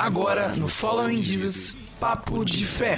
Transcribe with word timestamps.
Agora 0.00 0.48
no 0.56 0.66
Following 0.66 1.22
Jesus, 1.22 1.76
Papo 2.00 2.42
de 2.42 2.64
Fé. 2.64 2.96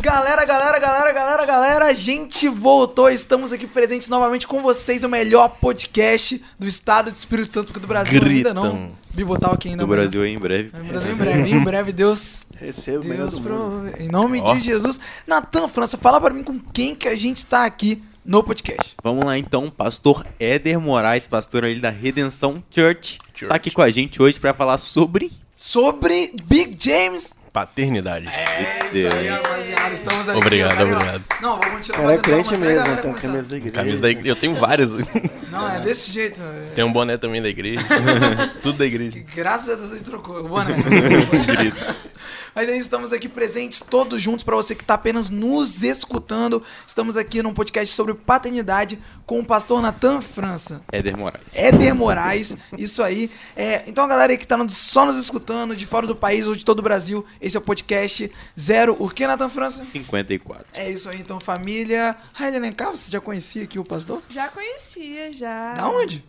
Galera, 0.00 0.44
galera, 0.44 0.78
galera, 0.80 1.12
galera, 1.12 1.46
galera, 1.46 1.84
a 1.86 1.92
gente 1.92 2.48
voltou, 2.48 3.08
estamos 3.08 3.52
aqui 3.52 3.68
presentes 3.68 4.08
novamente 4.08 4.44
com 4.44 4.60
vocês, 4.60 5.04
o 5.04 5.08
melhor 5.08 5.50
podcast 5.60 6.42
do 6.58 6.66
estado 6.66 7.12
de 7.12 7.16
Espírito 7.16 7.54
Santo, 7.54 7.66
porque 7.66 7.78
do 7.78 7.86
Brasil 7.86 8.20
ainda 8.20 8.52
não. 8.52 8.62
Gritam. 8.62 8.90
Bibotal 9.14 9.54
aqui 9.54 9.68
ainda 9.68 9.84
Do. 9.84 9.86
Brasil 9.86 10.26
em 10.26 10.36
breve. 10.36 10.72
No 10.76 10.84
Brasil 10.84 11.12
em 11.12 11.16
breve, 11.16 11.50
em 11.50 11.60
breve, 11.62 11.92
Deus 11.92 12.44
Receba 12.56 13.04
Deus 13.04 13.38
prove. 13.38 14.02
Em 14.02 14.08
nome 14.08 14.40
Ó. 14.40 14.52
de 14.52 14.58
Jesus. 14.58 15.00
Natan 15.28 15.68
França, 15.68 15.96
fala 15.96 16.20
pra 16.20 16.34
mim 16.34 16.42
com 16.42 16.58
quem 16.58 16.92
que 16.92 17.06
a 17.06 17.14
gente 17.14 17.46
tá 17.46 17.64
aqui 17.64 18.02
no 18.26 18.42
podcast. 18.42 18.94
Vamos 19.02 19.24
lá 19.24 19.38
então, 19.38 19.70
pastor 19.70 20.26
Éder 20.38 20.80
Moraes, 20.80 21.26
pastor 21.26 21.64
ali 21.64 21.80
da 21.80 21.90
Redenção 21.90 22.62
Church, 22.70 23.18
tá 23.48 23.54
aqui 23.54 23.70
com 23.70 23.82
a 23.82 23.90
gente 23.90 24.20
hoje 24.20 24.40
pra 24.40 24.52
falar 24.52 24.78
sobre 24.78 25.30
Sobre 25.54 26.34
Big 26.48 26.76
James. 26.78 27.34
Paternidade. 27.52 28.26
É 28.28 28.90
isso 28.92 29.08
aí, 29.16 29.28
rapaziada. 29.28 29.94
Estamos 29.94 30.28
aqui. 30.28 30.38
Obrigado, 30.38 30.82
obrigado. 30.82 31.24
Não, 31.40 31.56
vamos 31.56 31.72
continuar 31.76 32.00
Cara, 32.02 32.12
é 32.12 32.18
crente 32.18 32.50
mesmo, 32.58 32.76
galera 32.76 33.02
tem 33.02 33.14
começar. 33.14 33.22
camisa 33.22 33.48
da 33.48 33.56
igreja. 33.56 33.74
Camisa 33.74 34.02
da 34.02 34.10
igreja. 34.10 34.28
Eu 34.28 34.36
tenho 34.36 34.54
várias. 34.56 34.92
Não, 35.50 35.70
é 35.70 35.80
desse 35.80 36.12
jeito. 36.12 36.42
Tem 36.74 36.84
um 36.84 36.92
boné 36.92 37.16
também 37.16 37.40
da 37.40 37.48
igreja. 37.48 37.82
Tudo 38.62 38.76
da 38.76 38.84
igreja. 38.84 39.24
Graças 39.34 39.70
a 39.70 39.74
Deus 39.76 39.92
a 39.92 39.96
gente 39.96 40.04
trocou. 40.04 40.44
O 40.44 40.48
boné. 40.48 40.74
Mas 42.56 42.70
aí 42.70 42.78
estamos 42.78 43.12
aqui 43.12 43.28
presentes 43.28 43.80
todos 43.80 44.18
juntos 44.18 44.42
para 44.42 44.56
você 44.56 44.74
que 44.74 44.82
está 44.82 44.94
apenas 44.94 45.28
nos 45.28 45.82
escutando. 45.82 46.62
Estamos 46.86 47.14
aqui 47.18 47.42
num 47.42 47.52
podcast 47.52 47.94
sobre 47.94 48.14
paternidade 48.14 48.98
com 49.26 49.38
o 49.40 49.44
pastor 49.44 49.82
Natan 49.82 50.22
França. 50.22 50.80
Éder 50.90 51.18
Moraes. 51.18 51.54
Éder 51.54 51.94
Moraes, 51.94 52.56
isso 52.78 53.02
aí. 53.02 53.30
É, 53.54 53.84
então, 53.86 54.04
a 54.04 54.06
galera 54.08 54.32
aí 54.32 54.38
que 54.38 54.48
tá 54.48 54.56
nos- 54.56 54.72
só 54.72 55.04
nos 55.04 55.18
escutando, 55.18 55.76
de 55.76 55.84
fora 55.84 56.06
do 56.06 56.16
país 56.16 56.46
ou 56.46 56.56
de 56.56 56.64
todo 56.64 56.78
o 56.78 56.82
Brasil, 56.82 57.26
esse 57.42 57.58
é 57.58 57.60
o 57.60 57.62
podcast 57.62 58.32
Zero. 58.58 58.96
O 58.98 59.10
que, 59.10 59.26
Nathan 59.26 59.50
França? 59.50 59.84
54. 59.84 60.64
É 60.72 60.90
isso 60.90 61.10
aí, 61.10 61.20
então, 61.20 61.38
família. 61.38 62.16
Raília 62.32 62.58
Alencar, 62.58 62.90
você 62.90 63.10
já 63.10 63.20
conhecia 63.20 63.64
aqui 63.64 63.78
o 63.78 63.84
pastor? 63.84 64.22
Já 64.30 64.48
conhecia, 64.48 65.30
já. 65.30 65.74
Da 65.74 65.90
onde? 65.90 66.24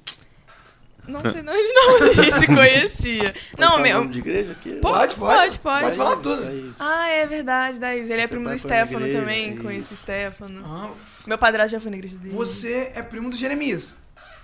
Não 1.08 1.22
sei 1.22 1.42
não 1.42 1.54
onde 1.54 1.74
não 1.74 2.32
se 2.40 2.48
conhecia. 2.48 3.34
Não, 3.58 3.72
Pode 3.72 3.72
falar 3.72 3.80
meu. 3.84 3.98
nome 4.00 4.12
de 4.12 4.20
igreja 4.20 4.52
aqui? 4.52 4.72
Pode, 4.76 5.16
pode. 5.16 5.36
Pode, 5.38 5.60
pode. 5.60 5.84
Pode 5.86 5.96
falar 5.98 6.18
tudo. 6.18 6.44
Aí, 6.44 6.72
Ah, 6.80 7.08
é 7.10 7.26
verdade, 7.26 7.80
daí. 7.80 8.00
Ele 8.02 8.14
é 8.22 8.28
primo 8.28 8.50
do 8.50 8.58
Stefano 8.58 9.00
igreja, 9.06 9.20
também, 9.20 9.50
isso. 9.50 9.58
conheço 9.64 9.94
o 9.94 9.98
Stefano. 9.98 10.62
Ah, 10.66 10.90
Meu 11.26 11.38
padrasto 11.38 11.72
já 11.72 11.80
foi 11.80 11.92
na 11.92 11.98
igreja 11.98 12.18
dele. 12.18 12.34
você 12.36 12.92
é 12.96 13.02
primo 13.02 13.30
do 13.30 13.36
Jeremias. 13.38 13.96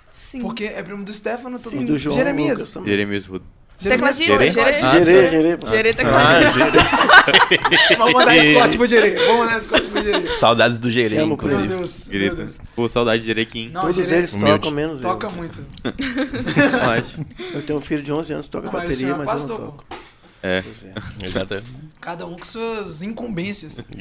Sim. 0.09 0.41
Porque 0.41 0.65
é 0.65 0.81
primo 0.83 1.03
do 1.03 1.11
Stefano, 1.13 1.57
todo 1.57 1.71
Sim. 1.71 1.77
mundo. 1.79 1.87
do 1.93 1.97
João 1.97 2.15
Jeremias. 2.15 2.59
Lucas 2.59 2.73
também. 2.73 2.89
Jeremias 2.89 3.25
Rudo. 3.25 3.45
Jeremias 3.79 4.17
Tecladista, 4.17 4.51
Scott. 4.51 4.77
Gerê. 4.77 4.87
Ah, 4.87 5.03
Gerê, 5.03 5.29
gerê. 5.29 5.57
pô. 5.57 5.67
Gerê 5.67 5.89
Ah, 5.89 5.93
tecladista. 5.93 7.93
Vamos 7.97 8.13
mandar 8.13 8.35
Scott 8.35 8.77
pro 8.77 8.87
Gerê. 8.87 9.11
Vamos 9.15 9.37
mandar 9.45 9.61
Scott 9.63 9.87
pro 9.87 10.01
Gerê. 10.03 10.33
Saudades 10.35 10.79
do 10.79 10.91
Gerê, 10.91 11.25
Meu. 11.25 11.35
Deus. 11.37 12.07
Meu. 12.07 12.35
Deus. 12.35 12.59
Pô, 12.75 12.87
saudade 12.87 13.21
de 13.21 13.27
Jerequim. 13.27 13.69
Não, 13.69 13.81
Todos 13.81 13.95
Gerê 13.97 14.17
eles 14.17 14.33
Humilde. 14.33 14.51
tocam, 14.53 14.71
menos 14.71 15.01
toca 15.01 15.27
eu. 15.27 15.31
muito. 15.31 15.65
Eu 17.53 17.61
tenho 17.63 17.79
um 17.79 17.81
filho 17.81 18.01
de 18.01 18.11
11 18.11 18.33
anos 18.33 18.45
que 18.45 18.51
toca 18.51 18.65
Não, 18.67 18.73
bateria, 18.73 19.15
mas 19.15 19.41
eu 19.43 19.47
não 19.49 19.57
toco. 19.57 19.85
É. 20.41 20.63
Exato. 21.23 21.63
Cada 22.01 22.25
um 22.25 22.35
com 22.35 22.43
suas 22.43 23.01
incumbências. 23.01 23.87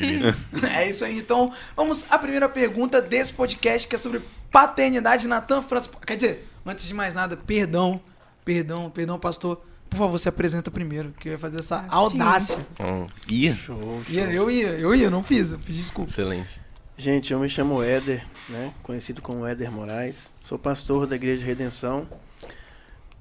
É 0.77 0.89
isso 0.89 1.05
aí. 1.05 1.19
Então, 1.19 1.53
vamos 1.77 2.07
à 2.11 2.19
primeira 2.19 2.49
pergunta 2.49 3.01
desse 3.01 3.33
podcast, 3.33 3.87
que 3.87 3.95
é 3.95 3.99
sobre 3.99 4.21
paternidade. 4.51 5.29
Natan 5.29 5.63
França. 5.63 5.89
Quer 6.07 6.17
dizer, 6.17 6.49
antes 6.67 6.87
de 6.87 6.95
mais 6.95 7.15
nada, 7.15 7.37
perdão, 7.37 8.01
perdão, 8.45 8.91
perdão, 8.91 9.19
pastor. 9.19 9.63
Por 9.89 9.99
favor, 9.99 10.19
se 10.19 10.29
apresenta 10.29 10.71
primeiro, 10.71 11.13
que 11.13 11.29
eu 11.29 11.33
ia 11.33 11.39
fazer 11.39 11.59
essa 11.59 11.85
Ah, 11.89 11.97
audácia. 11.97 12.67
Hum, 12.81 13.07
Ia. 13.29 13.53
Show, 13.55 14.03
show. 14.05 14.15
Ia, 14.15 14.33
eu 14.33 14.51
ia, 14.51 14.69
eu 14.71 14.95
ia, 14.95 15.11
não 15.11 15.23
fiz, 15.23 15.53
eu 15.53 15.59
pedi 15.59 15.79
desculpa. 15.79 16.11
excelente. 16.11 16.49
Gente, 16.97 17.33
eu 17.33 17.39
me 17.39 17.49
chamo 17.49 17.83
Éder, 17.83 18.25
né? 18.49 18.73
Conhecido 18.83 19.21
como 19.21 19.47
Éder 19.47 19.71
Moraes. 19.71 20.31
Sou 20.45 20.59
pastor 20.59 21.07
da 21.07 21.17
Igreja 21.17 21.45
Redenção. 21.45 22.09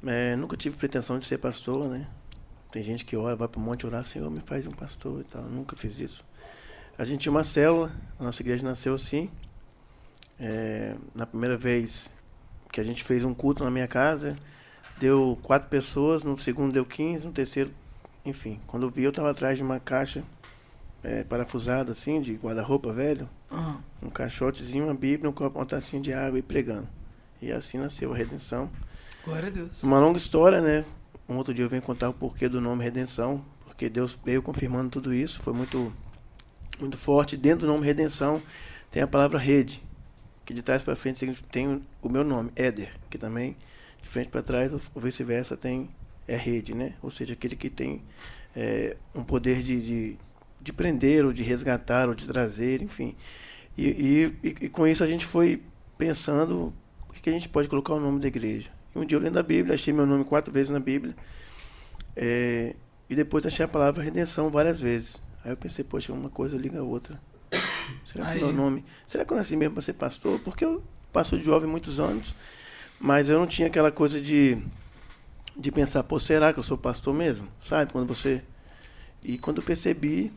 É, 0.06 0.36
nunca 0.36 0.56
tive 0.56 0.78
pretensão 0.78 1.20
de 1.20 1.26
ser 1.28 1.38
pastor, 1.40 1.88
né? 1.90 2.08
Tem 2.72 2.82
gente 2.82 3.04
que 3.04 3.18
ora, 3.18 3.36
vai 3.36 3.48
pro 3.50 3.60
monte 3.60 3.86
orar, 3.86 4.06
Senhor, 4.06 4.30
me 4.32 4.40
faz 4.46 4.66
um 4.66 4.72
pastor 4.72 5.22
e 5.22 5.24
tal. 5.26 5.42
Eu 5.44 5.50
nunca 5.50 5.76
fiz 5.76 6.00
isso. 6.00 6.24
A 6.98 7.04
gente 7.04 7.22
tinha 7.22 7.32
uma 7.32 7.44
célula, 7.44 7.92
a 8.18 8.24
nossa 8.24 8.42
igreja 8.42 8.64
nasceu 8.64 8.96
assim. 8.96 9.30
É, 10.40 10.96
na 11.14 11.26
primeira 11.26 11.58
vez 11.58 12.10
que 12.72 12.80
a 12.80 12.84
gente 12.84 13.04
fez 13.04 13.26
um 13.26 13.34
culto 13.34 13.64
na 13.64 13.70
minha 13.72 13.88
casa, 13.88 14.36
deu 15.02 15.38
quatro 15.42 15.68
pessoas, 15.68 16.24
no 16.24 16.38
segundo 16.38 16.72
deu 16.72 16.86
15, 16.86 17.26
no 17.26 17.34
terceiro, 17.34 17.72
enfim. 18.24 18.60
Quando 18.68 18.84
eu 18.84 18.90
vi, 18.92 19.04
eu 19.04 19.10
estava 19.10 19.32
atrás 19.32 19.58
de 19.58 19.64
uma 19.64 19.80
caixa 19.80 20.24
é, 21.04 21.24
parafusada 21.24 21.92
assim, 21.92 22.22
de 22.22 22.36
guarda-roupa 22.36 22.94
velho 22.94 23.28
Aham. 23.52 23.82
um 24.04 24.10
caixotezinho, 24.12 24.86
uma 24.86 24.94
bíblia, 24.94 25.28
um 25.28 25.34
copo, 25.34 25.58
uma 25.58 25.66
tacinha 25.66 26.00
de 26.00 26.14
água 26.14 26.38
e 26.38 26.44
pregando. 26.44 26.88
E 27.42 27.52
assim 27.52 27.80
nasceu 27.80 28.14
a 28.14 28.16
redenção. 28.16 28.70
Glória 29.26 29.48
a 29.48 29.52
Deus. 29.52 29.82
Uma 29.82 30.00
longa 30.00 30.20
história, 30.20 30.62
né? 30.62 30.86
Um 31.28 31.36
outro 31.36 31.52
dia 31.52 31.66
eu 31.66 31.70
venho 31.70 31.82
contar 31.82 32.10
o 32.10 32.14
porquê 32.14 32.48
do 32.48 32.62
nome 32.62 32.84
redenção, 32.84 33.44
porque 33.66 33.90
Deus 33.90 34.20
veio 34.24 34.44
confirmando 34.44 34.92
tudo 34.92 35.12
isso, 35.12 35.42
foi 35.42 35.54
muito 35.54 35.92
muito 36.80 36.98
forte. 36.98 37.36
Dentro 37.36 37.66
do 37.66 37.74
nome 37.74 37.88
redenção 37.88 38.40
tem 38.92 39.02
a 39.02 39.08
palavra 39.08 39.40
rede, 39.40 39.82
que 40.46 40.54
de 40.54 40.62
trás 40.62 40.84
para 40.84 40.96
frente 40.96 41.26
tem 41.52 41.82
o 42.04 42.10
meu 42.10 42.24
nome, 42.24 42.52
Éder, 42.56 42.92
que 43.10 43.18
também 43.18 43.58
de 44.02 44.08
frente 44.10 44.30
para 44.30 44.42
trás 44.42 44.74
ou 44.74 44.80
vice-versa 45.02 45.56
tem 45.58 45.90
é 46.28 46.36
rede, 46.36 46.74
né? 46.74 46.94
Ou 47.02 47.10
seja, 47.10 47.34
aquele 47.34 47.56
que 47.56 47.70
tem 47.70 48.02
é, 48.56 48.96
um 49.14 49.24
poder 49.24 49.62
de, 49.62 49.82
de, 49.82 50.18
de 50.62 50.74
prender 50.74 51.26
ou 51.26 51.34
de 51.34 51.44
resgatar 51.44 52.08
ou 52.08 52.16
de 52.16 52.26
trazer, 52.28 52.82
enfim. 52.82 53.16
E, 53.78 54.34
e, 54.44 54.48
e- 54.66 54.70
com 54.70 54.86
isso 54.88 55.04
a 55.04 55.08
gente 55.08 55.26
foi 55.26 55.62
pensando 55.98 56.74
o 57.10 57.14
que 57.14 57.22
que 57.22 57.30
a 57.30 57.34
gente 57.34 57.50
pode 57.50 57.68
colocar 57.68 57.94
o 57.94 58.00
nome 58.00 58.20
da 58.20 58.28
igreja. 58.28 58.70
E 58.96 59.00
um 59.00 59.06
dia 59.06 59.18
eu 59.18 59.22
lendo 59.22 59.38
a 59.40 59.44
Bíblia, 59.44 59.76
achei 59.76 59.94
meu 59.94 60.06
nome 60.06 60.24
quatro 60.24 60.52
vezes 60.54 60.70
na 60.70 60.80
Bíblia. 60.80 61.16
é, 62.16 62.76
e 63.10 63.16
depois 63.16 63.46
achei 63.46 63.66
a 63.66 63.68
palavra 63.68 64.02
redenção 64.04 64.50
várias 64.50 64.80
vezes. 64.80 65.18
Aí 65.44 65.52
eu 65.52 65.58
pensei, 65.58 65.84
poxa, 65.84 66.14
uma 66.14 66.30
coisa 66.30 66.56
liga 66.58 66.80
a 66.80 66.84
outra. 66.84 67.20
Será 68.12 68.26
que 68.26 68.32
Aí. 68.32 68.40
meu 68.44 68.54
nome. 68.54 68.86
Será 69.06 69.26
que 69.26 69.34
eu 69.34 69.38
nasci 69.38 69.56
mesmo 69.58 69.74
para 69.74 69.82
ser 69.82 69.94
pastor? 69.94 70.40
Porque 70.40 70.64
eu 70.64 70.82
passo 71.12 71.38
de 71.38 71.44
jovem 71.44 71.70
muitos 71.70 72.00
anos, 72.00 72.34
mas 73.02 73.30
eu 73.30 73.40
não 73.40 73.48
tinha 73.48 73.68
aquela 73.68 73.92
coisa 73.92 74.22
de, 74.22 74.58
de 75.58 75.72
pensar, 75.72 76.04
pô, 76.04 76.20
será 76.20 76.54
que 76.54 76.60
eu 76.60 76.64
sou 76.64 76.78
pastor 76.78 77.14
mesmo? 77.14 77.48
Sabe? 77.66 77.92
Quando 77.92 78.08
você. 78.08 78.44
E 79.24 79.40
quando 79.40 79.58
eu 79.58 79.64
percebi, 79.64 80.32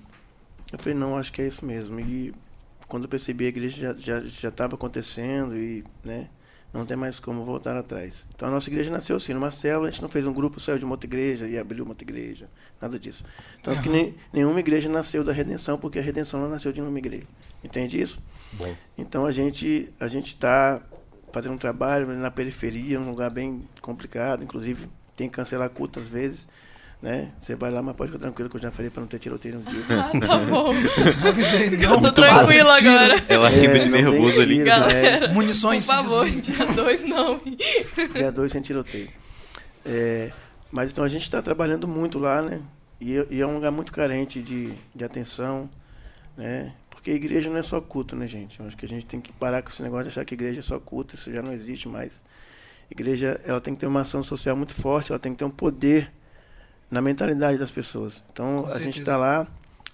eu 0.72 0.78
falei, 0.78 0.98
não, 0.98 1.16
acho 1.16 1.30
que 1.30 1.42
é 1.42 1.46
isso 1.46 1.64
mesmo. 1.64 2.00
E 2.00 2.34
quando 2.88 3.04
eu 3.04 3.08
percebi, 3.08 3.44
a 3.44 3.48
igreja 3.48 3.92
já 3.92 4.20
já 4.20 4.26
já 4.26 4.48
estava 4.48 4.76
acontecendo 4.76 5.54
e, 5.56 5.84
né? 6.02 6.30
Não 6.72 6.84
tem 6.84 6.96
mais 6.96 7.20
como 7.20 7.44
voltar 7.44 7.76
atrás. 7.76 8.26
Então 8.34 8.48
a 8.48 8.50
nossa 8.50 8.68
igreja 8.68 8.90
nasceu 8.90 9.14
assim, 9.14 9.32
numa 9.32 9.52
célula, 9.52 9.88
a 9.88 9.90
gente 9.92 10.02
não 10.02 10.08
fez 10.08 10.26
um 10.26 10.32
grupo, 10.32 10.58
saiu 10.58 10.76
de 10.76 10.84
uma 10.84 10.94
outra 10.94 11.06
igreja 11.06 11.46
e 11.46 11.56
abriu 11.56 11.84
uma 11.84 11.92
outra 11.92 12.04
igreja. 12.04 12.48
Nada 12.82 12.98
disso. 12.98 13.24
Tanto 13.62 13.80
que 13.80 13.88
nem, 13.88 14.16
nenhuma 14.32 14.58
igreja 14.58 14.88
nasceu 14.88 15.22
da 15.22 15.32
redenção, 15.32 15.78
porque 15.78 16.00
a 16.00 16.02
redenção 16.02 16.40
não 16.40 16.48
nasceu 16.48 16.72
de 16.72 16.80
nenhuma 16.80 16.98
igreja. 16.98 17.28
Entende 17.62 18.00
isso? 18.00 18.20
Bom. 18.54 18.74
Então 18.98 19.24
a 19.24 19.30
gente 19.30 19.88
a 20.00 20.08
gente 20.08 20.28
está 20.28 20.82
fazendo 21.34 21.52
um 21.54 21.58
trabalho 21.58 22.06
na 22.16 22.30
periferia, 22.30 22.98
num 22.98 23.10
lugar 23.10 23.30
bem 23.30 23.68
complicado, 23.82 24.42
inclusive 24.44 24.88
tem 25.16 25.28
que 25.28 25.34
cancelar 25.36 25.68
culto 25.68 25.98
às 26.00 26.06
vezes, 26.06 26.46
né? 27.02 27.32
Você 27.42 27.54
vai 27.54 27.70
lá, 27.70 27.82
mas 27.82 27.94
pode 27.96 28.10
ficar 28.12 28.20
tranquilo 28.22 28.48
que 28.48 28.56
eu 28.56 28.60
já 28.62 28.70
falei 28.70 28.90
para 28.90 29.00
não 29.02 29.06
ter 29.08 29.18
tiroteio 29.18 29.56
nos 29.56 29.66
dias. 29.66 29.84
Ah, 29.90 30.10
tá 30.26 30.38
bom. 30.46 30.70
Avisei, 31.28 31.70
não. 31.70 31.94
Eu 31.94 32.00
tô 32.00 32.12
tiro. 32.12 32.70
agora. 32.70 33.24
Ela 33.28 33.50
É, 33.50 33.60
rindo 33.60 33.78
de 33.80 33.90
nervoso 33.90 34.40
ali. 34.40 34.54
tiro, 34.54 34.66
Galera. 34.66 35.28
né? 35.28 35.34
Munições 35.34 35.86
Por 35.86 35.94
favor, 35.96 36.28
dia 36.30 36.66
dois 36.74 37.04
não. 37.04 37.40
Dia 38.14 38.32
2 38.32 38.50
sem 38.52 38.62
tiroteio. 38.62 39.08
É, 39.84 40.30
mas 40.72 40.90
então 40.90 41.04
a 41.04 41.08
gente 41.08 41.22
está 41.22 41.42
trabalhando 41.42 41.86
muito 41.86 42.18
lá, 42.18 42.40
né? 42.40 42.60
E, 43.00 43.16
é- 43.18 43.26
e 43.30 43.40
é 43.40 43.46
um 43.46 43.54
lugar 43.54 43.70
muito 43.70 43.92
carente 43.92 44.40
de, 44.40 44.72
de 44.94 45.04
atenção, 45.04 45.68
né? 46.36 46.72
Porque 47.04 47.10
a 47.10 47.14
igreja 47.16 47.50
não 47.50 47.58
é 47.58 47.62
só 47.62 47.82
culto, 47.82 48.16
né, 48.16 48.26
gente? 48.26 48.58
Eu 48.58 48.66
acho 48.66 48.74
que 48.78 48.86
a 48.86 48.88
gente 48.88 49.04
tem 49.04 49.20
que 49.20 49.30
parar 49.30 49.60
com 49.60 49.68
esse 49.68 49.82
negócio 49.82 50.04
de 50.04 50.08
achar 50.08 50.24
que 50.24 50.32
a 50.32 50.36
igreja 50.36 50.60
é 50.60 50.62
só 50.62 50.80
culto, 50.80 51.14
isso 51.14 51.30
já 51.30 51.42
não 51.42 51.52
existe 51.52 51.86
mais. 51.86 52.22
A 52.90 52.94
igreja, 52.94 53.38
ela 53.44 53.60
tem 53.60 53.74
que 53.74 53.80
ter 53.80 53.86
uma 53.86 54.00
ação 54.00 54.22
social 54.22 54.56
muito 54.56 54.72
forte, 54.72 55.12
ela 55.12 55.18
tem 55.18 55.32
que 55.32 55.38
ter 55.38 55.44
um 55.44 55.50
poder 55.50 56.10
na 56.90 57.02
mentalidade 57.02 57.58
das 57.58 57.70
pessoas. 57.70 58.24
Então, 58.32 58.62
Com 58.62 58.68
a 58.68 58.72
gente 58.80 58.84
certeza. 58.84 59.00
está 59.02 59.16
lá 59.18 59.46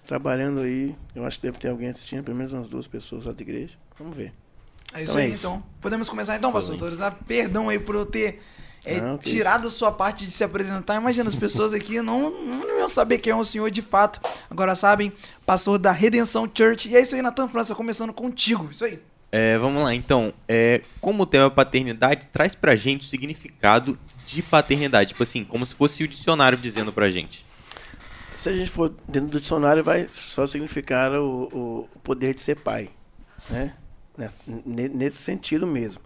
trabalhando 0.06 0.60
aí, 0.60 0.94
eu 1.12 1.26
acho 1.26 1.40
que 1.40 1.48
deve 1.48 1.58
ter 1.58 1.70
alguém 1.70 1.88
assistindo, 1.88 2.22
pelo 2.22 2.36
menos 2.36 2.52
umas 2.52 2.68
duas 2.68 2.86
pessoas 2.86 3.24
lá 3.24 3.32
da 3.32 3.42
igreja. 3.42 3.74
Vamos 3.98 4.16
ver. 4.16 4.32
É 4.94 5.02
isso 5.02 5.10
Então 5.10 5.18
é 5.20 5.24
aí, 5.24 5.32
isso. 5.32 5.46
então. 5.48 5.62
Podemos 5.80 6.08
começar 6.08 6.36
então, 6.36 6.52
pastor. 6.52 6.76
Torres. 6.76 7.02
Ah, 7.02 7.10
perdão 7.10 7.68
aí 7.68 7.80
por 7.80 7.96
eu 7.96 8.06
ter 8.06 8.40
é, 8.84 9.00
Não, 9.00 9.18
tirado 9.18 9.66
a 9.66 9.70
sua 9.70 9.92
parte 9.92 10.24
de 10.24 10.30
se 10.30 10.42
apresentar. 10.42 10.96
Imagina, 10.96 11.28
as 11.28 11.34
pessoas 11.34 11.74
aqui 11.74 12.00
não, 12.00 12.30
não 12.30 12.78
iam 12.78 12.88
saber 12.88 13.18
quem 13.18 13.32
é 13.32 13.36
o 13.36 13.44
senhor 13.44 13.70
de 13.70 13.82
fato. 13.82 14.20
Agora 14.48 14.74
sabem, 14.74 15.12
pastor 15.44 15.78
da 15.78 15.92
Redenção 15.92 16.50
Church. 16.52 16.88
E 16.88 16.96
é 16.96 17.00
isso 17.00 17.14
aí, 17.14 17.22
Natan 17.22 17.46
França, 17.46 17.74
começando 17.74 18.12
contigo. 18.12 18.68
Isso 18.70 18.84
aí. 18.84 18.98
É, 19.30 19.58
vamos 19.58 19.82
lá, 19.82 19.94
então. 19.94 20.32
É, 20.48 20.80
como 21.00 21.24
o 21.24 21.26
tema 21.26 21.46
é 21.46 21.50
paternidade, 21.50 22.26
traz 22.32 22.54
pra 22.54 22.74
gente 22.74 23.02
o 23.02 23.04
significado 23.04 23.98
de 24.24 24.42
paternidade. 24.42 25.10
Tipo 25.10 25.22
assim, 25.22 25.44
como 25.44 25.64
se 25.66 25.74
fosse 25.74 26.02
o 26.02 26.08
dicionário 26.08 26.56
dizendo 26.56 26.92
pra 26.92 27.10
gente. 27.10 27.44
Se 28.40 28.48
a 28.48 28.52
gente 28.52 28.70
for 28.70 28.94
dentro 29.06 29.28
do 29.28 29.40
dicionário, 29.40 29.84
vai 29.84 30.08
só 30.10 30.46
significar 30.46 31.12
o, 31.12 31.86
o 31.92 31.98
poder 32.02 32.34
de 32.34 32.40
ser 32.40 32.56
pai. 32.56 32.88
Né? 33.50 33.74
Nesse 34.64 35.18
sentido 35.18 35.66
mesmo. 35.66 36.00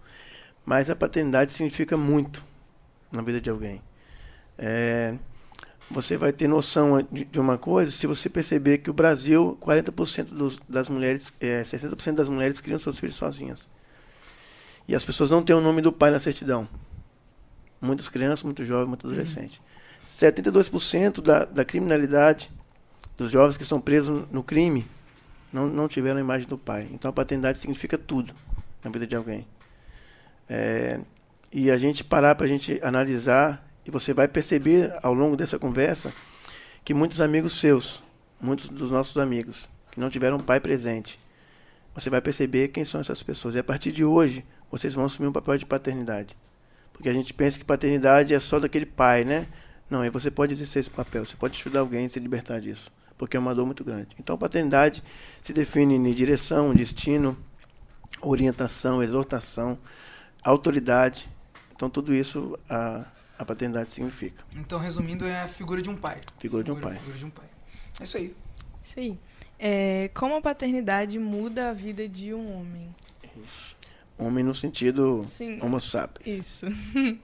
Mas 0.65 0.89
a 0.89 0.95
paternidade 0.95 1.53
significa 1.53 1.95
muito 1.95 2.43
na 3.15 3.23
vida 3.23 3.39
de 3.39 3.49
alguém. 3.49 3.81
É, 4.57 5.15
você 5.89 6.17
vai 6.17 6.33
ter 6.33 6.47
noção 6.47 7.05
de, 7.11 7.25
de, 7.25 7.39
uma 7.39 7.57
coisa 7.57 7.91
se 7.91 8.07
você 8.07 8.29
perceber 8.29 8.79
que 8.79 8.89
o 8.89 8.93
Brasil, 8.93 9.57
40% 9.61 10.25
dos, 10.25 10.57
das 10.67 10.89
mulheres, 10.89 11.31
é, 11.39 11.61
60% 11.61 12.13
das 12.13 12.29
mulheres 12.29 12.59
criam 12.59 12.79
seus 12.79 12.97
filhos 12.97 13.15
sozinhas. 13.15 13.69
E 14.87 14.95
as 14.95 15.03
pessoas 15.03 15.29
não 15.29 15.43
têm 15.43 15.55
o 15.55 15.61
nome 15.61 15.81
do 15.81 15.91
pai 15.91 16.11
na 16.11 16.19
certidão. 16.19 16.67
Muitas 17.81 18.09
crianças, 18.09 18.43
muitos 18.43 18.67
jovens, 18.67 18.87
muitos 18.87 19.09
adolescentes. 19.09 19.57
Uhum. 19.57 19.65
72% 20.31 21.21
da, 21.21 21.45
da 21.45 21.65
criminalidade 21.65 22.51
dos 23.17 23.31
jovens 23.31 23.57
que 23.57 23.63
estão 23.63 23.79
presos 23.81 24.25
no 24.31 24.43
crime 24.43 24.85
não, 25.51 25.67
não 25.67 25.87
tiveram 25.87 26.17
a 26.17 26.21
imagem 26.21 26.47
do 26.47 26.57
pai. 26.57 26.87
Então 26.91 27.09
a 27.09 27.13
paternidade 27.13 27.59
significa 27.59 27.97
tudo 27.97 28.33
na 28.83 28.91
vida 28.91 29.07
de 29.07 29.15
alguém. 29.15 29.47
É, 30.47 30.99
e 31.57 31.71
a 31.71 31.77
gente 31.77 32.03
parar 32.03 32.35
para 32.35 32.45
a 32.45 32.49
gente 32.49 32.81
analisar 32.83 33.65
e 33.85 33.89
você 33.89 34.13
vai 34.13 34.27
perceber 34.27 34.93
ao 35.01 35.13
longo 35.13 35.37
dessa 35.37 35.57
conversa 35.57 36.11
que 36.83 36.93
muitos 36.93 37.21
amigos 37.21 37.57
seus, 37.57 38.03
muitos 38.41 38.67
dos 38.67 38.91
nossos 38.91 39.15
amigos, 39.15 39.69
que 39.89 39.97
não 39.97 40.09
tiveram 40.09 40.35
um 40.35 40.41
pai 40.41 40.59
presente, 40.59 41.17
você 41.93 42.09
vai 42.09 42.19
perceber 42.19 42.67
quem 42.67 42.83
são 42.83 42.99
essas 42.99 43.23
pessoas. 43.23 43.55
E 43.55 43.59
a 43.59 43.63
partir 43.63 43.93
de 43.93 44.03
hoje, 44.03 44.43
vocês 44.69 44.93
vão 44.93 45.05
assumir 45.05 45.29
um 45.29 45.31
papel 45.31 45.57
de 45.57 45.65
paternidade. 45.65 46.35
Porque 46.91 47.07
a 47.07 47.13
gente 47.13 47.33
pensa 47.33 47.57
que 47.57 47.63
paternidade 47.63 48.33
é 48.33 48.39
só 48.39 48.59
daquele 48.59 48.85
pai, 48.85 49.23
né? 49.23 49.47
Não, 49.89 50.03
e 50.03 50.09
você 50.09 50.29
pode 50.29 50.55
exercer 50.55 50.81
esse 50.81 50.89
papel, 50.89 51.25
você 51.25 51.37
pode 51.37 51.57
ajudar 51.57 51.79
alguém 51.79 52.05
a 52.05 52.09
se 52.09 52.19
libertar 52.19 52.59
disso, 52.59 52.91
porque 53.17 53.37
é 53.37 53.39
uma 53.39 53.55
dor 53.55 53.65
muito 53.65 53.81
grande. 53.81 54.09
Então, 54.19 54.37
paternidade 54.37 55.01
se 55.41 55.53
define 55.53 55.95
em 55.95 56.11
direção, 56.11 56.73
destino, 56.73 57.37
orientação, 58.21 59.01
exortação, 59.01 59.77
autoridade. 60.43 61.33
Então, 61.75 61.89
tudo 61.89 62.13
isso 62.13 62.57
a, 62.69 63.05
a 63.37 63.45
paternidade 63.45 63.91
significa. 63.91 64.43
Então, 64.55 64.79
resumindo, 64.79 65.25
é 65.25 65.41
a 65.41 65.47
figura 65.47 65.81
de 65.81 65.89
um 65.89 65.97
pai. 65.97 66.19
Figura, 66.37 66.63
figura 66.63 66.63
de 66.63 66.71
um 66.71 66.79
pai. 66.79 66.99
Figura 66.99 67.17
de 67.17 67.25
um 67.25 67.29
pai. 67.29 67.45
É 67.99 68.03
isso 68.03 68.17
aí. 68.17 68.35
Isso 68.81 68.99
aí. 68.99 69.19
É, 69.57 70.09
como 70.13 70.35
a 70.35 70.41
paternidade 70.41 71.17
muda 71.17 71.69
a 71.69 71.73
vida 71.73 72.07
de 72.07 72.33
um 72.33 72.59
homem? 72.59 72.93
Homem 74.17 74.43
no 74.43 74.53
sentido 74.53 75.23
Sim. 75.25 75.59
homo 75.61 75.79
sapiens. 75.79 76.63
Isso. 76.63 76.65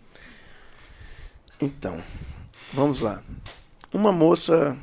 então, 1.61 2.01
vamos 2.73 2.99
lá. 2.99 3.23
Uma 3.93 4.11
moça. 4.11 4.77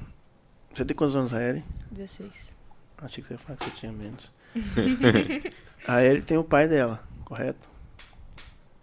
Você 0.73 0.85
tem 0.85 0.97
quantos 0.97 1.17
anos, 1.17 1.33
Raeli? 1.33 1.65
16. 1.91 2.57
Achei 2.99 3.23
que 3.23 3.29
você 3.29 3.35
ia 3.35 3.39
falar 3.39 3.59
que 3.59 3.65
você 3.65 3.71
tinha 3.73 3.93
menos. 3.93 4.33
a 5.87 5.93
Raeli 5.93 6.23
tem 6.23 6.39
o 6.39 6.45
pai 6.45 6.69
dela, 6.69 7.03
correto? 7.25 7.69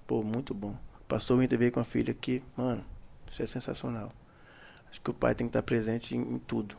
Pô, 0.07 0.23
muito 0.23 0.53
bom 0.53 0.75
pastor 1.07 1.39
Winter 1.39 1.57
veio 1.57 1.71
com 1.71 1.79
a 1.79 1.83
filha 1.83 2.11
aqui, 2.11 2.43
mano, 2.55 2.83
isso 3.31 3.41
é 3.41 3.45
sensacional. 3.45 4.11
Acho 4.89 5.01
que 5.01 5.09
o 5.09 5.13
pai 5.13 5.35
tem 5.35 5.47
que 5.47 5.49
estar 5.49 5.63
presente 5.63 6.15
em, 6.15 6.21
em 6.21 6.39
tudo, 6.39 6.75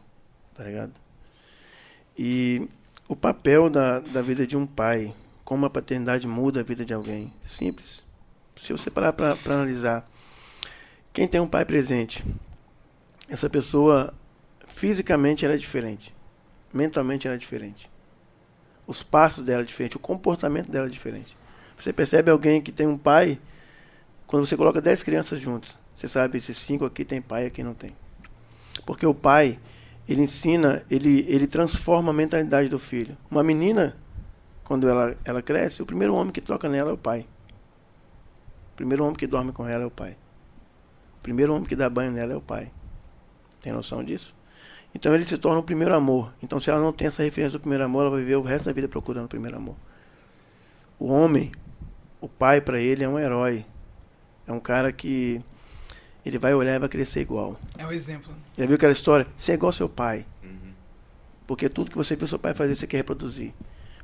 tá 0.54 0.64
ligado? 0.64 0.92
E 2.18 2.68
o 3.08 3.14
papel 3.14 3.68
da, 3.68 4.00
da 4.00 4.22
vida 4.22 4.46
de 4.46 4.56
um 4.56 4.66
pai, 4.66 5.14
como 5.44 5.66
a 5.66 5.70
paternidade 5.70 6.26
muda 6.26 6.60
a 6.60 6.62
vida 6.62 6.84
de 6.84 6.94
alguém. 6.94 7.32
Simples. 7.44 8.02
Se 8.56 8.72
você 8.72 8.90
parar 8.90 9.12
para 9.12 9.36
analisar, 9.46 10.08
quem 11.12 11.28
tem 11.28 11.40
um 11.40 11.48
pai 11.48 11.64
presente, 11.64 12.24
essa 13.28 13.50
pessoa 13.50 14.14
fisicamente 14.66 15.44
ela 15.44 15.54
é 15.54 15.58
diferente, 15.58 16.14
mentalmente 16.72 17.26
ela 17.26 17.36
é 17.36 17.38
diferente. 17.38 17.90
Os 18.86 19.02
passos 19.02 19.44
dela 19.44 19.62
é 19.62 19.64
diferente, 19.64 19.96
o 19.96 20.00
comportamento 20.00 20.70
dela 20.70 20.88
diferente. 20.88 21.36
Você 21.76 21.92
percebe 21.92 22.30
alguém 22.30 22.60
que 22.60 22.72
tem 22.72 22.86
um 22.86 22.96
pai 22.96 23.38
quando 24.26 24.44
você 24.44 24.56
coloca 24.56 24.80
10 24.80 25.02
crianças 25.02 25.38
juntas, 25.38 25.76
você 25.94 26.08
sabe, 26.08 26.38
esses 26.38 26.56
cinco 26.56 26.84
aqui 26.84 27.04
tem 27.04 27.22
pai, 27.22 27.46
aqui 27.46 27.62
não 27.62 27.74
tem. 27.74 27.96
Porque 28.84 29.06
o 29.06 29.14
pai, 29.14 29.58
ele 30.08 30.22
ensina, 30.22 30.84
ele, 30.90 31.24
ele 31.28 31.46
transforma 31.46 32.10
a 32.10 32.14
mentalidade 32.14 32.68
do 32.68 32.78
filho. 32.78 33.16
Uma 33.30 33.42
menina, 33.42 33.96
quando 34.64 34.88
ela, 34.88 35.16
ela 35.24 35.40
cresce, 35.40 35.80
o 35.82 35.86
primeiro 35.86 36.14
homem 36.14 36.32
que 36.32 36.40
toca 36.40 36.68
nela 36.68 36.90
é 36.90 36.92
o 36.92 36.98
pai. 36.98 37.20
O 38.72 38.76
primeiro 38.76 39.04
homem 39.04 39.16
que 39.16 39.26
dorme 39.26 39.52
com 39.52 39.66
ela 39.66 39.84
é 39.84 39.86
o 39.86 39.90
pai. 39.90 40.16
O 41.18 41.22
primeiro 41.22 41.54
homem 41.54 41.66
que 41.66 41.76
dá 41.76 41.88
banho 41.88 42.10
nela 42.10 42.32
é 42.32 42.36
o 42.36 42.40
pai. 42.40 42.70
Tem 43.62 43.72
noção 43.72 44.02
disso? 44.02 44.34
Então 44.94 45.14
ele 45.14 45.24
se 45.24 45.38
torna 45.38 45.60
o 45.60 45.62
primeiro 45.62 45.94
amor. 45.94 46.32
Então 46.42 46.60
se 46.60 46.68
ela 46.68 46.80
não 46.80 46.92
tem 46.92 47.06
essa 47.06 47.22
referência 47.22 47.58
do 47.58 47.60
primeiro 47.60 47.84
amor, 47.84 48.02
ela 48.02 48.10
vai 48.10 48.20
viver 48.20 48.36
o 48.36 48.42
resto 48.42 48.66
da 48.66 48.72
vida 48.72 48.88
procurando 48.88 49.26
o 49.26 49.28
primeiro 49.28 49.56
amor. 49.56 49.76
O 50.98 51.06
homem, 51.06 51.52
o 52.20 52.28
pai 52.28 52.60
para 52.60 52.80
ele 52.80 53.04
é 53.04 53.08
um 53.08 53.18
herói. 53.18 53.64
É 54.46 54.52
um 54.52 54.60
cara 54.60 54.92
que 54.92 55.40
ele 56.24 56.38
vai 56.38 56.54
olhar 56.54 56.76
e 56.76 56.78
vai 56.78 56.88
querer 56.88 57.06
ser 57.06 57.20
igual. 57.20 57.58
É 57.78 57.86
o 57.86 57.92
exemplo. 57.92 58.34
Já 58.56 58.66
viu 58.66 58.76
aquela 58.76 58.92
história? 58.92 59.26
Ser 59.36 59.54
igual 59.54 59.68
ao 59.68 59.72
seu 59.72 59.88
pai. 59.88 60.26
Uhum. 60.42 60.72
Porque 61.46 61.68
tudo 61.68 61.90
que 61.90 61.96
você 61.96 62.16
viu 62.16 62.26
seu 62.26 62.38
pai 62.38 62.54
fazer, 62.54 62.74
você 62.74 62.86
quer 62.86 62.98
reproduzir. 62.98 63.52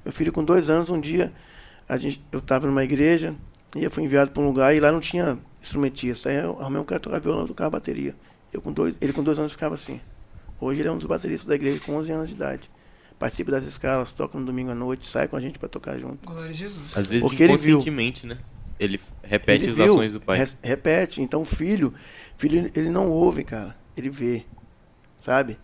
Meu 0.05 0.13
filho, 0.13 0.33
com 0.33 0.45
dois 0.45 0.69
anos, 0.69 0.91
um 0.91 1.01
dia, 1.01 1.33
a 1.89 1.97
gente, 1.97 2.25
eu 2.33 2.41
estava 2.41 2.67
numa 2.67 2.83
igreja 2.83 3.35
e 3.77 3.85
eu 3.85 3.91
fui 3.91 4.05
enviado 4.05 4.31
para 4.31 4.43
um 4.43 4.47
lugar 4.47 4.75
e 4.75 4.81
lá 4.81 4.91
não 4.91 5.01
tinha 5.01 5.39
instrumentista. 5.61 6.29
Aí 6.29 6.37
eu 6.37 6.61
arrumei 6.61 6.81
um 6.81 6.85
cara 6.85 7.01
tocar 7.01 7.21
violão, 7.21 7.47
tocar 7.47 7.71
bateria. 7.71 8.15
Eu 8.53 8.61
com 8.61 8.73
dois, 8.73 8.95
ele 9.01 9.13
com 9.13 9.23
dois 9.23 9.39
anos 9.39 9.53
ficava 9.53 9.75
assim. 9.75 10.01
Hoje 10.61 10.81
ele 10.81 10.89
é 10.89 10.93
um 10.93 10.99
dos 10.99 11.07
bateristas 11.07 11.47
da 11.47 11.55
igreja 11.55 11.81
com 11.85 11.95
11 11.95 12.13
anos 12.13 12.29
de 12.29 12.35
idade. 12.35 12.71
Participa 13.23 13.53
das 13.53 13.65
escalas, 13.65 14.11
toca 14.11 14.37
no 14.37 14.45
domingo 14.45 14.73
à 14.73 14.75
noite, 14.75 15.09
sai 15.09 15.29
com 15.29 15.37
a 15.37 15.41
gente 15.41 15.57
para 15.57 15.69
tocar 15.69 15.97
junto. 15.97 16.27
Glória 16.27 16.51
a 16.51 16.53
Jesus. 16.53 16.97
Às 16.99 17.09
vezes 17.09 17.23
Porque 17.23 17.45
inconscientemente, 17.45 18.27
né? 18.27 18.37
Ele 18.81 18.99
repete 19.23 19.63
ele 19.63 19.71
as 19.71 19.77
viu, 19.77 19.85
ações 19.85 20.15
do 20.15 20.21
pai. 20.21 20.45
repete. 20.61 21.23
Então 21.23 21.43
o 21.43 21.45
filho, 21.45 21.95
filho 22.37 22.69
ele 22.75 22.91
não 22.91 23.09
ouve, 23.09 23.45
cara. 23.45 23.77
Ele 23.97 24.11
vê. 24.11 24.45
Sabe? 25.21 25.57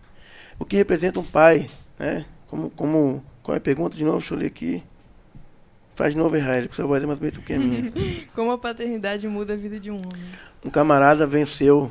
O 0.57 0.65
que 0.65 0.77
representa 0.77 1.19
um 1.19 1.25
pai, 1.25 1.67
né? 1.99 2.27
Como, 2.47 2.71
como, 2.71 3.25
qual 3.43 3.57
é 3.57 3.59
a 3.59 3.61
pergunta 3.61 3.97
de 3.97 4.05
novo? 4.05 4.19
Deixa 4.19 4.35
eu 4.35 4.39
ler 4.39 4.47
aqui. 4.47 4.85
Faz 5.97 6.13
de 6.13 6.19
novo, 6.19 6.37
Israel, 6.37 6.63
porque 6.63 6.77
sua 6.77 6.87
voz 6.87 7.03
é 7.03 7.07
mais 7.07 7.19
bonita 7.19 7.41
do 7.41 7.45
que 7.45 7.55
a 7.55 7.59
minha. 7.59 7.93
como 8.37 8.53
a 8.53 8.59
paternidade 8.59 9.27
muda 9.27 9.55
a 9.55 9.57
vida 9.57 9.81
de 9.81 9.91
um 9.91 9.97
homem? 9.97 10.31
Um 10.65 10.71
camarada 10.71 11.27
venceu, 11.27 11.91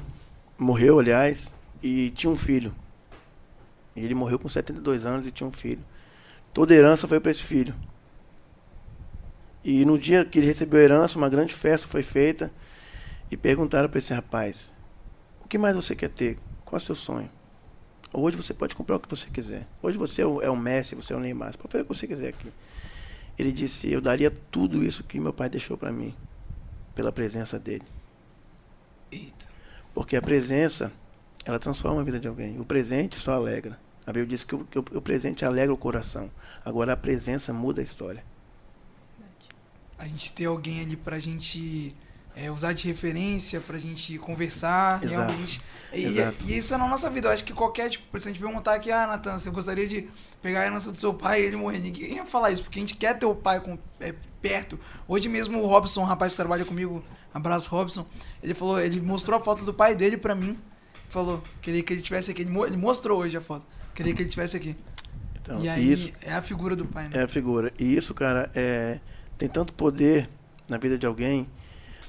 morreu, 0.58 0.98
aliás, 0.98 1.54
e 1.84 2.10
tinha 2.12 2.32
um 2.32 2.38
filho. 2.38 2.74
Ele 4.04 4.14
morreu 4.14 4.38
com 4.38 4.48
72 4.48 5.06
anos 5.06 5.26
e 5.26 5.32
tinha 5.32 5.48
um 5.48 5.52
filho. 5.52 5.84
Toda 6.54 6.74
herança 6.74 7.08
foi 7.08 7.20
para 7.20 7.32
esse 7.32 7.44
filho. 7.44 7.74
E 9.64 9.84
no 9.86 9.98
dia 9.98 10.24
que 10.24 10.40
ele 10.40 10.48
recebeu 10.48 10.80
a 10.80 10.84
herança, 10.84 11.18
uma 11.18 11.30
grande 11.30 11.54
festa 11.54 11.88
foi 11.88 12.04
feita 12.04 12.52
e 13.30 13.36
perguntaram 13.36 13.90
para 13.90 14.00
esse 14.00 14.14
rapaz: 14.14 14.72
O 15.44 15.48
que 15.48 15.58
mais 15.58 15.76
você 15.76 15.96
quer 15.96 16.10
ter? 16.10 16.38
Qual 16.64 16.80
é 16.80 16.82
o 16.82 16.86
seu 16.86 16.96
sonho? 16.96 17.30
Hoje 18.14 18.38
você 18.38 18.54
pode 18.54 18.76
comprar 18.76 18.96
o 18.96 19.00
que 19.00 19.10
você 19.10 19.28
quiser. 19.30 19.68
Hoje 19.82 19.98
você 19.98 20.22
é 20.22 20.26
o, 20.26 20.42
é 20.42 20.56
Messi, 20.56 20.96
você 20.96 21.14
é 21.14 21.16
o 21.16 21.20
Neymar. 21.20 21.52
Você 21.52 21.58
pode 21.58 21.72
fazer 21.72 21.84
o 21.84 21.86
que 21.88 21.96
você 21.96 22.08
quiser 22.08 22.30
aqui. 22.30 22.52
Ele 23.38 23.52
disse: 23.52 23.92
Eu 23.92 24.00
daria 24.00 24.32
tudo 24.32 24.84
isso 24.84 25.04
que 25.04 25.20
meu 25.20 25.34
pai 25.34 25.50
deixou 25.50 25.78
para 25.78 25.92
mim, 25.92 26.16
pela 26.96 27.12
presença 27.12 27.60
dele. 27.60 27.86
Eita. 29.12 29.48
Porque 29.94 30.16
a 30.16 30.22
presença, 30.22 30.92
ela 31.44 31.60
transforma 31.60 32.02
a 32.02 32.04
vida 32.04 32.20
de 32.20 32.28
alguém. 32.28 32.60
O 32.60 32.66
presente 32.66 33.16
só 33.16 33.34
alegra. 33.34 33.78
A 34.08 34.14
Bíblia 34.14 34.26
diz 34.26 34.44
que 34.44 34.56
o, 34.56 34.64
que 34.64 34.80
o 34.80 35.02
presente 35.02 35.46
alegra 35.46 35.74
o 35.74 35.78
coração. 35.78 36.32
Agora 36.66 36.94
a 36.94 36.98
presença 36.98 37.54
muda 37.54 37.82
a 37.82 37.84
história 37.84 38.24
a 39.98 40.06
gente 40.06 40.32
ter 40.32 40.46
alguém 40.46 40.82
ali 40.82 40.96
pra 40.96 41.18
gente 41.18 41.96
é, 42.36 42.52
usar 42.52 42.74
de 42.74 42.88
referência, 42.88 43.60
pra 43.60 43.78
gente 43.78 44.18
conversar 44.20 45.04
Exato. 45.04 45.08
realmente. 45.08 45.62
E, 45.92 46.06
Exato. 46.06 46.38
e, 46.46 46.58
isso 46.58 46.74
é 46.74 46.78
na 46.78 46.88
nossa 46.88 47.10
vida. 47.10 47.28
Eu 47.28 47.32
acho 47.32 47.44
que 47.44 47.52
qualquer, 47.52 47.90
tipo, 47.90 48.20
se 48.20 48.30
a 48.30 48.32
gente 48.32 48.42
perguntar 48.42 48.76
aqui, 48.76 48.92
ah, 48.92 49.08
Natan, 49.08 49.40
você 49.40 49.50
gostaria 49.50 49.88
de 49.88 50.08
pegar 50.42 50.62
a 50.62 50.66
herança 50.68 50.92
do 50.92 50.98
seu 50.98 51.14
pai 51.14 51.42
e 51.42 51.46
ele 51.46 51.56
morrer? 51.56 51.80
Ninguém 51.80 52.16
ia 52.16 52.26
falar 52.26 52.52
isso, 52.52 52.62
porque 52.64 52.78
a 52.78 52.82
gente 52.82 52.96
quer 52.96 53.18
ter 53.18 53.26
o 53.26 53.34
pai 53.34 53.60
com, 53.60 53.78
é, 54.00 54.14
perto. 54.40 54.80
Hoje 55.08 55.28
mesmo 55.28 55.62
o 55.62 55.66
Robson, 55.66 56.02
um 56.02 56.06
rapaz 56.06 56.34
que 56.34 56.38
trabalha 56.38 56.64
comigo, 56.64 57.04
abraço 57.34 57.70
Robson, 57.72 58.06
ele 58.44 58.54
falou, 58.54 58.80
ele 58.80 59.02
mostrou 59.02 59.40
a 59.40 59.44
foto 59.44 59.66
do 59.66 59.74
pai 59.74 59.96
dele 59.96 60.18
pra 60.18 60.36
mim. 60.36 60.58
Falou, 61.10 61.42
queria 61.62 61.82
que 61.82 61.94
ele 61.94 62.02
tivesse 62.02 62.30
aqui. 62.30 62.42
Ele 62.42 62.78
mostrou 62.78 63.22
hoje 63.22 63.38
a 63.38 63.42
foto. 63.42 63.66
Queria 63.98 64.14
que 64.14 64.22
ele 64.22 64.30
tivesse 64.30 64.56
aqui. 64.56 64.76
Então, 65.42 65.62
e 65.62 65.68
aí 65.68 65.92
isso, 65.92 66.14
é 66.22 66.34
a 66.34 66.42
figura 66.42 66.76
do 66.76 66.86
pai, 66.86 67.10
né? 67.10 67.18
É 67.18 67.24
a 67.24 67.28
figura. 67.28 67.74
E 67.80 67.96
isso, 67.96 68.14
cara, 68.14 68.50
é 68.56 69.00
tem 69.38 69.50
tanto 69.50 69.74
poder 69.74 70.30
na 70.70 70.78
vida 70.78 70.98
de 70.98 71.06
alguém, 71.06 71.48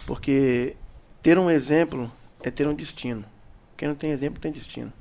porque 0.06 0.76
ter 1.22 1.38
um 1.38 1.50
exemplo 1.50 2.10
é 2.42 2.50
ter 2.50 2.66
um 2.66 2.74
destino. 2.74 3.24
Quem 3.76 3.88
não 3.88 3.94
tem 3.94 4.10
exemplo 4.10 4.40
tem 4.40 4.52
destino. 4.52 4.92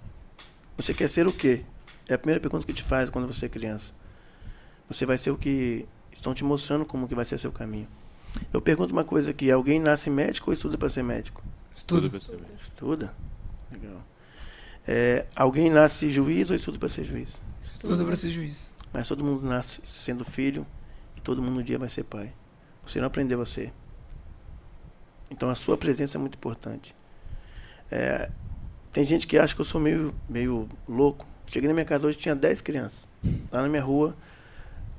Você 0.75 0.93
quer 0.93 1.09
ser 1.09 1.27
o 1.27 1.31
quê? 1.31 1.63
É 2.07 2.13
a 2.13 2.17
primeira 2.17 2.39
pergunta 2.39 2.65
que 2.65 2.73
te 2.73 2.83
faz 2.83 3.09
quando 3.09 3.27
você 3.27 3.45
é 3.45 3.49
criança. 3.49 3.93
Você 4.89 5.05
vai 5.05 5.17
ser 5.17 5.31
o 5.31 5.37
que 5.37 5.87
Estão 6.17 6.33
te 6.33 6.43
mostrando 6.43 6.83
como 6.83 7.07
que 7.07 7.13
vai 7.13 7.23
ser 7.23 7.37
seu 7.37 7.51
caminho. 7.51 7.87
Eu 8.51 8.59
pergunto 8.59 8.91
uma 8.91 9.03
coisa 9.03 9.31
aqui, 9.31 9.51
alguém 9.51 9.79
nasce 9.79 10.09
médico 10.09 10.49
ou 10.49 10.53
estuda 10.53 10.77
para 10.77 10.89
ser 10.89 11.03
médico? 11.03 11.43
Ver. 12.31 12.55
Estuda. 12.59 13.13
Legal. 13.71 14.03
É, 14.87 15.25
alguém 15.35 15.69
nasce 15.69 16.09
juiz 16.09 16.49
ou 16.49 16.55
estuda 16.55 16.79
para 16.79 16.87
ser 16.87 17.03
juiz? 17.03 17.39
Estudo 17.61 18.05
pra 18.05 18.15
ser 18.15 18.29
juiz. 18.29 18.75
Mas 18.93 19.07
todo 19.07 19.23
mundo 19.23 19.45
nasce 19.45 19.81
sendo 19.83 20.23
filho 20.23 20.65
e 21.15 21.21
todo 21.21 21.41
mundo 21.41 21.59
um 21.59 21.63
dia 21.63 21.77
vai 21.77 21.89
ser 21.89 22.03
pai. 22.03 22.33
Você 22.85 22.99
não 22.99 23.07
aprendeu 23.07 23.41
a 23.41 23.45
ser. 23.45 23.73
Então 25.29 25.49
a 25.49 25.55
sua 25.55 25.77
presença 25.77 26.17
é 26.17 26.19
muito 26.19 26.35
importante. 26.35 26.95
É, 27.91 28.29
tem 28.93 29.03
gente 29.03 29.27
que 29.27 29.37
acha 29.37 29.53
que 29.53 29.59
eu 29.59 29.65
sou 29.65 29.81
meio, 29.81 30.15
meio 30.29 30.69
louco. 30.87 31.27
Cheguei 31.45 31.67
na 31.67 31.73
minha 31.73 31.85
casa 31.85 32.07
hoje 32.07 32.17
tinha 32.17 32.33
10 32.33 32.61
crianças. 32.61 33.07
Lá 33.51 33.61
na 33.61 33.67
minha 33.67 33.83
rua, 33.83 34.15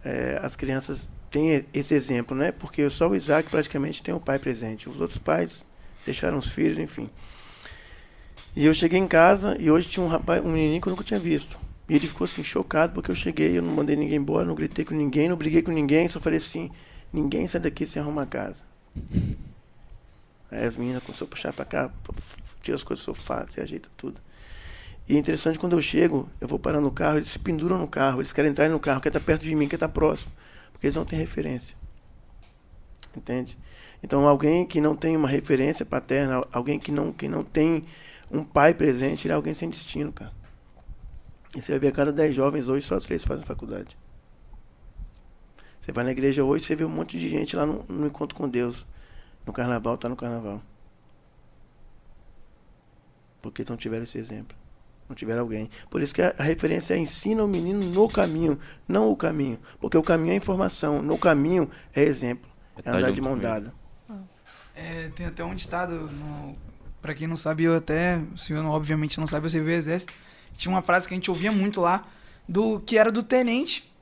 é, 0.04 0.38
as 0.42 0.54
crianças 0.54 1.08
têm 1.30 1.64
esse 1.72 1.94
exemplo, 1.94 2.36
né? 2.36 2.52
Porque 2.52 2.88
só 2.90 3.08
o 3.08 3.16
Isaac 3.16 3.50
praticamente 3.50 4.02
tem 4.02 4.14
o 4.14 4.20
pai 4.20 4.38
presente. 4.38 4.88
Os 4.88 5.00
outros 5.00 5.18
pais 5.18 5.64
deixaram 6.04 6.36
os 6.36 6.48
filhos, 6.48 6.78
enfim. 6.78 7.08
E 8.58 8.66
eu 8.66 8.74
cheguei 8.74 8.98
em 8.98 9.06
casa 9.06 9.56
e 9.60 9.70
hoje 9.70 9.88
tinha 9.88 10.04
um 10.04 10.08
rapaz, 10.08 10.44
um 10.44 10.50
menininho 10.50 10.82
que 10.82 10.88
eu 10.88 10.90
nunca 10.90 11.04
tinha 11.04 11.20
visto. 11.20 11.56
E 11.88 11.94
ele 11.94 12.08
ficou 12.08 12.24
assim, 12.24 12.42
chocado, 12.42 12.92
porque 12.92 13.08
eu 13.08 13.14
cheguei, 13.14 13.56
eu 13.56 13.62
não 13.62 13.72
mandei 13.72 13.94
ninguém 13.94 14.16
embora, 14.16 14.44
não 14.44 14.56
gritei 14.56 14.84
com 14.84 14.94
ninguém, 14.94 15.28
não 15.28 15.36
briguei 15.36 15.62
com 15.62 15.70
ninguém, 15.70 16.08
só 16.08 16.18
falei 16.18 16.38
assim, 16.38 16.68
ninguém 17.12 17.46
sai 17.46 17.60
daqui 17.60 17.86
sem 17.86 18.02
arrumar 18.02 18.26
casa. 18.26 18.64
Aí 20.50 20.66
as 20.66 20.76
meninas 20.76 21.04
começaram 21.04 21.28
a 21.28 21.30
puxar 21.30 21.52
pra 21.52 21.64
cá, 21.64 21.88
tira 22.60 22.74
as 22.74 22.82
coisas 22.82 23.06
do 23.06 23.14
sofá, 23.14 23.46
se 23.48 23.60
ajeita 23.60 23.88
tudo. 23.96 24.20
E 25.08 25.14
é 25.14 25.18
interessante 25.20 25.56
quando 25.56 25.76
eu 25.76 25.80
chego, 25.80 26.28
eu 26.40 26.48
vou 26.48 26.58
parar 26.58 26.80
no 26.80 26.90
carro, 26.90 27.18
eles 27.18 27.28
se 27.28 27.38
penduram 27.38 27.78
no 27.78 27.86
carro, 27.86 28.20
eles 28.20 28.32
querem 28.32 28.50
entrar 28.50 28.68
no 28.68 28.80
carro, 28.80 29.00
quer 29.00 29.10
estar 29.10 29.20
perto 29.20 29.42
de 29.42 29.54
mim, 29.54 29.68
quer 29.68 29.76
estar 29.76 29.88
próximo. 29.88 30.32
Porque 30.72 30.88
eles 30.88 30.96
não 30.96 31.04
têm 31.04 31.16
referência. 31.16 31.76
Entende? 33.16 33.56
Então 34.02 34.26
alguém 34.26 34.66
que 34.66 34.80
não 34.80 34.96
tem 34.96 35.16
uma 35.16 35.28
referência 35.28 35.86
paterna, 35.86 36.44
alguém 36.52 36.80
que 36.80 36.90
não, 36.90 37.12
que 37.12 37.28
não 37.28 37.44
tem 37.44 37.84
um 38.30 38.44
pai 38.44 38.74
presente, 38.74 39.26
ele 39.26 39.32
é 39.32 39.36
alguém 39.36 39.54
sem 39.54 39.68
destino, 39.68 40.12
cara. 40.12 40.32
E 41.56 41.62
você 41.62 41.72
vai 41.72 41.78
ver 41.78 41.88
a 41.88 41.92
cada 41.92 42.12
10 42.12 42.34
jovens 42.34 42.68
hoje, 42.68 42.86
só 42.86 43.00
três 43.00 43.24
fazem 43.24 43.44
faculdade. 43.44 43.96
Você 45.80 45.92
vai 45.92 46.04
na 46.04 46.10
igreja 46.10 46.44
hoje, 46.44 46.64
você 46.64 46.76
vê 46.76 46.84
um 46.84 46.90
monte 46.90 47.18
de 47.18 47.28
gente 47.28 47.56
lá 47.56 47.64
no, 47.64 47.82
no 47.88 48.06
encontro 48.06 48.36
com 48.36 48.48
Deus. 48.48 48.86
No 49.46 49.52
carnaval, 49.52 49.96
tá 49.96 50.08
no 50.08 50.16
carnaval. 50.16 50.60
Porque 53.40 53.64
não 53.66 53.76
tiveram 53.76 54.04
esse 54.04 54.18
exemplo. 54.18 54.56
Não 55.08 55.16
tiveram 55.16 55.40
alguém. 55.40 55.70
Por 55.88 56.02
isso 56.02 56.14
que 56.14 56.20
a, 56.20 56.34
a 56.36 56.42
referência 56.42 56.92
é 56.92 56.98
ensina 56.98 57.42
o 57.42 57.48
menino 57.48 57.82
no 57.82 58.06
caminho, 58.08 58.58
não 58.86 59.10
o 59.10 59.16
caminho. 59.16 59.58
Porque 59.80 59.96
o 59.96 60.02
caminho 60.02 60.34
é 60.34 60.36
informação, 60.36 61.00
no 61.00 61.16
caminho 61.16 61.70
é 61.94 62.02
exemplo. 62.02 62.50
É, 62.76 62.82
tá 62.82 62.94
andar 62.94 63.10
de 63.10 63.22
mão 63.22 63.38
dada. 63.38 63.72
É, 64.74 65.08
tem 65.08 65.26
até 65.26 65.42
um 65.42 65.54
ditado, 65.54 65.94
no, 65.94 66.52
pra 67.00 67.14
quem 67.14 67.26
não 67.26 67.36
sabe, 67.36 67.64
eu 67.64 67.76
até, 67.76 68.20
o 68.34 68.36
senhor 68.38 68.64
obviamente 68.66 69.18
não 69.18 69.26
sabe, 69.26 69.46
eu 69.46 69.50
servi 69.50 69.70
o 69.70 69.74
exército. 69.74 70.12
Tinha 70.56 70.74
uma 70.74 70.82
frase 70.82 71.06
que 71.06 71.14
a 71.14 71.16
gente 71.16 71.30
ouvia 71.30 71.52
muito 71.52 71.80
lá, 71.80 72.04
do 72.48 72.80
que 72.80 72.96
era 72.98 73.12
do 73.12 73.22
tenente 73.22 73.92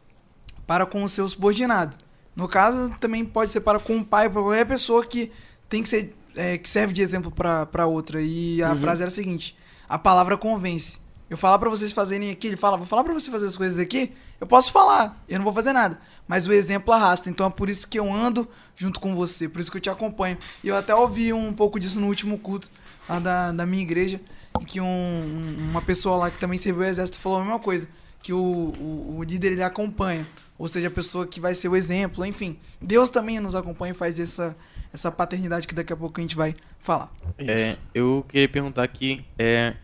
para 0.66 0.86
com 0.86 1.02
o 1.02 1.08
seu 1.08 1.28
subordinado. 1.28 1.96
No 2.34 2.48
caso, 2.48 2.90
também 3.00 3.24
pode 3.24 3.50
ser 3.50 3.60
para 3.60 3.78
com 3.78 3.98
o 3.98 4.04
pai, 4.04 4.28
para 4.28 4.40
qualquer 4.42 4.66
pessoa 4.66 5.04
que 5.04 5.32
tem 5.68 5.82
que 5.82 5.88
ser, 5.88 6.12
é, 6.36 6.58
que 6.58 6.68
serve 6.68 6.92
de 6.92 7.02
exemplo 7.02 7.30
para 7.30 7.86
outra. 7.86 8.20
E 8.22 8.62
a 8.62 8.72
Uhum. 8.72 8.78
frase 8.80 9.02
era 9.02 9.08
a 9.08 9.14
seguinte: 9.14 9.56
a 9.88 9.98
palavra 9.98 10.36
convence. 10.36 11.00
Eu 11.28 11.36
falar 11.36 11.58
pra 11.58 11.68
vocês 11.68 11.90
fazerem 11.90 12.30
aqui, 12.30 12.46
ele 12.46 12.56
fala, 12.56 12.76
vou 12.76 12.86
falar 12.86 13.02
pra 13.02 13.12
você 13.12 13.28
fazer 13.32 13.46
as 13.46 13.56
coisas 13.56 13.80
aqui, 13.80 14.12
eu 14.40 14.46
posso 14.46 14.70
falar, 14.70 15.20
eu 15.28 15.38
não 15.38 15.44
vou 15.44 15.52
fazer 15.52 15.72
nada. 15.72 15.98
Mas 16.28 16.46
o 16.46 16.52
exemplo 16.52 16.94
arrasta, 16.94 17.28
então 17.28 17.46
é 17.48 17.50
por 17.50 17.68
isso 17.68 17.88
que 17.88 17.98
eu 17.98 18.12
ando 18.12 18.46
junto 18.76 19.00
com 19.00 19.12
você, 19.12 19.48
por 19.48 19.58
isso 19.60 19.68
que 19.68 19.76
eu 19.76 19.80
te 19.80 19.90
acompanho. 19.90 20.38
E 20.62 20.68
eu 20.68 20.76
até 20.76 20.94
ouvi 20.94 21.32
um 21.32 21.52
pouco 21.52 21.80
disso 21.80 21.98
no 21.98 22.06
último 22.06 22.38
culto 22.38 22.70
lá 23.08 23.18
da, 23.18 23.52
da 23.52 23.66
minha 23.66 23.82
igreja, 23.82 24.20
em 24.60 24.64
que 24.64 24.80
um- 24.80 24.86
um- 24.86 25.56
uma 25.70 25.82
pessoa 25.82 26.16
lá 26.16 26.30
que 26.30 26.38
também 26.38 26.58
serviu 26.58 26.82
o 26.82 26.86
exército 26.86 27.18
falou 27.18 27.38
a 27.38 27.42
mesma 27.42 27.58
coisa, 27.58 27.88
que 28.22 28.32
o, 28.32 28.38
o, 28.38 29.16
o 29.18 29.22
líder 29.22 29.52
ele 29.52 29.62
acompanha, 29.62 30.26
ou 30.58 30.66
seja, 30.66 30.88
a 30.88 30.90
pessoa 30.90 31.26
que 31.26 31.38
vai 31.38 31.54
ser 31.54 31.68
o 31.68 31.76
exemplo, 31.76 32.24
enfim. 32.26 32.58
Deus 32.80 33.10
também 33.10 33.38
nos 33.40 33.54
acompanha 33.54 33.92
e 33.92 33.94
faz 33.94 34.18
essa, 34.18 34.56
essa 34.92 35.12
paternidade 35.12 35.66
que 35.68 35.74
daqui 35.74 35.92
a 35.92 35.96
pouco 35.96 36.18
a 36.18 36.22
gente 36.22 36.34
vai 36.36 36.54
falar. 36.80 37.12
É, 37.38 37.76
eu 37.94 38.24
queria 38.28 38.48
perguntar 38.48 38.82
aqui, 38.82 39.24
é, 39.38 39.74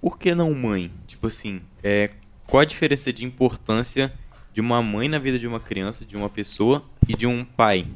por 0.00 0.18
que 0.18 0.34
não 0.34 0.52
mãe? 0.54 0.92
Tipo 1.06 1.28
assim, 1.28 1.62
é, 1.82 2.10
qual 2.46 2.60
a 2.60 2.64
diferença 2.64 3.12
de 3.12 3.24
importância 3.24 4.12
de 4.52 4.60
uma 4.60 4.82
mãe 4.82 5.08
na 5.08 5.18
vida 5.18 5.38
de 5.38 5.46
uma 5.46 5.60
criança, 5.60 6.04
de 6.04 6.16
uma 6.16 6.28
pessoa 6.28 6.84
e 7.08 7.14
de 7.16 7.26
um 7.26 7.44
pai? 7.44 7.86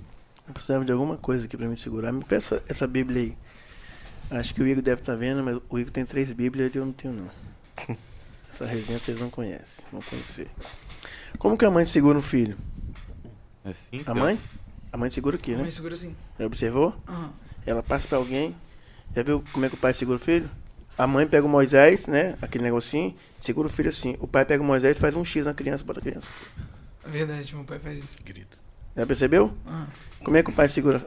Eu 0.46 0.54
precisava 0.54 0.84
de 0.84 0.92
alguma 0.92 1.16
coisa 1.16 1.44
aqui 1.44 1.56
pra 1.56 1.66
me 1.68 1.76
segurar. 1.76 2.10
Me 2.12 2.25
peça 2.25 2.62
essa 2.68 2.87
Bíblia 2.87 3.22
aí. 3.22 3.37
Acho 4.30 4.54
que 4.54 4.62
o 4.62 4.66
Igor 4.66 4.82
deve 4.82 5.00
estar 5.00 5.16
vendo, 5.16 5.42
mas 5.42 5.58
o 5.68 5.78
Igor 5.78 5.92
tem 5.92 6.04
três 6.04 6.32
Bíblias 6.32 6.72
e 6.75 6.78
eu 6.78 6.87
não 6.87 6.92
tenho 6.92 7.14
não. 7.14 7.30
Essa 8.49 8.64
resenha 8.64 8.99
vocês 8.99 9.20
não 9.20 9.30
conhecem, 9.30 9.84
vão 9.90 10.00
conhecer. 10.02 10.49
Como 11.38 11.56
que 11.56 11.64
a 11.64 11.70
mãe 11.70 11.84
segura 11.84 12.18
um 12.18 12.22
filho? 12.22 12.56
Assim, 13.64 14.02
A 14.06 14.14
mãe? 14.14 14.38
A 14.92 14.96
mãe 14.96 15.10
segura 15.10 15.37
aqui, 15.37 15.54
né? 15.54 15.62
Me 15.62 15.70
segura 15.70 15.94
assim. 15.94 16.14
Já 16.38 16.46
observou? 16.46 16.96
Aham. 17.08 17.32
Ela 17.66 17.82
passa 17.82 18.08
pra 18.08 18.18
alguém. 18.18 18.56
Já 19.14 19.22
viu 19.22 19.42
como 19.52 19.64
é 19.66 19.68
que 19.68 19.75
o 19.75 19.78
pai 19.78 19.92
segura 19.94 20.16
o 20.16 20.20
filho? 20.20 20.50
A 20.99 21.06
mãe 21.06 21.26
pega 21.26 21.46
o 21.46 21.49
Moisés, 21.49 22.06
né? 22.06 22.37
Aquele 22.42 22.64
negocinho, 22.64 23.14
segura 23.40 23.68
o 23.68 23.70
filho 23.70 23.88
assim. 23.88 24.16
O 24.20 24.26
pai 24.26 24.44
pega 24.44 24.62
o 24.62 24.66
Moisés 24.66 24.96
e 24.96 25.00
faz 25.00 25.14
um 25.16 25.25
X 25.25 25.44
na 25.46 25.54
criança, 25.54 25.84
bota 25.84 26.00
a 26.00 26.02
criança. 26.02 26.28
É 27.04 27.08
verdade, 27.08 27.54
meu 27.54 27.64
pai 27.64 27.78
faz 27.78 27.99
isso. 27.99 28.18
Grita. 28.25 28.58
Já 28.96 29.06
percebeu? 29.06 29.54
Aham. 29.66 29.87
Como 30.25 30.37
é 30.37 30.42
que 30.42 30.50
o 30.50 30.52
pai 30.52 30.68
segura? 30.68 31.06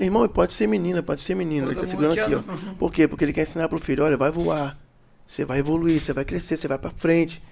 Irmão, 0.00 0.26
pode 0.28 0.52
ser 0.52 0.66
menina, 0.66 1.02
pode 1.02 1.20
ser 1.20 1.34
menino. 1.34 1.70
Ele 1.70 1.80
tá 1.80 1.86
segurando 1.86 2.18
aqui, 2.18 2.34
ó. 2.34 2.42
Por 2.78 2.92
quê? 2.92 3.06
Porque 3.06 3.24
ele 3.24 3.32
quer 3.32 3.42
ensinar 3.42 3.68
pro 3.68 3.78
filho, 3.78 4.04
olha, 4.04 4.16
vai 4.16 4.30
voar. 4.30 4.76
Você 5.26 5.44
vai 5.44 5.60
evoluir, 5.60 6.00
você 6.00 6.12
vai 6.12 6.24
crescer, 6.24 6.56
você 6.56 6.68
vai 6.68 6.78
pra 6.78 6.90
frente. 6.90 7.42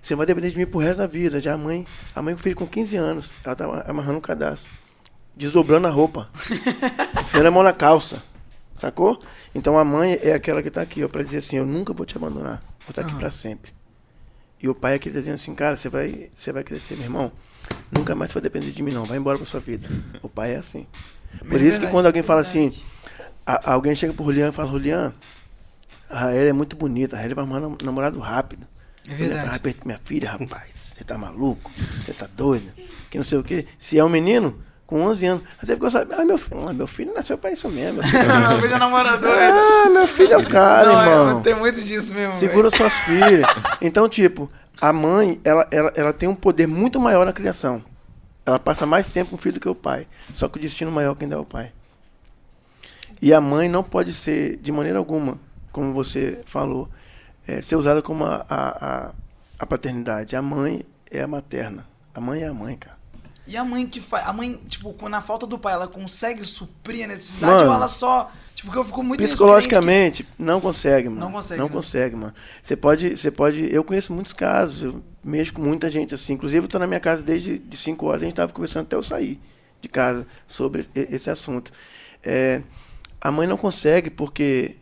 Você 0.00 0.14
vai 0.14 0.26
depender 0.26 0.50
de 0.50 0.58
mim 0.58 0.66
pro 0.66 0.78
resto 0.78 0.98
da 0.98 1.06
vida. 1.06 1.40
Já 1.40 1.54
a 1.54 1.58
mãe, 1.58 1.86
a 2.14 2.20
mãe 2.20 2.34
com 2.34 2.40
o 2.40 2.42
filho 2.42 2.54
com 2.54 2.66
15 2.66 2.96
anos, 2.96 3.30
ela 3.42 3.56
tá 3.56 3.84
amarrando 3.86 4.18
um 4.18 4.20
cadastro. 4.20 4.70
Desdobrando 5.34 5.86
a 5.86 5.90
roupa. 5.90 6.28
enfiando 7.22 7.46
a 7.46 7.50
mão 7.50 7.62
na 7.62 7.72
calça. 7.72 8.22
Sacou? 8.76 9.20
Então 9.54 9.78
a 9.78 9.84
mãe 9.84 10.18
é 10.22 10.32
aquela 10.34 10.62
que 10.62 10.70
tá 10.70 10.82
aqui, 10.82 11.02
ó, 11.02 11.08
pra 11.08 11.22
dizer 11.22 11.38
assim, 11.38 11.56
eu 11.56 11.64
nunca 11.64 11.92
vou 11.92 12.04
te 12.04 12.16
abandonar. 12.16 12.62
Vou 12.80 12.90
estar 12.90 13.02
aqui 13.02 13.12
Aham. 13.12 13.18
pra 13.20 13.30
sempre. 13.30 13.72
E 14.60 14.68
o 14.68 14.74
pai 14.74 14.92
é 14.92 14.96
aquele 14.96 15.12
que 15.12 15.18
tá 15.18 15.20
dizendo 15.20 15.34
assim, 15.36 15.54
cara, 15.54 15.76
você 15.76 15.88
vai, 15.88 16.28
você 16.34 16.52
vai 16.52 16.62
crescer, 16.62 16.94
meu 16.94 17.04
irmão. 17.04 17.32
Nunca 17.90 18.14
mais 18.14 18.32
vai 18.32 18.42
depender 18.42 18.70
de 18.70 18.82
mim, 18.82 18.92
não. 18.92 19.04
Vai 19.04 19.18
embora 19.18 19.38
pra 19.38 19.46
sua 19.46 19.60
vida. 19.60 19.88
O 20.22 20.28
pai 20.28 20.54
é 20.54 20.56
assim. 20.56 20.86
Por 21.48 21.60
É 21.60 21.64
isso 21.64 21.80
que 21.80 21.86
quando 21.88 22.06
alguém 22.06 22.22
fala 22.22 22.42
verdade. 22.42 22.68
assim, 22.68 22.84
a- 23.46 23.72
alguém 23.72 23.94
chega 23.94 24.12
pro 24.12 24.24
Julian 24.24 24.48
e 24.48 24.52
fala, 24.52 24.70
Julian, 24.70 25.12
a 26.10 26.18
Raela 26.20 26.50
é 26.50 26.52
muito 26.52 26.76
bonita, 26.76 27.16
a 27.16 27.18
Raela 27.18 27.34
vai 27.34 27.44
arrumar 27.44 27.60
nam- 27.60 27.78
namorado 27.82 28.18
rápido. 28.20 28.66
É 29.06 29.10
fala, 29.14 29.18
verdade. 29.28 29.50
"Ah, 29.52 29.58
perto 29.58 29.84
minha 29.86 30.00
filha, 30.02 30.30
rapaz, 30.30 30.92
você 30.96 31.04
tá 31.04 31.18
maluco? 31.18 31.70
Você 32.04 32.12
tá 32.12 32.26
doido? 32.34 32.72
Que 33.10 33.18
não 33.18 33.24
sei 33.24 33.38
o 33.38 33.42
quê. 33.42 33.66
Se 33.78 33.98
é 33.98 34.04
um 34.04 34.08
menino, 34.08 34.58
com 34.86 35.00
11 35.02 35.26
anos, 35.26 35.42
aí 35.60 35.66
você 35.66 35.74
ficou 35.74 35.90
sabendo, 35.90 36.20
ah, 36.20 36.24
meu 36.24 36.38
filho, 36.38 36.68
ah, 36.68 36.72
meu 36.72 36.86
filho 36.86 37.12
nasceu 37.14 37.36
pra 37.36 37.50
isso 37.50 37.68
mesmo. 37.68 38.00
meu 38.00 38.04
filho." 38.08 38.48
Meu 38.48 38.60
filho 38.62 38.74
é 38.74 38.78
namorador. 38.78 39.30
ah, 39.30 39.90
meu 39.90 40.06
filho 40.08 40.32
é 40.32 40.38
o 40.38 40.48
cara, 40.48 40.92
não, 40.92 41.00
irmão. 41.02 41.38
é, 41.40 41.42
tem 41.42 41.54
muito 41.54 41.80
disso 41.82 42.14
mesmo. 42.14 42.38
Segura 42.38 42.70
suas 42.70 42.92
filhas. 42.92 43.46
Então, 43.82 44.08
tipo, 44.08 44.50
a 44.80 44.92
mãe, 44.92 45.38
ela, 45.44 45.66
ela, 45.70 45.92
ela 45.94 46.12
tem 46.12 46.28
um 46.28 46.34
poder 46.34 46.66
muito 46.66 46.98
maior 46.98 47.26
na 47.26 47.32
criação. 47.32 47.82
Ela 48.46 48.58
passa 48.58 48.84
mais 48.84 49.10
tempo 49.10 49.30
com 49.30 49.36
o 49.36 49.38
filho 49.38 49.54
do 49.54 49.60
que 49.60 49.68
o 49.68 49.74
pai. 49.74 50.06
Só 50.32 50.48
que 50.48 50.58
o 50.58 50.60
destino 50.60 50.90
maior 50.90 51.14
quem 51.14 51.28
dá 51.28 51.36
é 51.36 51.38
o 51.38 51.44
pai. 51.44 51.72
E 53.20 53.32
a 53.32 53.40
mãe 53.40 53.68
não 53.68 53.82
pode 53.82 54.12
ser, 54.12 54.56
de 54.58 54.70
maneira 54.70 54.98
alguma, 54.98 55.38
como 55.72 55.92
você 55.92 56.40
falou, 56.44 56.88
é, 57.46 57.62
ser 57.62 57.76
usada 57.76 58.02
como 58.02 58.24
a, 58.24 58.44
a, 58.48 58.86
a, 58.86 59.12
a 59.60 59.66
paternidade. 59.66 60.36
A 60.36 60.42
mãe 60.42 60.84
é 61.10 61.22
a 61.22 61.26
materna. 61.26 61.86
A 62.14 62.20
mãe 62.20 62.42
é 62.42 62.48
a 62.48 62.54
mãe, 62.54 62.76
cara. 62.76 62.93
E 63.46 63.56
a 63.56 63.64
mãe 63.64 63.86
que 63.86 64.00
faz. 64.00 64.26
A 64.26 64.32
mãe, 64.32 64.54
tipo, 64.68 64.92
quando 64.94 65.12
na 65.12 65.20
falta 65.20 65.46
do 65.46 65.58
pai, 65.58 65.74
ela 65.74 65.86
consegue 65.86 66.42
suprir 66.44 67.04
a 67.04 67.08
necessidade 67.08 67.52
Mano, 67.56 67.68
ou 67.70 67.74
ela 67.76 67.88
só. 67.88 68.30
Tipo, 68.54 68.68
porque 68.68 68.78
eu 68.78 68.84
fico 68.84 69.02
muito 69.02 69.22
Psicologicamente, 69.22 70.26
não 70.38 70.60
consegue, 70.60 71.08
mano. 71.10 71.20
Não 71.20 71.32
consegue, 71.32 71.58
Não 71.60 71.66
né? 71.68 71.72
consegue, 71.74 72.16
mano. 72.16 72.34
Você 72.62 72.74
pode, 72.76 73.16
você 73.16 73.30
pode. 73.30 73.70
Eu 73.74 73.84
conheço 73.84 74.12
muitos 74.14 74.32
casos, 74.32 74.82
eu 74.82 75.02
mexo 75.22 75.52
com 75.52 75.60
muita 75.62 75.90
gente 75.90 76.14
assim. 76.14 76.32
Inclusive, 76.32 76.64
eu 76.64 76.68
tô 76.68 76.78
na 76.78 76.86
minha 76.86 77.00
casa 77.00 77.22
desde 77.22 77.58
de 77.58 77.76
5 77.76 78.06
horas, 78.06 78.22
a 78.22 78.24
gente 78.24 78.34
tava 78.34 78.52
conversando 78.52 78.84
até 78.84 78.96
eu 78.96 79.02
sair 79.02 79.38
de 79.80 79.88
casa 79.88 80.26
sobre 80.46 80.86
esse 80.94 81.28
assunto. 81.28 81.70
É, 82.22 82.62
a 83.20 83.30
mãe 83.30 83.46
não 83.46 83.58
consegue 83.58 84.08
porque 84.08 84.76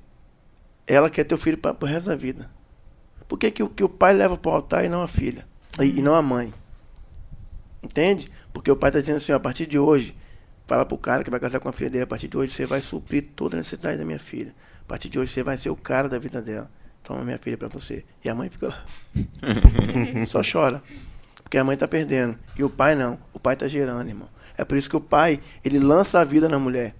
ela 0.87 1.11
quer 1.11 1.25
ter 1.25 1.35
o 1.35 1.39
filho 1.39 1.59
para 1.59 1.77
o 1.81 1.85
resto 1.87 2.07
da 2.11 2.15
vida. 2.17 2.49
Por 3.27 3.39
que, 3.39 3.51
que, 3.51 3.63
o- 3.63 3.69
que 3.69 3.83
o 3.83 3.89
pai 3.89 4.13
leva 4.13 4.37
para 4.37 4.51
o 4.53 4.55
altar 4.55 4.85
e 4.85 4.89
não 4.89 5.03
a 5.03 5.09
filha? 5.09 5.45
E, 5.81 5.99
e 5.99 6.03
não 6.03 6.15
a 6.15 6.23
mãe? 6.23 6.53
Entende? 7.83 8.31
Porque 8.53 8.71
o 8.71 8.77
pai 8.77 8.91
está 8.91 9.01
dizendo 9.01 9.17
assim, 9.17 9.33
ó, 9.33 9.37
a 9.37 9.41
partir 9.41 9.67
de 9.67 9.79
hoje, 9.79 10.15
fala 10.67 10.85
pro 10.85 10.99
cara 10.99 11.25
que 11.25 11.31
vai 11.31 11.41
casar 11.41 11.61
com 11.61 11.69
a 11.69 11.73
filha 11.73 11.91
dele, 11.91 12.05
a 12.05 12.07
partir 12.07 12.29
de 12.29 12.37
hoje 12.37 12.53
você 12.53 12.67
vai 12.67 12.81
suprir 12.81 13.29
toda 13.35 13.57
a 13.57 13.59
necessidade 13.59 13.99
da 13.99 14.05
minha 14.05 14.19
filha. 14.19 14.55
A 14.83 14.89
partir 14.89 15.09
de 15.09 15.19
hoje 15.19 15.33
você 15.33 15.43
vai 15.43 15.57
ser 15.57 15.71
o 15.71 15.77
cara 15.77 16.09
da 16.09 16.19
vida 16.19 16.41
dela. 16.41 16.71
Toma 17.03 17.25
minha 17.25 17.39
filha 17.39 17.57
para 17.57 17.69
você. 17.69 18.05
E 18.25 18.29
a 18.29 18.35
mãe 18.35 18.49
fica 18.49 18.69
lá. 18.69 18.85
Só 20.27 20.41
chora. 20.43 20.83
porque 21.43 21.59
a 21.59 21.65
mãe 21.65 21.77
tá 21.77 21.89
perdendo. 21.89 22.39
E 22.57 22.63
o 22.63 22.71
pai 22.71 22.95
não. 22.95 23.19
O 23.33 23.41
pai 23.41 23.57
tá 23.57 23.67
gerando, 23.67 24.09
irmão. 24.09 24.29
É 24.57 24.65
por 24.65 24.77
isso 24.77 24.89
que 24.89 24.97
o 24.97 25.01
pai, 25.01 25.41
ele 25.65 25.79
lança 25.79 26.21
a 26.21 26.25
vida 26.25 26.49
na 26.49 26.59
mulher. 26.59 26.95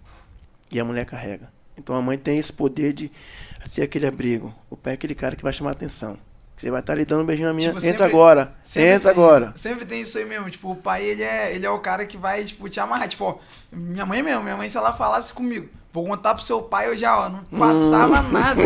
E 0.71 0.81
a 0.81 0.85
mulher 0.85 1.05
carrega. 1.05 1.53
Então 1.77 1.95
a 1.95 2.03
mãe 2.03 2.19
tem 2.19 2.39
esse 2.39 2.53
poder 2.53 2.93
de 2.93 3.11
ser 3.67 3.83
aquele 3.83 4.07
abrigo. 4.07 4.55
O 4.69 4.77
pai 4.77 4.93
é 4.93 4.95
aquele 4.95 5.15
cara 5.15 5.37
que 5.37 5.43
vai 5.43 5.53
chamar 5.53 5.71
a 5.71 5.73
atenção. 5.73 6.19
Você 6.57 6.71
vai 6.71 6.79
estar 6.81 6.93
ali 6.93 7.05
dando 7.05 7.23
um 7.23 7.27
beijinho 7.27 7.49
na 7.49 7.55
minha. 7.55 7.69
Tipo, 7.73 7.79
entra 7.79 7.91
sempre- 7.91 8.05
agora. 8.07 8.53
Sempre 8.63 8.91
Entra 8.91 9.13
tem- 9.13 9.23
agora. 9.23 9.53
Sempre 9.57 9.85
tem 9.85 10.01
isso 10.01 10.17
aí 10.17 10.25
mesmo. 10.25 10.49
Tipo, 10.49 10.71
o 10.71 10.77
pai, 10.77 11.03
ele 11.03 11.23
é, 11.25 11.55
ele 11.55 11.67
é 11.67 11.71
o 11.71 11.79
cara 11.81 12.07
que 12.07 12.17
vai, 12.17 12.45
tipo, 12.45 12.69
te 12.69 12.79
amarrar. 12.79 13.09
Tipo, 13.09 13.25
ó, 13.25 13.37
minha 13.73 14.07
mãe 14.07 14.23
mesmo, 14.23 14.45
minha 14.45 14.57
mãe, 14.57 14.69
se 14.69 14.77
ela 14.79 14.93
falasse 14.93 15.33
comigo, 15.33 15.69
vou 15.93 16.07
contar 16.07 16.35
pro 16.35 16.43
seu 16.45 16.63
pai, 16.63 16.87
eu 16.87 16.97
já, 16.97 17.19
ó, 17.19 17.29
não 17.29 17.43
passava 17.59 18.21
Hum. 18.21 18.31
nada. 18.31 18.63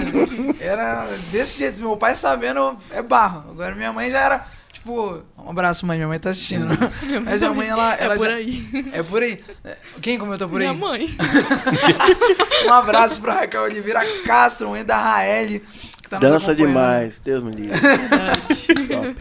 Era 0.61 1.07
desse 1.33 1.59
jeito. 1.59 1.81
Meu 1.81 1.97
pai 1.97 2.15
sabendo, 2.15 2.77
é 2.91 3.01
barro. 3.01 3.51
Agora 3.51 3.75
minha 3.75 3.93
mãe 3.95 4.11
já 4.11 4.21
era, 4.21 4.47
tipo, 4.75 5.23
um 5.39 5.49
abraço, 5.51 5.87
mãe, 5.87 5.97
minha 5.97 6.09
mãe 6.09 6.19
tá 6.21 6.29
assistindo. 6.31 6.67
Mas 7.25 7.43
a 7.43 7.51
mãe, 7.55 7.67
ela, 7.69 7.95
ela 7.95 8.15
é 8.15 8.17
por 8.19 8.27
já- 8.29 8.35
aí. 8.35 8.91
É 8.93 9.03
por 9.03 9.23
aí. 9.23 9.43
Quem 10.03 10.19
comentou 10.19 10.49
por 10.51 10.61
aí? 10.61 10.69
Minha 10.69 10.79
mãe. 10.79 11.09
Um 12.67 12.73
abraço 12.73 13.21
pra 13.21 13.35
Raquel 13.35 13.63
Oliveira 13.63 14.01
Castro, 14.25 14.71
mãe 14.71 14.85
da 14.85 14.97
Raeli. 14.97 15.63
Que 16.07 16.11
tá 16.11 16.19
Dança 16.21 16.53
acompanhando. 16.53 16.69
demais. 16.69 17.21
Deus 17.21 17.43
me 17.43 17.51
livre. 17.51 17.77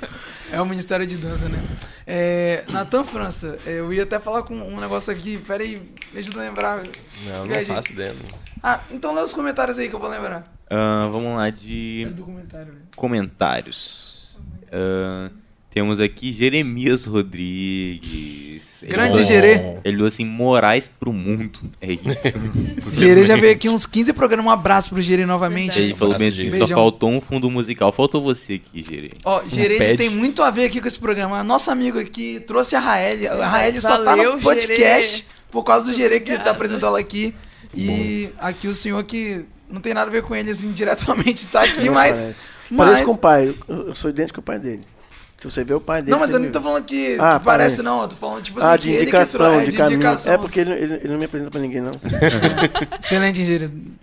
É 0.52 0.62
o 0.62 0.66
Ministério 0.66 1.06
de 1.08 1.18
Dança, 1.18 1.50
né? 1.50 1.58
É, 2.06 2.64
Natan 2.70 3.04
França, 3.04 3.58
eu 3.66 3.92
ia 3.92 4.04
até 4.04 4.20
falar 4.20 4.44
com 4.44 4.54
um 4.56 4.80
negócio 4.80 5.12
aqui. 5.12 5.38
Pera 5.40 5.64
aí, 5.64 5.82
me 6.14 6.20
ajuda 6.20 6.40
a 6.40 6.44
lembrar. 6.44 6.84
Não, 7.26 7.46
não 7.46 7.66
faço 7.66 7.92
ideia. 7.92 8.14
não. 8.14 8.40
Ah, 8.62 8.80
então 8.92 9.14
lê 9.14 9.22
os 9.22 9.34
comentários 9.34 9.80
aí 9.80 9.90
que 9.90 9.96
eu 9.96 10.00
vou 10.00 10.08
lembrar. 10.10 10.44
Ah, 10.70 11.10
vamos 11.12 11.36
lá 11.36 11.50
de 11.50 12.06
É 12.08 12.14
do 12.14 12.24
comentário. 12.24 12.68
velho. 12.74 12.86
comentários. 12.96 14.38
Ah, 14.72 15.30
temos 15.76 16.00
aqui 16.00 16.32
Jeremias 16.32 17.04
Rodrigues. 17.04 18.82
Ele 18.82 18.94
Grande 18.94 19.26
Gerê. 19.26 19.60
Ele 19.84 19.98
falou 19.98 20.08
assim, 20.08 20.24
Morais 20.24 20.88
pro 20.88 21.12
mundo. 21.12 21.60
É 21.82 21.92
isso. 21.92 22.96
Gerê 22.98 23.26
já 23.26 23.36
veio 23.36 23.52
aqui 23.52 23.68
uns 23.68 23.86
15 23.86 24.14
programas. 24.14 24.46
Um 24.46 24.50
abraço 24.50 24.88
pro 24.92 25.02
Gerê 25.02 25.26
novamente. 25.26 25.78
Ele 25.78 25.94
falou 25.94 26.18
bem 26.18 26.30
assim, 26.30 26.50
só 26.50 26.66
faltou 26.66 27.12
um 27.12 27.20
fundo 27.20 27.52
musical. 27.52 27.92
Faltou 27.92 28.24
você 28.24 28.54
aqui, 28.54 28.86
Gerê. 28.86 29.10
Ó, 29.26 29.44
Gerê 29.46 29.78
pede. 29.78 29.98
tem 29.98 30.10
muito 30.10 30.42
a 30.42 30.50
ver 30.50 30.64
aqui 30.64 30.80
com 30.80 30.88
esse 30.88 30.98
programa. 30.98 31.44
Nosso 31.44 31.70
amigo 31.70 32.00
aqui 32.00 32.40
trouxe 32.48 32.78
a 32.78 32.80
Raeli. 32.80 33.28
A 33.28 33.46
Raeli 33.46 33.82
só 33.82 34.02
tá 34.02 34.16
no 34.16 34.40
podcast 34.40 35.18
Gerê. 35.18 35.26
por 35.52 35.64
causa 35.66 35.88
do 35.88 35.94
Gerê 35.94 36.22
que 36.22 36.40
tá 36.40 36.52
apresentou 36.52 36.88
ela 36.88 37.00
aqui. 37.00 37.36
E 37.76 38.30
aqui 38.38 38.70
o 38.70 38.74
senhor 38.74 39.04
que 39.04 39.44
não 39.70 39.82
tem 39.82 39.94
nada 39.94 40.10
a 40.10 40.14
ver 40.14 40.22
com 40.22 40.34
ele 40.34 40.52
assim 40.52 40.72
diretamente 40.72 41.48
tá 41.48 41.64
aqui, 41.64 41.90
mas. 41.90 42.16
parece. 42.16 42.40
mas... 42.72 42.88
Parece 42.88 43.04
com 43.04 43.12
o 43.12 43.18
pai. 43.18 43.54
Eu 43.68 43.94
sou 43.94 44.10
idênco 44.10 44.36
com 44.36 44.40
o 44.40 44.44
pai 44.44 44.58
dele. 44.58 44.95
Se 45.38 45.52
você 45.52 45.64
vê 45.64 45.74
o 45.74 45.82
pai 45.82 46.02
dele. 46.02 46.12
Não, 46.12 46.20
mas 46.20 46.34
eu 46.34 46.40
não 46.40 46.50
tô 46.50 46.62
falando 46.62 46.84
que, 46.86 47.18
Ah, 47.20 47.38
que 47.38 47.46
parece, 47.46 47.82
não. 47.84 48.02
Eu 48.04 48.08
tô 48.08 48.16
falando, 48.16 48.42
tipo 48.42 48.58
assim, 48.60 48.68
Ah, 48.68 48.78
de 48.78 48.90
ele 48.90 48.98
que 48.98 49.04
indicação, 49.04 49.54
é, 49.60 49.64
de 49.66 49.72
caminho. 49.74 49.96
indicação. 49.96 50.34
É 50.34 50.38
porque 50.38 50.60
ele, 50.62 50.72
ele, 50.74 50.94
ele 50.96 51.08
não 51.10 51.18
me 51.18 51.26
apresenta 51.26 51.52
pra 51.52 51.60
ninguém, 51.60 51.82
não. 51.82 51.92
Excelente, 53.04 53.44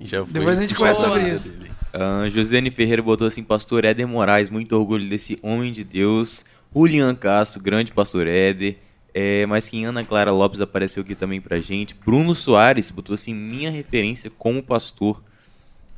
já 0.01 0.25
foi 0.25 0.33
Depois 0.33 0.59
a 0.59 0.62
gente 0.62 0.75
conversa 0.75 1.07
sobre 1.07 1.29
isso. 1.29 1.53
dele. 1.55 1.71
Ah, 1.93 2.29
Josiane 2.31 2.71
Ferreira 2.71 3.03
botou 3.03 3.27
assim, 3.27 3.43
pastor 3.43 3.85
Éder 3.85 4.07
Moraes, 4.07 4.51
muito 4.51 4.77
orgulho 4.77 5.09
desse 5.09 5.39
homem 5.43 5.73
de 5.73 5.85
Deus. 5.85 6.45
Julian 6.75 7.15
Castro, 7.15 7.62
grande 7.62 7.93
pastor 7.93 8.27
Éder. 8.27 8.77
É, 9.15 9.45
mas 9.47 9.69
que 9.69 9.85
Ana 9.85 10.03
Clara 10.05 10.33
Lopes 10.33 10.61
apareceu 10.61 11.03
aqui 11.03 11.15
também 11.15 11.39
pra 11.41 11.61
gente. 11.61 11.95
Bruno 11.95 12.35
Soares 12.35 12.91
botou 12.91 13.15
assim, 13.15 13.35
minha 13.35 13.71
referência 13.71 14.31
como 14.39 14.62
pastor. 14.62 15.21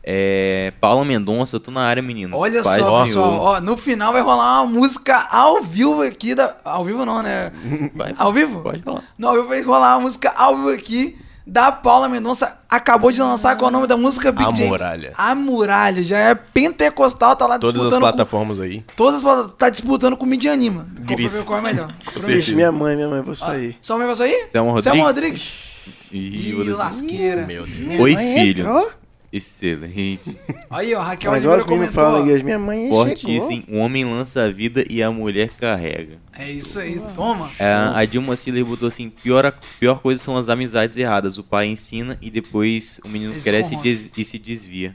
É, 0.07 0.71
Paula 0.81 1.03
Mendonça, 1.03 1.59
tô 1.59 1.71
na 1.71 1.83
área, 1.83 2.03
meninos. 2.03 2.39
Olha 2.39 2.63
Paz 2.63 2.77
só, 2.77 3.05
pessoal. 3.05 3.41
Ó, 3.41 3.61
no 3.61 3.75
final 3.77 4.13
vai 4.13 4.21
rolar 4.21 4.61
uma 4.63 4.71
música 4.71 5.17
ao 5.31 5.63
vivo 5.63 6.03
aqui. 6.03 6.35
Da... 6.35 6.55
Ao 6.63 6.85
vivo 6.85 7.07
não, 7.07 7.23
né? 7.23 7.51
Vai, 7.97 8.15
Ao 8.19 8.31
vivo? 8.33 8.61
Pode 8.61 8.83
falar. 8.83 9.03
Não, 9.17 9.31
ao 9.31 9.37
vivo 9.37 9.49
vai 9.49 9.63
rolar 9.63 9.95
uma 9.97 10.01
música 10.03 10.31
ao 10.37 10.57
vivo 10.57 10.69
aqui 10.71 11.17
da 11.47 11.73
Paula 11.73 12.09
Mendonça. 12.09 12.59
Acabou 12.69 13.11
de 13.11 13.21
lançar 13.23 13.57
qual 13.57 13.69
é 13.69 13.71
o 13.71 13.73
nome 13.73 13.87
da 13.87 13.97
música 13.97 14.31
Big 14.31 14.45
A 14.47 14.51
James? 14.51 14.69
Muralha. 14.69 15.13
A 15.17 15.35
Muralha. 15.35 16.03
Já 16.03 16.19
é 16.19 16.35
pentecostal, 16.35 17.35
tá 17.37 17.47
lá 17.47 17.59
Todas 17.59 17.75
as 17.77 17.81
disputando 17.81 18.03
com... 18.03 18.09
plataformas 18.09 18.61
aí. 18.61 18.85
Todas 18.97 19.17
as 19.17 19.23
plataformas. 19.23 19.57
Tá 19.59 19.71
disputando 19.71 20.17
com 20.19 20.27
o 20.27 20.29
Mídia 20.29 20.53
Anima. 20.53 20.87
Qual, 20.95 21.07
pra 21.07 21.17
Grito. 21.17 21.31
ver 21.31 21.45
qual 21.45 21.59
é 21.59 21.63
melhor. 21.63 21.95
Vixe, 22.17 22.55
minha 22.55 22.71
mãe, 22.73 22.95
minha 22.95 23.09
mãe, 23.09 23.23
vou 23.23 23.35
sair. 23.35 23.77
Só 23.81 23.97
um 23.97 24.01
negócio 24.01 24.25
aí? 24.25 24.49
Selma 24.53 24.83
Selma 24.83 25.05
Rodrigues? 25.05 25.43
Rodrigues. 25.43 25.75
Ih, 26.13 26.63
Ih, 26.63 26.71
lasqueira. 26.73 27.47
Meu 27.47 27.67
Deus. 27.67 28.01
Oi, 28.01 28.15
mãe 28.15 28.35
filho. 28.39 28.61
entrou? 28.61 28.91
Excelente. 29.37 30.39
Aí, 30.71 30.95
ó, 30.95 31.01
Raquel 31.03 31.33
Agora 31.33 31.63
Oliveira 31.63 31.65
comentou. 31.65 31.95
falam 31.95 32.25
na 32.27 32.33
ó. 32.33 32.45
minha 32.45 32.59
mãe 32.59 32.83
chegou. 32.85 33.07
Fortíssimo. 33.07 33.65
O 33.69 33.77
homem 33.79 34.05
lança 34.05 34.43
a 34.45 34.49
vida 34.51 34.85
e 34.89 35.03
a 35.03 35.11
mulher 35.11 35.51
carrega. 35.51 36.19
É 36.33 36.51
isso 36.51 36.79
aí, 36.79 37.01
toma. 37.15 37.51
É, 37.59 37.73
a 37.73 38.05
Dilma 38.05 38.37
Siller 38.37 38.65
botou 38.65 38.87
assim: 38.89 39.11
pior, 39.11 39.45
a- 39.45 39.53
pior 39.53 40.01
coisa 40.01 40.23
são 40.23 40.37
as 40.37 40.49
amizades 40.49 40.97
erradas. 40.99 41.37
O 41.39 41.43
pai 41.45 41.67
ensina 41.67 42.17
e 42.23 42.31
depois 42.31 43.01
o 43.05 43.09
menino 43.09 43.33
Eles 43.33 43.45
cresce 43.45 43.75
e, 43.75 43.79
des- 43.79 44.11
e 44.17 44.25
se 44.25 44.39
desvia. 44.39 44.95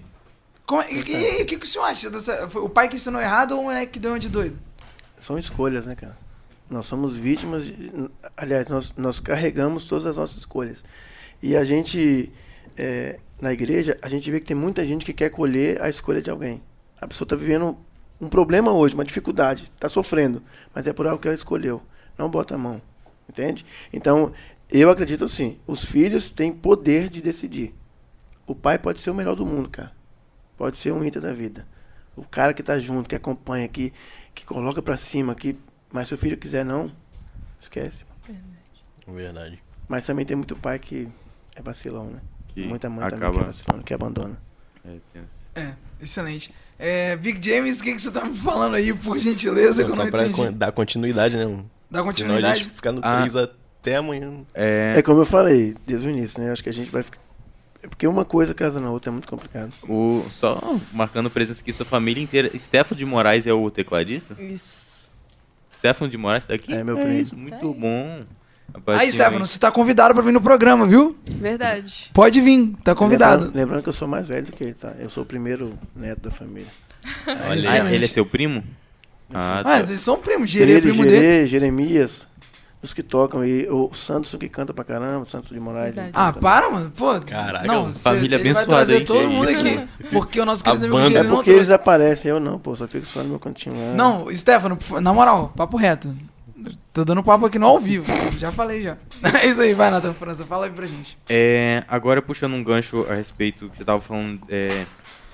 Como 0.65 0.81
é- 0.81 0.93
e 0.93 0.99
o 1.41 1.45
que, 1.45 1.57
que 1.57 1.65
o 1.65 1.67
senhor 1.67 1.85
acha 1.85 2.09
dessa. 2.09 2.47
Foi 2.49 2.61
o 2.61 2.69
pai 2.69 2.87
que 2.87 2.95
ensinou 2.95 3.19
errado 3.21 3.51
ou 3.53 3.61
o 3.61 3.63
moleque 3.65 3.93
que 3.93 3.99
deu 3.99 4.11
uma 4.11 4.19
de 4.19 4.29
doido? 4.29 4.57
São 5.19 5.37
escolhas, 5.37 5.85
né, 5.85 5.95
cara? 5.95 6.17
Nós 6.69 6.85
somos 6.85 7.15
vítimas, 7.15 7.65
de, 7.65 7.91
aliás, 8.37 8.67
nós, 8.67 8.93
nós 8.95 9.19
carregamos 9.19 9.85
todas 9.85 10.05
as 10.05 10.17
nossas 10.17 10.37
escolhas. 10.37 10.83
E 11.41 11.55
a 11.57 11.63
gente, 11.63 12.31
é, 12.77 13.19
na 13.41 13.53
igreja, 13.53 13.97
a 14.01 14.07
gente 14.07 14.29
vê 14.29 14.39
que 14.39 14.47
tem 14.47 14.55
muita 14.55 14.83
gente 14.83 15.05
que 15.05 15.13
quer 15.13 15.29
colher 15.29 15.81
a 15.81 15.89
escolha 15.89 16.21
de 16.21 16.29
alguém. 16.29 16.61
A 16.99 17.07
pessoa 17.07 17.25
está 17.25 17.35
vivendo 17.35 17.77
um 18.19 18.27
problema 18.27 18.71
hoje, 18.71 18.95
uma 18.95 19.05
dificuldade, 19.05 19.63
está 19.63 19.87
sofrendo, 19.87 20.43
mas 20.73 20.87
é 20.87 20.93
por 20.93 21.07
algo 21.07 21.21
que 21.21 21.27
ela 21.27 21.35
escolheu. 21.35 21.81
Não 22.17 22.29
bota 22.29 22.55
a 22.55 22.57
mão, 22.57 22.81
entende? 23.29 23.65
Então, 23.93 24.33
eu 24.69 24.89
acredito 24.89 25.23
assim, 25.23 25.57
os 25.65 25.83
filhos 25.85 26.31
têm 26.31 26.51
poder 26.51 27.07
de 27.07 27.21
decidir. 27.21 27.73
O 28.45 28.53
pai 28.53 28.77
pode 28.77 28.99
ser 28.99 29.11
o 29.11 29.15
melhor 29.15 29.35
do 29.35 29.45
mundo, 29.45 29.69
cara. 29.69 29.91
Pode 30.57 30.77
ser 30.77 30.91
um 30.91 31.03
ídolo 31.03 31.25
da 31.25 31.33
vida. 31.33 31.65
O 32.15 32.23
cara 32.23 32.53
que 32.53 32.61
tá 32.61 32.77
junto, 32.79 33.07
que 33.07 33.15
acompanha, 33.15 33.67
que, 33.67 33.93
que 34.35 34.45
coloca 34.45 34.81
pra 34.81 34.97
cima, 34.97 35.33
que 35.33 35.57
mas 35.91 36.07
se 36.07 36.13
o 36.13 36.17
filho 36.17 36.37
quiser 36.37 36.63
não, 36.63 36.91
esquece. 37.59 38.05
Verdade. 39.07 39.61
Mas 39.87 40.05
também 40.05 40.25
tem 40.25 40.35
muito 40.37 40.55
pai 40.55 40.77
que 40.77 41.07
é 41.55 41.61
vacilão, 41.61 42.07
né? 42.11 42.21
Que 42.53 42.65
Muita 42.65 42.89
mãe 42.89 43.07
também 43.09 43.17
que 43.19 43.25
é 43.25 43.27
acaba. 43.29 43.45
vacilão, 43.45 43.81
que 43.81 43.93
abandona. 43.93 44.37
É, 44.85 44.95
tenso. 45.13 45.49
É, 45.55 45.73
excelente. 46.01 46.53
É, 46.77 47.15
Big 47.17 47.43
James, 47.45 47.79
o 47.79 47.83
que, 47.83 47.93
que 47.93 48.01
você 48.01 48.11
tá 48.11 48.23
me 48.25 48.35
falando 48.35 48.75
aí, 48.75 48.93
por 48.93 49.19
gentileza, 49.19 49.81
eu 49.83 49.89
Só 49.89 50.03
não 50.03 50.09
pra 50.11 50.25
entendi. 50.25 50.51
dar 50.51 50.71
continuidade, 50.71 51.35
né? 51.35 51.45
Dá 51.45 51.51
Senão 51.51 52.01
a 52.01 52.03
continuidade. 52.03 52.59
gente 52.63 52.69
fica 52.73 52.91
no 52.91 52.99
Ah. 53.03 53.17
3 53.21 53.35
até 53.35 53.95
amanhã. 53.97 54.41
É, 54.53 54.93
É 54.97 55.01
como 55.01 55.19
eu 55.21 55.25
falei 55.25 55.75
desde 55.85 56.07
o 56.07 56.09
início, 56.09 56.41
né? 56.41 56.51
Acho 56.51 56.63
que 56.63 56.69
a 56.69 56.73
gente 56.73 56.89
vai 56.89 57.03
ficar. 57.03 57.19
É 57.81 57.87
porque 57.87 58.05
uma 58.07 58.25
coisa 58.25 58.53
casa 58.53 58.79
na 58.79 58.89
outra 58.91 59.09
é 59.09 59.13
muito 59.13 59.27
complicado. 59.27 59.71
o, 59.87 60.25
só 60.29 60.59
marcando 60.93 61.29
presença 61.29 61.61
aqui, 61.61 61.71
sua 61.71 61.85
família 61.85 62.21
inteira. 62.21 62.49
Stefano 62.57 62.97
de 62.97 63.05
Moraes 63.05 63.45
é 63.47 63.53
o 63.53 63.69
tecladista? 63.71 64.35
Isso. 64.41 65.01
Stefano 65.73 66.09
de 66.11 66.17
Moraes 66.17 66.43
tá 66.45 66.53
aqui? 66.53 66.73
É, 66.73 66.83
meu 66.83 66.95
primo. 66.97 67.11
isso, 67.13 67.37
muito 67.37 67.73
bom. 67.73 68.23
Aí, 68.87 69.11
Stefano, 69.11 69.45
você 69.45 69.59
tá 69.59 69.71
convidado 69.71 70.13
pra 70.13 70.23
vir 70.23 70.31
no 70.31 70.41
programa, 70.41 70.85
viu? 70.87 71.15
Verdade. 71.29 72.09
Pode 72.13 72.41
vir, 72.41 72.73
tá 72.83 72.93
convidado. 72.95 73.45
Lembrando, 73.45 73.55
lembrando 73.57 73.83
que 73.83 73.89
eu 73.89 73.93
sou 73.93 74.07
mais 74.07 74.27
velho 74.27 74.45
do 74.45 74.51
que 74.51 74.63
ele, 74.63 74.73
tá? 74.73 74.93
Eu 74.99 75.09
sou 75.09 75.23
o 75.23 75.25
primeiro 75.25 75.73
neto 75.95 76.21
da 76.21 76.31
família. 76.31 76.67
É, 77.27 77.31
Ah, 77.31 77.91
ele 77.93 78.05
é 78.05 78.07
seu 78.07 78.25
primo? 78.25 78.63
Ah, 79.33 79.59
Ah, 79.59 79.63
tá. 79.63 79.79
eles 79.81 80.01
são 80.01 80.17
primos, 80.17 80.49
Gerê 80.49 80.77
é 80.77 80.81
primo 80.81 81.03
Gerê, 81.03 81.19
dele. 81.19 81.47
Jeremias, 81.47 82.25
os 82.81 82.93
que 82.93 83.03
tocam 83.03 83.41
aí. 83.41 83.67
O 83.69 83.91
Santos 83.93 84.33
que 84.35 84.49
canta 84.49 84.73
pra 84.73 84.83
caramba, 84.83 85.23
o 85.23 85.29
Santos 85.29 85.49
de 85.51 85.59
Moraes. 85.59 85.93
Verdade. 85.93 86.11
Ah, 86.15 86.33
para, 86.33 86.69
mano. 86.69 86.91
Pô, 86.95 87.19
Caraca, 87.21 87.67
não, 87.67 87.93
família 87.93 88.37
cê- 88.39 88.43
ele 88.43 88.53
vai 88.53 88.63
abençoada, 88.63 88.67
trazer 88.67 88.97
hein? 88.99 89.05
todo 89.05 89.19
Que 89.19 89.27
mundo 89.27 89.51
isso. 89.51 89.59
aqui. 89.61 89.87
Porque 90.11 90.39
o 90.41 90.45
nosso 90.45 90.61
A 90.61 90.63
querido 90.65 90.85
amigo 90.85 90.97
banda- 90.97 91.09
Gerê 91.09 91.19
É 91.19 91.23
não 91.27 91.35
porque 91.35 91.51
eles 91.51 91.69
aparecem, 91.71 92.31
eu 92.31 92.39
não, 92.39 92.57
pô, 92.57 92.75
só 92.75 92.87
fico 92.87 93.05
só 93.05 93.21
no 93.21 93.29
meu 93.29 93.39
cantinho 93.39 93.75
lá. 93.75 93.93
Não, 93.93 94.33
Stefano, 94.35 94.77
na 95.01 95.13
moral, 95.13 95.53
papo 95.55 95.77
reto. 95.77 96.13
Tô 96.93 97.05
dando 97.05 97.23
papo 97.23 97.45
aqui 97.45 97.57
no 97.59 97.65
ao 97.65 97.79
vivo. 97.79 98.05
Já 98.37 98.51
falei 98.51 98.83
já. 98.83 98.97
É 99.43 99.47
isso 99.47 99.61
aí, 99.61 99.73
vai, 99.73 99.89
Nathan 99.89 100.13
França. 100.13 100.45
Fala 100.45 100.65
aí 100.65 100.71
pra 100.71 100.85
gente. 100.85 101.17
É, 101.29 101.83
agora 101.87 102.21
puxando 102.21 102.53
um 102.53 102.63
gancho 102.63 103.05
a 103.09 103.15
respeito 103.15 103.65
do 103.65 103.71
que 103.71 103.77
você 103.77 103.83
estava 103.83 104.01
falando, 104.01 104.41
é, 104.49 104.85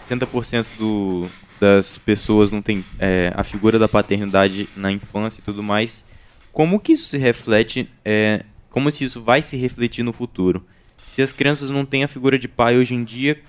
60% 0.09 0.77
do, 0.77 1.27
das 1.59 1.97
pessoas 1.97 2.51
não 2.51 2.61
tem 2.61 2.83
é, 2.99 3.31
a 3.35 3.43
figura 3.43 3.79
da 3.79 3.87
paternidade 3.87 4.69
na 4.75 4.91
infância 4.91 5.39
e 5.39 5.43
tudo 5.43 5.63
mais. 5.63 6.05
Como 6.51 6.79
que 6.79 6.93
isso 6.93 7.07
se 7.07 7.17
reflete? 7.17 7.89
é, 8.03 8.45
como 8.75 8.91
se 8.91 9.05
isso 9.05 9.23
vai 9.23 9.41
se 9.41 9.55
refletir 9.55 10.03
no 10.03 10.11
futuro? 10.11 10.65
Se 11.01 11.21
as 11.21 11.31
crianças 11.31 11.69
não 11.69 11.85
têm 11.85 12.03
a 12.03 12.09
figura 12.09 12.37
de 12.37 12.49
pai 12.49 12.77
hoje 12.77 12.93
em 12.93 13.05
dia, 13.05 13.41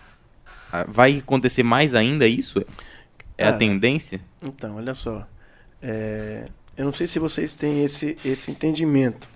vai 0.87 1.19
acontecer 1.19 1.65
mais 1.65 1.95
ainda 1.95 2.29
isso? 2.29 2.65
É 3.37 3.49
a 3.49 3.53
tendência? 3.53 4.21
Então, 4.41 4.77
olha 4.77 4.95
só. 4.95 5.27
É, 5.83 6.47
eu 6.77 6.85
não 6.85 6.93
sei 6.93 7.07
se 7.07 7.19
vocês 7.19 7.55
têm 7.55 7.85
esse, 7.85 8.17
esse 8.25 8.51
entendimento. 8.51 9.29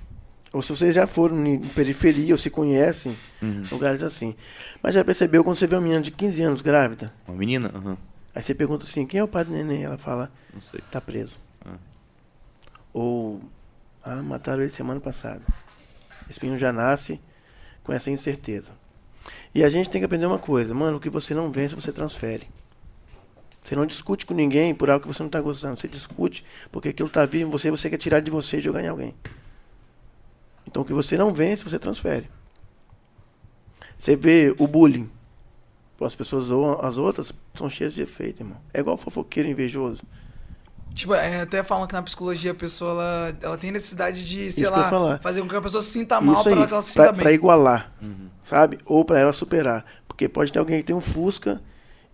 Ou 0.52 0.60
se 0.60 0.68
vocês 0.74 0.94
já 0.94 1.06
foram 1.06 1.46
em 1.46 1.60
periferia 1.60 2.34
ou 2.34 2.38
se 2.38 2.50
conhecem 2.50 3.16
Uhum. 3.40 3.62
lugares 3.70 4.02
assim. 4.02 4.34
Mas 4.82 4.94
já 4.94 5.04
percebeu 5.04 5.44
quando 5.44 5.56
você 5.58 5.66
vê 5.66 5.76
uma 5.76 5.80
menina 5.82 6.00
de 6.02 6.10
15 6.10 6.42
anos 6.42 6.62
grávida? 6.62 7.12
Uma 7.26 7.36
menina? 7.36 7.70
Aham, 7.74 7.96
Aí 8.34 8.42
você 8.42 8.54
pergunta 8.54 8.84
assim: 8.84 9.06
quem 9.06 9.20
é 9.20 9.24
o 9.24 9.28
pai 9.28 9.44
do 9.44 9.52
neném? 9.52 9.84
Ela 9.84 9.96
fala: 9.98 10.30
não 10.52 10.60
sei. 10.60 10.80
tá 10.90 11.00
preso. 11.00 11.36
Ah. 11.64 11.76
Ou, 12.92 13.40
ah, 14.02 14.16
mataram 14.22 14.62
ele 14.62 14.70
semana 14.70 15.00
passada. 15.00 15.42
Esse 16.28 16.40
menino 16.42 16.58
já 16.58 16.72
nasce 16.72 17.20
com 17.84 17.92
essa 17.92 18.10
incerteza. 18.10 18.72
E 19.54 19.62
a 19.64 19.68
gente 19.68 19.88
tem 19.90 20.00
que 20.00 20.04
aprender 20.04 20.26
uma 20.26 20.38
coisa, 20.38 20.74
mano, 20.74 20.96
o 20.96 21.00
que 21.00 21.10
você 21.10 21.34
não 21.34 21.50
vence, 21.52 21.74
você 21.74 21.92
transfere. 21.92 22.48
Você 23.62 23.76
não 23.76 23.84
discute 23.86 24.24
com 24.26 24.34
ninguém 24.34 24.74
por 24.74 24.90
algo 24.90 25.02
que 25.06 25.12
você 25.12 25.22
não 25.22 25.28
está 25.28 25.40
gostando. 25.40 25.78
Você 25.78 25.88
discute 25.88 26.44
porque 26.72 26.88
aquilo 26.88 27.08
está 27.08 27.26
vivo 27.26 27.48
em 27.48 27.50
você 27.50 27.68
e 27.68 27.70
você 27.70 27.90
quer 27.90 27.98
tirar 27.98 28.20
de 28.20 28.30
você 28.30 28.56
e 28.56 28.60
jogar 28.60 28.82
em 28.82 28.88
alguém. 28.88 29.14
Então 30.66 30.82
o 30.82 30.84
que 30.84 30.92
você 30.92 31.16
não 31.16 31.32
vence, 31.32 31.62
você 31.64 31.78
transfere. 31.78 32.28
Você 33.96 34.16
vê 34.16 34.54
o 34.58 34.66
bullying. 34.66 35.10
As 36.00 36.16
pessoas 36.16 36.44
zoam 36.44 36.80
as 36.80 36.96
outras, 36.96 37.30
são 37.54 37.68
cheias 37.68 37.92
de 37.92 38.00
efeito, 38.00 38.40
irmão. 38.42 38.56
É 38.72 38.80
igual 38.80 38.96
fofoqueiro 38.96 39.46
invejoso. 39.48 40.00
Tipo, 40.94 41.14
é, 41.14 41.42
até 41.42 41.62
falam 41.62 41.86
que 41.86 41.92
na 41.92 42.02
psicologia 42.02 42.52
a 42.52 42.54
pessoa 42.54 42.90
ela, 42.92 43.38
ela 43.42 43.58
tem 43.58 43.70
necessidade 43.70 44.26
de, 44.26 44.50
sei 44.50 44.64
Isso 44.64 44.72
lá, 44.72 44.88
falar. 44.88 45.20
fazer 45.20 45.42
com 45.42 45.48
que 45.48 45.54
a 45.54 45.60
pessoa 45.60 45.82
se 45.82 45.90
sinta 45.90 46.18
mal 46.20 46.42
para 46.42 46.66
que 46.66 46.72
ela 46.72 46.82
se 46.82 46.94
pra, 46.94 47.04
sinta 47.04 47.14
pra 47.14 47.24
bem. 47.24 47.34
igualar, 47.34 47.92
sabe? 48.44 48.78
Ou 48.86 49.04
pra 49.04 49.18
ela 49.18 49.32
superar. 49.32 49.84
Porque 50.08 50.26
pode 50.28 50.52
ter 50.52 50.58
alguém 50.58 50.78
que 50.78 50.84
tem 50.84 50.96
um 50.96 51.00
Fusca 51.00 51.60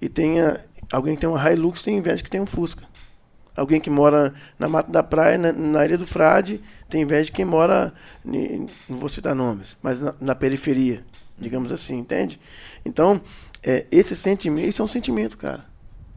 e 0.01 0.09
tenha 0.09 0.63
alguém 0.93 1.15
que 1.15 1.21
tem 1.21 1.29
uma 1.29 1.53
Hilux 1.53 1.83
tem 1.83 1.99
inveja 1.99 2.23
que 2.23 2.31
tem 2.31 2.41
um 2.41 2.47
Fusca. 2.47 2.85
Alguém 3.57 3.81
que 3.81 3.89
mora 3.89 4.35
na 4.59 4.69
Mata 4.69 4.93
da 4.93 5.03
Praia, 5.03 5.39
na, 5.39 5.85
Ilha 5.85 5.97
do 5.97 6.07
Frade, 6.07 6.61
tem 6.91 7.03
inveja 7.03 7.25
de 7.27 7.33
quem 7.33 7.45
mora, 7.45 7.93
não 8.23 8.67
vou 8.89 9.09
citar 9.09 9.35
nomes, 9.35 9.79
mas 9.83 10.01
na, 10.01 10.15
na 10.21 10.35
periferia, 10.35 11.03
digamos 11.39 11.73
assim, 11.73 11.97
entende? 11.97 12.39
Então, 12.85 13.21
é, 13.63 13.87
esse 13.91 14.15
sentimento, 14.15 14.69
isso 14.69 14.83
é 14.83 14.85
um 14.85 14.89
sentimento, 14.89 15.39
cara. 15.39 15.65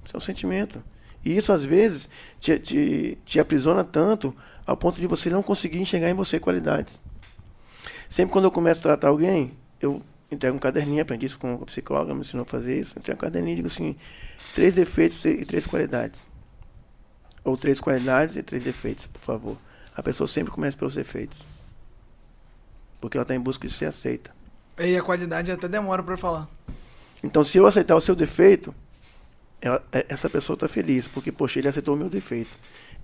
Isso 0.05 0.15
é 0.15 0.17
um 0.17 0.21
sentimento. 0.21 0.83
E 1.23 1.35
isso, 1.35 1.53
às 1.53 1.63
vezes, 1.63 2.09
te, 2.39 2.59
te, 2.59 3.17
te 3.23 3.39
aprisiona 3.39 3.83
tanto 3.83 4.35
ao 4.65 4.75
ponto 4.75 4.99
de 4.99 5.07
você 5.07 5.29
não 5.29 5.41
conseguir 5.41 5.79
enxergar 5.79 6.09
em 6.09 6.13
você 6.13 6.39
qualidades. 6.39 6.99
Sempre 8.09 8.33
quando 8.33 8.45
eu 8.45 8.51
começo 8.51 8.79
a 8.81 8.83
tratar 8.83 9.07
alguém, 9.09 9.53
eu 9.81 10.01
entrego 10.31 10.55
um 10.55 10.59
caderninho, 10.59 11.01
aprendi 11.01 11.25
isso 11.25 11.39
com 11.39 11.53
a 11.53 11.65
psicóloga, 11.65 12.13
me 12.13 12.21
ensinou 12.21 12.43
a 12.43 12.45
fazer 12.45 12.79
isso. 12.79 12.97
Entrego 12.97 13.17
um 13.17 13.21
caderninho 13.21 13.53
e 13.53 13.55
digo 13.57 13.67
assim: 13.67 13.95
três 14.53 14.75
defeitos 14.75 15.23
e 15.25 15.45
três 15.45 15.65
qualidades. 15.65 16.27
Ou 17.43 17.57
três 17.57 17.79
qualidades 17.79 18.35
e 18.35 18.43
três 18.43 18.63
defeitos, 18.63 19.07
por 19.07 19.19
favor. 19.21 19.57
A 19.95 20.03
pessoa 20.03 20.27
sempre 20.27 20.51
começa 20.51 20.77
pelos 20.77 20.95
defeitos. 20.95 21.37
Porque 23.01 23.17
ela 23.17 23.23
está 23.23 23.33
em 23.33 23.39
busca 23.39 23.67
de 23.67 23.73
ser 23.73 23.85
aceita. 23.85 24.31
E 24.77 24.95
a 24.95 25.01
qualidade 25.01 25.51
até 25.51 25.67
demora 25.67 26.03
pra 26.03 26.17
falar. 26.17 26.47
Então, 27.23 27.43
se 27.43 27.57
eu 27.57 27.65
aceitar 27.65 27.95
o 27.95 28.01
seu 28.01 28.15
defeito, 28.15 28.73
ela- 29.61 29.83
é- 29.91 30.05
essa 30.09 30.29
pessoa 30.29 30.55
está 30.55 30.67
feliz, 30.67 31.07
porque, 31.07 31.31
poxa, 31.31 31.59
ele 31.59 31.67
aceitou 31.67 31.95
o 31.95 31.97
meu 31.97 32.09
defeito. 32.09 32.51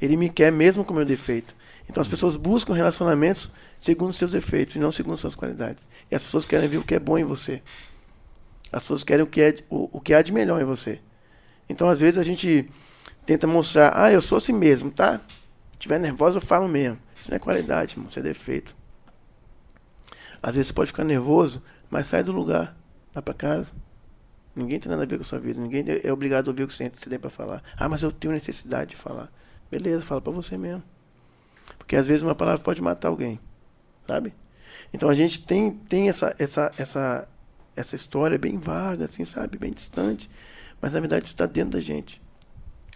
Ele 0.01 0.15
me 0.15 0.29
quer 0.29 0.51
mesmo 0.51 0.85
com 0.85 0.93
o 0.93 0.95
meu 0.97 1.05
defeito. 1.05 1.55
Então, 1.89 2.01
as 2.01 2.07
pessoas 2.07 2.35
buscam 2.35 2.73
relacionamentos 2.73 3.49
segundo 3.79 4.13
seus 4.13 4.31
defeitos 4.31 4.75
e 4.75 4.79
não 4.79 4.91
segundo 4.91 5.17
suas 5.17 5.35
qualidades. 5.35 5.87
E 6.09 6.15
as 6.15 6.23
pessoas 6.23 6.45
querem 6.45 6.67
ver 6.67 6.77
o 6.77 6.83
que 6.83 6.95
é 6.95 6.99
bom 6.99 7.17
em 7.17 7.23
você. 7.23 7.61
As 8.71 8.83
pessoas 8.83 9.03
querem 9.03 9.23
o 9.23 9.27
que, 9.27 9.41
é, 9.41 9.55
o, 9.69 9.97
o 9.97 10.01
que 10.01 10.13
há 10.13 10.21
de 10.21 10.33
melhor 10.33 10.61
em 10.61 10.65
você. 10.65 10.99
Então, 11.69 11.87
às 11.87 11.99
vezes, 11.99 12.17
a 12.17 12.23
gente 12.23 12.69
tenta 13.25 13.47
mostrar, 13.47 13.93
ah, 13.95 14.11
eu 14.11 14.21
sou 14.21 14.37
assim 14.37 14.53
mesmo, 14.53 14.91
tá? 14.91 15.19
Se 15.73 15.79
tiver 15.79 15.99
nervoso, 15.99 16.37
eu 16.37 16.41
falo 16.41 16.67
mesmo. 16.67 16.97
Isso 17.19 17.29
não 17.29 17.37
é 17.37 17.39
qualidade, 17.39 17.93
irmão, 17.93 18.07
isso 18.09 18.19
é 18.19 18.21
defeito. 18.21 18.75
Às 20.41 20.55
vezes 20.55 20.67
você 20.67 20.73
pode 20.73 20.87
ficar 20.91 21.03
nervoso, 21.03 21.61
mas 21.89 22.07
sai 22.07 22.23
do 22.23 22.31
lugar, 22.31 22.75
vai 23.13 23.23
para 23.23 23.33
casa. 23.33 23.71
Ninguém 24.55 24.79
tem 24.79 24.89
nada 24.89 25.03
a 25.03 25.05
ver 25.05 25.17
com 25.17 25.23
a 25.23 25.25
sua 25.25 25.39
vida. 25.39 25.59
Ninguém 25.59 25.83
é 26.03 26.13
obrigado 26.13 26.47
a 26.47 26.51
ouvir 26.51 26.63
o 26.63 26.67
que 26.67 26.73
você 26.73 26.89
tem 26.89 27.19
para 27.19 27.29
falar. 27.29 27.61
Ah, 27.75 27.89
mas 27.89 28.03
eu 28.03 28.11
tenho 28.11 28.33
necessidade 28.33 28.91
de 28.91 28.95
falar. 28.95 29.29
Beleza, 29.69 30.01
fala 30.01 30.21
para 30.21 30.31
você 30.31 30.57
mesmo. 30.57 30.83
Porque 31.85 31.95
às 31.95 32.07
vezes 32.07 32.23
uma 32.23 32.33
palavra 32.33 32.63
pode 32.63 32.81
matar 32.81 33.09
alguém, 33.09 33.39
sabe? 34.07 34.33
Então 34.91 35.07
a 35.07 35.13
gente 35.13 35.45
tem, 35.45 35.69
tem 35.71 36.09
essa, 36.09 36.35
essa, 36.39 36.71
essa, 36.79 37.27
essa 37.75 37.95
história 37.95 38.39
bem 38.39 38.57
vaga, 38.57 39.05
assim, 39.05 39.23
sabe? 39.23 39.59
Bem 39.59 39.71
distante. 39.71 40.27
Mas 40.81 40.93
na 40.93 40.99
verdade 40.99 41.27
está 41.27 41.45
dentro 41.45 41.71
da 41.71 41.79
gente. 41.79 42.19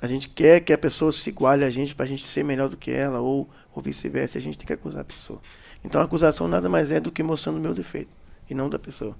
A 0.02 0.08
gente 0.08 0.28
quer 0.28 0.62
que 0.62 0.74
a 0.74 0.78
pessoa 0.78 1.12
se 1.12 1.30
iguale 1.30 1.64
a 1.64 1.70
gente 1.70 1.94
para 1.94 2.06
a 2.06 2.08
gente 2.08 2.26
ser 2.26 2.44
melhor 2.44 2.68
do 2.68 2.78
que 2.78 2.90
ela, 2.90 3.20
ou, 3.20 3.48
ou 3.76 3.82
vice-versa. 3.84 4.40
A 4.40 4.42
gente 4.42 4.58
tem 4.58 4.66
que 4.66 4.74
acusar 4.74 5.02
a 5.02 5.06
pessoa. 5.06 5.40
Então 5.84 6.02
a 6.02 6.06
acusação 6.06 6.48
nada 6.48 6.68
mais 6.68 6.90
é 6.90 7.00
do 7.00 7.12
que 7.12 7.22
mostrando 7.22 7.58
o 7.58 7.62
meu 7.62 7.76
defeito, 7.76 8.10
e 8.50 8.56
não 8.56 8.70
da 8.70 8.80
pessoa. 8.80 9.16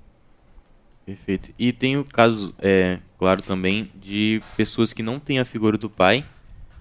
Perfeito. 1.06 1.52
E 1.60 1.72
tem 1.72 1.96
o 1.96 2.04
caso, 2.04 2.56
é, 2.58 3.00
claro 3.20 3.44
também, 3.44 3.92
de 3.96 4.42
pessoas 4.58 4.94
que 4.94 5.04
não 5.04 5.20
têm 5.20 5.38
a 5.38 5.46
figura 5.46 5.78
do 5.78 5.90
pai 5.90 6.26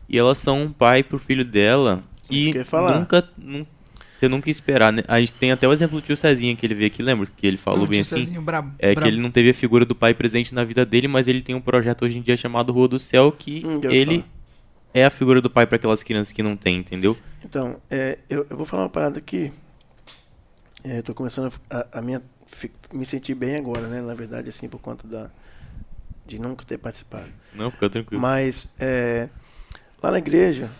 e 0.09 0.18
elas 0.18 0.38
são 0.38 0.62
um 0.62 0.72
pai 0.72 1.03
pro 1.03 1.18
filho 1.18 1.44
dela 1.44 2.03
Ia 2.35 2.64
falar. 2.64 2.99
nunca, 3.01 3.29
nun- 3.37 3.67
você 4.19 4.29
nunca 4.29 4.51
esperar, 4.51 4.93
né? 4.93 5.03
A 5.07 5.21
gente 5.21 5.33
tem 5.35 5.53
até 5.53 5.67
o 5.69 5.73
exemplo 5.73 6.01
do 6.01 6.05
tio 6.05 6.17
Cezinha 6.17 6.55
que 6.57 6.67
ele 6.67 6.75
veio 6.75 6.88
aqui, 6.88 7.03
lembra? 7.03 7.27
Que 7.37 7.47
ele 7.47 7.57
falou 7.57 7.85
Ah, 7.85 7.87
bem 7.88 8.03
tio 8.03 8.17
assim. 8.17 8.25
Cezinho, 8.25 8.43
brabo, 8.43 8.73
É 8.79 8.95
brabo. 8.95 9.01
que 9.03 9.14
ele 9.14 9.21
não 9.23 9.31
teve 9.31 9.51
a 9.51 9.55
figura 9.55 9.85
do 9.85 9.95
pai 9.95 10.12
presente 10.12 10.55
na 10.55 10.64
vida 10.64 10.85
dele, 10.85 11.07
mas 11.07 11.29
ele 11.29 11.41
tem 11.43 11.55
um 11.55 11.61
projeto 11.61 12.05
hoje 12.05 12.19
em 12.19 12.23
dia 12.23 12.37
chamado 12.37 12.73
Rua 12.73 12.88
do 12.88 12.99
Céu 12.99 13.31
que 13.31 13.62
Hum, 13.64 13.81
ele 13.85 14.25
é 14.93 15.05
a 15.05 15.11
figura 15.11 15.41
do 15.41 15.49
pai 15.49 15.67
para 15.67 15.77
aquelas 15.77 16.03
crianças 16.03 16.33
que 16.33 16.43
não 16.43 16.57
têm, 16.57 16.79
entendeu? 16.79 17.17
Então, 17.45 17.77
é, 17.88 18.19
eu, 18.29 18.45
eu 18.51 18.57
vou 18.57 18.67
falar 18.67 18.83
uma 18.85 18.88
parada 18.88 19.19
aqui. 19.19 19.53
É, 20.83 21.03
tô 21.03 21.14
começando 21.14 21.53
a, 21.71 21.87
a 21.99 22.03
minha, 22.03 22.23
me 22.93 23.05
sentir 23.07 23.35
bem 23.35 23.57
agora, 23.57 23.87
né? 23.87 24.01
Na 24.01 24.14
verdade, 24.14 24.49
assim, 24.49 24.69
por 24.69 24.81
conta 24.81 25.07
da, 25.07 25.31
de 26.27 26.41
nunca 26.41 26.64
ter 26.64 26.79
participado. 26.79 27.29
Não, 27.55 27.71
fica 27.71 27.88
tranquilo. 27.91 28.21
Mas, 28.21 28.67
é, 28.81 29.29
lá 30.03 30.11
na 30.11 30.19
igreja, 30.19 30.71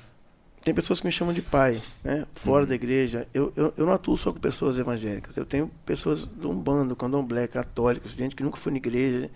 tem 0.69 0.75
pessoas 0.75 1.01
que 1.01 1.07
me 1.07 1.13
chamam 1.13 1.33
de 1.33 1.41
pai, 1.41 1.81
né? 2.05 2.27
Fora 2.35 2.65
Uhum. 2.65 2.69
da 2.69 2.75
igreja. 2.75 3.27
Eu, 3.33 3.51
eu, 3.57 3.73
eu 3.75 3.87
não 3.87 3.93
atuo 3.95 4.19
só 4.19 4.31
com 4.31 4.39
pessoas 4.39 4.77
evangélicas. 4.77 5.35
Eu 5.35 5.47
tenho 5.47 5.71
pessoas 5.87 6.27
do 6.27 6.51
Umbanda, 6.51 6.95
candomblé, 6.95 7.47
católicos, 7.47 8.11
gente 8.13 8.37
que 8.37 8.43
nunca 8.43 8.59
foi 8.59 8.71
na 8.73 8.77
igreja. 8.77 9.31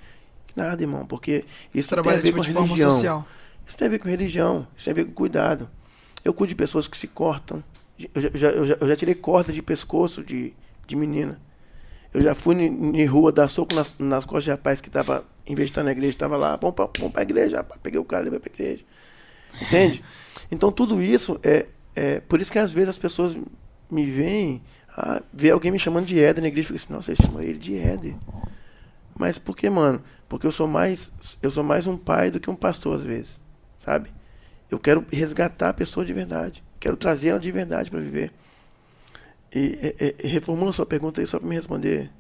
Nada, 0.55 0.83
irmão, 0.83 1.07
porque 1.07 1.47
isso 1.75 1.88
tem 1.88 1.99
a 1.99 2.03
trabalha 2.03 2.21
ver 2.21 2.29
tipo, 2.35 2.45
com 2.45 2.61
religião. 2.64 2.90
social. 2.90 3.27
Isso 3.66 3.75
tem 3.79 3.87
a 3.88 3.90
ver 3.90 3.99
com 3.99 4.09
religião, 4.11 4.66
isso 4.77 4.85
tem 4.85 4.92
a 4.92 4.95
ver 4.95 5.07
com 5.07 5.12
cuidado. 5.12 5.71
Eu 6.23 6.35
cuido 6.35 6.51
de 6.51 6.55
pessoas 6.55 6.87
que 6.87 6.99
se 6.99 7.07
cortam. 7.09 7.64
Eu 8.14 8.21
já, 8.21 8.29
eu 8.29 8.66
já, 8.66 8.75
eu 8.75 8.88
já, 8.88 8.95
tirei 8.97 9.14
corda 9.14 9.55
de 9.55 9.62
pescoço 9.62 10.23
de, 10.23 10.53
de 10.87 10.95
menina. 10.97 11.40
Eu 12.12 12.21
já 12.21 12.35
fui 12.35 12.57
em 12.57 13.07
rua 13.07 13.33
dar 13.33 13.49
soco 13.49 13.75
nas, 13.75 13.95
nas 13.99 14.27
costas 14.27 14.45
de 14.45 14.51
rapaz 14.51 14.83
que 14.83 14.90
tava, 14.90 15.25
em 15.47 15.55
vez 15.55 15.68
de 15.68 15.73
estar 15.73 15.83
na 15.83 15.92
igreja, 15.92 16.11
estava 16.11 16.37
lá, 16.37 16.57
vamos 16.57 16.77
vamos 16.77 17.11
pra 17.11 17.23
igreja, 17.23 17.57
rapaz. 17.57 17.81
peguei 17.83 17.99
o 17.99 18.05
cara 18.05 18.21
e 18.21 18.25
levei 18.25 18.38
pra 18.38 18.53
igreja. 18.53 18.85
Entende? 19.62 20.05
Então 20.53 20.71
tudo 20.73 21.03
isso 21.03 21.41
é, 21.43 21.69
é. 21.97 22.21
Por 22.21 22.41
isso 22.43 22.53
que 22.53 22.61
às 22.61 22.73
vezes 22.73 22.91
as 22.91 22.99
pessoas 23.01 23.37
me 23.91 24.05
veem, 24.11 24.62
ah, 24.97 25.23
vê 25.33 25.51
alguém 25.51 25.73
me 25.73 25.81
chamando 25.81 26.07
de 26.07 26.21
Éder 26.23 26.43
na 26.43 26.49
igreja 26.49 26.67
e 26.75 26.79
fica 26.79 26.85
assim, 26.85 26.95
nossa, 26.95 27.17
você 27.17 27.23
chama 27.23 27.45
ele 27.45 27.59
de 27.59 27.77
Éder. 27.79 28.17
Mas 29.19 29.38
por 29.38 29.57
que, 29.57 29.71
mano? 29.71 30.03
Porque 30.29 30.47
eu 30.47 30.53
sou 30.53 30.69
mais 30.69 31.12
eu 31.43 31.51
sou 31.51 31.65
mais 31.65 31.87
um 31.87 31.97
pai 31.97 32.31
do 32.31 32.41
que 32.41 32.51
um 32.51 32.57
pastor 32.57 32.97
às 32.97 33.03
vezes, 33.03 33.41
sabe? 33.79 34.12
Eu 34.71 34.79
quero 34.81 35.07
resgatar 35.12 35.71
a 35.71 35.75
pessoa 35.75 36.07
de 36.07 36.15
verdade, 36.15 36.65
quero 36.81 36.97
trazer 36.97 37.31
ela 37.31 37.41
de 37.41 37.53
verdade 37.53 37.91
para 37.91 38.01
viver. 38.01 38.33
E, 39.55 39.95
e, 40.01 40.17
e 40.25 40.29
reformula 40.29 40.71
a 40.71 40.73
sua 40.73 40.87
pergunta 40.87 41.21
aí 41.21 41.27
só 41.27 41.38
para 41.38 41.49
me 41.49 41.55
responder 41.55 42.11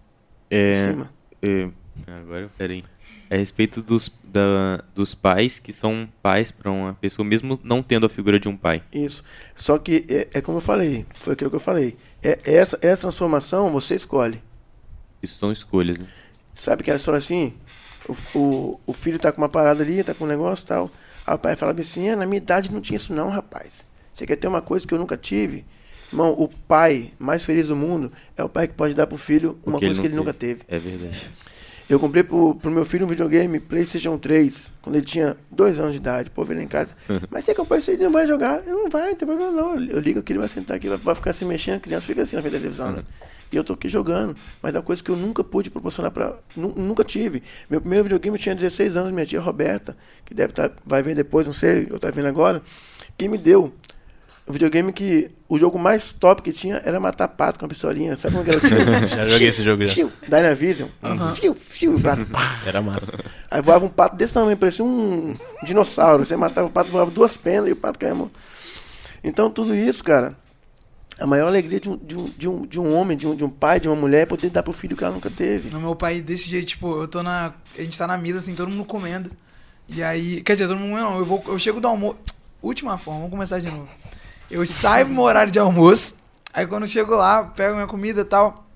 É, 0.50 0.58
em 0.66 0.74
cima. 0.74 1.12
é, 1.42 1.70
agora, 2.06 2.50
peraí. 2.56 2.84
É 3.32 3.36
a 3.36 3.38
respeito 3.38 3.80
dos, 3.80 4.14
da, 4.22 4.84
dos 4.94 5.14
pais 5.14 5.58
que 5.58 5.72
são 5.72 6.06
pais 6.22 6.50
para 6.50 6.70
uma 6.70 6.92
pessoa, 6.92 7.26
mesmo 7.26 7.58
não 7.64 7.82
tendo 7.82 8.04
a 8.04 8.08
figura 8.10 8.38
de 8.38 8.46
um 8.46 8.54
pai. 8.54 8.82
Isso. 8.92 9.24
Só 9.56 9.78
que 9.78 10.04
é, 10.06 10.28
é 10.34 10.40
como 10.42 10.58
eu 10.58 10.60
falei, 10.60 11.06
foi 11.14 11.32
aquilo 11.32 11.48
que 11.48 11.56
eu 11.56 11.60
falei. 11.60 11.96
É 12.22 12.38
essa 12.44 12.78
essa 12.82 13.00
transformação 13.08 13.70
você 13.70 13.94
escolhe. 13.94 14.38
Isso 15.22 15.38
são 15.38 15.50
escolhas, 15.50 15.98
né? 15.98 16.06
Sabe 16.52 16.82
aquela 16.82 16.98
história 16.98 17.16
assim? 17.16 17.54
O, 18.06 18.38
o, 18.38 18.80
o 18.88 18.92
filho 18.92 19.18
tá 19.18 19.32
com 19.32 19.40
uma 19.40 19.48
parada 19.48 19.82
ali, 19.82 20.04
tá 20.04 20.12
com 20.12 20.24
um 20.24 20.28
negócio 20.28 20.64
e 20.64 20.66
tal. 20.66 20.90
Aí 21.26 21.34
o 21.34 21.38
pai 21.38 21.56
fala 21.56 21.74
assim, 21.80 22.10
"Ah, 22.10 22.16
na 22.16 22.26
minha 22.26 22.36
idade 22.36 22.70
não 22.70 22.82
tinha 22.82 22.98
isso 22.98 23.14
não, 23.14 23.30
rapaz. 23.30 23.82
Você 24.12 24.26
quer 24.26 24.36
ter 24.36 24.46
uma 24.46 24.60
coisa 24.60 24.86
que 24.86 24.92
eu 24.92 24.98
nunca 24.98 25.16
tive? 25.16 25.64
Irmão, 26.12 26.34
o 26.38 26.48
pai 26.48 27.10
mais 27.18 27.42
feliz 27.42 27.68
do 27.68 27.76
mundo 27.76 28.12
é 28.36 28.44
o 28.44 28.48
pai 28.50 28.68
que 28.68 28.74
pode 28.74 28.92
dar 28.92 29.06
pro 29.06 29.16
filho 29.16 29.58
uma 29.64 29.78
Porque 29.78 29.86
coisa 29.86 30.00
que 30.02 30.06
ele 30.06 30.16
não 30.16 30.22
nunca 30.22 30.34
teve. 30.34 30.60
É 30.68 30.76
verdade. 30.76 31.30
Eu 31.92 32.00
comprei 32.00 32.22
pro, 32.22 32.54
pro 32.54 32.70
meu 32.70 32.84
filho 32.86 33.04
um 33.04 33.08
videogame 33.08 33.60
PlayStation 33.60 34.16
3, 34.16 34.72
quando 34.80 34.96
ele 34.96 35.04
tinha 35.04 35.36
dois 35.50 35.78
anos 35.78 35.92
de 35.92 35.98
idade. 35.98 36.30
Pô, 36.30 36.42
veio 36.44 36.58
lá 36.58 36.64
em 36.64 36.68
casa. 36.68 36.94
Mas 37.30 37.44
você 37.44 37.54
comprou 37.54 37.78
isso 37.78 37.90
aí, 37.90 37.96
ele 37.96 38.04
não 38.04 38.12
vai 38.12 38.26
jogar? 38.26 38.60
Ele 38.62 38.70
não 38.72 38.88
vai, 38.88 39.10
não 39.10 39.14
tem 39.14 39.28
problema 39.28 39.52
não. 39.52 39.74
Eu 39.84 40.00
ligo 40.00 40.22
que 40.22 40.32
ele 40.32 40.38
vai 40.38 40.48
sentar 40.48 40.78
aqui, 40.78 40.88
vai, 40.88 41.14
ficar 41.14 41.32
se 41.34 41.44
mexendo, 41.44 41.76
a 41.76 41.80
criança 41.80 42.06
fica 42.06 42.22
assim 42.22 42.36
na 42.36 42.42
frente 42.42 42.54
da 42.54 42.58
televisão, 42.60 42.92
né? 42.92 43.02
E 43.52 43.56
eu 43.56 43.62
tô 43.62 43.74
aqui 43.74 43.86
jogando. 43.88 44.34
Mas 44.62 44.74
é 44.74 44.78
uma 44.78 44.82
coisa 44.84 45.02
que 45.02 45.10
eu 45.10 45.16
nunca 45.16 45.44
pude 45.44 45.68
proporcionar 45.70 46.10
pra. 46.10 46.34
nu- 46.56 46.72
Nunca 46.74 47.04
tive. 47.04 47.42
Meu 47.68 47.80
primeiro 47.82 48.04
videogame 48.04 48.36
eu 48.38 48.40
tinha 48.42 48.54
16 48.54 48.96
anos, 48.96 49.12
minha 49.12 49.26
tia 49.26 49.40
Roberta, 49.42 49.94
que 50.24 50.32
deve 50.32 50.52
estar. 50.52 50.72
vai 50.86 51.02
ver 51.02 51.14
depois, 51.14 51.44
não 51.46 51.52
sei, 51.52 51.86
eu 51.90 51.98
tá 51.98 52.10
vendo 52.10 52.28
agora, 52.28 52.62
que 53.18 53.28
me 53.28 53.36
deu. 53.36 53.70
Um 54.46 54.52
videogame 54.52 54.92
que 54.92 55.30
o 55.48 55.56
jogo 55.56 55.78
mais 55.78 56.12
top 56.12 56.42
que 56.42 56.52
tinha 56.52 56.82
era 56.84 56.98
matar 56.98 57.28
pato 57.28 57.60
com 57.60 57.64
a 57.64 57.68
pistolinha. 57.68 58.16
Sabe 58.16 58.34
como 58.34 58.44
que 58.44 58.50
era 58.50 58.58
o? 58.58 59.06
Já 59.08 59.26
joguei 59.28 59.48
esse 59.48 59.62
jogo 59.62 59.84
já. 59.84 59.94
Fiu, 59.94 60.12
Dynavision. 60.28 60.88
Fiu, 61.36 61.54
fiu, 61.54 61.96
e 61.96 62.00
prato, 62.00 62.26
pá. 62.26 62.60
Era 62.66 62.82
massa. 62.82 63.16
Aí 63.48 63.62
voava 63.62 63.84
um 63.84 63.88
pato 63.88 64.16
desse 64.16 64.34
tamanho, 64.34 64.56
parecia 64.56 64.84
um 64.84 65.36
dinossauro. 65.62 66.24
Você 66.24 66.36
matava 66.36 66.66
o 66.66 66.70
pato, 66.70 66.90
voava 66.90 67.10
duas 67.10 67.36
penas 67.36 67.68
e 67.68 67.72
o 67.72 67.76
pato 67.76 68.00
caía. 68.00 68.16
Então, 69.22 69.48
tudo 69.48 69.76
isso, 69.76 70.02
cara, 70.02 70.36
a 71.20 71.26
maior 71.26 71.46
alegria 71.46 71.78
de 71.78 71.88
um, 71.88 71.96
de 71.96 72.16
um, 72.16 72.24
de 72.24 72.48
um, 72.48 72.66
de 72.66 72.80
um 72.80 72.94
homem, 72.96 73.16
de 73.16 73.26
um, 73.28 73.36
de 73.36 73.44
um 73.44 73.50
pai, 73.50 73.78
de 73.78 73.88
uma 73.88 73.94
mulher 73.94 74.22
é 74.22 74.26
poder 74.26 74.50
dar 74.50 74.62
pro 74.62 74.72
filho 74.72 74.96
que 74.96 75.04
ela 75.04 75.14
nunca 75.14 75.30
teve. 75.30 75.70
No 75.70 75.80
meu 75.80 75.94
pai, 75.94 76.20
desse 76.20 76.48
jeito, 76.48 76.66
tipo, 76.66 77.00
eu 77.00 77.06
tô 77.06 77.22
na. 77.22 77.52
A 77.78 77.82
gente 77.82 77.96
tá 77.96 78.08
na 78.08 78.18
mesa, 78.18 78.38
assim, 78.38 78.54
todo 78.54 78.70
mundo 78.70 78.84
comendo. 78.84 79.30
E 79.88 80.02
aí. 80.02 80.42
Quer 80.42 80.54
dizer, 80.54 80.66
todo 80.66 80.78
mundo 80.78 80.98
não, 80.98 81.18
eu, 81.18 81.24
vou, 81.24 81.42
eu 81.46 81.58
chego 81.58 81.80
do 81.80 81.86
almoço. 81.86 82.18
Última 82.60 82.98
forma, 82.98 83.20
vamos 83.20 83.32
começar 83.32 83.60
de 83.60 83.70
novo. 83.70 83.88
Eu 84.52 84.64
saio 84.66 85.08
no 85.08 85.14
meu 85.14 85.22
horário 85.22 85.52
de 85.52 85.58
almoço. 85.58 86.16
Aí 86.52 86.66
quando 86.66 86.82
eu 86.82 86.88
chego 86.88 87.16
lá, 87.16 87.44
pego 87.44 87.74
minha 87.74 87.86
comida 87.86 88.20
e 88.20 88.24
tal. 88.24 88.66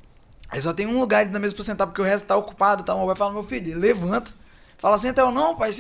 Aí 0.49 0.61
só 0.61 0.73
tem 0.73 0.87
um 0.87 0.99
lugar 0.99 1.27
na 1.27 1.39
mesa 1.39 1.55
pra 1.55 1.65
sentar, 1.65 1.87
porque 1.87 2.01
o 2.01 2.05
resto 2.05 2.27
tá 2.27 2.37
ocupado 2.37 2.83
e 2.83 2.85
tal. 2.85 2.99
Meu 2.99 3.07
pai 3.07 3.17
fala, 3.17 3.33
meu 3.33 3.43
filho, 3.43 3.79
levanta. 3.79 4.33
Fala, 4.79 4.99
senta 4.99 5.21
eu, 5.21 5.31
não, 5.31 5.57
pai, 5.57 5.71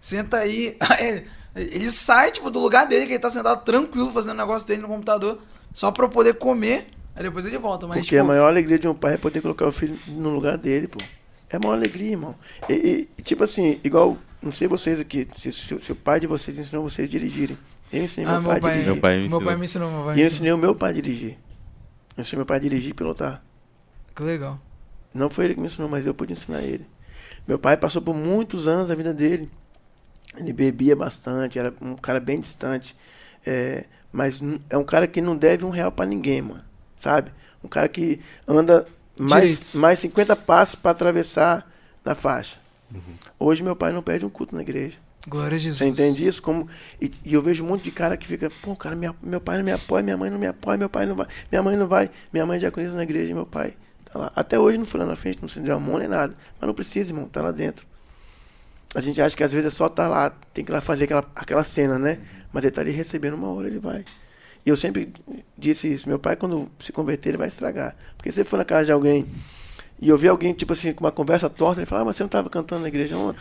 senta 0.00 0.38
aí. 0.38 0.76
Aí 0.80 1.26
Ele 1.54 1.90
sai, 1.90 2.32
tipo, 2.32 2.50
do 2.50 2.58
lugar 2.58 2.86
dele, 2.86 3.06
que 3.06 3.12
ele 3.12 3.18
tá 3.18 3.30
sentado 3.30 3.62
tranquilo 3.64 4.10
fazendo 4.12 4.34
o 4.34 4.38
negócio 4.38 4.66
dele 4.66 4.82
no 4.82 4.88
computador, 4.88 5.40
só 5.72 5.92
pra 5.92 6.04
eu 6.04 6.08
poder 6.08 6.34
comer. 6.34 6.86
Aí 7.14 7.22
depois 7.22 7.46
ele 7.46 7.58
volta. 7.58 7.86
Mas, 7.86 7.98
Porque 7.98 8.16
tipo, 8.16 8.20
a 8.20 8.24
maior 8.24 8.48
alegria 8.48 8.78
de 8.78 8.88
um 8.88 8.94
pai 8.94 9.14
é 9.14 9.16
poder 9.16 9.40
colocar 9.40 9.66
o 9.66 9.72
filho 9.72 9.96
no 10.08 10.30
lugar 10.30 10.58
dele, 10.58 10.88
pô. 10.88 10.98
É 11.48 11.56
a 11.56 11.60
maior 11.60 11.74
alegria, 11.74 12.10
irmão. 12.10 12.34
E, 12.68 13.08
e, 13.16 13.22
tipo 13.22 13.44
assim, 13.44 13.78
igual, 13.84 14.16
não 14.42 14.50
sei 14.50 14.66
vocês 14.66 14.98
aqui, 14.98 15.28
se, 15.36 15.52
se, 15.52 15.80
se 15.80 15.92
o 15.92 15.94
pai 15.94 16.18
de 16.18 16.26
vocês 16.26 16.58
ensinou 16.58 16.82
vocês 16.82 17.08
a 17.08 17.10
dirigirem. 17.10 17.56
Eu 17.94 18.04
ensinei 18.04 18.28
ah, 18.28 18.40
meu, 18.40 18.60
pai, 18.60 18.70
a 18.70 18.74
dirigir. 18.74 18.92
Meu 18.92 19.00
pai 19.00 19.12
me 19.12 19.18
meu 19.18 19.26
ensinou. 19.26 19.42
pai 19.42 19.56
me 19.56 19.64
ensinou, 19.64 19.90
meu 19.90 20.04
pai 20.04 20.16
E 20.16 20.20
eu 20.20 20.26
ensinou. 20.26 20.32
ensinei 20.34 20.52
o 20.52 20.58
meu 20.58 20.74
pai 20.74 20.90
a 20.90 20.92
dirigir. 20.94 21.38
Eu 22.16 22.22
ensinei 22.22 22.38
meu 22.38 22.46
pai 22.46 22.56
a 22.56 22.60
dirigir 22.60 22.90
e 22.90 22.94
pilotar. 22.94 23.42
Que 24.14 24.22
legal. 24.22 24.58
Não 25.12 25.28
foi 25.28 25.44
ele 25.46 25.54
que 25.54 25.60
me 25.60 25.66
ensinou, 25.66 25.88
mas 25.88 26.04
eu 26.06 26.14
pude 26.14 26.32
ensinar 26.32 26.62
ele. 26.62 26.86
Meu 27.46 27.58
pai 27.58 27.76
passou 27.76 28.02
por 28.02 28.14
muitos 28.14 28.66
anos 28.66 28.88
da 28.88 28.94
vida 28.94 29.12
dele. 29.14 29.50
Ele 30.36 30.52
bebia 30.52 30.96
bastante, 30.96 31.58
era 31.58 31.72
um 31.80 31.94
cara 31.94 32.18
bem 32.18 32.40
distante. 32.40 32.96
É, 33.46 33.84
mas 34.12 34.40
é 34.70 34.76
um 34.76 34.84
cara 34.84 35.06
que 35.06 35.20
não 35.20 35.36
deve 35.36 35.64
um 35.64 35.70
real 35.70 35.92
pra 35.92 36.06
ninguém, 36.06 36.42
mano. 36.42 36.62
Sabe? 36.98 37.30
Um 37.62 37.68
cara 37.68 37.88
que 37.88 38.20
anda 38.48 38.86
mais, 39.18 39.42
Direito. 39.60 39.78
mais 39.78 39.98
50 40.00 40.34
passos 40.36 40.74
pra 40.74 40.90
atravessar 40.90 41.70
na 42.04 42.14
faixa. 42.14 42.58
Hoje 43.38 43.62
meu 43.62 43.74
pai 43.74 43.92
não 43.92 44.02
perde 44.02 44.24
um 44.24 44.30
culto 44.30 44.54
na 44.54 44.62
igreja. 44.62 44.98
Glória 45.26 45.54
a 45.54 45.58
Jesus. 45.58 45.78
Você 45.78 45.86
entende 45.86 46.26
isso? 46.26 46.42
Como, 46.42 46.68
e, 47.00 47.10
e 47.24 47.32
eu 47.34 47.40
vejo 47.40 47.64
um 47.64 47.68
monte 47.68 47.82
de 47.84 47.90
cara 47.90 48.16
que 48.16 48.26
fica, 48.26 48.50
pô, 48.62 48.76
cara, 48.76 48.94
minha- 48.94 49.14
meu 49.22 49.40
pai 49.40 49.56
não 49.56 49.64
me 49.64 49.72
apoia, 49.72 50.02
minha 50.02 50.16
mãe 50.18 50.28
não 50.30 50.38
me 50.38 50.46
apoia, 50.46 50.76
meu 50.76 50.88
pai 50.88 51.06
não 51.06 51.14
vai, 51.14 51.26
minha 51.50 51.62
mãe 51.62 51.76
não 51.76 51.86
vai, 51.86 52.10
minha 52.32 52.44
mãe 52.44 52.60
já 52.60 52.70
conhece 52.70 52.94
na 52.94 53.02
igreja, 53.02 53.32
meu 53.34 53.46
pai 53.46 53.72
tá 54.04 54.18
lá. 54.18 54.32
Até 54.36 54.58
hoje 54.58 54.76
não 54.76 54.84
foi 54.84 55.00
lá 55.00 55.06
na 55.06 55.16
frente, 55.16 55.38
não 55.40 55.48
se 55.48 55.60
deu 55.60 55.76
a 55.76 55.80
mão 55.80 55.98
nem 55.98 56.08
nada. 56.08 56.34
Mas 56.60 56.66
não 56.66 56.74
precisa, 56.74 57.10
irmão, 57.10 57.26
tá 57.26 57.40
lá 57.40 57.50
dentro. 57.50 57.86
A 58.94 59.00
gente 59.00 59.20
acha 59.20 59.34
que 59.36 59.42
às 59.42 59.50
vezes 59.52 59.72
é 59.72 59.74
só 59.74 59.88
tá 59.88 60.06
lá, 60.06 60.30
tem 60.52 60.64
que 60.64 60.70
ir 60.70 60.74
lá 60.74 60.80
fazer 60.80 61.04
aquela, 61.04 61.24
aquela 61.34 61.64
cena, 61.64 61.98
né? 61.98 62.18
Mas 62.52 62.62
ele 62.64 62.70
tá 62.70 62.80
ali 62.82 62.92
recebendo 62.92 63.34
uma 63.34 63.48
hora, 63.48 63.66
ele 63.66 63.78
vai. 63.78 64.04
E 64.64 64.68
eu 64.68 64.76
sempre 64.76 65.12
disse 65.58 65.92
isso, 65.92 66.08
meu 66.08 66.18
pai 66.18 66.36
quando 66.36 66.70
se 66.78 66.92
converter, 66.92 67.30
ele 67.30 67.38
vai 67.38 67.48
estragar. 67.48 67.96
Porque 68.16 68.30
se 68.30 68.40
ele 68.40 68.48
for 68.48 68.56
na 68.58 68.64
casa 68.64 68.86
de 68.86 68.92
alguém 68.92 69.26
e 70.04 70.08
eu 70.10 70.18
ver 70.18 70.28
alguém, 70.28 70.52
tipo 70.52 70.74
assim, 70.74 70.92
com 70.92 71.02
uma 71.04 71.10
conversa 71.10 71.48
torta, 71.48 71.80
ele 71.80 71.86
fala, 71.86 72.02
ah, 72.02 72.04
mas 72.04 72.16
você 72.16 72.22
não 72.22 72.28
tava 72.28 72.50
cantando 72.50 72.82
na 72.82 72.88
igreja 72.88 73.16
ontem? 73.16 73.40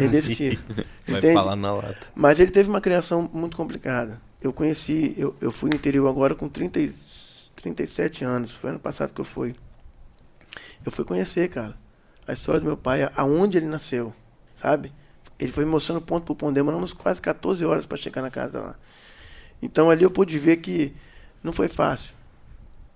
É 0.00 0.08
desse 0.08 0.34
tipo. 0.36 0.62
Vai 1.06 1.18
Entende? 1.18 1.34
falar 1.34 1.56
na 1.56 1.72
lata. 1.74 2.06
Mas 2.14 2.38
ele 2.38 2.50
teve 2.52 2.68
uma 2.68 2.80
criação 2.80 3.28
muito 3.32 3.56
complicada. 3.56 4.20
Eu 4.40 4.52
conheci, 4.52 5.14
eu, 5.18 5.34
eu 5.40 5.50
fui 5.50 5.68
no 5.68 5.76
interior 5.76 6.08
agora 6.08 6.34
com 6.34 6.48
30, 6.48 6.78
e- 6.80 6.92
37 7.56 8.24
anos. 8.24 8.52
Foi 8.52 8.70
ano 8.70 8.78
passado 8.78 9.12
que 9.12 9.20
eu 9.20 9.24
fui. 9.24 9.54
Eu 10.86 10.92
fui 10.92 11.04
conhecer, 11.04 11.48
cara, 11.48 11.76
a 12.26 12.32
história 12.32 12.60
do 12.60 12.66
meu 12.66 12.76
pai, 12.76 13.02
a- 13.02 13.12
aonde 13.16 13.58
ele 13.58 13.66
nasceu, 13.66 14.14
sabe? 14.56 14.92
Ele 15.38 15.50
foi 15.52 15.64
me 15.64 15.70
mostrando 15.72 16.00
ponto 16.00 16.24
por 16.24 16.36
ponto. 16.36 16.52
Demoramos 16.54 16.92
quase 16.92 17.20
14 17.20 17.64
horas 17.64 17.84
para 17.84 17.96
chegar 17.96 18.22
na 18.22 18.30
casa 18.30 18.60
lá. 18.60 18.74
Então 19.60 19.90
ali 19.90 20.04
eu 20.04 20.10
pude 20.10 20.38
ver 20.38 20.58
que 20.58 20.94
não 21.42 21.52
foi 21.52 21.68
fácil. 21.68 22.14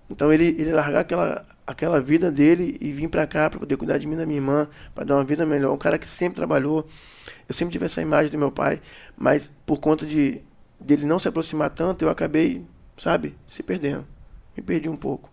Então 0.09 0.31
ele, 0.31 0.45
ele 0.57 0.71
largar 0.71 1.01
aquela, 1.01 1.45
aquela 1.65 1.99
vida 1.99 2.31
dele 2.31 2.77
e 2.79 2.91
vir 2.91 3.09
para 3.09 3.25
cá 3.25 3.49
para 3.49 3.59
poder 3.59 3.77
cuidar 3.77 3.97
de 3.97 4.07
mim 4.07 4.13
e 4.13 4.17
da 4.17 4.25
minha 4.25 4.37
irmã, 4.37 4.67
para 4.93 5.03
dar 5.03 5.15
uma 5.15 5.23
vida 5.23 5.45
melhor. 5.45 5.73
Um 5.73 5.77
cara 5.77 5.97
que 5.97 6.07
sempre 6.07 6.37
trabalhou. 6.37 6.87
Eu 7.47 7.55
sempre 7.55 7.71
tive 7.71 7.85
essa 7.85 8.01
imagem 8.01 8.31
do 8.31 8.37
meu 8.37 8.51
pai, 8.51 8.81
mas 9.17 9.51
por 9.65 9.79
conta 9.79 10.05
de 10.05 10.41
dele 10.79 11.05
não 11.05 11.17
se 11.17 11.27
aproximar 11.27 11.69
tanto, 11.69 12.03
eu 12.03 12.09
acabei, 12.09 12.65
sabe, 12.97 13.35
se 13.47 13.63
perdendo. 13.63 14.05
Me 14.55 14.61
perdi 14.61 14.89
um 14.89 14.95
pouco. 14.95 15.31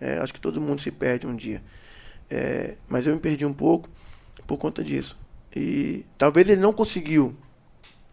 É, 0.00 0.18
acho 0.18 0.32
que 0.32 0.40
todo 0.40 0.60
mundo 0.60 0.80
se 0.80 0.90
perde 0.90 1.26
um 1.26 1.34
dia. 1.34 1.62
É, 2.28 2.76
mas 2.88 3.06
eu 3.06 3.14
me 3.14 3.20
perdi 3.20 3.44
um 3.44 3.52
pouco 3.52 3.88
por 4.46 4.58
conta 4.58 4.82
disso. 4.82 5.18
E 5.54 6.04
talvez 6.16 6.48
ele 6.48 6.60
não 6.60 6.72
conseguiu 6.72 7.36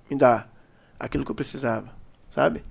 me 0.09 0.17
dar 0.17 0.51
aquilo 0.99 1.23
que 1.23 1.31
eu 1.31 1.35
precisava, 1.35 1.93
sabe? 2.31 2.63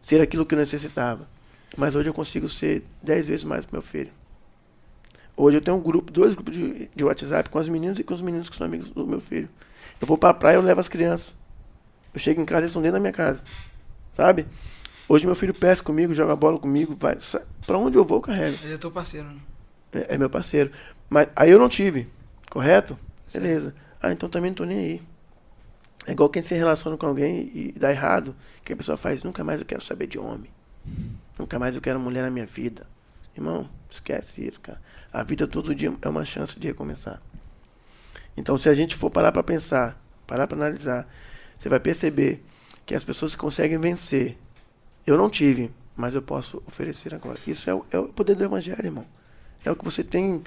Ser 0.00 0.20
aquilo 0.20 0.46
que 0.46 0.54
eu 0.54 0.58
necessitava. 0.58 1.28
Mas 1.76 1.94
hoje 1.94 2.08
eu 2.08 2.14
consigo 2.14 2.48
ser 2.48 2.84
dez 3.02 3.26
vezes 3.26 3.44
mais 3.44 3.64
pro 3.64 3.76
meu 3.76 3.82
filho. 3.82 4.12
Hoje 5.36 5.56
eu 5.56 5.60
tenho 5.60 5.76
um 5.76 5.80
grupo, 5.80 6.12
dois 6.12 6.34
grupos 6.34 6.54
de, 6.54 6.90
de 6.94 7.04
WhatsApp 7.04 7.48
com 7.48 7.58
as 7.58 7.68
meninas 7.68 7.98
e 7.98 8.04
com 8.04 8.12
os 8.12 8.20
meninos 8.22 8.48
que 8.48 8.56
são 8.56 8.66
amigos 8.66 8.90
do 8.90 9.06
meu 9.06 9.20
filho. 9.20 9.48
Eu 10.00 10.06
vou 10.06 10.18
pra 10.18 10.34
praia, 10.34 10.56
eu 10.56 10.62
levo 10.62 10.80
as 10.80 10.88
crianças. 10.88 11.34
Eu 12.12 12.20
chego 12.20 12.40
em 12.40 12.44
casa, 12.44 12.60
eles 12.60 12.70
estão 12.70 12.82
dentro 12.82 12.94
da 12.94 13.00
minha 13.00 13.12
casa. 13.12 13.42
Sabe? 14.12 14.46
Hoje 15.08 15.26
meu 15.26 15.34
filho 15.34 15.54
pesca 15.54 15.84
comigo, 15.84 16.12
joga 16.12 16.36
bola 16.36 16.58
comigo, 16.58 16.96
vai. 16.98 17.16
Pra 17.66 17.78
onde 17.78 17.96
eu 17.96 18.04
vou, 18.04 18.18
eu 18.18 18.22
carrego. 18.22 18.56
Ele 18.62 18.74
é 18.74 18.78
teu 18.78 18.90
parceiro. 18.90 19.26
né? 19.26 19.40
É, 19.92 20.14
é 20.14 20.18
meu 20.18 20.28
parceiro. 20.28 20.70
Mas 21.08 21.28
aí 21.34 21.50
eu 21.50 21.58
não 21.58 21.68
tive, 21.68 22.08
correto? 22.50 22.98
Certo. 23.26 23.42
Beleza. 23.42 23.74
Ah, 24.00 24.12
então 24.12 24.28
também 24.28 24.50
não 24.50 24.56
tô 24.56 24.64
nem 24.64 24.78
aí. 24.78 25.02
É 26.06 26.12
igual 26.12 26.28
quem 26.28 26.42
se 26.42 26.54
relaciona 26.54 26.96
com 26.96 27.06
alguém 27.06 27.50
e 27.54 27.72
dá 27.72 27.90
errado, 27.90 28.34
que 28.64 28.72
a 28.72 28.76
pessoa 28.76 28.96
faz, 28.96 29.22
nunca 29.22 29.44
mais 29.44 29.60
eu 29.60 29.66
quero 29.66 29.82
saber 29.82 30.06
de 30.06 30.18
homem. 30.18 30.50
Nunca 31.38 31.58
mais 31.58 31.74
eu 31.74 31.80
quero 31.80 32.00
mulher 32.00 32.22
na 32.22 32.30
minha 32.30 32.46
vida. 32.46 32.86
Irmão, 33.36 33.68
esquece 33.90 34.46
isso, 34.46 34.60
cara. 34.60 34.80
A 35.12 35.22
vida 35.22 35.46
todo 35.46 35.74
dia 35.74 35.92
é 36.00 36.08
uma 36.08 36.24
chance 36.24 36.58
de 36.58 36.66
recomeçar. 36.66 37.20
Então, 38.36 38.56
se 38.56 38.68
a 38.68 38.74
gente 38.74 38.94
for 38.94 39.10
parar 39.10 39.32
para 39.32 39.42
pensar, 39.42 40.02
parar 40.26 40.46
para 40.46 40.56
analisar, 40.56 41.06
você 41.58 41.68
vai 41.68 41.80
perceber 41.80 42.42
que 42.84 42.94
as 42.94 43.04
pessoas 43.04 43.34
conseguem 43.34 43.78
vencer, 43.78 44.36
eu 45.06 45.16
não 45.16 45.28
tive, 45.28 45.70
mas 45.96 46.14
eu 46.14 46.22
posso 46.22 46.62
oferecer 46.66 47.14
agora. 47.14 47.38
Isso 47.46 47.68
é 47.68 47.74
o, 47.74 47.84
é 47.90 47.98
o 47.98 48.08
poder 48.08 48.34
do 48.34 48.44
evangelho, 48.44 48.84
irmão. 48.84 49.06
É 49.64 49.70
o 49.70 49.76
que 49.76 49.84
você 49.84 50.02
tem 50.02 50.42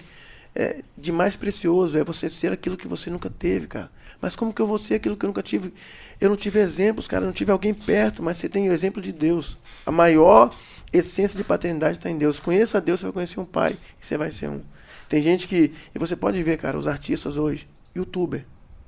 é, 0.54 0.84
de 0.98 1.12
mais 1.12 1.36
precioso, 1.36 1.98
é 1.98 2.04
você 2.04 2.30
ser 2.30 2.52
aquilo 2.52 2.78
que 2.78 2.88
você 2.88 3.10
nunca 3.10 3.30
teve, 3.30 3.68
cara. 3.68 3.92
Mas 4.22 4.36
como 4.36 4.54
que 4.54 4.62
eu 4.62 4.68
vou 4.68 4.78
ser 4.78 4.96
aquilo 4.96 5.16
que 5.16 5.26
eu 5.26 5.28
nunca 5.28 5.44
tive? 5.44 5.74
Eu 6.20 6.30
não 6.30 6.36
tive 6.36 6.60
exemplos, 6.60 7.08
cara, 7.08 7.24
eu 7.24 7.28
não 7.28 7.34
tive 7.34 7.52
alguém 7.52 7.74
perto, 7.74 8.24
mas 8.24 8.38
você 8.38 8.50
tem 8.50 8.70
o 8.70 8.74
exemplo 8.74 9.02
de 9.02 9.12
Deus. 9.12 9.58
A 9.86 9.92
maior 9.92 10.56
essência 10.96 11.38
de 11.38 11.44
paternidade 11.44 11.98
está 11.98 12.10
em 12.10 12.18
Deus. 12.18 12.40
Conheça 12.40 12.82
Deus, 12.82 13.00
você 13.00 13.06
vai 13.06 13.14
conhecer 13.14 13.40
um 13.40 13.46
pai 13.46 13.78
e 14.02 14.06
você 14.06 14.18
vai 14.18 14.32
ser 14.32 14.50
um. 14.50 14.62
Tem 15.08 15.22
gente 15.22 15.48
que, 15.48 15.72
e 15.94 16.00
você 16.00 16.16
pode 16.16 16.42
ver, 16.42 16.58
cara, 16.58 16.78
os 16.78 16.88
artistas 16.88 17.38
hoje, 17.38 17.68
youtuber, 17.96 18.46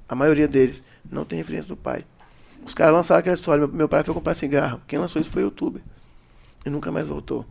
a 0.10 0.15
maioria 0.15 0.48
deles, 0.48 0.84
não 1.10 1.26
tem 1.26 1.38
referência 1.38 1.67
do 1.67 1.78
pai. 1.78 2.06
Os 2.65 2.74
caras 2.74 2.96
lançaram 2.96 3.20
aquela 3.20 3.36
história, 3.36 3.65
meu, 3.65 3.76
meu 3.76 3.89
pai 3.89 4.04
foi 4.04 4.13
comprar 4.13 4.34
cigarro. 4.34 4.82
Quem 4.88 5.00
lançou 5.00 5.22
isso 5.22 5.32
foi 5.32 5.43
youtuber. 5.43 5.82
E 6.65 6.70
nunca 6.70 6.91
mais 6.91 7.08
voltou. 7.08 7.46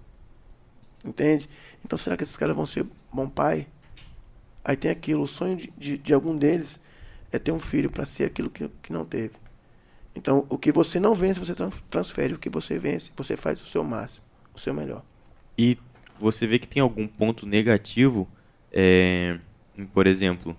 Entende? 1.04 1.48
Então 1.84 1.96
será 1.96 2.16
que 2.16 2.24
esses 2.24 2.36
caras 2.36 2.56
vão 2.56 2.66
ser 2.66 2.84
bom 3.12 3.28
pai? 3.28 3.66
Aí 4.64 4.76
tem 4.76 4.90
aquilo, 4.90 5.22
o 5.22 5.26
sonho 5.26 5.56
de, 5.56 5.72
de, 5.78 5.96
de 5.96 6.12
algum 6.12 6.36
deles 6.36 6.80
é 7.30 7.38
ter 7.38 7.52
um 7.52 7.60
filho 7.60 7.88
para 7.88 8.04
ser 8.04 8.24
aquilo 8.24 8.50
que, 8.50 8.68
que 8.82 8.92
não 8.92 9.04
teve. 9.04 9.34
Então, 10.14 10.44
o 10.48 10.58
que 10.58 10.72
você 10.72 10.98
não 10.98 11.14
vence, 11.14 11.38
você 11.38 11.54
tran- 11.54 11.70
transfere. 11.90 12.34
O 12.34 12.38
que 12.38 12.50
você 12.50 12.78
vence, 12.78 13.10
você 13.14 13.36
faz 13.36 13.62
o 13.62 13.66
seu 13.66 13.84
máximo, 13.84 14.24
o 14.56 14.60
seu 14.60 14.74
melhor. 14.74 15.02
E 15.58 15.78
você 16.20 16.46
vê 16.46 16.58
que 16.58 16.68
tem 16.68 16.80
algum 16.82 17.06
ponto 17.06 17.46
negativo, 17.46 18.28
é, 18.72 19.38
por 19.92 20.06
exemplo, 20.06 20.56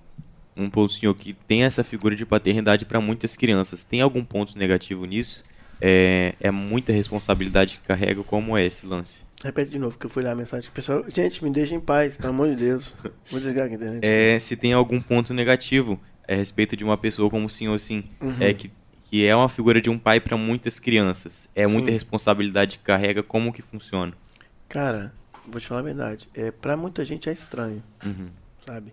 um 0.56 0.70
ponto 0.70 0.92
senhor 0.92 1.14
que 1.14 1.34
tem 1.34 1.64
essa 1.64 1.84
figura 1.84 2.16
de 2.16 2.26
paternidade 2.26 2.86
para 2.86 3.00
muitas 3.00 3.36
crianças. 3.36 3.84
Tem 3.84 4.02
algum 4.02 4.24
ponto 4.24 4.58
negativo 4.58 5.06
nisso? 5.06 5.44
É, 5.80 6.34
é 6.40 6.50
muita 6.50 6.92
responsabilidade 6.92 7.78
que 7.78 7.88
carrega. 7.88 8.24
Como 8.24 8.58
é 8.58 8.66
esse 8.66 8.86
lance? 8.86 9.26
Repete 9.44 9.70
de 9.72 9.78
novo, 9.78 9.98
que 9.98 10.06
eu 10.08 10.10
fui 10.10 10.24
lá 10.24 10.32
a 10.32 10.36
mensagem. 10.36 10.72
Pessoal, 10.72 11.04
gente, 11.08 11.44
me 11.44 11.52
deixa 11.52 11.76
em 11.76 11.80
paz, 11.80 12.18
pelo 12.18 12.30
amor 12.30 12.50
de 12.50 12.56
Deus. 12.56 12.96
Vou 13.30 13.40
desligar 13.40 13.68
aqui 13.68 13.76
internet. 13.76 14.04
É, 14.04 14.40
se 14.40 14.56
tem 14.56 14.74
algum 14.74 15.00
ponto 15.00 15.32
negativo 15.34 16.00
é, 16.28 16.34
a 16.34 16.38
respeito 16.38 16.76
de 16.76 16.84
uma 16.84 16.98
pessoa 16.98 17.30
como 17.30 17.46
o 17.46 17.50
senhor, 17.50 17.76
assim, 17.76 18.04
Uhum. 18.20 18.36
é 18.40 18.52
que, 18.56 18.72
que 19.10 19.26
é 19.26 19.36
uma 19.36 19.48
figura 19.50 19.80
de 19.80 19.90
um 19.90 19.98
pai 19.98 20.20
para 20.20 20.36
muitas 20.38 20.80
crianças. 20.80 21.48
É 21.56 21.66
muita 21.66 21.88
Sim. 21.88 21.94
responsabilidade 21.94 22.78
que 22.78 22.84
carrega. 22.84 23.24
Como 23.24 23.54
que 23.54 23.62
funciona? 23.62 24.14
Cara, 24.68 25.14
vou 25.48 25.60
te 25.62 25.68
falar 25.68 25.80
a 25.80 25.84
verdade. 25.84 26.28
É, 26.34 26.52
pra 26.52 26.76
muita 26.76 27.06
gente 27.06 27.30
é 27.30 27.32
estranho, 27.32 27.82
Uhum. 28.06 28.28
sabe? 28.66 28.92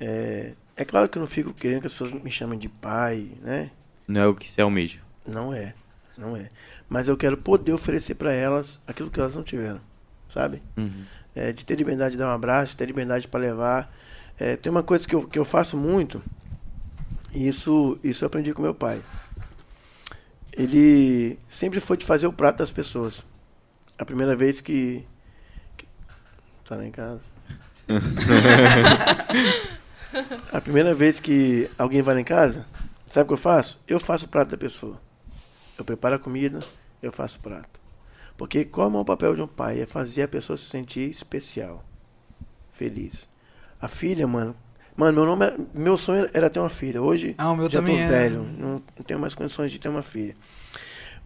É, 0.00 0.54
é 0.76 0.84
claro 0.84 1.08
que 1.08 1.16
eu 1.18 1.20
não 1.20 1.26
fico 1.26 1.52
querendo 1.54 1.80
que 1.82 1.86
as 1.86 1.92
pessoas 1.92 2.10
me 2.12 2.30
chamem 2.30 2.58
de 2.58 2.68
pai, 2.68 3.28
né? 3.42 3.70
Não 4.08 4.20
é 4.20 4.26
o 4.26 4.34
que 4.34 4.48
se 4.50 4.60
almeja. 4.60 4.98
Não 5.26 5.54
é, 5.54 5.72
não 6.18 6.36
é. 6.36 6.50
Mas 6.88 7.06
eu 7.08 7.16
quero 7.16 7.36
poder 7.36 7.72
oferecer 7.72 8.16
pra 8.16 8.34
elas 8.34 8.78
aquilo 8.86 9.10
que 9.10 9.20
elas 9.20 9.36
não 9.36 9.42
tiveram, 9.44 9.80
sabe? 10.28 10.60
Uhum. 10.76 11.04
É, 11.34 11.52
de 11.52 11.64
ter 11.64 11.76
liberdade 11.76 12.12
de 12.12 12.18
dar 12.18 12.26
um 12.28 12.34
abraço, 12.34 12.72
de 12.72 12.76
ter 12.76 12.86
liberdade 12.86 13.26
para 13.28 13.40
levar. 13.40 13.96
É, 14.38 14.56
tem 14.56 14.70
uma 14.70 14.82
coisa 14.82 15.06
que 15.06 15.14
eu, 15.14 15.26
que 15.26 15.38
eu 15.38 15.44
faço 15.44 15.76
muito, 15.76 16.20
e 17.32 17.46
isso, 17.48 17.98
isso 18.02 18.24
eu 18.24 18.26
aprendi 18.26 18.52
com 18.52 18.60
meu 18.62 18.74
pai. 18.74 19.00
Ele 20.56 21.38
sempre 21.48 21.80
foi 21.80 21.96
de 21.96 22.06
fazer 22.06 22.26
o 22.26 22.32
prato 22.32 22.58
das 22.58 22.70
pessoas. 22.70 23.24
A 23.98 24.04
primeira 24.04 24.36
vez 24.36 24.60
que. 24.60 25.06
que 25.76 25.86
tá 26.64 26.76
lá 26.76 26.86
em 26.86 26.90
casa. 26.90 27.22
a 30.52 30.60
primeira 30.60 30.94
vez 30.94 31.20
que 31.20 31.70
alguém 31.76 32.02
vai 32.02 32.14
lá 32.14 32.20
em 32.20 32.24
casa, 32.24 32.66
sabe 33.10 33.24
o 33.24 33.28
que 33.28 33.34
eu 33.34 33.38
faço? 33.38 33.80
Eu 33.86 34.00
faço 34.00 34.26
o 34.26 34.28
prato 34.28 34.50
da 34.50 34.56
pessoa. 34.56 35.00
Eu 35.76 35.84
preparo 35.84 36.14
a 36.14 36.18
comida, 36.18 36.60
eu 37.02 37.12
faço 37.12 37.38
o 37.38 37.42
prato. 37.42 37.80
Porque 38.36 38.64
qual 38.64 38.92
é 38.92 38.96
o 38.96 39.04
papel 39.04 39.34
de 39.34 39.42
um 39.42 39.46
pai? 39.46 39.80
É 39.80 39.86
fazer 39.86 40.22
a 40.22 40.28
pessoa 40.28 40.56
se 40.56 40.64
sentir 40.64 41.10
especial, 41.10 41.84
feliz. 42.72 43.28
A 43.80 43.88
filha, 43.88 44.26
mano. 44.26 44.54
Mano, 44.96 45.12
meu, 45.12 45.26
nome 45.26 45.44
era- 45.46 45.56
meu 45.74 45.98
sonho 45.98 46.28
era 46.32 46.48
ter 46.48 46.60
uma 46.60 46.70
filha. 46.70 47.02
Hoje 47.02 47.34
Ah, 47.36 47.54
já 47.68 47.82
tô 47.82 47.88
é. 47.88 48.06
velho, 48.08 48.46
não, 48.58 48.82
tenho 49.06 49.18
mais 49.18 49.34
condições 49.34 49.72
de 49.72 49.78
ter 49.78 49.88
uma 49.88 50.02
filha. 50.02 50.36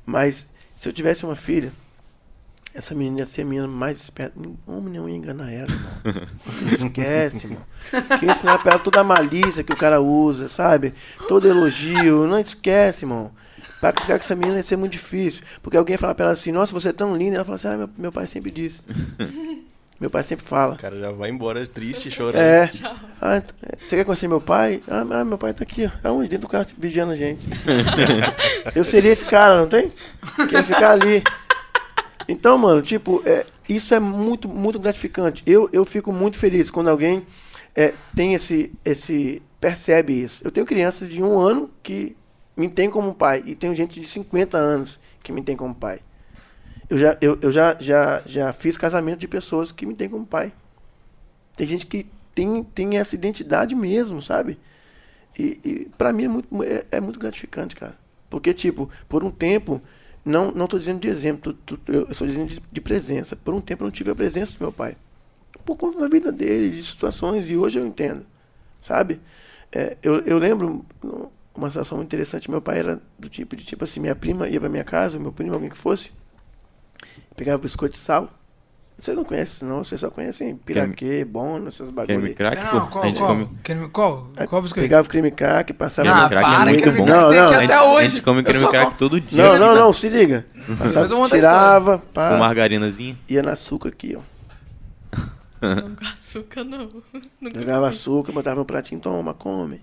Mas 0.07 0.47
se 0.77 0.89
eu 0.89 0.93
tivesse 0.93 1.25
uma 1.27 1.37
filha, 1.37 1.71
essa 2.73 2.95
menina 2.95 3.19
ia 3.21 3.27
ser 3.27 3.43
a 3.43 3.45
menina 3.45 3.67
mais 3.69 4.01
esperta. 4.01 4.39
Homem 4.67 4.95
não 4.95 5.09
ia 5.09 5.17
enganar 5.17 5.53
ela, 5.53 5.69
irmão. 5.71 6.29
Esquece, 6.73 7.47
irmão. 7.47 7.63
Que 8.19 8.27
ensinar 8.27 8.59
pra 8.59 8.73
ela 8.73 8.81
toda 8.81 9.01
a 9.01 9.05
malícia 9.05 9.63
que 9.63 9.73
o 9.73 9.77
cara 9.77 10.01
usa, 10.01 10.49
sabe? 10.49 10.95
Todo 11.27 11.47
elogio. 11.47 12.27
Não 12.27 12.39
esquece, 12.39 13.05
irmão. 13.05 13.31
Pra 13.81 13.91
ficar 13.93 14.07
com 14.19 14.25
essa 14.25 14.35
menina 14.35 14.57
ia 14.59 14.63
ser 14.63 14.77
muito 14.77 14.93
difícil. 14.93 15.43
Porque 15.63 15.77
alguém 15.77 15.97
fala 15.99 16.15
pra 16.15 16.25
ela 16.27 16.33
assim, 16.33 16.53
nossa, 16.53 16.73
você 16.73 16.89
é 16.89 16.93
tão 16.93 17.15
linda. 17.17 17.37
Ela 17.37 17.45
fala 17.45 17.57
assim, 17.57 17.69
ah, 17.69 17.77
meu, 17.77 17.91
meu 17.99 18.13
pai 18.13 18.27
sempre 18.27 18.51
disse. 18.51 18.83
meu 20.01 20.09
pai 20.11 20.23
sempre 20.23 20.45
fala. 20.45 20.75
O 20.75 20.79
cara 20.79 20.99
já 20.99 21.11
vai 21.11 21.31
embora 21.31 21.67
triste, 21.67 22.11
chorando. 22.13 22.41
É. 22.41 22.69
Ah, 23.21 23.41
t- 23.41 23.55
você 23.87 23.97
quer 23.97 24.05
conhecer 24.05 24.29
meu 24.29 24.41
pai? 24.41 24.83
Ah, 24.89 25.05
ah, 25.11 25.25
meu 25.25 25.37
pai 25.39 25.53
tá 25.53 25.65
aqui, 25.65 25.87
ó. 25.87 26.09
Aonde? 26.09 26.31
Dentro 26.31 26.47
do 26.47 26.51
carro 26.51 26.67
vigiando 26.79 27.13
a 27.13 27.17
gente. 27.17 27.47
eu 28.75 28.85
seria 28.85 29.11
esse 29.11 29.25
cara, 29.25 29.61
não 29.61 29.69
tem? 29.69 29.93
Que 30.49 30.55
ia 30.55 30.63
ficar 30.63 30.93
ali. 30.93 31.23
Então, 32.29 32.59
mano, 32.59 32.83
tipo, 32.83 33.23
é, 33.25 33.47
isso 33.69 33.95
é 33.95 33.99
muito, 33.99 34.49
muito 34.49 34.79
gratificante. 34.79 35.43
Eu, 35.47 35.69
eu 35.73 35.85
fico 35.85 36.13
muito 36.13 36.37
feliz 36.39 36.71
quando 36.71 36.89
alguém 36.89 37.27
é, 37.75 37.95
tem 38.15 38.35
esse, 38.35 38.73
esse. 38.85 39.43
percebe 39.61 40.13
isso. 40.23 40.43
Eu 40.45 40.51
tenho 40.51 40.67
crianças 40.67 41.09
de 41.09 41.23
um 41.23 41.39
ano 41.41 41.71
que 41.83 42.15
me 42.57 42.69
tem 42.69 42.91
como 42.91 43.15
pai. 43.15 43.43
E 43.47 43.55
tenho 43.55 43.75
gente 43.75 43.99
de 44.01 44.07
50 44.07 44.59
anos 44.59 45.01
que 45.23 45.33
me 45.33 45.43
tem 45.43 45.57
como 45.57 45.75
pai. 45.75 46.01
Eu 46.89 46.99
já, 46.99 47.19
eu, 47.21 47.39
eu 47.43 47.53
já, 47.53 47.77
já, 47.79 48.23
já 48.27 48.53
fiz 48.53 48.77
casamento 48.77 49.21
de 49.21 49.29
pessoas 49.29 49.71
que 49.73 49.85
me 49.87 49.95
têm 49.95 50.09
como 50.09 50.27
pai. 50.27 50.53
Tem 51.57 51.67
gente 51.67 51.87
que 51.87 52.07
tem, 52.35 52.63
tem 52.63 52.99
essa 52.99 53.15
identidade 53.15 53.75
mesmo, 53.75 54.23
sabe? 54.23 54.59
E, 55.39 55.61
e 55.65 55.91
para 55.99 56.13
mim 56.13 56.25
é 56.25 56.29
muito, 56.29 56.65
é, 56.65 56.87
é 56.93 57.01
muito 57.01 57.21
gratificante, 57.21 57.77
cara. 57.77 57.97
Porque, 58.31 58.55
tipo, 58.55 58.91
por 59.09 59.25
um 59.25 59.31
tempo, 59.31 59.83
não 60.25 60.53
não 60.53 60.67
tô 60.69 60.79
dizendo 60.79 61.01
de 61.01 61.09
exemplo, 61.09 61.53
tu- 61.55 61.79
tu- 61.79 61.93
eu 61.93 62.09
estou 62.11 62.27
dizendo 62.29 62.49
de, 62.49 62.63
de 62.73 62.81
presença. 62.81 63.37
Por 63.37 63.55
um 63.55 63.61
tempo 63.63 63.85
eu 63.85 63.87
não 63.87 63.93
tive 63.93 64.11
a 64.11 64.17
presença 64.17 64.55
do 64.55 64.61
meu 64.61 64.73
pai. 64.73 64.97
Por 65.65 65.77
conta 65.77 66.01
da 66.01 66.09
vida 66.09 66.33
dele, 66.33 66.71
de 66.71 66.85
situações, 66.85 67.51
e 67.51 67.57
hoje 67.57 67.79
eu 67.81 67.87
entendo, 67.87 68.27
sabe? 68.83 69.21
É, 69.73 69.97
eu, 70.03 70.21
eu 70.23 70.39
lembro 70.39 70.85
uma 71.55 71.69
situação 71.71 71.99
muito 71.99 72.09
interessante. 72.09 72.51
Meu 72.51 72.61
pai 72.63 72.79
era 72.81 73.01
do 73.19 73.29
tipo 73.29 73.57
de 73.57 73.65
tipo 73.65 73.85
assim: 73.85 74.01
minha 74.01 74.15
prima 74.17 74.49
ia 74.49 74.61
pra 74.61 74.69
minha 74.69 74.85
casa, 74.85 75.19
meu 75.19 75.33
primo, 75.33 75.55
alguém 75.55 75.71
que 75.71 75.77
fosse, 75.77 76.13
pegava 77.39 77.63
biscoito 77.63 77.95
de 77.95 78.01
sal. 78.01 78.29
Vocês 79.01 79.17
não 79.17 79.23
conhecem, 79.25 79.69
não, 79.69 79.85
vocês 79.85 80.01
só 80.01 80.11
conhecem 80.11 80.57
piraquê, 80.57 81.25
bono, 81.25 81.69
esses 81.69 81.89
bagulho. 81.89 82.19
Creme 82.19 82.35
crack, 82.35 82.57
Não, 82.75 82.81
pô. 82.81 82.87
qual, 82.89 83.05
a 83.05 83.07
gente 83.07 83.19
qual? 83.19 83.29
come. 83.29 83.49
Creme- 83.63 83.89
qual? 83.91 84.29
Qual 84.49 84.61
biscoito? 84.63 84.85
Pegava 84.89 85.07
o 85.07 85.09
creme 85.09 85.31
crack, 85.31 85.73
passava. 85.73 86.09
Creme 86.09 86.21
Ah, 86.25 86.29
crack 86.29 86.45
é 86.45 86.51
para, 86.51 86.65
muito 86.71 86.83
creme 86.83 86.99
bom. 86.99 87.07
Não, 87.07 87.29
tem 87.31 87.39
não. 87.39 87.45
a, 87.45 87.47
até 87.47 87.61
gente, 87.61 87.73
a 87.73 87.85
hoje. 87.85 88.09
gente 88.09 88.23
come 88.23 88.43
creme 88.43 88.69
crack 88.69 88.97
todo 88.97 89.21
dia. 89.21 89.41
Não, 89.41 89.57
não, 89.57 89.75
não, 89.77 89.93
se 89.93 90.09
liga. 90.09 90.45
Passava, 90.77 91.01
Mas 91.03 91.11
eu 91.13 91.17
vou 91.17 91.27
contar 91.27 91.37
a 91.37 91.39
tirava, 91.39 91.99
pá, 92.13 92.31
Com 92.31 92.39
margarinazinha. 92.39 93.17
ia 93.29 93.41
na 93.41 93.53
açúcar 93.53 93.91
aqui, 93.91 94.19
ó. 94.19 94.21
Não 95.61 95.95
com 95.95 96.05
açúcar, 96.05 96.65
não. 96.65 96.89
Nunca 97.41 97.61
Jogava 97.61 97.79
comi. 97.83 97.89
açúcar, 97.91 98.33
botava 98.33 98.57
no 98.57 98.65
pratinho, 98.65 99.01
toma, 99.01 99.33
come. 99.33 99.81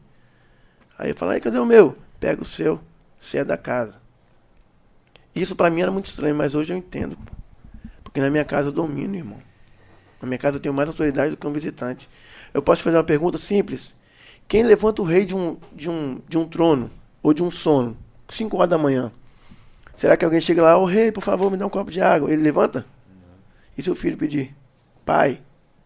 Aí 0.99 1.11
eu 1.11 1.15
falava, 1.15 1.35
aí, 1.35 1.41
cadê 1.41 1.57
o 1.57 1.65
meu? 1.65 1.93
Pega 2.19 2.41
o 2.41 2.45
seu, 2.45 2.81
você 3.17 3.37
é 3.37 3.45
da 3.45 3.55
casa. 3.55 4.01
Isso 5.33 5.55
pra 5.55 5.69
mim 5.69 5.81
era 5.81 5.91
muito 5.91 6.05
estranho, 6.09 6.35
mas 6.35 6.53
hoje 6.53 6.73
eu 6.73 6.77
entendo. 6.77 7.15
pô. 7.15 7.34
Porque 8.15 8.21
na 8.21 8.29
minha 8.29 8.45
casa 8.45 8.69
eu 8.69 8.71
domino, 8.71 9.13
irmão. 9.13 9.37
Na 10.21 10.25
minha 10.25 10.37
casa 10.37 10.55
eu 10.55 10.61
tenho 10.61 10.73
mais 10.73 10.87
autoridade 10.87 11.31
do 11.31 11.35
que 11.35 11.45
um 11.45 11.51
visitante. 11.51 12.09
Eu 12.53 12.61
posso 12.61 12.81
fazer 12.81 12.95
uma 12.95 13.03
pergunta 13.03 13.37
simples. 13.37 13.93
Quem 14.47 14.63
levanta 14.63 15.01
o 15.01 15.05
rei 15.05 15.25
de 15.25 15.35
um, 15.35 15.57
de 15.73 15.89
um, 15.89 16.21
de 16.25 16.37
um 16.37 16.47
trono 16.47 16.89
ou 17.21 17.33
de 17.33 17.43
um 17.43 17.51
sono, 17.51 17.97
5 18.29 18.55
horas 18.55 18.69
da 18.69 18.77
manhã? 18.77 19.11
Será 19.97 20.15
que 20.15 20.23
alguém 20.23 20.39
chega 20.39 20.63
lá, 20.63 20.77
ô 20.77 20.85
rei, 20.85 21.11
por 21.11 21.19
favor, 21.19 21.51
me 21.51 21.57
dá 21.57 21.65
um 21.65 21.69
copo 21.69 21.91
de 21.91 21.99
água? 21.99 22.31
Ele 22.31 22.41
levanta? 22.41 22.85
E 23.77 23.83
se 23.83 23.91
o 23.91 23.95
filho 23.95 24.17
pedir? 24.17 24.55
Pai, 25.05 25.41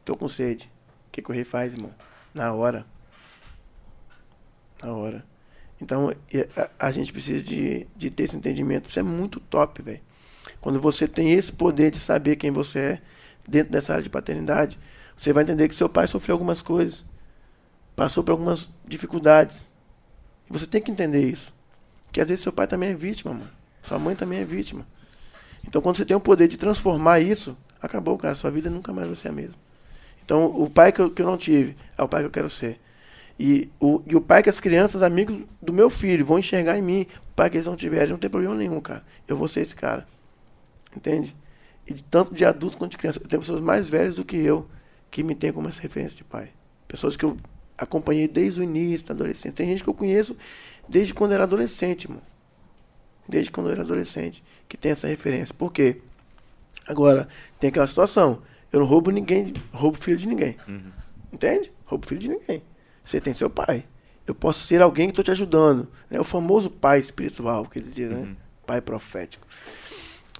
tô 0.05 0.15
com 0.15 0.29
sede. 0.29 0.71
O 1.07 1.11
que, 1.11 1.23
que 1.23 1.31
o 1.31 1.33
rei 1.33 1.43
faz, 1.43 1.73
irmão? 1.73 1.91
Na 2.31 2.53
hora. 2.53 2.85
Na 4.83 4.93
hora. 4.93 5.25
Então, 5.81 6.13
a, 6.55 6.87
a 6.87 6.91
gente 6.91 7.11
precisa 7.11 7.43
de, 7.43 7.87
de 7.97 8.11
ter 8.11 8.25
esse 8.25 8.37
entendimento. 8.37 8.87
Isso 8.87 8.99
é 8.99 9.03
muito 9.03 9.39
top, 9.39 9.81
velho. 9.81 10.08
Quando 10.61 10.79
você 10.79 11.07
tem 11.07 11.33
esse 11.33 11.51
poder 11.51 11.91
de 11.91 11.99
saber 11.99 12.35
quem 12.35 12.51
você 12.51 12.79
é 12.79 13.01
dentro 13.47 13.71
dessa 13.71 13.93
área 13.93 14.03
de 14.03 14.09
paternidade, 14.09 14.77
você 15.15 15.33
vai 15.33 15.43
entender 15.43 15.67
que 15.67 15.75
seu 15.75 15.89
pai 15.89 16.07
sofreu 16.07 16.35
algumas 16.35 16.61
coisas, 16.61 17.05
passou 17.95 18.23
por 18.23 18.31
algumas 18.31 18.69
dificuldades. 18.87 19.65
E 20.49 20.53
você 20.53 20.65
tem 20.65 20.81
que 20.81 20.91
entender 20.91 21.21
isso. 21.21 21.53
Que 22.11 22.21
às 22.21 22.29
vezes 22.29 22.43
seu 22.43 22.51
pai 22.51 22.67
também 22.67 22.89
é 22.89 22.93
vítima, 22.93 23.33
mano. 23.33 23.49
Sua 23.81 23.99
mãe 23.99 24.15
também 24.15 24.39
é 24.39 24.45
vítima. 24.45 24.85
Então, 25.67 25.81
quando 25.81 25.97
você 25.97 26.05
tem 26.05 26.15
o 26.15 26.19
poder 26.19 26.47
de 26.47 26.57
transformar 26.57 27.19
isso, 27.19 27.57
acabou, 27.81 28.17
cara. 28.17 28.35
Sua 28.35 28.49
vida 28.49 28.69
nunca 28.69 28.93
mais 28.93 29.07
vai 29.07 29.15
ser 29.15 29.29
a 29.29 29.31
mesma. 29.31 29.55
Então, 30.23 30.45
o 30.45 30.69
pai 30.69 30.91
que 30.91 31.01
eu, 31.01 31.09
que 31.09 31.21
eu 31.21 31.25
não 31.25 31.37
tive 31.37 31.75
é 31.97 32.03
o 32.03 32.07
pai 32.07 32.21
que 32.21 32.27
eu 32.27 32.31
quero 32.31 32.49
ser. 32.49 32.79
E 33.39 33.69
o, 33.79 34.01
e 34.05 34.15
o 34.15 34.21
pai 34.21 34.43
que 34.43 34.49
as 34.49 34.59
crianças, 34.59 35.01
amigos 35.01 35.43
do 35.61 35.71
meu 35.71 35.89
filho, 35.89 36.25
vão 36.25 36.39
enxergar 36.39 36.77
em 36.77 36.81
mim. 36.81 37.07
O 37.31 37.35
pai 37.35 37.49
que 37.49 37.57
eles 37.57 37.67
não 37.67 37.75
tiverem, 37.75 38.09
não 38.09 38.17
tem 38.17 38.29
problema 38.29 38.55
nenhum, 38.55 38.79
cara. 38.81 39.03
Eu 39.27 39.37
vou 39.37 39.47
ser 39.47 39.61
esse 39.61 39.75
cara. 39.75 40.05
Entende? 40.95 41.35
E 41.87 41.93
de 41.93 42.03
tanto 42.03 42.33
de 42.33 42.45
adulto 42.45 42.77
quanto 42.77 42.91
de 42.91 42.97
criança. 42.97 43.19
Eu 43.21 43.27
tenho 43.27 43.41
pessoas 43.41 43.61
mais 43.61 43.87
velhas 43.87 44.15
do 44.15 44.25
que 44.25 44.37
eu 44.37 44.67
que 45.11 45.23
me 45.23 45.33
têm 45.35 45.51
como 45.51 45.67
essa 45.67 45.81
referência 45.81 46.17
de 46.17 46.23
pai. 46.23 46.49
Pessoas 46.87 47.15
que 47.17 47.25
eu 47.25 47.37
acompanhei 47.77 48.27
desde 48.27 48.59
o 48.59 48.63
início 48.63 49.07
da 49.07 49.13
adolescência. 49.13 49.51
Tem 49.51 49.67
gente 49.67 49.83
que 49.83 49.89
eu 49.89 49.93
conheço 49.93 50.35
desde 50.87 51.13
quando 51.13 51.31
eu 51.31 51.35
era 51.35 51.43
adolescente, 51.43 52.05
irmão. 52.05 52.21
Desde 53.27 53.51
quando 53.51 53.67
eu 53.67 53.73
era 53.73 53.81
adolescente, 53.83 54.43
que 54.67 54.77
tem 54.77 54.91
essa 54.91 55.07
referência. 55.07 55.53
Por 55.53 55.71
quê? 55.71 56.01
Agora, 56.87 57.27
tem 57.59 57.69
aquela 57.69 57.87
situação. 57.87 58.41
Eu 58.71 58.79
não 58.79 58.87
roubo 58.87 59.11
ninguém, 59.11 59.53
roubo 59.71 59.97
filho 59.97 60.17
de 60.17 60.27
ninguém. 60.27 60.57
Entende? 61.31 61.71
Roubo 61.85 62.07
filho 62.07 62.19
de 62.19 62.29
ninguém. 62.29 62.63
Você 63.03 63.19
tem 63.21 63.33
seu 63.33 63.49
pai. 63.49 63.85
Eu 64.25 64.35
posso 64.35 64.65
ser 64.67 64.81
alguém 64.81 65.07
que 65.07 65.11
estou 65.11 65.23
te 65.23 65.31
ajudando. 65.31 65.87
Né? 66.09 66.19
O 66.19 66.23
famoso 66.23 66.69
pai 66.69 66.99
espiritual, 66.99 67.65
que 67.65 67.79
eles 67.79 67.93
dizem, 67.93 68.15
né? 68.15 68.35
Pai 68.65 68.81
profético. 68.81 69.47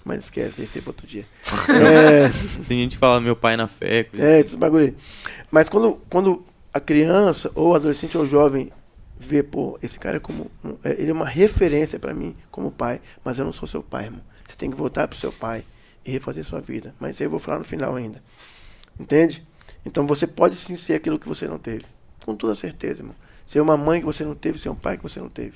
Mas 0.06 0.26
esquece, 0.26 0.56
deixa 0.58 0.78
isso 0.78 0.82
para 0.82 0.90
outro 0.92 1.06
dia. 1.08 1.26
é, 1.70 2.30
Tem 2.68 2.80
gente 2.80 2.92
que 2.94 2.98
fala 2.98 3.20
meu 3.22 3.36
pai 3.36 3.56
na 3.58 3.68
fé. 3.68 4.06
coisa 4.06 4.26
é, 4.26 4.40
esses 4.40 4.56
bagulho 4.56 4.86
aí. 4.86 4.96
Mas 5.52 5.68
quando, 5.70 6.02
quando 6.10 6.44
a 6.74 6.80
criança, 6.80 7.52
ou 7.54 7.76
adolescente 7.76 8.18
ou 8.18 8.26
jovem, 8.26 8.72
vê, 9.20 9.44
pô, 9.44 9.78
esse 9.84 10.00
cara 10.00 10.18
é 10.18 10.20
como. 10.20 10.50
é- 10.84 10.96
ele 11.02 11.10
é 11.12 11.14
uma 11.14 11.26
referência 11.28 12.00
pra 12.00 12.14
mim 12.14 12.36
como 12.50 12.72
pai, 12.72 13.02
mas 13.24 13.38
eu 13.38 13.46
não 13.46 13.52
sou 13.54 13.68
seu 13.68 13.84
pai, 13.84 14.06
irmão. 14.06 14.22
Você 14.48 14.56
tem 14.56 14.72
que 14.72 14.78
voltar 14.78 15.08
pro 15.08 15.18
seu 15.18 15.32
pai 15.32 15.64
e 16.06 16.12
refazer 16.12 16.44
sua 16.44 16.62
vida. 16.62 16.96
Mas 17.00 17.12
isso 17.12 17.24
aí 17.24 17.28
eu 17.28 17.32
vou 17.32 17.40
falar 17.40 17.60
no 17.60 17.66
final 17.66 17.96
ainda. 17.96 18.24
Entende? 19.00 19.46
Então 19.86 20.08
você 20.08 20.26
pode 20.26 20.56
sim 20.56 20.76
ser 20.76 20.94
aquilo 20.96 21.20
que 21.20 21.28
você 21.28 21.48
não 21.48 21.60
teve. 21.60 21.86
Com 22.26 22.36
toda 22.36 22.56
certeza, 22.56 23.02
irmão. 23.02 23.16
Ser 23.46 23.60
uma 23.62 23.78
mãe 23.78 24.00
que 24.00 24.06
você 24.06 24.24
não 24.24 24.36
teve, 24.36 24.58
ser 24.60 24.70
um 24.70 24.76
pai 24.76 24.98
que 24.98 25.04
você 25.04 25.20
não 25.20 25.30
teve. 25.30 25.54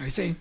É 0.00 0.06
isso 0.06 0.20
aí. 0.20 0.36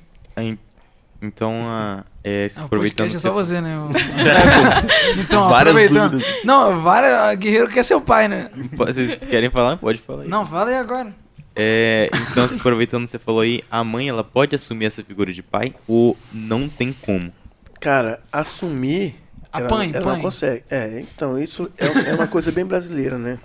Então, 1.21 1.59
a, 1.63 2.03
é, 2.23 2.47
Ah, 2.55 2.63
aproveitando. 2.63 3.07
podcast 3.09 3.17
é 3.17 3.19
só 3.19 3.31
você 3.33 3.59
né? 3.61 3.75
então, 5.19 5.49
Várias 5.49 5.75
aproveitando. 5.75 6.11
dúvidas. 6.11 6.35
Não, 6.45 6.81
várias. 6.81 7.37
Guerreiro 7.37 7.67
quer 7.69 7.83
ser 7.83 7.95
o 7.95 8.01
pai, 8.01 8.27
né? 8.27 8.49
Vocês 8.73 9.15
querem 9.29 9.49
falar? 9.49 9.77
Pode 9.77 9.99
falar 9.99 10.23
aí. 10.23 10.29
Não, 10.29 10.45
fala 10.45 10.69
aí 10.69 10.75
agora. 10.77 11.13
É, 11.55 12.09
então, 12.31 12.47
se 12.47 12.55
aproveitando 12.55 13.03
que 13.03 13.09
você 13.09 13.19
falou 13.19 13.41
aí, 13.41 13.61
a 13.69 13.83
mãe 13.83 14.07
ela 14.07 14.23
pode 14.23 14.55
assumir 14.55 14.85
essa 14.85 15.03
figura 15.03 15.33
de 15.33 15.43
pai 15.43 15.73
ou 15.87 16.15
não 16.31 16.69
tem 16.69 16.93
como? 16.93 17.33
Cara, 17.81 18.21
assumir. 18.31 19.15
ela- 19.53 19.65
Apanhe, 19.65 19.91
ela, 19.93 20.01
não 20.01 20.09
apanhe. 20.11 20.23
consegue. 20.23 20.63
É, 20.69 20.99
então, 21.01 21.37
isso 21.37 21.69
é, 21.77 22.11
é 22.11 22.15
uma 22.15 22.27
coisa 22.27 22.51
bem 22.51 22.63
brasileira, 22.65 23.17
né? 23.17 23.37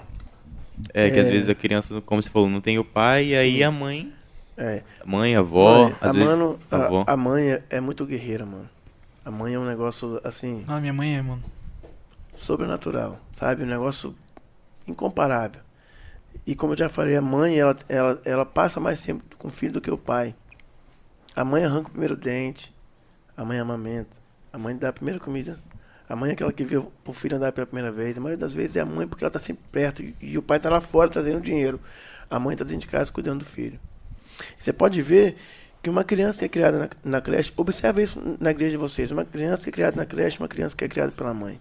É, 0.92 1.10
que 1.10 1.18
às 1.18 1.26
É. 1.26 1.30
vezes 1.30 1.48
a 1.48 1.54
criança, 1.54 2.00
como 2.04 2.22
você 2.22 2.28
falou, 2.30 2.48
não 2.48 2.60
tem 2.60 2.78
o 2.78 2.84
pai, 2.84 3.26
e 3.26 3.36
aí 3.36 3.64
a 3.64 3.70
mãe, 3.70 4.12
É. 4.56 4.82
mãe, 5.04 5.34
avó, 5.34 5.84
Mãe, 5.84 5.96
às 6.00 6.10
a, 6.10 6.12
vezes 6.12 6.28
mano, 6.28 6.58
a 6.70 6.76
avó. 6.76 7.04
a, 7.06 7.12
a 7.12 7.16
mãe 7.16 7.50
é, 7.50 7.62
é 7.70 7.80
muito 7.80 8.06
guerreira, 8.06 8.46
mano. 8.46 8.68
A 9.24 9.30
mãe 9.30 9.54
é 9.54 9.58
um 9.58 9.64
negócio, 9.66 10.20
assim, 10.22 10.64
Não, 10.68 10.80
minha 10.80 10.92
mãe 10.92 11.16
é, 11.16 11.22
mano. 11.22 11.42
sobrenatural, 12.36 13.18
sabe? 13.32 13.62
Um 13.62 13.66
negócio 13.66 14.14
incomparável. 14.86 15.60
E 16.46 16.54
como 16.54 16.72
eu 16.72 16.76
já 16.76 16.88
falei, 16.88 17.16
a 17.16 17.22
mãe, 17.22 17.58
ela, 17.58 17.76
ela, 17.88 18.20
ela 18.24 18.44
passa 18.46 18.78
mais 18.80 19.02
tempo 19.02 19.24
com 19.38 19.48
o 19.48 19.50
filho 19.50 19.72
do 19.72 19.80
que 19.80 19.90
o 19.90 19.96
pai. 19.98 20.34
A 21.34 21.44
mãe 21.44 21.64
arranca 21.64 21.88
o 21.88 21.90
primeiro 21.90 22.16
dente, 22.16 22.72
a 23.36 23.44
mãe 23.44 23.58
amamenta, 23.58 24.16
a 24.52 24.58
mãe 24.58 24.76
dá 24.76 24.88
a 24.90 24.92
primeira 24.92 25.18
comida. 25.18 25.58
A 26.08 26.14
mãe 26.14 26.30
é 26.30 26.32
aquela 26.34 26.52
que 26.52 26.64
vê 26.64 26.76
o 26.76 27.12
filho 27.14 27.36
andar 27.36 27.50
pela 27.52 27.66
primeira 27.66 27.90
vez. 27.90 28.16
A 28.16 28.20
maioria 28.20 28.38
das 28.38 28.52
vezes 28.52 28.76
é 28.76 28.80
a 28.80 28.84
mãe 28.84 29.06
porque 29.08 29.24
ela 29.24 29.30
está 29.30 29.38
sempre 29.40 29.64
perto 29.72 30.02
e, 30.02 30.14
e 30.20 30.36
o 30.38 30.42
pai 30.42 30.58
está 30.58 30.68
lá 30.68 30.80
fora 30.80 31.08
trazendo 31.08 31.40
dinheiro. 31.40 31.80
A 32.28 32.38
mãe 32.38 32.52
está 32.52 32.62
dentro 32.62 32.80
de 32.80 32.88
casa 32.88 33.10
cuidando 33.10 33.38
do 33.38 33.44
filho. 33.46 33.80
Você 34.58 34.72
pode 34.72 35.00
ver 35.02 35.36
que 35.82 35.90
uma 35.90 36.02
criança 36.02 36.38
que 36.38 36.44
é 36.46 36.48
criada 36.48 36.78
na, 36.78 36.88
na 37.04 37.20
creche, 37.20 37.52
observe 37.56 38.02
isso 38.02 38.20
na 38.40 38.50
igreja 38.50 38.72
de 38.72 38.76
vocês, 38.76 39.10
uma 39.10 39.24
criança 39.24 39.64
que 39.64 39.68
é 39.68 39.72
criada 39.72 39.96
na 39.96 40.06
creche, 40.06 40.38
uma 40.38 40.48
criança 40.48 40.74
que 40.74 40.84
é 40.84 40.88
criada 40.88 41.12
pela 41.12 41.34
mãe. 41.34 41.60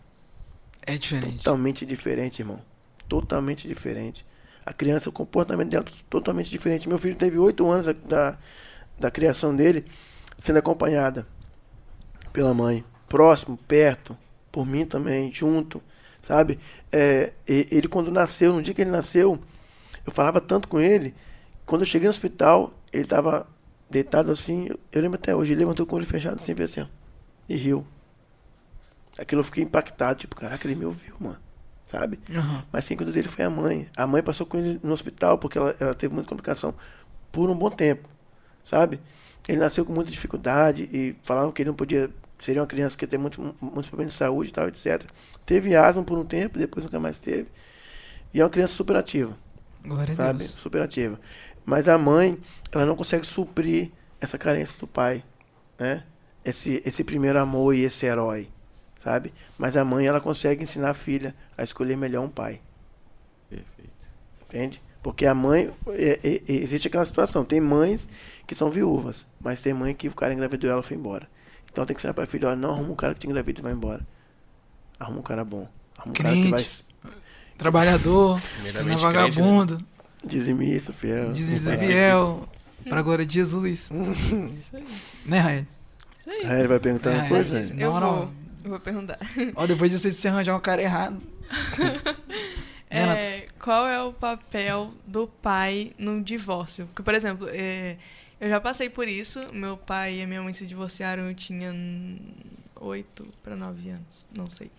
É 0.86 0.98
diferente. 0.98 1.38
Totalmente 1.38 1.86
diferente, 1.86 2.42
irmão. 2.42 2.62
Totalmente 3.08 3.68
diferente. 3.68 4.26
A 4.66 4.72
criança, 4.72 5.10
o 5.10 5.12
comportamento 5.12 5.70
dela 5.70 5.86
é 5.86 5.92
totalmente 6.10 6.50
diferente. 6.50 6.88
Meu 6.88 6.98
filho 6.98 7.16
teve 7.16 7.38
oito 7.38 7.70
anos 7.70 7.86
da, 7.86 7.94
da, 7.94 8.38
da 8.98 9.12
criação 9.12 9.56
dele 9.56 9.86
sendo 10.38 10.60
acompanhada 10.60 11.28
pela 12.32 12.54
mãe. 12.54 12.84
Próximo, 13.08 13.58
perto, 13.68 14.18
por 14.52 14.66
mim 14.66 14.86
também, 14.86 15.32
junto, 15.32 15.82
sabe? 16.22 16.60
É, 16.92 17.34
ele, 17.46 17.88
quando 17.88 18.10
nasceu, 18.12 18.54
no 18.54 18.62
dia 18.62 18.74
que 18.74 18.82
ele 18.82 18.90
nasceu, 18.90 19.40
eu 20.06 20.12
falava 20.12 20.40
tanto 20.40 20.68
com 20.68 20.80
ele. 20.80 21.14
Quando 21.66 21.82
eu 21.82 21.86
cheguei 21.86 22.08
no 22.08 22.12
hospital, 22.12 22.74
ele 22.92 23.04
estava 23.04 23.48
deitado 23.90 24.32
assim. 24.32 24.70
Eu 24.92 25.02
lembro 25.02 25.16
até 25.16 25.36
hoje, 25.36 25.54
ele 25.54 25.60
levantou 25.60 25.86
com 25.86 25.96
o 25.96 25.98
olho 25.98 26.06
fechado, 26.06 26.42
sempre 26.42 26.64
assim, 26.64 26.82
ó, 26.82 26.88
e 27.48 27.56
riu. 27.56 27.86
Aquilo 29.18 29.42
eu 29.42 29.46
fiquei 29.46 29.64
impactado, 29.64 30.20
tipo, 30.20 30.36
caraca, 30.36 30.68
ele 30.68 30.76
me 30.76 30.86
ouviu, 30.86 31.16
mano. 31.20 31.38
Sabe? 31.86 32.20
Uhum. 32.28 32.62
Mas 32.72 32.88
quem 32.88 32.98
cuidou 32.98 33.14
dele 33.14 33.28
foi 33.28 33.46
a 33.46 33.50
mãe. 33.50 33.88
A 33.96 34.08
mãe 34.08 34.24
passou 34.24 34.48
com 34.48 34.58
ele 34.58 34.80
no 34.82 34.92
hospital 34.92 35.38
porque 35.38 35.58
ela, 35.60 35.76
ela 35.80 35.94
teve 35.94 36.12
muita 36.12 36.28
complicação 36.28 36.74
por 37.32 37.50
um 37.50 37.56
bom 37.56 37.70
tempo, 37.70 38.10
sabe? 38.66 39.00
Ele 39.48 39.60
nasceu 39.60 39.86
com 39.86 39.94
muita 39.94 40.10
dificuldade 40.10 40.90
e 40.92 41.16
falaram 41.24 41.52
que 41.52 41.62
ele 41.62 41.70
não 41.70 41.76
podia. 41.76 42.10
Seria 42.40 42.62
uma 42.62 42.68
criança 42.68 42.98
que 42.98 43.04
ia 43.06 43.08
ter 43.08 43.18
muito, 43.18 43.56
muitos 43.62 43.88
problemas 43.88 44.14
de 44.14 44.18
saúde 44.18 44.50
e 44.50 44.54
tal, 44.54 44.68
etc. 44.68 45.04
Teve 45.46 45.76
asma 45.76 46.04
por 46.04 46.18
um 46.18 46.26
tempo, 46.26 46.58
depois 46.58 46.84
nunca 46.84 47.00
mais 47.00 47.20
teve. 47.20 47.48
E 48.34 48.42
é 48.42 48.44
uma 48.44 48.50
criança 48.50 48.74
super 48.74 48.96
ativa. 48.96 49.38
Glória 49.86 50.16
sabe? 50.16 50.30
a 50.30 50.34
Deus. 50.34 50.52
Super 50.52 50.82
ativa. 50.82 51.20
Mas 51.66 51.88
a 51.88 51.98
mãe, 51.98 52.38
ela 52.72 52.86
não 52.86 52.96
consegue 52.96 53.26
suprir 53.26 53.92
essa 54.20 54.38
carência 54.38 54.78
do 54.80 54.88
pai, 54.88 55.24
né? 55.80 56.04
Esse, 56.44 56.82
esse 56.86 57.04
primeiro 57.04 57.40
amor 57.40 57.74
e 57.74 57.84
esse 57.84 58.06
herói 58.06 58.50
sabe? 59.04 59.34
Mas 59.58 59.76
a 59.76 59.84
mãe 59.84 60.08
ela 60.08 60.22
consegue 60.22 60.64
ensinar 60.64 60.92
a 60.92 60.94
filha 60.94 61.36
a 61.58 61.64
escolher 61.64 61.98
melhor 61.98 62.24
um 62.24 62.30
pai. 62.30 62.62
Perfeito. 63.50 63.92
Entende? 64.44 64.82
Porque 65.02 65.26
a 65.26 65.36
mãe 65.36 65.70
é, 65.90 66.20
é, 66.24 66.42
existe 66.48 66.88
aquela 66.88 67.04
situação. 67.04 67.44
Tem 67.44 67.60
mães 67.60 68.08
que 68.48 68.56
são 68.56 68.70
viúvas, 68.70 69.26
mas 69.42 69.62
tem 69.62 69.74
mãe 69.74 69.94
que 69.94 70.08
o 70.08 70.16
cara 70.16 70.34
engravidou 70.34 70.72
ela 70.72 70.80
e 70.80 70.84
foi 70.84 70.96
embora. 70.96 71.28
Então 71.70 71.86
tem 71.86 71.94
que 71.94 72.00
ensinar 72.00 72.14
para 72.14 72.24
a 72.24 72.28
filha, 72.28 72.48
olha, 72.48 72.56
não 72.56 72.72
arruma 72.72 72.92
um 72.92 72.96
cara 72.96 73.14
que 73.14 73.20
te 73.20 73.28
engravida 73.28 73.60
e 73.60 73.64
vai 73.64 73.74
embora. 73.74 74.08
Arruma 74.98 75.20
um 75.20 75.24
cara 75.24 75.44
bom. 75.44 75.68
Arruma 75.98 76.12
um 76.12 76.14
Crente, 76.14 76.50
cara 76.50 76.64
que 76.64 76.70
vai 76.70 76.84
trabalhador, 77.58 78.42
não 78.84 78.94
é 78.94 78.98
vagabundo, 78.98 79.78
né? 79.78 79.86
Dizimista, 80.24 80.92
fiel. 80.94 81.32
dizimista 81.32 81.78
fiel, 81.78 82.48
para 82.88 83.00
a 83.00 83.02
glória 83.04 83.26
de 83.26 83.34
Jesus. 83.36 83.90
Isso 84.54 84.76
aí. 84.76 84.86
né, 85.26 85.40
Rael? 85.40 85.66
Isso 86.20 86.30
aí. 86.30 86.46
Aí 86.46 86.60
ele 86.60 86.68
vai 86.68 86.80
perguntando 86.80 87.18
É, 87.18 87.28
coisa. 87.28 87.60
isso. 87.60 87.74
Eu 87.74 87.92
vou, 87.92 88.32
eu 88.64 88.70
vou 88.70 88.80
perguntar. 88.80 89.18
Ó, 89.56 89.66
depois 89.68 89.92
disso, 89.92 90.04
se 90.04 90.14
você 90.14 90.28
arranjar 90.28 90.56
um 90.56 90.60
cara 90.60 90.82
errado. 90.82 91.22
Né? 92.90 93.38
É, 93.40 93.46
qual 93.60 93.88
é 93.88 94.00
o 94.04 94.14
papel 94.14 94.94
do 95.08 95.26
pai 95.28 95.94
no 95.98 96.22
divórcio? 96.22 96.86
Porque, 96.86 97.02
por 97.02 97.16
exemplo, 97.16 97.48
é, 97.50 97.98
eu 98.40 98.48
já 98.48 98.62
passei 98.62 98.88
por 98.88 99.08
isso. 99.08 99.40
Meu 99.52 99.76
pai 99.76 100.22
e 100.22 100.28
minha 100.28 100.44
mãe 100.44 100.54
se 100.54 100.68
divorciaram, 100.68 101.24
eu 101.24 101.34
tinha 101.34 101.74
oito 102.76 103.28
para 103.42 103.56
nove 103.56 103.90
anos, 103.90 104.28
não 104.38 104.48
sei. 104.48 104.70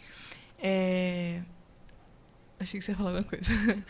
É, 0.62 1.40
achei 2.64 2.80
que 2.80 2.84
você 2.84 2.92
ia 2.92 2.96
falar 2.96 3.10
alguma 3.10 3.28
coisa. 3.28 3.50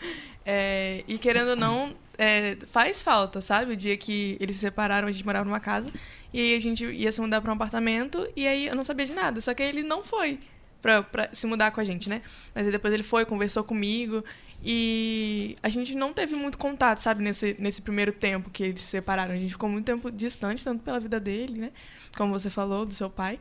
É, 0.47 1.03
e 1.07 1.17
querendo 1.17 1.49
ou 1.49 1.55
não, 1.55 1.91
é, 2.19 2.55
faz 2.71 3.01
falta, 3.01 3.41
sabe? 3.41 3.73
O 3.73 3.75
dia 3.75 3.97
que 3.97 4.37
eles 4.39 4.57
se 4.57 4.61
separaram, 4.61 5.07
a 5.07 5.11
gente 5.11 5.25
morava 5.25 5.43
numa 5.43 5.59
casa, 5.59 5.89
e 6.31 6.39
aí 6.39 6.55
a 6.55 6.59
gente 6.59 6.85
ia 6.85 7.11
se 7.11 7.19
mudar 7.19 7.41
para 7.41 7.49
um 7.49 7.55
apartamento, 7.55 8.29
e 8.35 8.45
aí 8.45 8.67
eu 8.67 8.75
não 8.75 8.85
sabia 8.85 9.07
de 9.07 9.13
nada. 9.13 9.41
Só 9.41 9.55
que 9.55 9.63
aí 9.63 9.69
ele 9.69 9.81
não 9.81 10.03
foi 10.03 10.39
pra, 10.83 11.01
pra 11.01 11.29
se 11.33 11.47
mudar 11.47 11.71
com 11.71 11.81
a 11.81 11.83
gente, 11.83 12.07
né? 12.07 12.21
Mas 12.53 12.67
aí 12.67 12.71
depois 12.71 12.93
ele 12.93 13.01
foi, 13.01 13.25
conversou 13.25 13.63
comigo, 13.63 14.23
e 14.63 15.57
a 15.61 15.69
gente 15.69 15.95
não 15.95 16.13
teve 16.13 16.35
muito 16.35 16.57
contato, 16.57 16.99
sabe? 16.99 17.23
Nesse, 17.23 17.55
nesse 17.59 17.81
primeiro 17.81 18.11
tempo 18.11 18.49
que 18.49 18.63
eles 18.63 18.81
se 18.81 18.87
separaram. 18.87 19.33
A 19.33 19.37
gente 19.37 19.51
ficou 19.51 19.69
muito 19.69 19.85
tempo 19.85 20.11
distante, 20.11 20.63
tanto 20.63 20.83
pela 20.83 20.99
vida 20.99 21.19
dele, 21.19 21.59
né? 21.59 21.71
Como 22.15 22.31
você 22.31 22.49
falou, 22.49 22.85
do 22.85 22.93
seu 22.93 23.09
pai. 23.09 23.39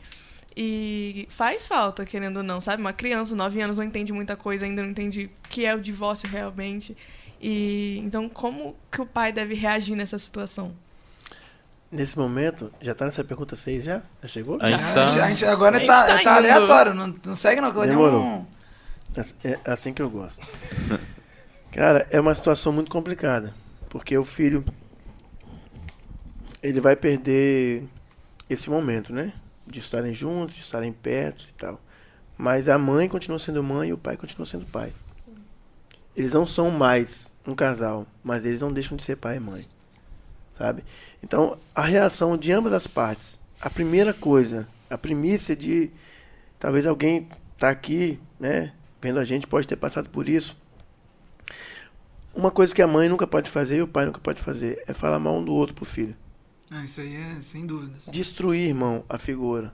E 0.56 1.26
faz 1.30 1.66
falta, 1.66 2.04
querendo 2.04 2.36
ou 2.38 2.42
não, 2.42 2.60
sabe? 2.60 2.80
Uma 2.80 2.92
criança, 2.92 3.34
nove 3.34 3.60
anos, 3.60 3.76
não 3.78 3.84
entende 3.84 4.12
muita 4.12 4.36
coisa, 4.36 4.64
ainda 4.64 4.82
não 4.82 4.90
entende 4.90 5.24
o 5.24 5.48
que 5.48 5.64
é 5.66 5.74
o 5.74 5.80
divórcio 5.80 6.28
realmente. 6.28 6.96
E 7.40 8.00
então, 8.04 8.28
como 8.28 8.76
que 8.90 9.00
o 9.00 9.06
pai 9.06 9.32
deve 9.32 9.54
reagir 9.54 9.96
nessa 9.96 10.18
situação? 10.18 10.74
Nesse 11.90 12.16
momento, 12.18 12.72
já 12.80 12.94
tá 12.94 13.04
nessa 13.04 13.22
pergunta 13.24 13.54
6 13.56 13.84
já? 13.84 14.02
Já 14.22 14.28
chegou? 14.28 14.58
A 14.60 14.70
gente 14.70 14.80
tá- 14.82 15.10
já- 15.10 15.24
a 15.26 15.28
gente 15.28 15.44
agora 15.44 15.76
a 15.76 15.78
gente 15.80 15.88
tá, 15.88 16.06
tá 16.06 16.22
tá 16.22 16.36
aleatório, 16.36 16.94
não, 16.94 17.14
não 17.24 17.34
segue 17.34 17.60
não. 17.60 17.72
Demorou. 17.72 18.20
nenhum- 18.20 18.46
É 19.44 19.50
é 19.64 19.70
assim 19.70 19.92
que 19.92 20.02
eu 20.02 20.10
gosto. 20.10 20.44
Cara, 21.72 22.06
é 22.10 22.18
uma 22.20 22.34
situação 22.34 22.72
muito 22.72 22.90
complicada. 22.90 23.54
Porque 23.88 24.16
o 24.18 24.24
filho. 24.24 24.64
Ele 26.62 26.80
vai 26.80 26.96
perder 26.96 27.84
esse 28.48 28.70
momento, 28.70 29.12
né? 29.12 29.32
De 29.66 29.78
estarem 29.78 30.12
juntos, 30.12 30.56
de 30.56 30.62
estarem 30.62 30.92
perto 30.92 31.46
e 31.48 31.52
tal. 31.54 31.80
Mas 32.36 32.68
a 32.68 32.78
mãe 32.78 33.08
continua 33.08 33.38
sendo 33.38 33.62
mãe 33.62 33.90
e 33.90 33.92
o 33.92 33.98
pai 33.98 34.16
continua 34.16 34.46
sendo 34.46 34.66
pai. 34.66 34.92
Eles 36.16 36.32
não 36.32 36.46
são 36.46 36.70
mais 36.70 37.30
um 37.46 37.54
casal, 37.54 38.06
mas 38.22 38.44
eles 38.44 38.60
não 38.60 38.72
deixam 38.72 38.96
de 38.96 39.04
ser 39.04 39.16
pai 39.16 39.36
e 39.36 39.40
mãe. 39.40 39.66
Sabe? 40.56 40.84
Então, 41.22 41.58
a 41.74 41.82
reação 41.82 42.36
de 42.36 42.52
ambas 42.52 42.72
as 42.72 42.86
partes. 42.86 43.38
A 43.60 43.68
primeira 43.68 44.12
coisa, 44.12 44.68
a 44.90 44.98
primícia 44.98 45.56
de 45.56 45.90
talvez 46.58 46.86
alguém 46.86 47.28
tá 47.56 47.70
aqui, 47.70 48.20
né, 48.38 48.72
vendo 49.00 49.18
a 49.18 49.24
gente 49.24 49.46
pode 49.46 49.66
ter 49.66 49.76
passado 49.76 50.08
por 50.08 50.28
isso. 50.28 50.56
Uma 52.34 52.50
coisa 52.50 52.74
que 52.74 52.82
a 52.82 52.86
mãe 52.86 53.08
nunca 53.08 53.26
pode 53.26 53.50
fazer 53.50 53.78
e 53.78 53.82
o 53.82 53.88
pai 53.88 54.06
nunca 54.06 54.20
pode 54.20 54.42
fazer 54.42 54.82
é 54.86 54.92
falar 54.92 55.18
mal 55.18 55.36
um 55.36 55.44
do 55.44 55.52
outro 55.52 55.74
pro 55.74 55.84
filho. 55.84 56.16
Ah, 56.76 56.82
isso 56.82 57.00
aí 57.00 57.14
é 57.14 57.40
sem 57.40 57.64
dúvidas. 57.64 58.06
Destruir, 58.10 58.66
irmão, 58.66 59.04
a 59.08 59.16
figura. 59.16 59.72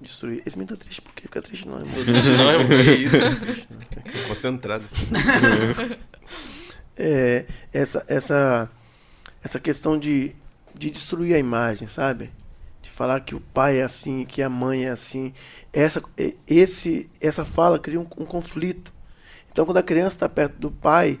Destruir. 0.00 0.42
Esse 0.44 0.58
menino 0.58 0.76
tá 0.76 0.82
triste 0.82 1.00
porque 1.00 1.22
fica 1.22 1.40
triste 1.40 1.68
não, 1.68 1.78
irmão. 1.78 1.94
Não, 2.36 2.50
é 2.50 2.84
que 2.84 2.92
isso. 3.04 4.28
Concentrado. 4.28 4.84
É, 7.02 7.46
essa, 7.72 8.04
essa, 8.08 8.70
essa 9.42 9.58
questão 9.58 9.98
de, 9.98 10.36
de 10.74 10.90
destruir 10.90 11.34
a 11.34 11.38
imagem, 11.38 11.88
sabe? 11.88 12.30
De 12.82 12.90
falar 12.90 13.20
que 13.20 13.34
o 13.34 13.40
pai 13.40 13.78
é 13.78 13.82
assim, 13.82 14.26
que 14.26 14.42
a 14.42 14.50
mãe 14.50 14.84
é 14.84 14.90
assim. 14.90 15.32
Essa, 15.72 16.02
esse, 16.46 17.08
essa 17.18 17.42
fala 17.42 17.78
cria 17.78 17.98
um, 17.98 18.06
um 18.18 18.26
conflito. 18.26 18.92
Então, 19.50 19.64
quando 19.64 19.78
a 19.78 19.82
criança 19.82 20.16
está 20.16 20.28
perto 20.28 20.58
do 20.58 20.70
pai, 20.70 21.18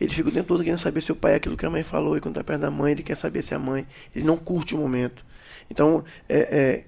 ele 0.00 0.14
fica 0.14 0.30
o 0.30 0.32
tempo 0.32 0.48
todo 0.48 0.64
querendo 0.64 0.78
saber 0.78 1.02
se 1.02 1.12
o 1.12 1.16
pai 1.16 1.34
é 1.34 1.36
aquilo 1.36 1.56
que 1.56 1.66
a 1.66 1.70
mãe 1.70 1.82
falou. 1.82 2.16
E 2.16 2.20
quando 2.20 2.36
está 2.36 2.42
perto 2.42 2.62
da 2.62 2.70
mãe, 2.70 2.92
ele 2.92 3.02
quer 3.02 3.16
saber 3.16 3.42
se 3.42 3.54
a 3.54 3.58
mãe. 3.58 3.86
Ele 4.16 4.24
não 4.24 4.36
curte 4.36 4.74
o 4.74 4.78
momento. 4.78 5.24
Então, 5.70 6.02
é, 6.26 6.38
é, 6.38 6.84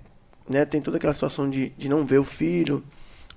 né, 0.48 0.64
tem 0.64 0.80
toda 0.80 0.96
aquela 0.96 1.12
situação 1.12 1.48
de, 1.48 1.68
de 1.76 1.90
não 1.90 2.06
ver 2.06 2.18
o 2.18 2.24
filho, 2.24 2.82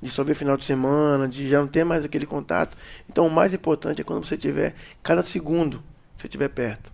de 0.02 0.10
só 0.10 0.24
ver 0.24 0.34
final 0.34 0.56
de 0.56 0.64
semana, 0.64 1.28
de 1.28 1.48
já 1.50 1.60
não 1.60 1.68
ter 1.68 1.84
mais 1.84 2.06
aquele 2.06 2.26
contato. 2.26 2.78
Então, 3.10 3.28
o 3.28 3.30
mais 3.32 3.54
importante 3.54 4.00
é 4.00 4.04
quando 4.04 4.26
você 4.26 4.38
tiver, 4.38 4.74
cada 5.04 5.22
segundo, 5.22 5.84
você 6.18 6.28
estiver 6.28 6.50
perto. 6.50 6.94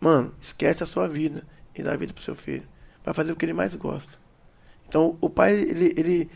Mano, 0.00 0.34
esquece 0.40 0.82
a 0.82 0.86
sua 0.86 1.08
vida 1.08 1.46
e 1.74 1.82
dá 1.84 1.92
a 1.92 1.96
vida 1.96 2.12
pro 2.12 2.22
seu 2.22 2.34
filho. 2.34 2.66
Vai 3.04 3.14
fazer 3.14 3.30
o 3.30 3.36
que 3.36 3.44
ele 3.44 3.52
mais 3.52 3.76
gosta. 3.76 4.12
Então, 4.88 5.16
o 5.20 5.30
pai, 5.30 5.54
ele, 5.54 5.94
ele, 5.96 6.30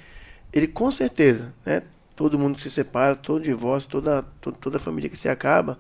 ele 0.53 0.69
com 0.69 0.91
certeza, 0.93 1.53
né? 1.67 1.83
Todo 2.23 2.39
mundo 2.39 2.55
que 2.55 2.63
se 2.63 2.71
separa, 2.71 3.17
todo 3.17 3.43
divórcio, 3.43 3.91
toda, 3.91 4.23
to- 4.41 4.53
toda 4.53 4.79
família 4.79 5.11
que 5.11 5.17
se 5.17 5.29
acaba, 5.29 5.77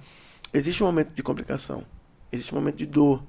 existe 0.52 0.82
um 0.82 0.86
momento 0.86 1.14
de 1.14 1.22
complicação. 1.22 1.84
Existe 2.32 2.52
um 2.52 2.58
momento 2.58 2.74
de 2.78 2.84
dor, 2.84 3.22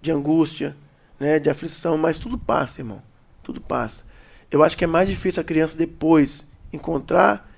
de 0.00 0.12
angústia, 0.12 0.76
né? 1.18 1.40
De 1.40 1.50
aflição, 1.50 1.98
mas 1.98 2.16
tudo 2.16 2.38
passa, 2.38 2.80
irmão. 2.80 3.02
Tudo 3.42 3.60
passa. 3.60 4.04
Eu 4.52 4.62
acho 4.62 4.76
que 4.78 4.84
é 4.84 4.86
mais 4.86 5.08
difícil 5.08 5.40
a 5.40 5.44
criança 5.44 5.76
depois 5.76 6.46
encontrar 6.72 7.50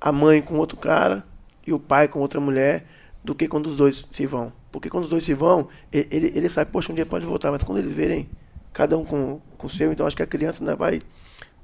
a 0.00 0.12
mãe 0.12 0.40
com 0.40 0.54
outro 0.56 0.76
cara 0.76 1.26
e 1.66 1.72
o 1.72 1.80
pai 1.80 2.06
com 2.06 2.20
outra 2.20 2.38
mulher 2.38 2.86
do 3.24 3.34
que 3.34 3.48
quando 3.48 3.66
os 3.66 3.76
dois 3.76 4.06
se 4.08 4.24
vão. 4.24 4.52
Porque 4.70 4.88
quando 4.88 5.02
os 5.02 5.10
dois 5.10 5.24
se 5.24 5.34
vão, 5.34 5.66
ele, 5.90 6.32
ele 6.32 6.48
sabe, 6.48 6.70
poxa, 6.70 6.92
um 6.92 6.94
dia 6.94 7.04
pode 7.04 7.26
voltar, 7.26 7.50
mas 7.50 7.64
quando 7.64 7.78
eles 7.78 7.90
verem 7.92 8.30
cada 8.72 8.96
um 8.96 9.04
com, 9.04 9.40
com 9.58 9.66
o 9.66 9.70
seu, 9.70 9.90
então 9.92 10.06
acho 10.06 10.16
que 10.16 10.22
a 10.22 10.26
criança 10.28 10.62
ainda 10.62 10.76
vai 10.76 11.00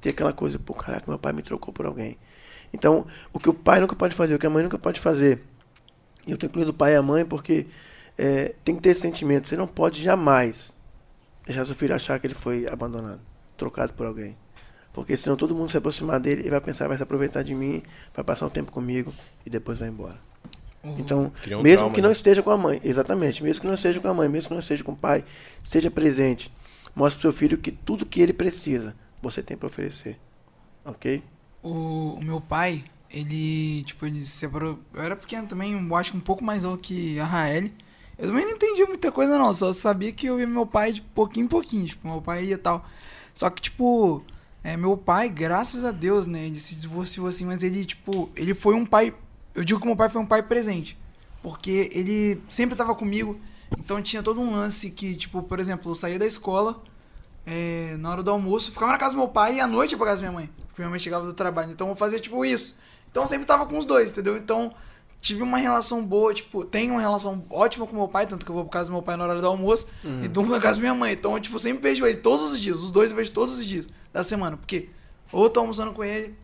ter 0.01 0.09
aquela 0.09 0.33
coisa, 0.33 0.59
pô, 0.59 0.73
caraca, 0.73 1.05
meu 1.07 1.17
pai 1.17 1.31
me 1.31 1.41
trocou 1.41 1.73
por 1.73 1.85
alguém. 1.85 2.17
Então, 2.73 3.05
o 3.31 3.39
que 3.39 3.49
o 3.49 3.53
pai 3.53 3.79
nunca 3.79 3.95
pode 3.95 4.13
fazer, 4.13 4.35
o 4.35 4.39
que 4.39 4.45
a 4.45 4.49
mãe 4.49 4.63
nunca 4.63 4.77
pode 4.77 4.99
fazer, 4.99 5.43
e 6.25 6.31
eu 6.31 6.37
tenho 6.37 6.49
incluído 6.49 6.71
o 6.71 6.73
pai 6.73 6.93
e 6.93 6.95
a 6.95 7.01
mãe 7.01 7.25
porque 7.25 7.67
é, 8.17 8.53
tem 8.63 8.75
que 8.75 8.81
ter 8.81 8.89
esse 8.89 9.01
sentimento, 9.01 9.47
você 9.47 9.55
não 9.55 9.67
pode 9.67 10.01
jamais 10.01 10.73
deixar 11.45 11.63
seu 11.63 11.75
filho 11.75 11.95
achar 11.95 12.19
que 12.19 12.27
ele 12.27 12.33
foi 12.33 12.67
abandonado, 12.67 13.21
trocado 13.55 13.93
por 13.93 14.05
alguém. 14.05 14.37
Porque 14.91 15.15
senão 15.15 15.37
todo 15.37 15.55
mundo 15.55 15.69
se 15.69 15.77
aproximar 15.77 16.19
dele 16.19 16.43
e 16.45 16.49
vai 16.49 16.59
pensar, 16.59 16.87
vai 16.87 16.97
se 16.97 17.03
aproveitar 17.03 17.43
de 17.43 17.55
mim, 17.55 17.81
vai 18.13 18.25
passar 18.25 18.45
um 18.47 18.49
tempo 18.49 18.71
comigo 18.71 19.13
e 19.45 19.49
depois 19.49 19.79
vai 19.79 19.87
embora. 19.87 20.17
Então, 20.83 21.31
Cria 21.41 21.57
um 21.57 21.61
mesmo 21.61 21.77
trauma, 21.77 21.95
que 21.95 22.01
não 22.01 22.09
né? 22.09 22.13
esteja 22.13 22.41
com 22.41 22.49
a 22.49 22.57
mãe, 22.57 22.81
exatamente, 22.83 23.43
mesmo 23.43 23.61
que 23.61 23.67
não 23.67 23.73
esteja 23.73 23.99
com 23.99 24.07
a 24.07 24.13
mãe, 24.13 24.27
mesmo 24.27 24.49
que 24.49 24.53
não 24.53 24.59
esteja 24.59 24.83
com 24.83 24.93
o 24.93 24.95
pai, 24.95 25.23
esteja 25.61 25.91
presente. 25.91 26.51
Mostre 26.95 27.21
pro 27.21 27.31
seu 27.31 27.37
filho 27.37 27.57
que 27.57 27.71
tudo 27.71 28.05
que 28.05 28.21
ele 28.21 28.33
precisa, 28.33 28.95
você 29.21 29.41
tem 29.43 29.55
para 29.55 29.67
oferecer. 29.67 30.17
Ok? 30.83 31.23
O, 31.67 32.17
o 32.19 32.23
meu 32.23 32.39
pai, 32.39 32.83
ele, 33.09 33.83
tipo, 33.83 34.05
ele 34.05 34.23
se 34.23 34.31
separou. 34.31 34.79
Eu 34.93 35.01
era 35.01 35.15
pequeno 35.15 35.47
também, 35.47 35.73
eu 35.73 35.95
acho 35.95 36.15
um 36.15 36.19
pouco 36.19 36.43
mais 36.43 36.63
novo 36.63 36.77
que 36.77 37.19
a 37.19 37.25
Raeli. 37.25 37.73
Eu 38.17 38.27
também 38.27 38.45
não 38.45 38.53
entendi 38.53 38.83
muita 38.85 39.11
coisa, 39.11 39.37
não. 39.37 39.53
Só 39.53 39.71
sabia 39.73 40.11
que 40.11 40.27
eu 40.27 40.37
via 40.37 40.47
meu 40.47 40.65
pai 40.65 40.93
de 40.93 41.01
pouquinho 41.01 41.45
em 41.45 41.49
pouquinho. 41.49 41.85
Tipo, 41.85 42.07
meu 42.07 42.21
pai 42.21 42.45
ia 42.45 42.57
tal. 42.57 42.85
Só 43.33 43.49
que, 43.49 43.61
tipo, 43.61 44.23
é, 44.63 44.75
meu 44.75 44.97
pai, 44.97 45.29
graças 45.29 45.85
a 45.85 45.91
Deus, 45.91 46.25
né? 46.25 46.47
Ele 46.47 46.59
se 46.59 46.75
divorciou 46.75 47.27
assim, 47.27 47.45
mas 47.45 47.61
ele, 47.61 47.85
tipo, 47.85 48.29
ele 48.35 48.53
foi 48.53 48.73
um 48.73 48.85
pai. 48.85 49.13
Eu 49.53 49.63
digo 49.63 49.79
que 49.79 49.85
meu 49.85 49.95
pai 49.95 50.09
foi 50.09 50.21
um 50.21 50.25
pai 50.25 50.41
presente. 50.41 50.97
Porque 51.43 51.89
ele 51.93 52.41
sempre 52.47 52.75
tava 52.75 52.95
comigo. 52.95 53.39
Então 53.77 54.01
tinha 54.01 54.23
todo 54.23 54.41
um 54.41 54.51
lance 54.51 54.89
que, 54.89 55.15
tipo, 55.15 55.43
por 55.43 55.59
exemplo, 55.59 55.91
eu 55.91 55.95
saía 55.95 56.17
da 56.17 56.25
escola. 56.25 56.81
É, 57.49 57.95
na 57.97 58.11
hora 58.11 58.21
do 58.21 58.29
almoço, 58.29 58.73
ficava 58.73 58.91
na 58.91 58.97
casa 58.97 59.15
do 59.15 59.19
meu 59.19 59.29
pai 59.29 59.55
e 59.55 59.59
à 59.61 59.65
noite 59.65 59.93
ia 59.93 59.97
pra 59.97 60.07
casa 60.07 60.21
da 60.21 60.27
minha 60.27 60.41
mãe. 60.41 60.49
Porque 60.67 60.81
minha 60.81 60.89
mãe 60.89 60.99
chegava 60.99 61.25
do 61.25 61.31
trabalho. 61.31 61.71
Então 61.71 61.87
eu 61.87 61.95
fazia 61.95 62.19
tipo 62.19 62.43
isso. 62.43 62.77
Então 63.09 63.23
eu 63.23 63.27
sempre 63.27 63.47
tava 63.47 63.65
com 63.65 63.77
os 63.77 63.85
dois, 63.85 64.11
entendeu? 64.11 64.35
Então 64.35 64.73
tive 65.21 65.41
uma 65.43 65.57
relação 65.57 66.05
boa, 66.05 66.33
tipo, 66.33 66.65
tenho 66.65 66.91
uma 66.91 67.01
relação 67.01 67.43
ótima 67.49 67.87
com 67.87 67.95
meu 67.95 68.07
pai, 68.07 68.27
tanto 68.27 68.45
que 68.45 68.51
eu 68.51 68.55
vou 68.55 68.65
pra 68.65 68.73
casa 68.73 68.89
do 68.89 68.93
meu 68.93 69.01
pai 69.01 69.15
na 69.15 69.23
hora 69.23 69.39
do 69.39 69.47
almoço 69.47 69.87
e 70.23 70.27
durmo 70.27 70.51
na 70.51 70.59
casa 70.59 70.75
da 70.75 70.81
minha 70.81 70.93
mãe. 70.93 71.13
Então 71.13 71.33
eu, 71.33 71.39
tipo, 71.39 71.57
sempre 71.57 71.89
vejo 71.89 72.05
ele 72.05 72.17
todos 72.17 72.51
os 72.51 72.59
dias. 72.59 72.83
Os 72.83 72.91
dois 72.91 73.11
eu 73.11 73.15
vejo 73.15 73.31
todos 73.31 73.57
os 73.57 73.65
dias 73.65 73.87
da 74.11 74.23
semana. 74.23 74.57
Porque 74.57 74.89
ou 75.31 75.45
eu 75.45 75.49
tô 75.49 75.61
almoçando 75.61 75.93
com 75.93 76.03
ele, 76.03 76.35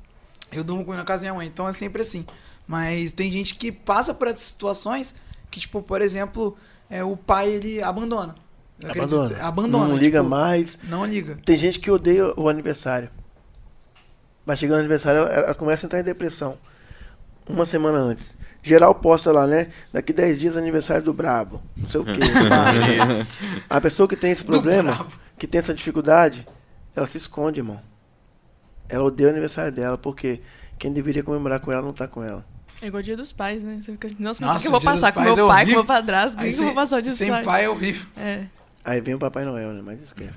eu 0.54 0.64
durmo 0.64 0.86
com 0.86 0.91
ele 0.91 0.99
na 0.99 1.06
casa 1.06 1.24
da 1.24 1.32
minha 1.32 1.38
mãe. 1.38 1.47
Então 1.47 1.68
é 1.68 1.74
sempre 1.74 2.01
assim. 2.01 2.26
Mas 2.66 3.12
tem 3.12 3.30
gente 3.30 3.56
que 3.56 3.74
passa 3.74 4.14
por 4.14 4.30
essas 4.30 4.43
situações 4.43 5.14
que, 5.51 5.60
tipo, 5.60 5.82
por 5.82 6.01
exemplo, 6.01 6.58
é, 6.89 7.04
o 7.04 7.18
pai 7.18 7.51
ele 7.51 7.84
abandona. 7.84 8.36
Acredito- 8.86 9.16
Abandona. 9.16 9.44
Abandona. 9.44 9.88
Não 9.88 9.98
liga 9.98 10.20
tipo, 10.20 10.30
mais. 10.30 10.80
Não 10.84 11.06
liga. 11.06 11.38
Tem 11.46 11.56
gente 11.58 11.80
que 11.80 11.90
odeia 11.92 12.34
o 12.40 12.48
aniversário. 12.50 13.10
Vai 14.46 14.56
chegando 14.58 14.78
o 14.78 14.80
aniversário, 14.80 15.22
ela, 15.22 15.30
ela 15.30 15.56
começa 15.56 15.86
a 15.86 15.88
entrar 15.88 16.00
em 16.00 16.04
depressão. 16.04 16.58
Uma 17.48 17.66
semana 17.66 17.98
antes. 17.98 18.36
Geral 18.62 18.96
posta 18.96 19.32
lá, 19.32 19.46
né? 19.46 19.68
Daqui 19.92 20.14
10 20.14 20.40
dias 20.40 20.56
aniversário 20.58 21.04
do 21.04 21.14
Brabo. 21.14 21.62
Não 21.76 21.90
sei 21.90 22.00
o 22.02 22.06
quê. 22.06 22.12
a 23.70 23.82
pessoa 23.82 24.08
que 24.08 24.16
tem 24.16 24.32
esse 24.32 24.44
problema, 24.44 25.06
que 25.38 25.46
tem 25.48 25.60
essa 25.60 25.74
dificuldade, 25.74 26.48
ela 26.96 27.06
se 27.08 27.18
esconde, 27.18 27.60
irmão. 27.60 27.82
Ela 28.88 29.04
odeia 29.04 29.28
o 29.28 29.32
aniversário 29.32 29.72
dela, 29.72 29.98
porque 29.98 30.42
quem 30.78 30.92
deveria 30.92 31.24
comemorar 31.24 31.60
com 31.60 31.72
ela 31.72 31.82
não 31.82 31.94
tá 31.94 32.08
com 32.08 32.24
ela. 32.24 32.46
É 32.82 32.88
igual 32.88 33.00
o 33.00 33.04
dia 33.04 33.16
dos 33.18 33.32
pais, 33.32 33.64
né? 33.64 33.80
Você 33.82 33.92
fica, 33.94 34.10
nossa, 34.20 34.46
Nossa, 34.46 34.46
como 34.46 34.60
que 34.60 34.68
eu 34.68 34.72
vou 34.72 34.80
o 34.80 34.84
passar 34.84 35.12
com 35.14 35.22
meu 35.22 35.32
é 35.34 35.36
pai, 35.36 35.46
com 35.48 35.54
horrível. 35.54 35.76
meu 35.76 35.86
padrasto? 35.86 36.32
Como 36.38 36.44
Aí 36.46 36.50
que 36.52 36.56
eu 36.56 36.64
vou 36.64 36.68
sem- 36.68 36.76
passar 36.76 36.98
o 36.98 37.02
dia 37.02 37.12
dos 37.12 37.18
Sem 37.18 37.30
pais? 37.30 37.46
pai 37.46 37.66
é 37.66 37.70
horrível. 37.70 38.08
É. 38.18 38.44
Aí 38.86 39.00
vem 39.00 39.14
o 39.14 39.20
Papai 39.20 39.46
Noel, 39.46 39.72
né? 39.72 39.82
Mas 39.82 40.02
esquece. 40.02 40.34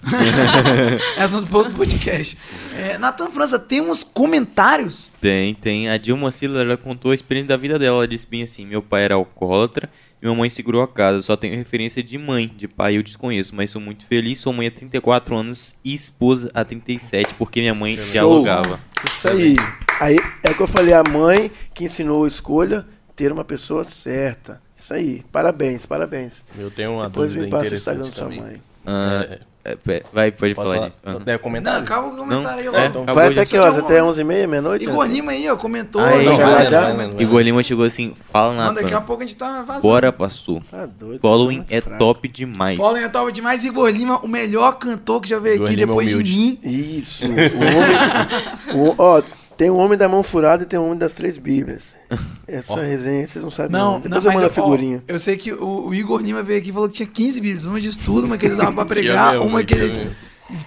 Essa 1.18 1.42
do 1.42 1.56
outro 1.56 1.72
podcast. 1.74 2.38
É, 2.76 2.96
Natan 2.96 3.28
França, 3.28 3.58
tem 3.58 3.80
uns 3.80 4.04
comentários. 4.04 5.10
Tem, 5.20 5.52
tem. 5.52 5.88
A 5.88 5.98
Dilma 5.98 6.30
Sila, 6.30 6.60
ela 6.60 6.76
contou 6.76 7.10
a 7.10 7.14
experiência 7.14 7.48
da 7.48 7.56
vida 7.56 7.76
dela. 7.76 7.96
Ela 7.96 8.08
disse 8.08 8.26
bem 8.26 8.44
assim: 8.44 8.64
meu 8.64 8.80
pai 8.80 9.02
era 9.02 9.16
alcoólatra 9.16 9.90
e 10.22 10.24
minha 10.24 10.36
mãe 10.36 10.48
segurou 10.48 10.80
a 10.80 10.86
casa. 10.86 11.22
Só 11.22 11.36
tenho 11.36 11.56
referência 11.56 12.00
de 12.04 12.16
mãe, 12.16 12.46
de 12.56 12.68
pai 12.68 12.96
eu 12.96 13.02
desconheço, 13.02 13.52
mas 13.56 13.70
sou 13.70 13.80
muito 13.80 14.06
feliz. 14.06 14.38
Sou 14.38 14.52
mãe 14.52 14.68
há 14.68 14.70
34 14.70 15.34
anos 15.34 15.74
e 15.84 15.92
esposa 15.92 16.48
há 16.54 16.64
37, 16.64 17.34
porque 17.34 17.60
minha 17.60 17.74
mãe 17.74 17.96
dialogava. 18.12 18.78
Isso 19.04 19.28
aí. 19.28 19.56
Aí 19.98 20.18
é 20.44 20.50
o 20.50 20.54
que 20.54 20.62
eu 20.62 20.68
falei, 20.68 20.94
a 20.94 21.02
mãe 21.02 21.50
que 21.74 21.84
ensinou 21.84 22.24
a 22.24 22.28
escolha 22.28 22.86
ter 23.16 23.32
uma 23.32 23.44
pessoa 23.44 23.82
certa. 23.82 24.60
Isso 24.76 24.92
aí. 24.94 25.24
Parabéns, 25.32 25.86
parabéns. 25.86 26.42
Eu 26.58 26.70
tenho 26.70 26.92
uma 26.92 27.08
Depois 27.08 27.30
dúvida 27.30 27.46
me 27.46 27.50
passa 27.50 27.70
o 27.70 27.74
Instagram 27.74 28.06
interessante 28.06 28.30
da 28.30 28.36
sua 28.36 28.44
também. 28.44 28.52
mãe. 28.52 28.62
Ah, 28.88 29.26
É, 29.64 29.72
é, 29.72 29.74
pe- 29.76 30.04
vai, 30.12 30.30
pode 30.30 30.54
posso 30.54 30.72
falar. 30.72 30.92
falar? 31.02 31.18
Deve 31.24 31.38
comentar? 31.40 31.74
Não, 31.74 31.80
acaba 31.80 32.06
o 32.06 32.16
comentário 32.16 32.58
aí 32.60 32.66
logo. 32.66 32.78
é, 32.78 32.86
então 32.86 33.04
Vai 33.06 33.26
de- 33.34 33.40
até 33.40 33.46
que 33.50 33.58
horas? 33.58 33.78
Até 33.78 34.00
11h30, 34.00 34.46
meia-noite? 34.46 34.84
Igor 34.88 35.04
Lima 35.08 35.32
aí, 35.32 35.50
ó, 35.50 35.56
comentou. 35.56 36.00
Aí, 36.00 36.24
Não, 36.24 36.36
já, 36.36 36.48
vai, 36.48 36.70
já. 36.70 36.80
vai, 36.82 36.96
vai, 36.96 37.06
vai. 37.08 37.22
Igor 37.22 37.40
Lima 37.40 37.62
chegou 37.64 37.84
assim: 37.84 38.14
fala 38.30 38.54
Mano, 38.54 38.74
daqui 38.76 38.94
a 38.94 39.00
pouco 39.00 39.24
a 39.24 39.26
gente 39.26 39.34
tá 39.34 39.62
vazando. 39.62 39.82
Bora, 39.82 40.12
pastor. 40.12 40.62
Tá 40.70 40.86
doido. 40.86 41.18
Following 41.20 41.56
muito 41.56 41.72
é 41.72 41.80
fraco. 41.80 41.98
top 41.98 42.28
demais. 42.28 42.76
Following 42.76 43.02
é 43.02 43.08
top 43.08 43.32
demais. 43.32 43.64
Igor 43.64 43.88
Lima, 43.90 44.20
o 44.20 44.28
melhor 44.28 44.78
cantor 44.78 45.20
que 45.20 45.28
já 45.30 45.40
veio 45.40 45.56
Igor 45.56 45.66
aqui 45.66 45.74
Lima 45.74 45.86
depois 45.88 46.08
de 46.10 46.14
humilde. 46.14 46.36
mim. 46.36 46.58
Isso. 46.62 47.24
O 47.26 48.76
homem, 48.76 48.88
o- 48.90 48.94
ó, 48.98 49.22
tem 49.56 49.70
o 49.70 49.76
homem 49.76 49.96
da 49.96 50.08
mão 50.08 50.22
furada 50.22 50.62
e 50.62 50.66
tem 50.66 50.78
o 50.78 50.84
homem 50.84 50.98
das 50.98 51.14
três 51.14 51.38
bíblias. 51.38 51.94
Essa 52.46 52.80
resenha 52.80 53.26
vocês 53.26 53.42
não 53.44 53.50
sabem 53.50 53.72
Não, 53.72 53.84
não. 53.84 53.92
não, 53.94 54.00
Depois 54.00 54.24
eu 54.24 54.32
mas 54.32 54.34
mando 54.34 54.46
eu, 54.46 54.50
a 54.50 54.52
figurinha. 54.52 55.02
ó, 55.08 55.12
eu 55.12 55.18
sei 55.18 55.36
que 55.36 55.52
o, 55.52 55.86
o 55.88 55.94
Igor 55.94 56.20
Lima 56.20 56.42
veio 56.42 56.58
aqui 56.60 56.70
e 56.70 56.72
falou 56.72 56.88
que 56.88 56.94
tinha 56.94 57.08
15 57.08 57.40
bíblias. 57.40 57.64
Uma 57.66 57.80
de 57.80 57.88
estudo, 57.88 58.26
uma 58.26 58.36
que 58.38 58.46
ele 58.46 58.54
usava 58.54 58.72
pra 58.72 58.84
pregar, 58.86 59.32
mesmo, 59.32 59.46
uma 59.46 59.60
que 59.64 59.74
tinha 59.74 59.84
ele... 59.86 59.98
mesmo. 59.98 60.14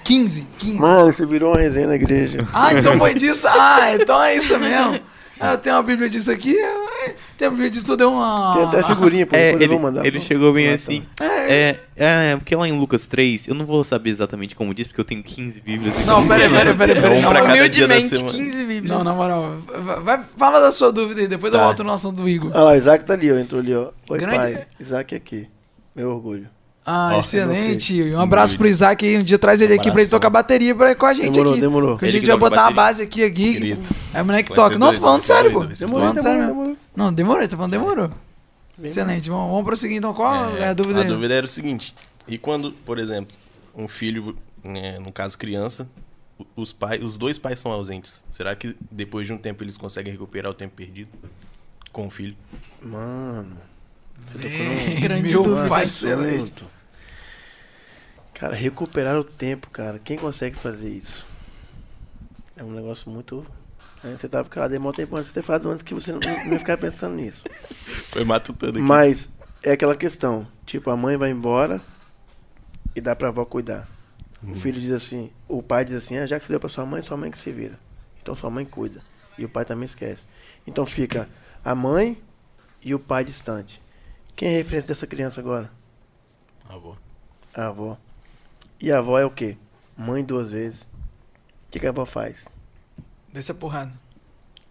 15, 0.04 0.46
15. 0.58 0.74
Mano, 0.78 1.14
você 1.14 1.26
virou 1.26 1.54
uma 1.54 1.60
resenha 1.60 1.88
na 1.88 1.96
igreja. 1.96 2.46
Ah, 2.54 2.74
então 2.74 2.98
foi 2.98 3.14
disso. 3.14 3.48
Ah, 3.48 3.96
então 3.96 4.22
é 4.22 4.36
isso 4.36 4.60
mesmo. 4.60 5.00
Ah, 5.40 5.54
eu 5.54 5.58
tenho 5.58 5.76
uma 5.76 5.84
bíblia 5.84 6.10
disso 6.10 6.30
aqui. 6.30 6.56
eh, 6.58 7.16
Tem 7.38 7.48
a 7.48 7.52
bíblia 7.52 7.70
disso, 7.70 7.96
deu 7.96 8.12
uma... 8.12 8.54
Tem 8.56 8.64
até 8.66 8.84
figurinha, 8.84 9.26
pô. 9.26 9.36
É, 9.36 9.52
depois 9.54 9.62
eu 9.62 9.66
ele, 9.68 9.74
vou 9.74 9.80
mandar. 9.80 10.06
ele 10.06 10.20
pô. 10.20 10.26
chegou 10.26 10.52
bem 10.54 10.66
Ah, 10.66 10.70
tá. 10.70 10.76
assim. 10.76 11.06
É, 11.48 11.80
é, 11.96 12.36
porque 12.36 12.56
lá 12.56 12.68
em 12.68 12.78
Lucas 12.78 13.06
3, 13.06 13.48
eu 13.48 13.56
não 13.56 13.66
vou 13.66 13.84
saber 13.84 14.10
exatamente 14.10 14.54
como 14.54 14.74
diz, 14.74 14.88
porque 14.88 15.00
eu 15.00 15.06
tenho 15.06 15.24
15 15.24 15.62
bíblias. 15.62 16.06
Não, 16.06 16.28
peraí, 16.28 16.50
peraí, 16.50 16.76
peraí. 16.76 17.22
É 17.22 17.28
um 17.28 17.46
Humildemente, 17.46 18.18
semana. 18.18 18.38
15 18.38 18.66
bíblias. 18.66 18.86
Não, 18.98 19.04
na 19.04 19.14
moral. 19.14 19.58
Vai, 20.04 20.22
fala 20.38 20.60
da 20.60 20.72
sua 20.72 20.92
dúvida 20.92 21.22
aí, 21.22 21.28
depois 21.28 21.54
eu 21.54 21.60
Tá. 21.60 21.66
volto 21.66 21.84
no 21.84 21.94
assunto 21.94 22.18
do 22.18 22.28
Igor. 22.30 22.52
Ah 22.54 22.64
lá, 22.64 22.72
o 22.74 22.76
Isaac 22.76 23.06
tá 23.06 23.14
ali, 23.14 23.32
ó. 23.32 23.38
Entrou 23.38 23.62
ali, 23.62 23.74
ó. 23.74 23.92
Oi, 24.10 24.20
Grande- 24.20 24.36
pai. 24.38 24.68
Isaac 24.80 25.16
aqui. 25.16 25.48
Meu 25.96 26.10
orgulho. 26.12 26.48
Ah, 26.92 27.18
excelente. 27.20 28.02
Um 28.16 28.20
abraço 28.20 28.58
pro 28.58 28.68
Isaac 28.68 29.06
aí. 29.06 29.18
Um 29.18 29.24
dia 29.24 29.38
traz 29.38 29.62
ele 29.62 29.74
aqui 29.74 29.92
pra 29.92 30.02
ele 30.02 30.10
tocar 30.10 30.30
bateria 30.30 30.74
pra, 30.74 30.96
com 30.96 31.06
a 31.06 31.14
gente 31.14 31.32
Demorou, 31.34 31.52
aqui. 31.54 31.62
demorou. 31.62 31.98
Que 32.00 32.06
a 32.06 32.12
gente 32.12 32.26
vai 32.26 32.38
botar 32.38 32.66
a 32.68 32.72
base 32.72 33.04
aqui, 33.04 33.24
a 33.24 33.28
gig. 33.28 33.78
É 34.14 34.22
o 34.22 34.26
moleque 34.26 34.50
que 34.50 34.56
toca. 34.56 34.78
Não, 34.80 34.92
tô 34.92 35.00
falando 35.00 35.22
sério, 35.22 35.52
pô. 35.52 35.64
Demorou, 35.66 36.00
falando 36.02 36.22
sério 36.22 36.40
demorou, 36.42 36.48
mesmo. 36.48 36.64
demorou. 36.64 36.78
Não, 36.96 37.14
demorou, 37.14 37.48
tô 37.48 37.56
falando 37.58 37.72
demorou. 37.72 38.12
Excelente. 38.84 39.30
Vamos, 39.30 39.50
vamos 39.52 39.66
prosseguir 39.66 39.98
então. 39.98 40.14
Qual 40.14 40.58
é, 40.58 40.70
a 40.70 40.74
dúvida 40.74 41.00
A 41.00 41.04
aí? 41.04 41.08
dúvida 41.08 41.34
era 41.36 41.46
o 41.46 41.50
seguinte: 41.50 41.94
e 42.28 42.38
quando, 42.40 42.72
por 42.72 42.98
exemplo, 42.98 43.36
um 43.76 43.88
filho, 43.88 44.36
né, 44.64 44.98
no 45.00 45.12
caso 45.12 45.38
criança, 45.38 45.88
os 46.56 46.72
pais, 46.74 47.04
os 47.04 47.18
dois 47.20 47.38
pais 47.38 47.60
são 47.60 47.72
ausentes, 47.72 48.24
será 48.32 48.56
que 48.56 48.76
depois 48.90 49.28
de 49.28 49.34
um 49.34 49.38
tempo 49.38 49.64
eles 49.64 49.78
conseguem 49.78 50.12
recuperar 50.14 50.50
o 50.52 50.56
tempo 50.56 50.74
perdido 50.76 51.10
com 51.92 52.08
o 52.08 52.10
filho? 52.10 52.36
Mano. 52.82 53.58
Você 54.32 54.48
tocou 54.50 54.50
Ei, 54.52 54.94
num- 54.96 55.02
Grande 55.02 55.30
Meu 55.30 55.44
dúvida. 55.44 55.68
pai 55.70 55.84
assunto. 55.86 56.66
Cara, 58.40 58.56
recuperar 58.56 59.20
o 59.20 59.24
tempo, 59.24 59.70
cara. 59.70 60.00
Quem 60.00 60.18
consegue 60.18 60.56
fazer 60.56 60.90
isso? 60.90 61.28
É 62.56 62.64
um 62.64 62.72
negócio 62.72 63.12
muito. 63.12 63.46
né, 64.02 64.16
Você 64.18 64.30
tava 64.30 64.48
calado 64.48 64.72
demora 64.72 64.96
tempo 64.96 65.16
antes 65.18 65.28
de 65.28 65.34
ter 65.34 65.42
falado 65.44 65.70
antes 65.70 65.84
que 65.84 65.94
você 65.94 66.14
não, 66.14 66.20
não 66.20 66.54
ia 66.54 66.60
ficar 66.60 66.78
pensando 66.78 67.16
nisso. 67.16 67.44
Foi 68.10 68.24
matutando 68.24 68.80
aqui. 68.80 68.82
Mas 68.82 69.30
é 69.62 69.74
aquela 69.74 69.96
questão. 69.96 70.48
Tipo, 70.66 70.90
a 70.90 70.96
mãe 70.96 71.18
vai 71.18 71.32
embora 71.32 71.82
e 72.96 73.02
dá 73.02 73.14
pra 73.14 73.28
avó 73.28 73.44
cuidar. 73.44 73.88
O 74.42 74.56
filho 74.56 74.80
diz 74.80 74.92
assim, 74.92 75.34
o 75.50 75.62
pai 75.62 75.84
diz 75.84 75.96
assim, 75.96 76.18
ah, 76.18 76.26
já 76.26 76.40
que 76.40 76.46
você 76.46 76.54
deu 76.54 76.62
pra 76.62 76.70
sua 76.70 76.86
mãe, 76.86 77.04
sua 77.04 77.18
mãe 77.18 77.30
que 77.30 77.38
se 77.38 77.52
vira. 77.52 77.78
Então 78.22 78.34
sua 78.34 78.50
mãe 78.50 78.64
cuida. 78.64 79.02
E 79.38 79.44
o 79.44 79.50
pai 79.50 79.66
também 79.66 79.86
esquece. 79.86 80.26
Então 80.66 80.86
fica 80.86 81.28
a 81.64 81.76
mãe 81.76 82.18
e 82.82 82.96
o 82.96 83.00
pai 83.00 83.26
distante. 83.26 83.82
Quem 84.34 84.48
é 84.48 84.54
a 84.54 84.58
referência 84.58 84.88
dessa 84.88 85.06
criança 85.06 85.42
agora? 85.42 85.70
Avó. 86.70 86.98
A 87.54 87.68
avó. 87.68 87.98
E 88.82 88.92
a 88.92 89.00
avó 89.00 89.20
é 89.20 89.26
o 89.26 89.30
quê? 89.30 89.58
Mãe 89.98 90.24
duas 90.24 90.52
vezes. 90.52 90.82
O 90.82 91.72
que, 91.72 91.80
que 91.80 91.86
a 91.86 91.90
avó 91.90 92.06
faz? 92.06 92.46
Desce 93.34 93.52
a 93.52 93.56
porrada. 93.56 93.92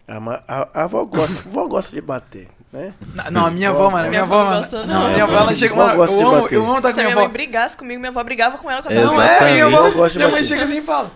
A, 0.07 0.17
a- 0.47 0.69
a 0.73 0.83
avó 0.85 1.05
gosta, 1.05 1.37
a 1.45 1.49
avó 1.49 1.67
gosta 1.67 1.93
de 1.95 2.01
bater, 2.01 2.47
né? 2.73 2.93
Não, 3.13 3.31
Não, 3.31 3.45
a 3.45 3.51
minha 3.51 3.69
avó, 3.69 3.91
mano. 3.91 4.07
A 4.07 4.09
minha 4.09 4.23
avó, 4.23 4.39
avó 4.41 4.51
não 4.55 4.61
mano. 4.61 4.71
Não, 4.71 4.85
não. 4.87 5.05
a 5.05 5.09
minha 5.09 5.23
avó, 5.23 5.37
ela 5.37 5.53
chega, 5.55 5.73
Avó 5.75 5.85
mano. 5.85 6.03
Eu 6.11 6.27
amo, 6.27 6.41
bater. 6.41 6.55
eu 6.55 6.65
amo 6.65 6.77
estar 6.77 6.89
com 6.89 6.93
Se 6.95 6.99
a 6.99 7.03
minha 7.03 7.05
minha 7.09 7.15
mãe 7.15 7.25
avó. 7.25 7.33
brigasse 7.33 7.77
comigo, 7.77 7.99
minha 7.99 8.09
avó 8.09 8.23
brigava 8.23 8.57
com 8.57 8.69
ela. 8.71 8.81
É, 8.89 9.03
Não 9.05 9.21
é, 9.21 9.51
minha 9.51 9.65
avó. 9.67 9.81
Minha 9.83 9.95
mãe 9.95 10.31
bater. 10.31 10.43
chega 10.43 10.63
assim 10.63 10.77
e 10.79 10.81
fala: 10.81 11.11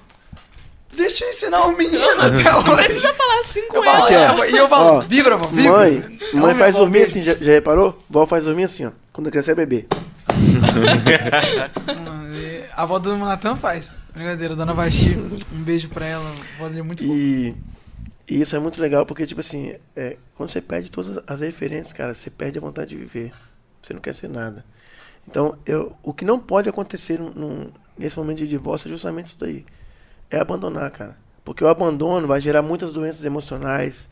Deixa 0.96 1.26
eu 1.26 1.30
ensinar 1.32 1.62
o 1.62 1.76
menino 1.76 2.06
até 2.22 2.56
hoje. 2.56 2.84
precisa 2.84 3.14
falar 3.16 3.40
assim 3.40 3.68
com 3.68 3.84
ela. 3.84 4.14
é, 4.46 4.52
E 4.52 4.56
eu 4.58 4.70
falo: 4.70 4.98
Ó, 4.98 5.00
Vibra, 5.02 5.38
vó, 5.38 5.48
vibra. 5.48 5.72
Mãe, 5.72 6.20
mãe 6.36 6.56
faz 6.56 6.76
avó, 6.76 6.84
dormir 6.86 7.02
assim, 7.02 7.22
já, 7.24 7.34
já 7.34 7.52
reparou? 7.52 7.98
Vó 8.08 8.28
faz 8.28 8.44
dormir 8.46 8.66
assim, 8.66 8.86
ó. 8.86 8.92
Quando 9.12 9.28
a 9.28 9.32
criança 9.32 9.52
é 9.52 9.56
bebê. 9.56 9.88
A 12.76 12.84
avó 12.84 13.00
do 13.00 13.16
Natan 13.18 13.56
faz. 13.56 13.94
Brincadeira, 14.14 14.56
dona 14.56 14.74
Vaxi. 14.74 15.16
Um 15.52 15.64
beijo 15.64 15.90
pra 15.90 16.06
ela. 16.06 16.24
A 16.28 16.56
avó 16.56 16.68
dele 16.68 16.80
é 16.80 16.84
muito. 16.84 17.04
E, 17.04 17.56
e 18.28 18.42
isso 18.42 18.56
é 18.56 18.60
muito 18.60 18.82
legal 18.82 19.06
porque, 19.06 19.26
tipo 19.26 19.42
assim, 19.42 19.76
é, 19.96 20.18
quando 20.36 20.50
você 20.50 20.62
perde 20.62 20.90
todas 20.90 21.20
as 21.28 21.40
referências, 21.42 21.94
cara, 21.94 22.14
você 22.14 22.30
perde 22.30 22.58
a 22.58 22.62
vontade 22.62 22.90
de 22.92 22.96
viver. 22.98 23.32
Você 23.82 23.94
não 23.94 24.02
quer 24.02 24.16
ser 24.16 24.28
nada. 24.30 24.66
Então, 25.28 25.58
eu, 25.66 25.96
o 26.02 26.14
que 26.14 26.26
não 26.26 26.40
pode 26.40 26.68
acontecer 26.68 27.20
num, 27.20 27.30
num- 27.32 27.72
nesse 27.98 28.18
momento 28.18 28.38
de 28.40 28.48
divórcio 28.48 28.88
é 28.88 28.92
justamente 28.92 29.28
isso 29.28 29.38
daí. 29.40 29.66
É 30.30 30.40
abandonar, 30.40 30.90
cara. 30.92 31.16
Porque 31.46 31.64
o 31.64 31.68
abandono 31.68 32.28
vai 32.28 32.40
gerar 32.42 32.62
muitas 32.62 32.92
doenças 32.92 33.24
emocionais, 33.24 34.08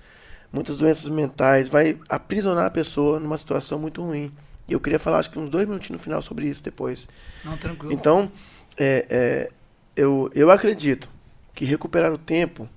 muitas 0.52 0.76
doenças 0.78 1.08
mentais, 1.10 1.68
vai 1.68 1.98
aprisionar 2.10 2.66
a 2.66 2.70
pessoa 2.70 3.20
numa 3.20 3.38
situação 3.38 3.80
muito 3.80 4.04
ruim. 4.04 4.30
E 4.72 4.74
eu 4.74 4.80
queria 4.80 4.98
falar, 4.98 5.20
acho 5.20 5.30
que 5.30 5.38
uns 5.38 5.50
dois 5.50 5.68
minutinhos 5.68 6.00
no 6.00 6.04
final 6.04 6.22
sobre 6.22 6.48
isso 6.48 6.64
depois. 6.64 7.06
Não, 7.44 7.58
tranquilo. 7.58 7.92
Então, 7.92 8.32
é, 8.78 9.06
é, 9.10 9.52
eu, 9.98 10.32
eu 10.34 10.50
acredito 10.50 11.10
que 11.54 11.66
recuperar 11.66 12.10
o 12.14 12.18
tempo, 12.18 12.70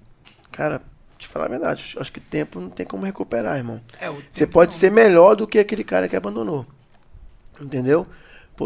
cara, 0.50 0.82
te 1.16 1.28
falar 1.28 1.44
a 1.44 1.50
verdade, 1.50 1.94
acho 1.96 2.12
que 2.12 2.18
tempo 2.18 2.58
não 2.58 2.68
tem 2.68 2.84
como 2.84 3.06
recuperar, 3.06 3.56
irmão. 3.56 3.80
É, 4.00 4.10
o 4.10 4.20
Você 4.28 4.44
pode 4.44 4.72
não. 4.72 4.78
ser 4.78 4.90
melhor 4.90 5.36
do 5.36 5.46
que 5.46 5.56
aquele 5.56 5.84
cara 5.84 6.08
que 6.08 6.16
abandonou. 6.16 6.66
Entendeu? 7.60 8.08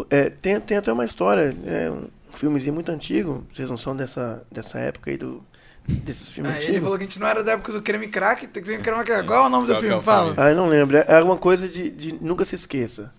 É, 0.09 0.31
tem, 0.31 0.59
tem 0.59 0.77
até 0.77 0.91
uma 0.91 1.05
história, 1.05 1.55
é, 1.67 1.91
um 1.91 2.09
filmezinho 2.33 2.73
muito 2.73 2.91
antigo, 2.91 3.45
vocês 3.53 3.69
não 3.69 3.77
são 3.77 3.95
dessa, 3.95 4.43
dessa 4.51 4.79
época 4.79 5.11
aí 5.11 5.17
do, 5.17 5.43
desses 5.85 6.31
filmes 6.31 6.51
Ah, 6.51 6.63
ele 6.63 6.81
falou 6.81 6.97
que 6.97 7.03
a 7.03 7.07
gente 7.07 7.19
não 7.19 7.27
era 7.27 7.43
da 7.43 7.51
época 7.51 7.73
do 7.73 7.81
creme 7.83 8.07
crack, 8.07 8.47
tem 8.47 8.63
que 8.63 8.69
ser 8.69 8.81
creme 8.81 9.03
crack. 9.03 9.27
Qual 9.27 9.43
é 9.43 9.45
o 9.45 9.49
nome 9.49 9.67
do 9.67 9.73
é 9.73 9.79
filme? 9.79 10.01
Fala. 10.01 10.33
Ah, 10.35 10.49
eu 10.49 10.55
não 10.55 10.67
lembro. 10.67 10.97
É 10.97 11.15
alguma 11.15 11.37
coisa 11.37 11.67
de, 11.67 11.91
de 11.91 12.13
nunca 12.23 12.43
se 12.43 12.55
esqueça. 12.55 13.13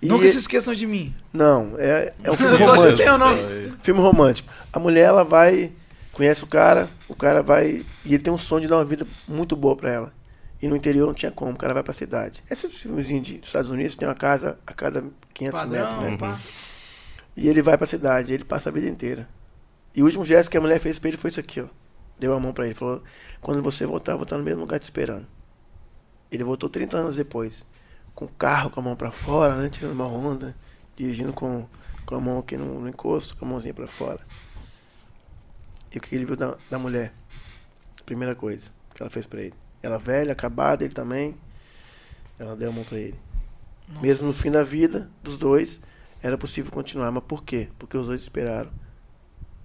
E 0.00 0.06
Nunca 0.06 0.28
se 0.28 0.36
esqueçam 0.38 0.72
de 0.74 0.86
mim. 0.86 1.14
Não, 1.32 1.74
é, 1.78 2.12
é 2.22 2.30
um 2.30 2.36
filme 2.36 2.54
Eu 2.54 2.58
só 2.62 2.66
romântico. 2.76 2.90
chutei 2.90 3.08
o 3.08 3.18
nome. 3.18 3.42
Filme 3.82 4.00
romântico. 4.00 4.48
A 4.72 4.78
mulher, 4.78 5.06
ela 5.06 5.24
vai, 5.24 5.72
conhece 6.12 6.44
o 6.44 6.46
cara, 6.46 6.88
o 7.08 7.14
cara 7.16 7.42
vai. 7.42 7.84
E 8.04 8.14
ele 8.14 8.22
tem 8.22 8.32
um 8.32 8.38
sonho 8.38 8.60
de 8.62 8.68
dar 8.68 8.76
uma 8.76 8.84
vida 8.84 9.04
muito 9.26 9.56
boa 9.56 9.74
pra 9.76 9.90
ela. 9.90 10.12
E 10.62 10.68
no 10.68 10.76
interior 10.76 11.06
não 11.06 11.14
tinha 11.14 11.30
como, 11.32 11.52
o 11.52 11.56
cara 11.56 11.74
vai 11.74 11.82
pra 11.82 11.92
cidade. 11.92 12.42
Esses 12.50 12.74
filmezinhos 12.74 13.26
de- 13.26 13.38
dos 13.38 13.48
Estados 13.48 13.70
Unidos 13.70 13.94
tem 13.96 14.06
uma 14.08 14.14
casa 14.14 14.58
a 14.66 14.72
cada 14.72 15.04
500 15.34 15.64
metros, 15.68 15.88
Padrão, 15.88 16.10
né? 16.10 16.16
pá. 16.16 16.38
E 17.36 17.48
ele 17.48 17.62
vai 17.62 17.76
pra 17.78 17.86
cidade, 17.86 18.32
ele 18.34 18.44
passa 18.44 18.68
a 18.68 18.72
vida 18.72 18.88
inteira. 18.88 19.28
E 19.94 20.02
o 20.02 20.04
último 20.04 20.24
gesto 20.24 20.50
que 20.50 20.56
a 20.56 20.60
mulher 20.60 20.80
fez 20.80 20.98
pra 20.98 21.08
ele 21.08 21.16
foi 21.16 21.30
isso 21.30 21.38
aqui, 21.40 21.60
ó. 21.60 21.66
Deu 22.18 22.32
a 22.34 22.40
mão 22.40 22.52
pra 22.52 22.66
ele, 22.66 22.74
falou: 22.74 23.02
"Quando 23.40 23.62
você 23.62 23.86
voltar, 23.86 24.12
eu 24.12 24.16
vou 24.16 24.24
estar 24.24 24.36
no 24.36 24.42
mesmo 24.44 24.60
lugar 24.60 24.78
te 24.80 24.84
esperando". 24.84 25.26
Ele 26.30 26.42
voltou 26.44 26.68
30 26.68 26.96
anos 26.96 27.16
depois, 27.16 27.64
com 28.18 28.24
o 28.24 28.28
carro 28.28 28.68
com 28.68 28.80
a 28.80 28.82
mão 28.82 28.96
pra 28.96 29.12
fora, 29.12 29.54
né, 29.54 29.68
tirando 29.68 29.92
uma 29.92 30.08
onda, 30.08 30.52
dirigindo 30.96 31.32
com, 31.32 31.68
com 32.04 32.16
a 32.16 32.20
mão 32.20 32.40
aqui 32.40 32.56
no, 32.56 32.80
no 32.80 32.88
encosto, 32.88 33.36
com 33.36 33.44
a 33.44 33.48
mãozinha 33.48 33.72
pra 33.72 33.86
fora. 33.86 34.18
E 35.94 35.98
o 35.98 36.00
que 36.00 36.16
ele 36.16 36.24
viu 36.24 36.34
da, 36.34 36.56
da 36.68 36.80
mulher? 36.80 37.14
Primeira 38.04 38.34
coisa 38.34 38.72
que 38.92 39.00
ela 39.00 39.08
fez 39.08 39.24
pra 39.24 39.40
ele. 39.40 39.54
Ela 39.80 39.98
velha, 39.98 40.32
acabada, 40.32 40.82
ele 40.82 40.92
também. 40.92 41.36
Ela 42.40 42.56
deu 42.56 42.70
a 42.70 42.72
mão 42.72 42.82
pra 42.82 42.98
ele. 42.98 43.16
Nossa. 43.86 44.00
Mesmo 44.00 44.26
no 44.26 44.32
fim 44.32 44.50
da 44.50 44.64
vida 44.64 45.08
dos 45.22 45.38
dois, 45.38 45.78
era 46.20 46.36
possível 46.36 46.72
continuar. 46.72 47.12
Mas 47.12 47.22
por 47.22 47.44
quê? 47.44 47.68
Porque 47.78 47.96
os 47.96 48.08
dois 48.08 48.20
esperaram. 48.20 48.72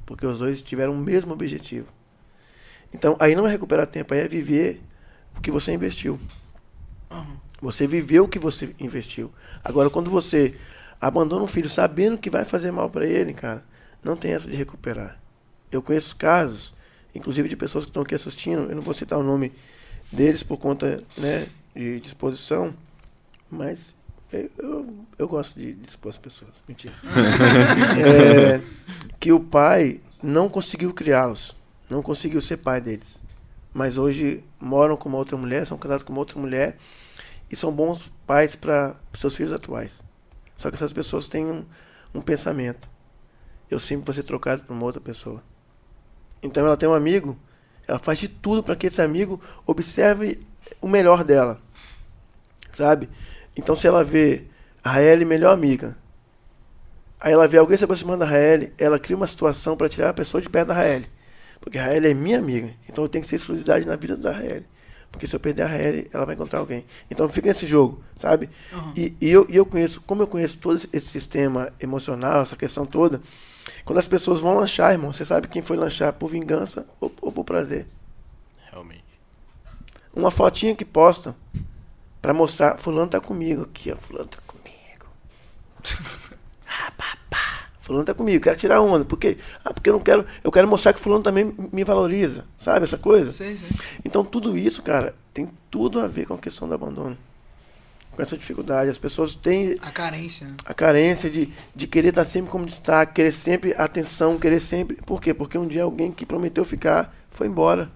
Porque 0.05 0.27
os 0.27 0.37
dois 0.37 0.61
tiveram 0.61 0.93
o 0.93 0.97
mesmo 0.97 1.33
objetivo. 1.33 1.87
Então, 2.93 3.17
aí 3.19 3.33
não 3.33 3.47
é 3.47 3.49
recuperar 3.49 3.87
tempo, 3.87 4.13
aí 4.13 4.19
é 4.19 4.27
viver 4.27 4.79
o 5.35 5.41
que 5.41 5.49
você 5.49 5.73
investiu. 5.73 6.19
Aham. 7.09 7.42
Você 7.63 7.87
viveu 7.87 8.25
o 8.25 8.27
que 8.27 8.37
você 8.37 8.75
investiu. 8.77 9.31
Agora, 9.63 9.89
quando 9.89 10.11
você 10.11 10.53
abandona 10.99 11.43
um 11.43 11.47
filho 11.47 11.69
sabendo 11.69 12.17
que 12.17 12.29
vai 12.29 12.43
fazer 12.43 12.71
mal 12.71 12.89
para 12.89 13.07
ele, 13.07 13.33
cara, 13.33 13.63
não 14.03 14.17
tem 14.17 14.33
essa 14.33 14.51
de 14.51 14.57
recuperar. 14.57 15.17
Eu 15.71 15.81
conheço 15.81 16.13
casos, 16.17 16.73
inclusive 17.15 17.47
de 17.47 17.55
pessoas 17.55 17.85
que 17.85 17.89
estão 17.89 18.03
aqui 18.03 18.13
assistindo, 18.13 18.69
eu 18.69 18.75
não 18.75 18.81
vou 18.81 18.93
citar 18.93 19.17
o 19.17 19.23
nome 19.23 19.53
deles 20.11 20.43
por 20.43 20.57
conta 20.57 21.01
né, 21.17 21.47
de 21.73 22.01
disposição, 22.01 22.75
mas 23.49 23.95
eu, 24.29 24.51
eu, 24.57 24.95
eu 25.19 25.27
gosto 25.29 25.57
de, 25.57 25.69
expor 25.87 26.09
as 26.09 26.17
pessoas. 26.17 26.51
Mentira. 26.67 26.93
É, 27.97 28.61
que 29.21 29.31
o 29.31 29.39
pai 29.39 30.01
não 30.21 30.49
conseguiu 30.49 30.93
criá-los, 30.93 31.55
não 31.89 32.01
conseguiu 32.01 32.41
ser 32.41 32.57
pai 32.57 32.81
deles. 32.81 33.21
Mas 33.73 33.97
hoje 33.97 34.43
moram 34.59 34.97
com 34.97 35.07
uma 35.07 35.17
outra 35.17 35.37
mulher, 35.37 35.65
são 35.65 35.77
casados 35.77 36.03
com 36.03 36.11
uma 36.11 36.19
outra 36.19 36.37
mulher 36.37 36.77
e 37.49 37.55
são 37.55 37.71
bons 37.71 38.11
pais 38.25 38.55
para 38.55 38.95
seus 39.13 39.35
filhos 39.35 39.53
atuais. 39.53 40.01
Só 40.55 40.69
que 40.69 40.75
essas 40.75 40.93
pessoas 40.93 41.27
têm 41.27 41.45
um, 41.45 41.65
um 42.13 42.21
pensamento. 42.21 42.89
Eu 43.69 43.79
sempre 43.79 44.05
vou 44.05 44.13
ser 44.13 44.23
trocado 44.23 44.63
por 44.63 44.73
uma 44.73 44.85
outra 44.85 45.01
pessoa. 45.01 45.43
Então 46.41 46.65
ela 46.65 46.77
tem 46.77 46.87
um 46.87 46.93
amigo, 46.93 47.37
ela 47.87 47.99
faz 47.99 48.19
de 48.19 48.27
tudo 48.27 48.61
para 48.61 48.75
que 48.75 48.87
esse 48.87 49.01
amigo 49.01 49.41
observe 49.65 50.45
o 50.81 50.87
melhor 50.87 51.23
dela. 51.23 51.59
Sabe? 52.71 53.09
Então 53.55 53.75
se 53.75 53.87
ela 53.87 54.03
vê 54.03 54.45
a 54.83 54.91
Raeli 54.91 55.25
melhor 55.25 55.53
amiga, 55.53 55.97
aí 57.19 57.31
ela 57.31 57.47
vê 57.47 57.57
alguém 57.57 57.77
se 57.77 57.83
aproximando 57.85 58.19
da 58.19 58.25
Raeli, 58.25 58.73
ela 58.77 58.99
cria 58.99 59.15
uma 59.15 59.27
situação 59.27 59.77
para 59.77 59.87
tirar 59.87 60.09
a 60.09 60.13
pessoa 60.13 60.41
de 60.41 60.49
perto 60.49 60.67
da 60.67 60.73
Raeli. 60.73 61.09
Porque 61.61 61.77
a 61.77 61.83
Raeli 61.83 62.09
é 62.09 62.13
minha 62.13 62.37
amiga, 62.37 62.73
então 62.89 63.03
eu 63.03 63.09
tenho 63.09 63.23
que 63.23 63.29
ser 63.29 63.37
exclusividade 63.37 63.87
na 63.87 63.95
vida 63.95 64.17
da 64.17 64.31
Raeli. 64.31 64.67
Porque 65.13 65.27
se 65.27 65.35
eu 65.35 65.39
perder 65.39 65.61
a 65.61 65.67
Raeli, 65.67 66.09
ela 66.11 66.25
vai 66.25 66.33
encontrar 66.33 66.59
alguém. 66.59 66.83
Então 67.09 67.29
fica 67.29 67.47
nesse 67.47 67.67
jogo, 67.67 68.03
sabe? 68.17 68.49
Aham. 68.73 68.93
E, 68.97 69.13
e 69.21 69.29
eu, 69.29 69.45
e 69.47 69.55
eu 69.55 69.65
conheço, 69.65 70.01
como 70.01 70.23
eu 70.23 70.27
conheço 70.27 70.57
todo 70.57 70.75
esse- 70.75 70.99
sistema 71.01 71.71
emocional, 71.79 72.41
essa 72.41 72.55
questão 72.55 72.83
toda, 72.85 73.21
quando 73.85 73.99
as 73.99 74.07
pessoas 74.07 74.39
vão 74.39 74.55
lanchar, 74.57 74.91
irmão, 74.91 75.13
você 75.13 75.23
sabe 75.23 75.47
quem 75.47 75.61
foi 75.61 75.77
lanchar 75.77 76.11
por 76.13 76.29
vingança 76.29 76.85
ou, 76.99 77.11
ou 77.21 77.31
por 77.31 77.43
prazer. 77.45 77.87
Realmente. 78.71 79.03
Uma 80.15 80.31
fotinha 80.31 80.75
que 80.75 80.83
posta 80.83 81.35
pra 82.21 82.33
mostrar, 82.33 82.77
fulano 82.79 83.09
tá 83.09 83.21
comigo 83.21 83.63
aqui, 83.63 83.91
ó, 83.91 83.95
fulano 83.95 84.27
tá 84.27 84.39
comigo. 84.47 85.05
ah, 86.67 86.91
papá. 86.97 87.52
Fulano 87.93 88.05
tá 88.07 88.13
comigo, 88.15 88.43
quero 88.43 88.57
tirar 88.57 88.81
onda, 88.81 89.05
porque 89.05 89.37
ah, 89.63 89.71
porque 89.71 89.87
eu 89.87 89.93
não 89.93 89.99
quero, 89.99 90.25
eu 90.43 90.51
quero 90.51 90.67
mostrar 90.67 90.93
que 90.93 90.99
fulano 90.99 91.21
também 91.21 91.53
me 91.71 91.83
valoriza, 91.83 92.43
sabe 92.57 92.85
essa 92.85 92.97
coisa? 92.97 93.31
Sei, 93.31 93.55
sei. 93.55 93.69
Então 94.03 94.25
tudo 94.25 94.57
isso, 94.57 94.81
cara, 94.81 95.13
tem 95.31 95.47
tudo 95.69 95.99
a 95.99 96.07
ver 96.07 96.25
com 96.25 96.33
a 96.33 96.37
questão 96.39 96.67
do 96.67 96.73
abandono. 96.73 97.15
Com 98.15 98.21
essa 98.21 98.35
dificuldade, 98.35 98.89
as 98.89 98.97
pessoas 98.97 99.35
têm 99.35 99.77
A 99.79 99.91
carência. 99.91 100.47
né? 100.47 100.55
a 100.65 100.73
carência 100.73 101.29
de, 101.29 101.53
de 101.75 101.85
querer 101.85 102.09
estar 102.09 102.25
sempre 102.25 102.49
como 102.49 102.65
destaque, 102.65 103.13
querer 103.13 103.31
sempre 103.31 103.75
atenção, 103.77 104.39
querer 104.39 104.59
sempre. 104.59 104.97
Por 104.97 105.21
quê? 105.21 105.31
Porque 105.31 105.55
um 105.57 105.67
dia 105.67 105.83
alguém 105.83 106.11
que 106.11 106.25
prometeu 106.25 106.65
ficar 106.65 107.15
foi 107.29 107.45
embora. 107.45 107.91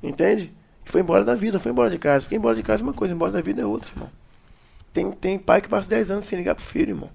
Entende? 0.00 0.52
E 0.86 0.90
foi 0.90 1.00
embora 1.00 1.24
da 1.24 1.34
vida, 1.34 1.58
foi 1.58 1.72
embora 1.72 1.90
de 1.90 1.98
casa. 1.98 2.24
Porque 2.24 2.36
embora 2.36 2.56
de 2.56 2.62
casa 2.62 2.82
é 2.82 2.84
uma 2.84 2.92
coisa, 2.92 3.14
embora 3.14 3.32
da 3.32 3.40
vida 3.40 3.62
é 3.62 3.66
outra, 3.66 3.90
irmão. 3.90 4.10
Tem, 4.92 5.10
tem 5.12 5.38
pai 5.38 5.60
que 5.60 5.68
passa 5.68 5.88
10 5.88 6.10
anos 6.12 6.26
sem 6.26 6.38
ligar 6.38 6.54
pro 6.56 6.64
filho, 6.64 6.90
irmão. 6.90 7.10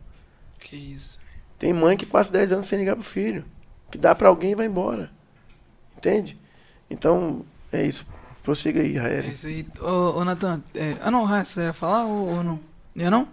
Que 0.60 0.78
isso. 0.78 1.23
Tem 1.64 1.72
mãe 1.72 1.96
que 1.96 2.06
passa 2.06 2.30
10 2.34 2.52
anos 2.52 2.68
sem 2.68 2.78
ligar 2.78 2.94
pro 2.94 3.06
filho. 3.06 3.46
Que 3.90 3.98
dá 3.98 4.14
pra 4.14 4.28
alguém 4.28 4.52
e 4.52 4.56
vai 4.56 4.66
embora. 4.66 5.10
Entende? 5.98 6.38
Então, 6.90 7.46
é 7.72 7.86
isso. 7.88 8.06
Prossiga 8.44 8.82
aí, 8.82 8.98
É 8.98 9.00
Raeli. 9.00 9.32
isso 9.32 9.48
aí. 9.48 9.66
Ô, 9.80 10.20
ô 10.20 10.26
Natan, 10.26 10.62
é... 10.76 10.98
ah 11.02 11.10
não, 11.10 11.24
Raia, 11.24 11.46
você 11.46 11.62
ia 11.62 11.72
falar 11.72 12.04
ou, 12.04 12.28
ou 12.28 12.44
não? 12.44 12.60
Ia 12.94 13.10
não? 13.10 13.30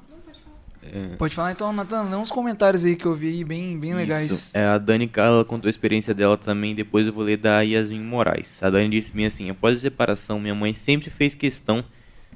É, 0.80 1.16
Pode 1.16 1.34
falar 1.34 1.50
então, 1.50 1.72
Natan, 1.72 2.06
dá 2.06 2.18
uns 2.18 2.30
comentários 2.30 2.84
aí 2.84 2.94
que 2.94 3.04
eu 3.04 3.16
vi 3.16 3.30
aí 3.30 3.42
bem, 3.42 3.76
bem 3.76 3.94
legais. 3.94 4.30
Isso. 4.30 4.56
É, 4.56 4.64
a 4.64 4.78
Dani 4.78 5.08
Carla 5.08 5.44
contou 5.44 5.66
a 5.66 5.70
experiência 5.70 6.14
dela 6.14 6.38
também, 6.38 6.72
depois 6.72 7.08
eu 7.08 7.12
vou 7.12 7.24
ler 7.24 7.36
da 7.36 7.62
Yasmin 7.62 7.98
Moraes. 8.04 8.62
A 8.62 8.70
Dani 8.70 8.90
disse 8.90 9.12
bem 9.12 9.26
assim, 9.26 9.50
após 9.50 9.74
a 9.76 9.80
separação, 9.80 10.38
minha 10.38 10.54
mãe 10.54 10.72
sempre 10.72 11.10
fez 11.10 11.34
questão 11.34 11.84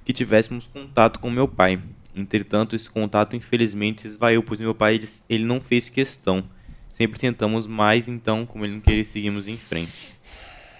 que 0.04 0.12
tivéssemos 0.12 0.66
contato 0.66 1.20
com 1.20 1.30
meu 1.30 1.46
pai. 1.46 1.80
Entretanto, 2.14 2.76
esse 2.76 2.88
contato 2.88 3.34
infelizmente 3.34 4.06
esvaiu, 4.06 4.42
pois 4.42 4.60
meu 4.60 4.74
pai 4.74 5.00
ele, 5.28 5.44
não 5.44 5.60
fez 5.60 5.88
questão. 5.88 6.44
Sempre 6.88 7.18
tentamos 7.18 7.66
mais, 7.66 8.08
então, 8.08 8.46
como 8.46 8.64
ele 8.64 8.74
não 8.74 8.80
queria, 8.80 9.04
seguimos 9.04 9.48
em 9.48 9.56
frente. 9.56 10.14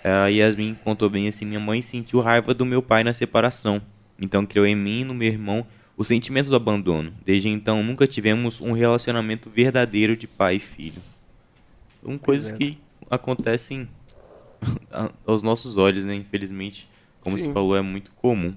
A 0.04 0.28
Yasmin 0.28 0.74
contou 0.84 1.10
bem 1.10 1.26
assim, 1.28 1.44
minha 1.44 1.58
mãe 1.58 1.82
sentiu 1.82 2.20
raiva 2.20 2.54
do 2.54 2.64
meu 2.64 2.82
pai 2.82 3.02
na 3.02 3.12
separação. 3.12 3.82
Então 4.20 4.46
criou 4.46 4.66
em 4.66 4.76
mim 4.76 5.00
e 5.00 5.04
no 5.04 5.14
meu 5.14 5.28
irmão 5.28 5.66
o 5.96 6.04
sentimento 6.04 6.48
do 6.48 6.56
abandono. 6.56 7.12
Desde 7.24 7.48
então 7.48 7.82
nunca 7.82 8.06
tivemos 8.06 8.60
um 8.60 8.72
relacionamento 8.72 9.50
verdadeiro 9.50 10.16
de 10.16 10.26
pai 10.26 10.56
e 10.56 10.60
filho. 10.60 11.02
São 12.02 12.18
coisas 12.18 12.52
é. 12.52 12.56
que 12.56 12.78
acontecem 13.10 13.88
aos 15.26 15.42
nossos 15.42 15.76
olhos, 15.76 16.04
né? 16.04 16.14
Infelizmente, 16.14 16.88
como 17.20 17.38
Sim. 17.38 17.46
você 17.46 17.52
falou, 17.52 17.76
é 17.76 17.82
muito 17.82 18.12
comum. 18.12 18.54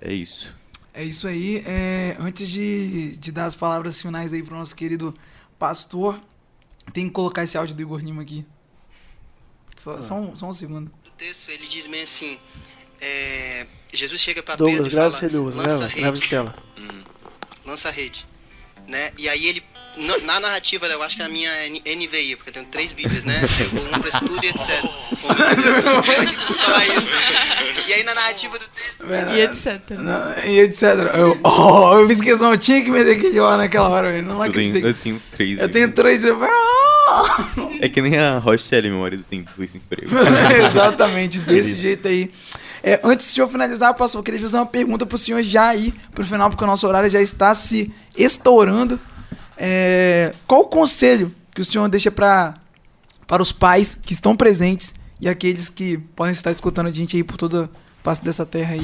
É 0.00 0.12
isso. 0.12 0.55
É 0.96 1.04
isso 1.04 1.28
aí. 1.28 1.62
É, 1.66 2.16
antes 2.18 2.48
de, 2.48 3.16
de 3.16 3.30
dar 3.30 3.44
as 3.44 3.54
palavras 3.54 4.00
finais 4.00 4.32
aí 4.32 4.42
pro 4.42 4.56
nosso 4.56 4.74
querido 4.74 5.14
pastor, 5.58 6.18
tem 6.90 7.06
que 7.06 7.12
colocar 7.12 7.42
esse 7.42 7.58
áudio 7.58 7.74
do 7.74 7.82
Igor 7.82 8.00
Lima 8.00 8.22
aqui. 8.22 8.46
Só, 9.76 10.00
só, 10.00 10.14
um, 10.14 10.34
só 10.34 10.46
um 10.46 10.54
segundo. 10.54 10.90
O 11.06 11.10
texto 11.10 11.50
ele 11.50 11.66
diz 11.68 11.86
bem 11.86 12.00
assim: 12.00 12.38
é, 12.98 13.66
Jesus 13.92 14.22
chega 14.22 14.42
para 14.42 14.56
Pedro 14.56 14.86
e 14.86 14.90
fala: 14.90 15.10
você, 15.10 15.28
Douglas. 15.28 15.54
lança 15.54 15.78
Grava, 15.80 15.94
grava 15.94 16.16
de 16.16 16.22
rede, 16.22 17.04
lança 17.66 17.90
rede, 17.90 18.26
né? 18.88 19.12
E 19.18 19.28
aí 19.28 19.46
ele 19.48 19.62
na, 19.96 20.18
na 20.18 20.40
narrativa, 20.40 20.86
eu 20.86 21.02
acho 21.02 21.16
que 21.16 21.22
é 21.22 21.24
a 21.24 21.28
minha 21.28 21.50
N- 21.66 21.80
NVI, 21.86 22.36
porque 22.36 22.50
eu 22.50 22.54
tenho 22.54 22.66
três 22.66 22.92
bíblias, 22.92 23.24
né? 23.24 23.40
Pegou 23.56 23.84
um 23.86 23.98
para 23.98 24.08
estudo 24.08 24.40
e 24.44 24.48
etc. 24.48 24.82
Vou 24.82 26.02
falar 26.02 26.86
isso. 26.96 27.08
E 27.88 27.92
aí 27.94 28.02
na 28.04 28.14
narrativa 28.14 28.58
do 28.58 28.64
texto, 28.68 29.06
E 29.06 29.40
etc. 29.40 29.90
Não, 29.98 30.44
e 30.44 30.60
etc. 30.60 30.82
Eu, 31.14 31.38
oh, 31.44 31.98
eu 32.00 32.06
me 32.06 32.12
esqueci, 32.12 32.42
eu 32.42 32.58
tinha 32.58 32.82
que 32.84 32.90
meter 32.90 33.16
aquele 33.16 33.38
ó 33.40 33.56
naquela 33.56 33.88
hora, 33.88 34.10
velho. 34.12 34.26
Não 34.26 34.44
Eu 34.44 34.52
tenho, 34.52 34.68
acreditei. 34.68 34.90
eu 34.90 34.94
tenho 34.94 35.22
três. 35.32 35.58
Eu 35.58 35.68
tenho 35.68 35.92
três. 35.92 36.24
Eu, 36.24 36.42
ah! 36.42 37.46
É 37.80 37.88
que 37.88 38.02
nem 38.02 38.18
a 38.18 38.38
Rochelle, 38.38 38.90
meu 38.90 39.00
marido 39.00 39.24
tem 39.28 39.44
dois 39.56 39.74
empregos. 39.74 40.12
Exatamente, 40.68 41.38
desse 41.40 41.80
jeito 41.80 42.08
aí. 42.08 42.30
É, 42.82 43.00
antes 43.02 43.34
de 43.34 43.40
eu 43.40 43.48
finalizar, 43.48 43.94
pastor, 43.94 44.20
eu 44.20 44.22
queria 44.22 44.40
fazer 44.40 44.56
uma 44.58 44.66
pergunta 44.66 45.04
pro 45.06 45.16
senhor 45.18 45.42
já 45.42 45.68
aí, 45.68 45.92
pro 46.14 46.24
final, 46.24 46.50
porque 46.50 46.62
o 46.62 46.66
nosso 46.66 46.86
horário 46.86 47.08
já 47.10 47.20
está 47.20 47.54
se 47.54 47.92
estourando. 48.16 48.98
É, 49.56 50.34
qual 50.46 50.62
o 50.62 50.66
conselho 50.66 51.32
que 51.54 51.60
o 51.60 51.64
senhor 51.64 51.88
deixa 51.88 52.10
para 52.10 52.54
para 53.26 53.42
os 53.42 53.50
pais 53.50 53.94
que 53.94 54.12
estão 54.12 54.36
presentes 54.36 54.94
e 55.20 55.28
aqueles 55.28 55.68
que 55.68 55.98
podem 55.98 56.30
estar 56.32 56.50
escutando 56.52 56.86
a 56.86 56.90
gente 56.92 57.16
aí 57.16 57.24
por 57.24 57.36
toda 57.36 57.64
a 57.64 57.68
face 58.04 58.22
dessa 58.22 58.46
terra 58.46 58.74
aí 58.74 58.80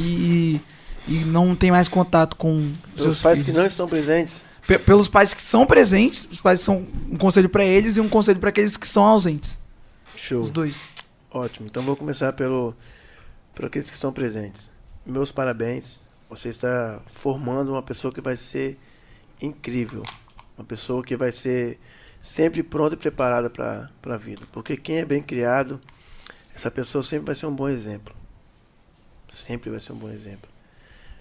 e, 1.07 1.12
e 1.12 1.25
não 1.27 1.55
tem 1.55 1.70
mais 1.70 1.87
contato 1.87 2.35
com 2.37 2.73
Os 2.97 3.03
seus 3.03 3.20
pais 3.20 3.39
filhos? 3.39 3.55
que 3.55 3.61
não 3.61 3.66
estão 3.66 3.87
presentes, 3.87 4.45
Pe- 4.66 4.79
Pelos 4.81 5.07
pais 5.09 5.33
que 5.35 5.43
são 5.43 5.64
presentes, 5.66 6.27
os 6.31 6.41
pais 6.41 6.61
são 6.61 6.87
um 7.11 7.16
conselho 7.16 7.49
para 7.49 7.64
eles 7.64 7.97
e 7.97 8.01
um 8.01 8.09
conselho 8.09 8.41
para 8.41 8.49
aqueles 8.49 8.77
que 8.77 8.87
são 8.87 9.05
ausentes. 9.05 9.59
show. 10.16 10.41
Os 10.41 10.51
dois. 10.51 10.93
Ótimo. 11.31 11.66
Então 11.70 11.83
vou 11.83 11.95
começar 11.97 12.33
pelo 12.33 12.75
por 13.55 13.66
aqueles 13.66 13.89
que 13.91 13.95
estão 13.95 14.12
presentes. 14.12 14.70
Meus 15.07 15.31
parabéns. 15.33 15.99
Você 16.31 16.49
está 16.49 17.01
formando 17.07 17.73
uma 17.73 17.83
pessoa 17.83 18.12
que 18.12 18.20
vai 18.20 18.37
ser 18.37 18.79
incrível. 19.41 20.03
Uma 20.57 20.64
pessoa 20.64 21.03
que 21.03 21.16
vai 21.16 21.32
ser 21.32 21.78
sempre 22.20 22.62
pronta 22.62 22.94
e 22.94 22.98
preparada 22.98 23.50
para 23.50 23.90
a 24.05 24.16
vida. 24.16 24.42
Porque 24.53 24.76
quem 24.76 24.98
é 24.98 25.05
bem 25.05 25.22
criado, 25.22 25.80
essa 26.55 26.70
pessoa 26.70 27.03
sempre 27.03 27.26
vai 27.26 27.34
ser 27.34 27.46
um 27.46 27.55
bom 27.55 27.68
exemplo. 27.68 28.14
Sempre 29.32 29.70
vai 29.70 29.80
ser 29.80 29.92
um 29.92 29.96
bom 29.96 30.11
exemplo. 30.11 30.50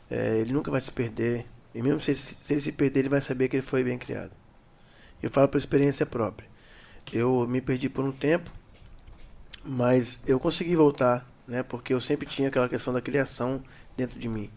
É, 0.09 0.38
ele 0.39 0.51
nunca 0.51 0.69
vai 0.69 0.82
se 0.82 0.91
perder. 0.91 1.45
E 1.73 1.82
mesmo 1.82 1.99
se, 1.99 2.13
se 2.13 2.53
ele 2.53 2.61
se 2.61 2.71
perder, 2.71 2.99
ele 2.99 3.09
vai 3.09 3.21
saber 3.21 3.47
que 3.47 3.55
ele 3.55 3.63
foi 3.63 3.84
bem 3.84 3.97
criado. 3.97 4.32
Eu 5.23 5.29
falo 5.29 5.47
por 5.47 5.57
experiência 5.57 6.05
própria. 6.05 6.49
Eu 7.13 7.47
me 7.47 7.61
perdi 7.61 7.88
por 7.88 8.03
um 8.03 8.11
tempo, 8.11 8.51
mas 9.63 10.19
eu 10.25 10.39
consegui 10.39 10.75
voltar, 10.75 11.25
né? 11.47 11.63
Porque 11.63 11.93
eu 11.93 12.01
sempre 12.01 12.27
tinha 12.27 12.49
aquela 12.49 12.67
questão 12.67 12.93
da 12.93 13.01
criação 13.01 13.63
dentro 13.95 14.19
de 14.19 14.27
mim. 14.27 14.49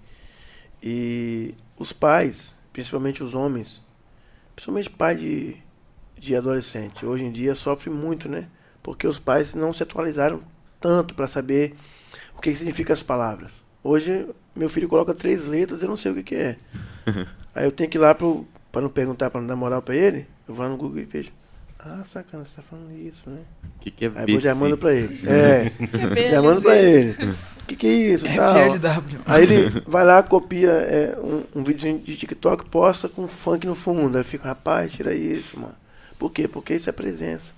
E 0.82 1.54
os 1.76 1.92
pais, 1.92 2.52
principalmente 2.72 3.22
os 3.22 3.34
homens, 3.34 3.84
principalmente 4.55 4.90
pai 4.90 5.16
de, 5.16 5.57
de 6.18 6.36
adolescente, 6.36 7.05
hoje 7.05 7.24
em 7.24 7.30
dia 7.30 7.55
sofre 7.55 7.90
muito, 7.90 8.28
né? 8.28 8.48
Porque 8.82 9.07
os 9.07 9.18
pais 9.18 9.55
não 9.55 9.72
se 9.72 9.82
atualizaram 9.82 10.42
tanto 10.80 11.14
para 11.14 11.26
saber 11.26 11.74
o 12.36 12.40
que 12.40 12.55
significa 12.55 12.92
as 12.92 13.02
palavras. 13.02 13.64
Hoje 13.82 14.26
meu 14.55 14.68
filho 14.68 14.88
coloca 14.88 15.12
três 15.14 15.44
letras, 15.46 15.82
eu 15.82 15.88
não 15.88 15.96
sei 15.96 16.12
o 16.12 16.14
que, 16.16 16.22
que 16.22 16.34
é. 16.34 16.57
Aí 17.55 17.64
eu 17.64 17.72
tenho 17.72 17.88
que 17.88 17.96
ir 17.96 18.00
lá 18.00 18.14
para 18.14 18.82
não 18.82 18.88
perguntar, 18.88 19.30
para 19.30 19.40
não 19.40 19.48
dar 19.48 19.57
moral 19.57 19.82
para 19.82 19.96
ele, 19.96 20.26
eu 20.48 20.55
vou 20.55 20.68
no 20.68 20.76
Google 20.76 21.00
e 21.00 21.05
vejo. 21.05 21.32
Ah, 21.78 22.02
sacana, 22.02 22.44
você 22.44 22.57
tá 22.57 22.62
falando 22.62 22.96
isso, 22.96 23.28
né? 23.28 23.40
O 23.76 23.80
que, 23.80 23.90
que 23.90 24.07
é 24.07 24.12
Aí 24.14 24.32
eu 24.32 24.40
já 24.40 24.55
mando 24.55 24.78
pra 24.78 24.94
ele. 24.94 25.20
É, 25.28 25.70
Que 26.14 26.30
já 26.30 26.40
mando 26.40 26.62
pra 26.62 26.76
ele. 26.76 27.14
O 27.64 27.66
que, 27.66 27.76
que 27.76 27.86
é 27.86 27.92
isso? 27.92 28.26
Tal. 28.36 28.54
FLW. 28.54 29.20
Aí 29.24 29.42
ele 29.42 29.82
vai 29.86 30.04
lá, 30.04 30.22
copia 30.22 30.70
é, 30.70 31.18
um, 31.18 31.60
um 31.60 31.64
videozinho 31.64 31.98
de 31.98 32.14
TikTok, 32.14 32.66
posta 32.66 33.08
com 33.08 33.26
funk 33.26 33.66
no 33.66 33.74
fundo. 33.74 34.18
Aí 34.18 34.20
eu 34.20 34.24
fico, 34.24 34.46
rapaz, 34.46 34.92
tira 34.92 35.14
isso, 35.14 35.58
mano. 35.58 35.74
Por 36.18 36.30
quê? 36.30 36.46
Porque 36.46 36.74
isso 36.74 36.90
é 36.90 36.92
presença. 36.92 37.52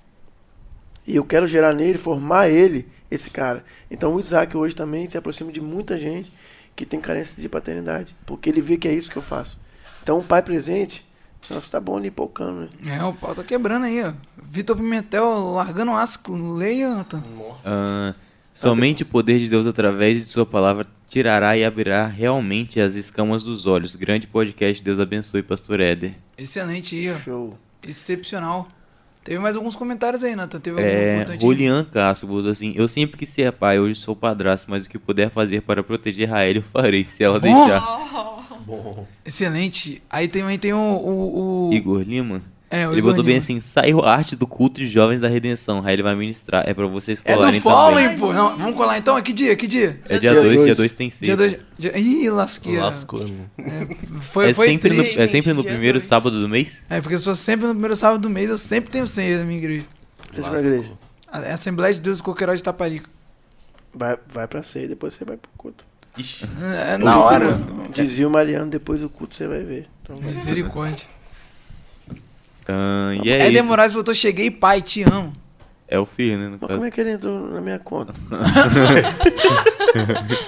E 1.04 1.16
eu 1.16 1.24
quero 1.24 1.48
gerar 1.48 1.74
nele, 1.74 1.98
formar 1.98 2.48
ele, 2.48 2.88
esse 3.10 3.30
cara. 3.30 3.64
Então 3.90 4.14
o 4.14 4.20
Isaac 4.20 4.56
hoje 4.56 4.76
também 4.76 5.08
se 5.08 5.18
aproxima 5.18 5.50
de 5.50 5.60
muita 5.60 5.98
gente 5.98 6.32
que 6.76 6.86
tem 6.86 7.00
carência 7.00 7.42
de 7.42 7.48
paternidade. 7.48 8.14
Porque 8.24 8.48
ele 8.48 8.60
vê 8.60 8.76
que 8.76 8.86
é 8.86 8.92
isso 8.92 9.10
que 9.10 9.16
eu 9.16 9.22
faço. 9.22 9.58
Então 10.04 10.20
um 10.20 10.24
pai 10.24 10.40
presente, 10.40 11.04
nossa, 11.50 11.68
tá 11.68 11.80
bom 11.80 11.96
ali 11.96 12.12
né? 12.80 12.96
É, 12.96 13.04
o 13.04 13.12
pau 13.12 13.34
tá 13.34 13.42
quebrando 13.42 13.86
aí, 13.86 14.04
ó. 14.04 14.12
Vitor 14.40 14.76
Pimentel 14.76 15.54
largando 15.54 15.90
o 15.90 15.96
asco. 15.96 16.32
Leia, 16.32 16.94
Nathan. 16.94 17.24
Ah, 17.64 18.14
somente 18.60 19.02
o 19.02 19.06
poder 19.06 19.38
de 19.38 19.48
Deus 19.48 19.66
através 19.66 20.16
de 20.18 20.24
sua 20.32 20.46
palavra 20.46 20.86
tirará 21.08 21.56
e 21.56 21.64
abrirá 21.64 22.06
realmente 22.06 22.80
as 22.80 22.94
escamas 22.94 23.42
dos 23.42 23.66
olhos. 23.66 23.94
Grande 23.94 24.26
podcast, 24.26 24.82
Deus 24.82 24.98
abençoe, 24.98 25.42
pastor 25.42 25.80
Éder. 25.80 26.14
Excelente 26.36 26.96
aí, 26.96 27.10
ó. 27.12 27.18
Show. 27.18 27.58
Excepcional. 27.86 28.66
Teve 29.22 29.38
mais 29.40 29.56
alguns 29.56 29.74
comentários 29.74 30.22
aí, 30.22 30.36
Nathan. 30.36 30.60
Teve 30.60 30.80
algum 30.80 30.88
É, 30.92 31.16
importante? 31.16 31.40
Julian 31.42 31.84
Castro 31.84 32.28
botou 32.28 32.50
assim: 32.50 32.72
Eu 32.76 32.86
sempre 32.88 33.16
quis 33.16 33.28
ser 33.28 33.50
pai, 33.52 33.78
hoje 33.80 33.96
sou 33.96 34.14
padrasto, 34.14 34.70
mas 34.70 34.86
o 34.86 34.90
que 34.90 34.98
puder 34.98 35.30
fazer 35.30 35.62
para 35.62 35.82
proteger 35.82 36.28
Rael, 36.30 36.56
eu 36.56 36.62
farei, 36.62 37.04
se 37.08 37.24
ela 37.24 37.40
Bom. 37.40 37.46
deixar. 37.66 37.80
Bom. 38.64 39.06
Excelente. 39.24 40.00
Aí 40.10 40.28
também 40.28 40.58
tem 40.58 40.72
o. 40.72 40.78
o, 40.78 41.68
o- 41.70 41.74
Igor 41.74 42.02
Lima. 42.02 42.42
É, 42.68 42.82
Ele 42.84 43.00
botou 43.00 43.22
bem 43.22 43.36
assim: 43.38 43.60
saiu 43.60 44.00
a 44.04 44.12
arte 44.16 44.34
do 44.34 44.46
culto 44.46 44.80
de 44.80 44.88
jovens 44.88 45.20
da 45.20 45.28
redenção. 45.28 45.82
Aí 45.84 45.94
ele 45.94 46.02
vai 46.02 46.16
ministrar. 46.16 46.68
É 46.68 46.74
pra 46.74 46.86
vocês 46.86 47.22
É 47.24 47.32
colarem 47.34 47.60
do 47.60 47.62
follow, 47.62 47.90
também. 47.94 48.10
hein, 48.10 48.18
pô. 48.18 48.32
Não, 48.32 48.58
vamos 48.58 48.74
colar 48.74 48.98
então? 48.98 49.20
Que 49.22 49.32
dia? 49.32 49.54
Que 49.54 49.68
dia? 49.68 50.00
É 50.08 50.18
dia 50.18 50.32
Dia 50.32 50.34
2, 50.42 50.44
dois. 50.54 50.64
dia 50.64 50.74
2 50.74 50.94
tem 50.94 51.10
seis. 51.10 51.26
Dia 51.26 51.36
2. 51.36 51.56
Dia... 51.78 51.96
Ih, 51.96 52.28
lasqueira. 52.30 52.82
Lascou. 52.82 53.20
né? 53.24 53.86
Foi, 54.20 54.50
É 54.50 54.54
foi 54.54 54.66
sempre, 54.68 54.88
no, 54.90 54.96
triste. 54.96 55.20
é 55.20 55.26
sempre 55.28 55.52
no 55.52 55.62
primeiro 55.62 55.98
dois. 55.98 56.04
sábado 56.04 56.40
do 56.40 56.48
mês? 56.48 56.84
É, 56.90 57.00
porque 57.00 57.14
eu 57.14 57.18
sou 57.20 57.34
sempre 57.36 57.66
no 57.66 57.72
primeiro 57.72 57.94
sábado 57.94 58.20
do 58.20 58.28
mês, 58.30 58.50
eu 58.50 58.58
sempre 58.58 58.90
tenho 58.90 59.06
ceia 59.06 59.38
na 59.38 59.44
minha 59.44 59.58
igreja. 59.58 59.84
Seja 60.32 60.50
na 60.50 60.58
igreja. 60.58 60.92
A 61.30 61.38
a 61.38 61.52
Assembleia 61.54 61.94
de 61.94 62.00
Deus 62.00 62.18
do 62.18 62.24
Coqueiral 62.24 62.56
de 62.56 62.62
Taparica. 62.64 63.08
Vai, 63.94 64.18
vai 64.32 64.46
pra 64.48 64.62
ceia, 64.62 64.88
depois 64.88 65.14
você 65.14 65.24
vai 65.24 65.36
pro 65.36 65.50
culto. 65.56 65.84
Ixi. 66.18 66.44
É, 66.92 66.98
na 66.98 67.18
hora. 67.20 67.58
Dizia 67.92 68.26
o 68.26 68.30
Mariano, 68.30 68.70
depois 68.70 69.02
do 69.02 69.08
culto 69.08 69.34
você 69.36 69.46
vai 69.46 69.62
ver. 69.62 69.86
Então, 70.02 70.16
vai. 70.16 70.30
Misericórdia. 70.30 71.06
Ah, 72.68 73.12
e 73.24 73.30
é 73.30 73.46
Éder 73.46 73.52
isso. 73.60 73.64
Moraes 73.64 73.92
botou, 73.92 74.14
cheguei, 74.14 74.50
pai, 74.50 74.82
te 74.82 75.02
amo. 75.02 75.32
É 75.88 75.98
o 76.00 76.04
filho, 76.06 76.36
né? 76.36 76.58
Mas 76.60 76.70
como 76.72 76.84
é 76.84 76.90
que 76.90 77.00
ele 77.00 77.12
entrou 77.12 77.48
na 77.48 77.60
minha 77.60 77.78
conta? 77.78 78.12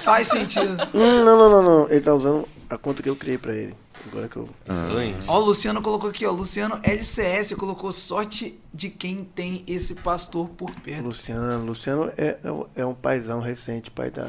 Faz 0.04 0.28
sentido. 0.28 0.76
Hum, 0.94 1.24
não, 1.24 1.38
não, 1.38 1.50
não, 1.50 1.62
não. 1.62 1.90
Ele 1.90 2.00
tá 2.00 2.14
usando 2.14 2.46
a 2.68 2.76
conta 2.76 3.02
que 3.02 3.08
eu 3.08 3.16
criei 3.16 3.38
pra 3.38 3.54
ele. 3.54 3.74
Agora 4.06 4.28
que 4.28 4.36
eu. 4.36 4.48
Estranho. 4.68 5.16
Ó, 5.26 5.38
o 5.40 5.44
Luciano 5.44 5.82
colocou 5.82 6.10
aqui, 6.10 6.24
ó. 6.26 6.30
Luciano 6.32 6.78
LCS 6.82 7.54
colocou 7.54 7.90
sorte 7.92 8.58
de 8.72 8.88
quem 8.90 9.24
tem 9.24 9.62
esse 9.66 9.94
pastor 9.96 10.48
por 10.50 10.70
perto. 10.80 11.04
Luciano. 11.04 11.64
Luciano 11.64 12.10
é, 12.16 12.38
é 12.42 12.52
um- 12.52 12.66
é 12.76 12.86
um 12.86 12.94
paizão 12.94 13.40
recente, 13.40 13.90
pai 13.90 14.10
da 14.10 14.28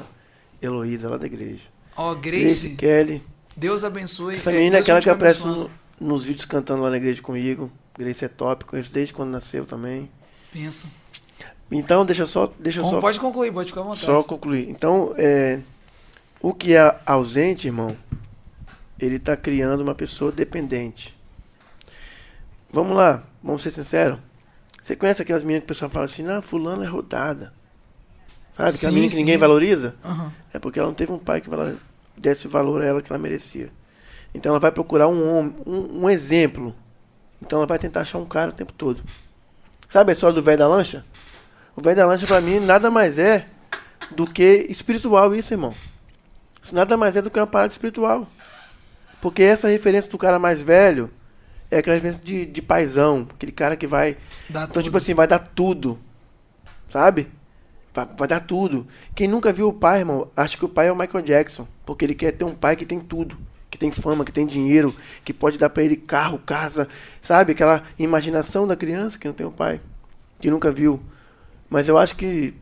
Heloísa 0.61 1.09
lá 1.09 1.17
da 1.17 1.25
igreja. 1.25 1.63
Ó, 1.95 2.13
Grace 2.15 2.39
Grace, 2.41 2.69
Kelly. 2.75 3.23
Deus 3.55 3.83
abençoe. 3.83 4.35
Essa 4.37 4.51
menina 4.51 4.77
é 4.77 4.81
aquela 4.81 5.01
que 5.01 5.09
aparece 5.09 5.45
no- 5.45 5.69
nos 5.99 6.23
vídeos 6.23 6.45
cantando 6.45 6.81
lá 6.83 6.89
na 6.89 6.97
igreja 6.97 7.21
comigo. 7.21 7.71
Grace 8.00 8.24
é 8.24 8.30
top, 8.30 8.64
conheço 8.64 8.93
desde 8.93 9.14
quando 9.14 9.30
nasceu 9.30 9.66
também. 9.66 10.10
Pensa. 10.54 10.88
Então, 11.70 12.06
deixa 12.06 12.26
só. 12.26 12.50
Deixa 12.58 12.82
só 12.82 13.02
pode 13.02 13.20
concluir, 13.20 13.52
pode 13.52 13.68
ficar 13.68 13.82
à 13.82 13.84
vontade. 13.84 14.06
Só 14.06 14.24
concluir. 14.24 14.70
Então, 14.70 15.14
é, 15.18 15.60
o 16.41 16.54
que 16.54 16.74
é 16.74 17.00
ausente, 17.06 17.68
irmão, 17.68 17.97
ele 18.97 19.18
está 19.18 19.36
criando 19.36 19.82
uma 19.82 19.93
pessoa 19.93 20.32
dependente. 20.32 21.14
Vamos 22.72 22.95
lá, 22.95 23.22
vamos 23.43 23.62
ser 23.64 23.72
sinceros. 23.72 24.18
Você 24.82 24.95
conhece 24.95 25.22
aquelas 25.22 25.43
meninas 25.43 25.64
que 25.64 25.66
o 25.66 25.76
pessoal 25.76 25.91
fala 25.91 26.06
assim, 26.06 26.24
não, 26.24 26.41
fulano 26.41 26.84
é 26.84 26.88
rodada. 26.88 27.54
Sabe? 28.54 28.70
Aquela 28.70 28.72
Sim, 28.72 28.88
menina 28.91 29.08
que 29.08 29.16
sim. 29.16 29.20
ninguém 29.20 29.38
valoriza? 29.38 29.95
Aham. 30.06 30.32
É 30.54 30.58
porque 30.58 30.80
ela 30.80 30.88
não 30.88 30.95
teve 30.95 31.12
um 31.12 31.20
pai 31.20 31.41
que 31.41 31.50
desse 32.16 32.47
valor 32.47 32.82
a 32.82 32.86
ela 32.86 33.02
que 33.02 33.12
ela 33.12 33.20
merecia. 33.20 33.70
Então 34.34 34.52
ela 34.52 34.60
vai 34.60 34.72
procurar 34.72 35.10
um 35.10 35.38
homem, 35.38 35.56
um, 35.66 36.04
um 36.04 36.10
exemplo. 36.10 36.74
Então 37.41 37.59
ela 37.59 37.65
vai 37.67 37.79
tentar 37.79 38.01
achar 38.01 38.17
um 38.17 38.25
cara 38.25 38.49
o 38.49 38.53
tempo 38.53 38.73
todo. 38.73 39.01
Sabe 39.87 40.11
a 40.11 40.13
história 40.13 40.35
do 40.35 40.41
velho 40.41 40.57
da 40.57 40.67
lancha? 40.67 41.05
O 41.75 41.81
velho 41.81 41.95
da 41.95 42.05
lancha 42.05 42.27
pra 42.27 42.41
mim 42.41 42.59
nada 42.59 42.91
mais 42.91 43.17
é 43.17 43.47
do 44.11 44.27
que 44.27 44.65
espiritual 44.69 45.33
isso, 45.33 45.53
irmão. 45.53 45.73
Isso 46.61 46.75
nada 46.75 46.97
mais 46.97 47.15
é 47.15 47.21
do 47.21 47.29
que 47.31 47.39
uma 47.39 47.47
parada 47.47 47.71
espiritual. 47.71 48.27
Porque 49.21 49.43
essa 49.43 49.67
referência 49.67 50.09
do 50.09 50.17
cara 50.17 50.37
mais 50.39 50.59
velho 50.59 51.09
é 51.71 51.77
aquela 51.79 51.95
referência 51.95 52.21
de, 52.23 52.45
de 52.45 52.61
paizão, 52.61 53.27
aquele 53.33 53.51
cara 53.51 53.75
que 53.75 53.87
vai 53.87 54.17
Dá 54.49 54.61
então, 54.63 54.73
tudo. 54.73 54.83
tipo 54.83 54.97
assim, 54.97 55.13
vai 55.13 55.27
dar 55.27 55.39
tudo. 55.39 55.99
Sabe? 56.89 57.27
Vai, 57.93 58.07
vai 58.17 58.27
dar 58.27 58.39
tudo. 58.41 58.87
Quem 59.15 59.27
nunca 59.27 59.53
viu 59.53 59.69
o 59.69 59.73
pai, 59.73 59.99
irmão, 59.99 60.29
acha 60.35 60.57
que 60.57 60.65
o 60.65 60.69
pai 60.69 60.87
é 60.87 60.91
o 60.91 60.95
Michael 60.95 61.23
Jackson. 61.23 61.67
Porque 61.85 62.05
ele 62.05 62.15
quer 62.15 62.31
ter 62.31 62.43
um 62.43 62.55
pai 62.55 62.75
que 62.75 62.85
tem 62.85 62.99
tudo. 62.99 63.37
Que 63.70 63.78
tem 63.78 63.91
fama, 63.91 64.26
que 64.26 64.32
tem 64.32 64.45
dinheiro, 64.47 64.93
que 65.24 65.34
pode 65.34 65.57
dar 65.57 65.70
pra 65.70 65.84
ele 65.84 65.95
carro, 65.95 66.39
casa. 66.39 66.88
Sabe? 67.22 67.51
Aquela 67.51 67.84
imaginação 67.97 68.65
da 68.67 68.76
criança 68.76 69.17
que 69.17 69.28
não 69.28 69.34
tem 69.36 69.45
um 69.45 69.51
pai. 69.51 69.80
Que 70.39 70.49
nunca 70.49 70.72
viu. 70.72 70.99
Mas 71.70 71.88
eu 71.88 71.97
acho 71.97 72.15
que 72.15 72.53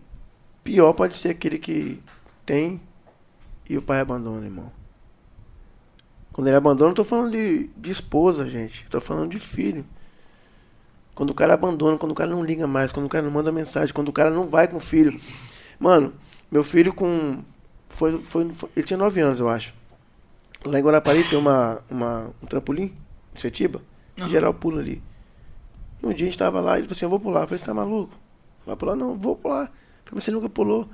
pior 0.64 0.94
pode 0.94 1.16
ser 1.16 1.30
aquele 1.30 1.58
que 1.58 2.02
tem 2.46 2.82
e 3.70 3.78
o 3.78 3.82
pai 3.82 4.00
abandona, 4.00 4.46
irmão. 4.46 4.72
Quando 6.34 6.48
ele 6.48 6.56
abandona, 6.58 6.90
não 6.90 6.96
tô 6.96 7.04
falando 7.04 7.32
de, 7.32 7.68
de 7.76 7.92
esposa, 7.92 8.48
gente. 8.48 8.86
Tô 8.90 9.02
falando 9.02 9.32
de 9.32 9.40
filho. 9.40 9.86
Quando 11.16 11.32
o 11.32 11.34
cara 11.34 11.54
abandona, 11.54 11.98
quando 11.98 12.12
o 12.12 12.16
cara 12.16 12.30
não 12.30 12.44
liga 12.44 12.68
mais, 12.68 12.92
quando 12.92 13.08
o 13.08 13.10
cara 13.10 13.26
não 13.26 13.32
manda 13.32 13.52
mensagem, 13.52 13.94
quando 13.94 14.10
o 14.10 14.14
cara 14.14 14.30
não 14.30 14.44
vai 14.44 14.68
com 14.68 14.78
o 14.78 14.80
filho. 14.80 15.20
Mano, 15.80 16.14
meu 16.52 16.64
filho 16.64 16.94
com. 16.94 17.44
Foi, 17.90 18.24
foi, 18.24 18.50
foi- 18.52 18.70
ele 18.76 18.86
tinha 18.86 18.98
9 18.98 19.22
anos, 19.22 19.40
eu 19.40 19.50
acho. 19.50 19.74
Lá 20.68 20.80
em 20.80 20.84
Guarapari 20.84 21.24
tem 21.24 21.38
uma, 21.38 21.82
uma, 21.90 22.34
um 22.42 22.46
trampolim, 22.46 22.94
em 23.36 23.40
Setiba, 23.40 23.82
Aham. 24.20 24.28
geral 24.28 24.54
pula 24.54 24.82
ali. 24.82 25.02
E 26.02 26.06
um 26.06 26.14
dia 26.14 26.28
a 26.28 26.30
gente 26.30 26.38
tava 26.38 26.60
lá, 26.62 26.78
ele 26.78 26.88
falou 26.88 26.96
assim, 26.96 27.06
eu 27.06 27.10
vou 27.10 27.20
pular. 27.20 27.42
Eu 27.42 27.48
falei, 27.48 27.64
tá 27.64 27.74
maluco? 27.74 28.14
Vai 28.66 28.76
pular? 28.76 28.96
Não, 28.96 29.18
vou 29.18 29.36
pular. 29.36 29.66
Eu 29.66 30.10
falei, 30.10 30.22
você 30.22 30.32
nunca 30.32 30.50
pulou. 30.50 30.88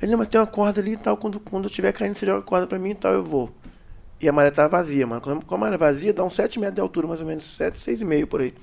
Ele, 0.00 0.12
não, 0.12 0.18
mas 0.18 0.28
tem 0.28 0.40
uma 0.40 0.46
corda 0.46 0.80
ali 0.80 0.92
e 0.92 0.96
tal, 0.96 1.16
quando, 1.16 1.38
quando 1.40 1.64
eu 1.64 1.68
estiver 1.68 1.92
caindo, 1.92 2.16
você 2.16 2.26
joga 2.26 2.40
a 2.40 2.42
corda 2.42 2.66
pra 2.66 2.78
mim 2.78 2.90
e 2.90 2.94
tal, 2.94 3.12
eu 3.12 3.24
vou. 3.24 3.50
E 4.20 4.28
a 4.28 4.32
maré 4.32 4.50
tava 4.50 4.68
vazia, 4.68 5.06
mano. 5.06 5.20
Quando 5.20 5.44
a 5.48 5.56
maré 5.56 5.76
vazia, 5.76 6.12
dá 6.12 6.22
uns 6.22 6.34
7 6.34 6.58
metros 6.58 6.74
de 6.74 6.80
altura, 6.80 7.06
mais 7.06 7.20
ou 7.20 7.26
menos, 7.26 7.44
7, 7.44 7.78
6,5 7.78 8.26
por 8.26 8.40
aí. 8.42 8.54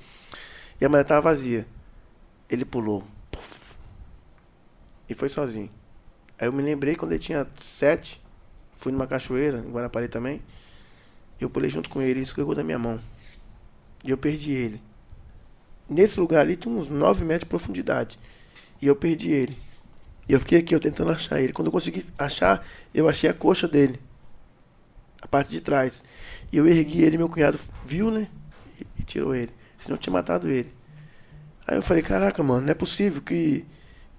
E 0.80 0.84
a 0.84 0.88
maré 0.88 1.02
tava 1.02 1.20
vazia. 1.22 1.66
Ele 2.48 2.64
pulou. 2.64 3.02
Puf. 3.30 3.74
E 5.08 5.14
foi 5.14 5.28
sozinho. 5.28 5.70
Aí 6.38 6.46
eu 6.46 6.52
me 6.52 6.62
lembrei 6.62 6.94
quando 6.94 7.12
ele 7.12 7.18
tinha 7.18 7.46
7, 7.56 8.22
fui 8.78 8.92
numa 8.92 9.06
cachoeira, 9.06 9.58
em 9.58 9.70
Guarapari 9.70 10.08
também. 10.08 10.40
Eu 11.38 11.50
pulei 11.50 11.68
junto 11.68 11.90
com 11.90 12.00
ele, 12.00 12.12
ele 12.12 12.20
escorregou 12.20 12.54
da 12.54 12.64
minha 12.64 12.78
mão. 12.78 12.98
E 14.04 14.10
eu 14.10 14.16
perdi 14.16 14.52
ele. 14.52 14.80
Nesse 15.88 16.18
lugar 16.18 16.40
ali 16.40 16.56
tinha 16.56 16.72
uns 16.72 16.88
9 16.88 17.24
metros 17.24 17.40
de 17.40 17.46
profundidade. 17.46 18.18
E 18.80 18.86
eu 18.86 18.94
perdi 18.94 19.30
ele. 19.30 19.58
E 20.28 20.32
eu 20.32 20.38
fiquei 20.38 20.60
aqui, 20.60 20.74
eu 20.74 20.80
tentando 20.80 21.10
achar 21.10 21.40
ele. 21.40 21.52
Quando 21.52 21.66
eu 21.66 21.72
consegui 21.72 22.06
achar, 22.16 22.64
eu 22.94 23.08
achei 23.08 23.28
a 23.28 23.34
coxa 23.34 23.66
dele. 23.66 23.98
A 25.20 25.26
parte 25.26 25.50
de 25.50 25.60
trás. 25.60 26.02
E 26.52 26.56
eu 26.56 26.66
ergui 26.66 27.02
ele, 27.02 27.18
meu 27.18 27.28
cunhado 27.28 27.58
viu, 27.84 28.10
né? 28.12 28.28
E, 28.80 28.86
e 29.00 29.02
tirou 29.02 29.34
ele. 29.34 29.50
Senão 29.78 29.96
eu 29.96 30.00
tinha 30.00 30.12
matado 30.12 30.48
ele. 30.48 30.72
Aí 31.66 31.76
eu 31.76 31.82
falei, 31.82 32.02
caraca, 32.02 32.42
mano, 32.44 32.62
não 32.62 32.70
é 32.70 32.74
possível 32.74 33.20
que. 33.20 33.64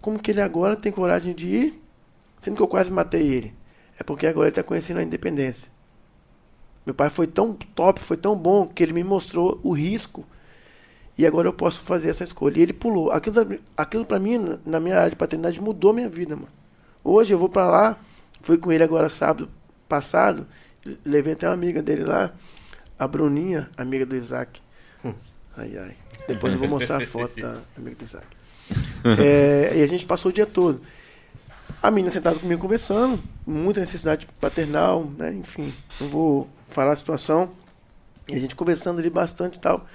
Como 0.01 0.19
que 0.19 0.31
ele 0.31 0.41
agora 0.41 0.75
tem 0.75 0.91
coragem 0.91 1.33
de 1.33 1.47
ir? 1.47 1.83
Sendo 2.41 2.57
que 2.57 2.61
eu 2.61 2.67
quase 2.67 2.91
matei 2.91 3.25
ele. 3.25 3.58
É 3.99 4.03
porque 4.03 4.25
agora 4.25 4.47
ele 4.47 4.55
tá 4.55 4.63
conhecendo 4.63 4.99
a 4.99 5.03
independência. 5.03 5.69
Meu 6.85 6.95
pai 6.95 7.09
foi 7.09 7.27
tão 7.27 7.53
top, 7.53 7.99
foi 7.99 8.17
tão 8.17 8.35
bom, 8.35 8.65
que 8.65 8.81
ele 8.81 8.93
me 8.93 9.03
mostrou 9.03 9.59
o 9.61 9.71
risco. 9.71 10.25
E 11.17 11.27
agora 11.27 11.49
eu 11.49 11.53
posso 11.53 11.81
fazer 11.81 12.09
essa 12.09 12.23
escolha. 12.23 12.59
E 12.59 12.61
ele 12.61 12.73
pulou. 12.73 13.11
Aquilo, 13.11 13.35
aquilo 13.75 14.05
para 14.05 14.17
mim, 14.17 14.57
na 14.65 14.79
minha 14.79 14.97
área 14.97 15.09
de 15.09 15.15
paternidade, 15.15 15.61
mudou 15.61 15.93
minha 15.93 16.09
vida, 16.09 16.35
mano. 16.35 16.47
Hoje 17.03 17.33
eu 17.33 17.37
vou 17.37 17.49
para 17.49 17.67
lá, 17.67 17.99
fui 18.41 18.57
com 18.57 18.71
ele 18.71 18.83
agora 18.83 19.09
sábado 19.09 19.49
passado, 19.87 20.47
levei 21.03 21.33
até 21.33 21.47
uma 21.47 21.53
amiga 21.53 21.81
dele 21.81 22.03
lá, 22.03 22.31
a 22.97 23.07
Bruninha, 23.07 23.69
amiga 23.75 24.05
do 24.05 24.15
Isaac. 24.15 24.61
Hum. 25.03 25.13
Ai, 25.57 25.77
ai. 25.77 25.95
Depois 26.27 26.53
eu 26.53 26.59
vou 26.59 26.69
mostrar 26.69 26.97
a 26.97 27.01
foto 27.01 27.41
da 27.41 27.59
amiga 27.75 27.95
do 27.97 28.05
Isaac. 28.05 28.27
É, 29.19 29.77
e 29.77 29.83
a 29.83 29.87
gente 29.87 30.05
passou 30.05 30.29
o 30.29 30.33
dia 30.33 30.45
todo. 30.45 30.81
A 31.81 31.89
menina 31.89 32.11
sentada 32.11 32.37
comigo 32.37 32.61
conversando, 32.61 33.19
muita 33.47 33.79
necessidade 33.79 34.27
paternal, 34.39 35.05
né? 35.17 35.33
Enfim, 35.33 35.73
não 35.99 36.09
vou 36.09 36.49
falar 36.69 36.91
a 36.91 36.95
situação. 36.95 37.51
E 38.27 38.35
a 38.35 38.39
gente 38.39 38.55
conversando 38.55 38.99
ali 38.99 39.09
bastante 39.09 39.55
e 39.55 39.59
tal. 39.59 39.85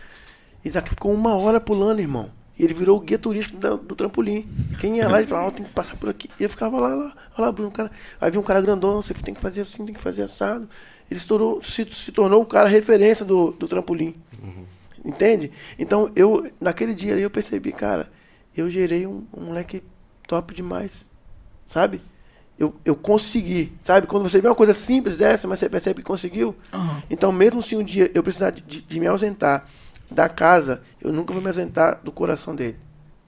Isaac 0.64 0.88
ficou 0.88 1.12
uma 1.12 1.36
hora 1.36 1.60
pulando, 1.60 2.00
irmão. 2.00 2.30
E 2.58 2.64
ele 2.64 2.72
virou 2.72 2.96
o 2.96 3.00
guia 3.00 3.18
turístico 3.18 3.58
do, 3.58 3.76
do 3.76 3.94
trampolim. 3.94 4.48
Quem 4.80 4.96
ia 4.96 5.08
lá 5.08 5.20
e 5.20 5.26
falava, 5.26 5.48
oh, 5.48 5.50
tem 5.50 5.64
que 5.64 5.72
passar 5.72 5.96
por 5.96 6.08
aqui. 6.08 6.30
E 6.38 6.44
eu 6.44 6.48
ficava 6.48 6.78
lá, 6.80 6.88
lá, 6.88 7.04
olha 7.36 7.46
lá, 7.46 7.52
Bruno, 7.52 7.70
cara. 7.70 7.90
Aí 8.20 8.30
viu 8.30 8.40
um 8.40 8.44
cara 8.44 8.62
grandão, 8.62 9.02
você 9.02 9.12
tem 9.12 9.34
que 9.34 9.40
fazer 9.40 9.60
assim, 9.60 9.84
tem 9.84 9.94
que 9.94 10.00
fazer 10.00 10.22
assado. 10.22 10.68
Ele 11.10 11.18
estourou, 11.18 11.62
se, 11.62 11.84
se 11.92 12.12
tornou 12.12 12.40
o 12.40 12.46
cara 12.46 12.68
referência 12.68 13.24
do, 13.24 13.50
do 13.50 13.68
trampolim. 13.68 14.14
Uhum. 14.42 14.64
Entende? 15.04 15.50
Então, 15.78 16.10
eu, 16.16 16.50
naquele 16.60 16.94
dia 16.94 17.12
ali, 17.12 17.22
eu 17.22 17.30
percebi, 17.30 17.72
cara, 17.72 18.10
eu 18.56 18.70
gerei 18.70 19.06
um, 19.06 19.26
um 19.36 19.46
moleque 19.46 19.82
top 20.26 20.54
demais. 20.54 21.06
Sabe? 21.66 22.00
Eu, 22.58 22.74
eu 22.84 22.94
consegui. 22.94 23.72
Sabe? 23.82 24.06
Quando 24.06 24.28
você 24.28 24.40
vê 24.40 24.48
uma 24.48 24.54
coisa 24.54 24.72
simples 24.72 25.16
dessa, 25.16 25.48
mas 25.48 25.58
você 25.58 25.68
percebe 25.68 26.02
que 26.02 26.06
conseguiu. 26.06 26.54
Uhum. 26.72 27.02
Então, 27.10 27.32
mesmo 27.32 27.62
se 27.62 27.76
um 27.76 27.82
dia 27.82 28.10
eu 28.14 28.22
precisar 28.22 28.50
de, 28.50 28.62
de, 28.62 28.82
de 28.82 29.00
me 29.00 29.06
ausentar 29.06 29.66
da 30.10 30.28
casa, 30.28 30.82
eu 31.00 31.12
nunca 31.12 31.32
vou 31.32 31.42
me 31.42 31.48
ausentar 31.48 32.00
do 32.02 32.12
coração 32.12 32.54
dele, 32.54 32.78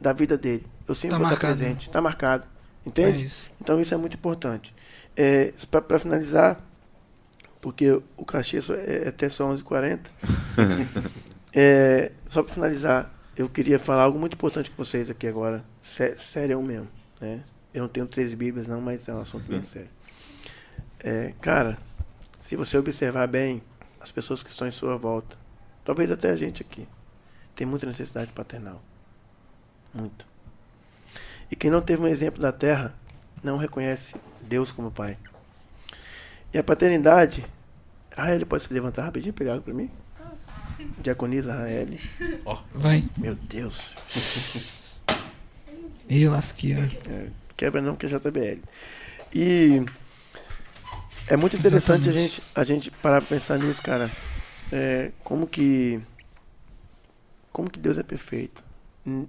da 0.00 0.12
vida 0.12 0.36
dele. 0.36 0.66
Eu 0.86 0.94
sempre 0.94 1.10
tá 1.10 1.18
vou 1.18 1.26
marcado, 1.26 1.52
estar 1.52 1.64
presente. 1.64 1.86
Está 1.86 2.00
marcado. 2.00 2.44
Entende? 2.86 3.22
É 3.22 3.26
isso. 3.26 3.50
Então 3.60 3.80
isso 3.80 3.92
é 3.92 3.96
muito 3.96 4.14
importante. 4.14 4.72
É, 5.16 5.52
Para 5.70 5.98
finalizar, 5.98 6.60
porque 7.60 8.00
o 8.16 8.24
cachê 8.24 8.58
é, 8.58 9.04
é 9.04 9.08
até 9.08 9.28
só 9.28 9.52
11h40. 9.52 10.00
é, 11.52 12.12
só 12.30 12.42
para 12.42 12.54
finalizar, 12.54 13.12
eu 13.36 13.48
queria 13.48 13.78
falar 13.78 14.04
algo 14.04 14.18
muito 14.18 14.34
importante 14.34 14.70
com 14.70 14.84
vocês 14.84 15.10
aqui 15.10 15.26
agora. 15.26 15.64
Sério 15.82 16.62
mesmo. 16.62 16.88
Né? 17.20 17.42
Eu 17.76 17.82
não 17.82 17.88
tenho 17.88 18.06
três 18.06 18.34
Bíblias, 18.34 18.66
não, 18.66 18.80
mas 18.80 19.06
é 19.08 19.14
um 19.14 19.20
assunto 19.20 19.44
bem 19.44 19.62
sério. 19.62 19.90
É, 20.98 21.34
cara, 21.40 21.78
se 22.42 22.56
você 22.56 22.76
observar 22.78 23.26
bem 23.28 23.62
as 24.00 24.10
pessoas 24.10 24.42
que 24.42 24.50
estão 24.50 24.66
em 24.66 24.72
sua 24.72 24.96
volta, 24.96 25.36
Talvez 25.86 26.10
até 26.10 26.30
a 26.30 26.36
gente 26.36 26.62
aqui. 26.62 26.86
Tem 27.54 27.64
muita 27.64 27.86
necessidade 27.86 28.32
paternal. 28.32 28.82
Muito. 29.94 30.26
E 31.48 31.54
quem 31.54 31.70
não 31.70 31.80
teve 31.80 32.02
um 32.02 32.08
exemplo 32.08 32.42
da 32.42 32.50
terra 32.50 32.92
não 33.40 33.56
reconhece 33.56 34.16
Deus 34.42 34.72
como 34.72 34.90
pai. 34.90 35.16
E 36.52 36.58
a 36.58 36.64
paternidade. 36.64 37.46
Ah, 38.16 38.34
ele 38.34 38.44
pode 38.44 38.64
se 38.64 38.74
levantar 38.74 39.04
rapidinho 39.04 39.30
e 39.30 39.32
pegar 39.32 39.52
água 39.52 39.62
para 39.62 39.74
mim? 39.74 39.88
Diaconisa 41.00 41.54
Rael. 41.54 41.86
Oh. 42.44 42.58
Vai. 42.74 43.04
Meu 43.16 43.36
Deus. 43.36 43.94
Ih, 46.08 46.26
lasqueira. 46.28 46.90
É, 47.08 47.28
quebra 47.56 47.80
não, 47.80 47.96
que 47.96 48.06
é 48.06 48.08
JBL. 48.08 48.62
E 49.34 49.84
é 51.28 51.36
muito 51.36 51.56
interessante 51.56 52.08
a 52.08 52.12
gente, 52.12 52.42
a 52.54 52.64
gente 52.64 52.90
parar 52.90 53.20
pra 53.20 53.36
pensar 53.36 53.58
nisso, 53.58 53.82
cara 53.82 54.10
é, 54.72 55.12
como 55.22 55.46
que 55.46 56.02
como 57.52 57.70
que 57.70 57.78
Deus 57.78 57.96
é 57.96 58.02
perfeito. 58.02 58.62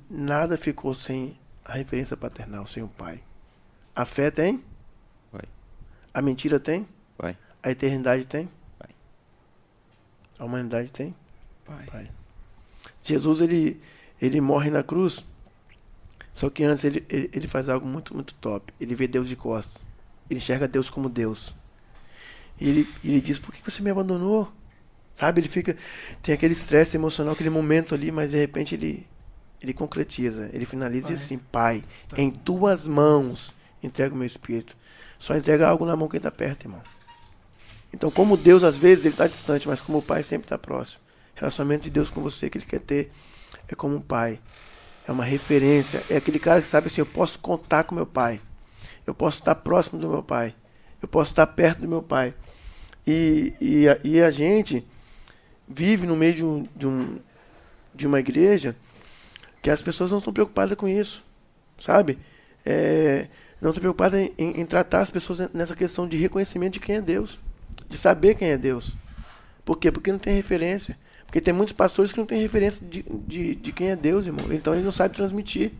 Nada 0.09 0.57
ficou 0.57 0.93
sem 0.93 1.37
a 1.63 1.73
referência 1.73 2.17
paternal, 2.17 2.65
sem 2.65 2.83
o 2.83 2.87
pai. 2.87 3.23
A 3.95 4.05
fé 4.05 4.29
tem? 4.29 4.63
Vai. 5.31 5.45
A 6.13 6.21
mentira 6.21 6.59
tem? 6.59 6.87
Vai. 7.17 7.37
A 7.63 7.71
eternidade 7.71 8.27
tem? 8.27 8.49
Vai. 8.77 8.89
A 10.37 10.45
humanidade 10.45 10.91
tem? 10.91 11.15
Pai. 11.63 11.85
Pai. 11.85 12.11
Jesus 13.01 13.41
ele 13.41 13.81
ele 14.21 14.41
morre 14.41 14.69
na 14.69 14.83
cruz. 14.83 15.23
Só 16.37 16.51
que 16.51 16.63
antes 16.63 16.83
ele, 16.83 17.03
ele, 17.09 17.31
ele 17.33 17.47
faz 17.47 17.67
algo 17.67 17.87
muito 17.87 18.13
muito 18.13 18.35
top. 18.35 18.71
Ele 18.79 18.93
vê 18.93 19.07
Deus 19.07 19.27
de 19.27 19.35
costas. 19.35 19.81
Ele 20.29 20.37
enxerga 20.37 20.67
Deus 20.67 20.87
como 20.87 21.09
Deus. 21.09 21.55
E 22.61 22.69
ele, 22.69 22.87
ele 23.03 23.19
diz: 23.19 23.39
Por 23.39 23.51
que 23.55 23.71
você 23.71 23.81
me 23.81 23.89
abandonou? 23.89 24.47
Sabe? 25.15 25.41
Ele 25.41 25.47
fica. 25.47 25.75
Tem 26.21 26.35
aquele 26.35 26.53
estresse 26.53 26.95
emocional, 26.95 27.33
aquele 27.33 27.49
momento 27.49 27.95
ali, 27.95 28.11
mas 28.11 28.29
de 28.29 28.37
repente 28.37 28.75
ele. 28.75 29.07
Ele 29.59 29.73
concretiza. 29.73 30.51
Ele 30.53 30.63
finaliza 30.63 31.07
pai. 31.07 31.15
assim: 31.15 31.37
Pai, 31.39 31.83
Está 31.97 32.21
em 32.21 32.29
tuas 32.29 32.85
mãos 32.85 33.55
entrega 33.81 34.13
o 34.13 34.17
meu 34.17 34.27
espírito. 34.27 34.77
Só 35.17 35.35
entrega 35.35 35.67
algo 35.67 35.87
na 35.87 35.95
mão 35.95 36.07
quem 36.07 36.19
está 36.19 36.29
perto, 36.29 36.65
irmão. 36.65 36.83
Então, 37.91 38.11
como 38.11 38.37
Deus, 38.37 38.63
às 38.63 38.77
vezes, 38.77 39.05
ele 39.05 39.15
está 39.15 39.25
distante, 39.25 39.67
mas 39.67 39.81
como 39.81 39.97
o 39.97 40.03
Pai 40.03 40.21
sempre 40.21 40.45
está 40.45 40.57
próximo. 40.59 41.01
Relacionamento 41.33 41.85
de 41.85 41.89
Deus 41.89 42.11
com 42.11 42.21
você 42.21 42.47
que 42.47 42.59
ele 42.59 42.65
quer 42.65 42.79
ter 42.79 43.11
é 43.67 43.73
como 43.73 43.95
um 43.95 44.01
pai. 44.01 44.39
É 45.07 45.11
uma 45.11 45.23
referência. 45.23 46.03
É 46.09 46.17
aquele 46.17 46.37
cara 46.37 46.61
que 46.61 46.67
sabe 46.67 46.87
assim: 46.87 47.01
eu 47.01 47.05
posso 47.05 47.39
contar 47.39 47.85
com 47.85 47.95
meu 47.95 48.05
pai. 48.05 48.41
Eu 49.05 49.15
posso 49.15 49.39
estar 49.39 49.55
próximo 49.55 49.99
do 49.99 50.09
meu 50.09 50.21
pai. 50.21 50.53
Eu 51.01 51.07
posso 51.07 51.31
estar 51.31 51.47
perto 51.47 51.79
do 51.79 51.87
meu 51.87 52.03
pai. 52.03 52.33
E, 53.05 53.53
e, 53.61 53.87
a, 53.87 53.97
e 54.03 54.21
a 54.21 54.29
gente 54.29 54.85
vive 55.67 56.05
no 56.05 56.15
meio 56.15 56.33
de, 56.33 56.43
um, 56.43 56.67
de, 56.75 56.87
um, 56.87 57.19
de 57.95 58.05
uma 58.05 58.19
igreja 58.19 58.75
que 59.61 59.69
as 59.69 59.81
pessoas 59.81 60.11
não 60.11 60.17
estão 60.17 60.33
preocupadas 60.33 60.77
com 60.77 60.87
isso, 60.87 61.23
sabe? 61.79 62.19
É, 62.65 63.27
não 63.61 63.69
estão 63.69 63.81
preocupadas 63.81 64.19
em, 64.19 64.33
em, 64.37 64.61
em, 64.61 64.65
tratar 64.65 65.01
as 65.01 65.09
pessoas 65.09 65.49
nessa 65.53 65.75
questão 65.75 66.07
de 66.07 66.17
reconhecimento 66.17 66.73
de 66.73 66.79
quem 66.81 66.97
é 66.97 67.01
Deus, 67.01 67.39
de 67.87 67.97
saber 67.97 68.35
quem 68.35 68.49
é 68.49 68.57
Deus. 68.57 68.93
Por 69.63 69.77
quê? 69.77 69.91
Porque 69.91 70.11
não 70.11 70.19
tem 70.19 70.35
referência. 70.35 70.97
Porque 71.27 71.41
tem 71.41 71.53
muitos 71.53 71.73
pastores 71.73 72.11
que 72.11 72.17
não 72.17 72.25
têm 72.25 72.41
referência 72.41 72.83
de, 72.87 73.03
de, 73.27 73.53
de 73.55 73.71
quem 73.73 73.89
é 73.89 73.95
Deus, 73.95 74.25
irmão. 74.25 74.47
Então 74.49 74.73
ele 74.73 74.83
não 74.83 74.91
sabe 74.91 75.13
transmitir. 75.13 75.73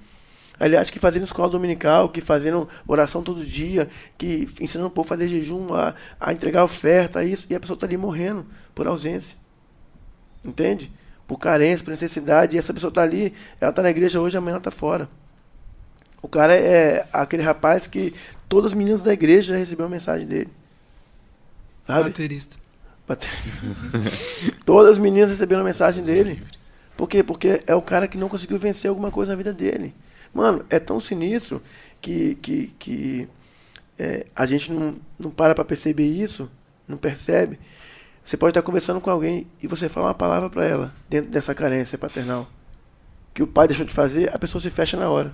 Aliás, 0.60 0.90
que 0.90 1.00
fazendo 1.00 1.24
escola 1.24 1.50
dominical, 1.50 2.10
que 2.10 2.20
fazendo 2.20 2.68
oração 2.86 3.24
todo 3.24 3.46
dia, 3.46 3.88
que 4.18 4.48
ensinando 4.60 4.88
o 4.88 4.92
povo 4.92 5.08
a 5.08 5.10
fazer 5.10 5.28
jejum, 5.28 5.74
a, 5.74 5.96
a 6.20 6.34
entregar 6.34 6.64
oferta, 6.64 7.24
isso, 7.24 7.48
e 7.50 7.56
a 7.56 7.60
pessoa 7.60 7.76
está 7.76 7.86
ali 7.86 7.96
morrendo 7.96 8.46
por 8.76 8.88
ausência. 8.88 9.38
Entende? 10.46 10.92
Por 11.26 11.38
carência, 11.38 11.84
por 11.84 11.92
necessidade. 11.92 12.56
E 12.56 12.60
essa 12.60 12.74
pessoa 12.74 12.90
está 12.90 13.04
ali, 13.04 13.34
ela 13.62 13.70
está 13.70 13.82
na 13.82 13.90
igreja 13.90 14.20
hoje, 14.20 14.38
amanhã 14.38 14.54
ela 14.54 14.60
está 14.60 14.72
fora. 14.72 15.08
O 16.22 16.28
cara 16.28 16.56
é 16.56 17.08
aquele 17.14 17.44
rapaz 17.44 17.88
que 17.88 18.14
todas 18.50 18.72
as 18.72 18.78
meninas 18.78 19.02
da 19.02 19.14
igreja 19.14 19.54
já 19.54 19.58
receberam 19.58 19.88
a 19.88 19.92
mensagem 19.92 20.28
dele. 20.28 20.50
Sabe? 21.86 22.10
Baterista. 22.10 22.67
Todas 24.66 24.92
as 24.94 24.98
meninas 24.98 25.30
receberam 25.30 25.62
a 25.62 25.66
mensagem 25.66 26.04
dele. 26.04 26.44
Por 26.96 27.08
quê? 27.08 27.24
Porque 27.24 27.62
é 27.66 27.76
o 27.76 27.82
cara 27.82 28.08
que 28.08 28.18
não 28.18 28.28
conseguiu 28.28 28.58
vencer 28.58 28.90
alguma 28.90 29.12
coisa 29.12 29.32
na 29.32 29.38
vida 29.38 29.54
dele. 29.54 29.94
Mano, 30.34 30.66
é 30.70 30.80
tão 30.80 31.00
sinistro 31.00 31.62
que, 32.02 32.36
que, 32.36 32.68
que 32.80 33.30
é, 33.98 34.26
a 34.36 34.46
gente 34.46 34.72
não, 34.72 34.96
não 35.18 35.32
para 35.32 35.56
para 35.56 35.64
perceber 35.64 36.06
isso, 36.06 36.50
não 36.88 36.98
percebe. 36.98 37.60
Você 38.24 38.36
pode 38.36 38.52
estar 38.52 38.62
conversando 38.62 39.00
com 39.00 39.10
alguém 39.10 39.48
e 39.62 39.68
você 39.68 39.88
fala 39.88 40.08
uma 40.08 40.14
palavra 40.14 40.50
para 40.50 40.66
ela 40.66 40.94
dentro 41.10 41.32
dessa 41.32 41.56
carência 41.56 41.98
paternal. 41.98 42.48
que 43.34 43.42
o 43.42 43.48
pai 43.48 43.68
deixou 43.68 43.86
de 43.86 43.94
fazer, 43.94 44.34
a 44.36 44.40
pessoa 44.40 44.62
se 44.62 44.70
fecha 44.70 44.98
na 44.98 45.10
hora. 45.10 45.32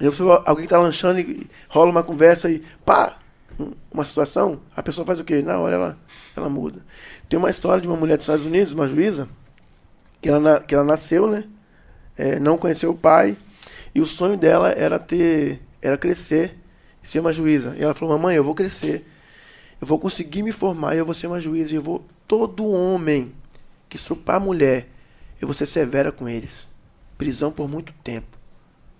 E 0.00 0.04
pessoa, 0.10 0.42
alguém 0.44 0.64
está 0.64 0.78
lanchando 0.78 1.20
e 1.20 1.48
rola 1.68 1.90
uma 1.90 2.02
conversa 2.02 2.50
e 2.50 2.58
pá, 2.84 3.16
uma 3.90 4.04
situação, 4.04 4.60
a 4.74 4.82
pessoa 4.82 5.06
faz 5.06 5.20
o 5.20 5.24
quê? 5.24 5.42
Na 5.42 5.58
hora 5.58 5.74
ela, 5.74 5.98
ela 6.36 6.48
muda. 6.48 6.84
Tem 7.28 7.38
uma 7.38 7.50
história 7.50 7.80
de 7.80 7.88
uma 7.88 7.96
mulher 7.96 8.16
dos 8.16 8.24
Estados 8.24 8.46
Unidos, 8.46 8.72
uma 8.72 8.86
juíza, 8.86 9.28
que 10.20 10.28
ela, 10.28 10.60
que 10.60 10.74
ela 10.74 10.84
nasceu, 10.84 11.30
né? 11.30 11.44
É, 12.16 12.38
não 12.38 12.56
conheceu 12.58 12.90
o 12.90 12.96
pai, 12.96 13.36
e 13.94 14.00
o 14.00 14.06
sonho 14.06 14.36
dela 14.36 14.70
era 14.70 14.98
ter, 14.98 15.60
era 15.80 15.96
crescer 15.96 16.58
e 17.02 17.08
ser 17.08 17.20
uma 17.20 17.32
juíza. 17.32 17.74
E 17.78 17.82
ela 17.82 17.94
falou: 17.94 18.16
Mamãe, 18.16 18.36
eu 18.36 18.44
vou 18.44 18.54
crescer, 18.54 19.06
eu 19.80 19.86
vou 19.86 19.98
conseguir 19.98 20.42
me 20.42 20.52
formar 20.52 20.94
e 20.94 20.98
eu 20.98 21.04
vou 21.04 21.14
ser 21.14 21.26
uma 21.26 21.40
juíza. 21.40 21.72
E 21.72 21.76
eu 21.76 21.82
vou. 21.82 22.04
Todo 22.28 22.66
homem 22.66 23.32
que 23.88 23.96
estrupar 23.96 24.36
a 24.36 24.40
mulher, 24.40 24.88
eu 25.40 25.46
vou 25.46 25.54
ser 25.54 25.66
severa 25.66 26.10
com 26.10 26.28
eles. 26.28 26.66
Prisão 27.16 27.50
por 27.52 27.68
muito 27.68 27.92
tempo. 28.04 28.36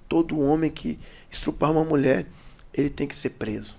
Todo 0.09 0.41
homem 0.41 0.71
que 0.71 0.99
estrupar 1.31 1.73
uma 1.73 1.85
mulher, 1.85 2.25
ele 2.73 2.89
tem 2.89 3.07
que 3.07 3.17
ser 3.17 3.31
preso. 3.31 3.77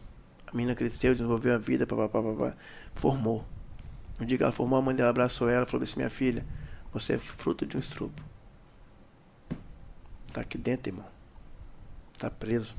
A 0.47 0.55
menina 0.55 0.73
cresceu, 0.73 1.13
desenvolveu 1.13 1.55
a 1.55 1.57
vida, 1.57 1.85
papapá, 1.85 2.21
papá, 2.21 2.55
formou. 2.93 3.45
No 4.19 4.25
dia 4.25 4.37
que 4.37 4.43
ela 4.43 4.51
formou, 4.51 4.79
a 4.79 4.81
mãe 4.81 4.95
dela 4.95 5.09
abraçou 5.09 5.49
ela 5.49 5.65
falou 5.65 5.83
assim: 5.83 5.97
Minha 5.97 6.09
filha, 6.09 6.45
você 6.91 7.13
é 7.13 7.17
fruto 7.17 7.65
de 7.65 7.75
um 7.75 7.79
estrupo. 7.79 8.21
Tá 10.31 10.41
aqui 10.41 10.57
dentro, 10.57 10.89
irmão. 10.89 11.05
Tá 12.17 12.29
preso. 12.29 12.75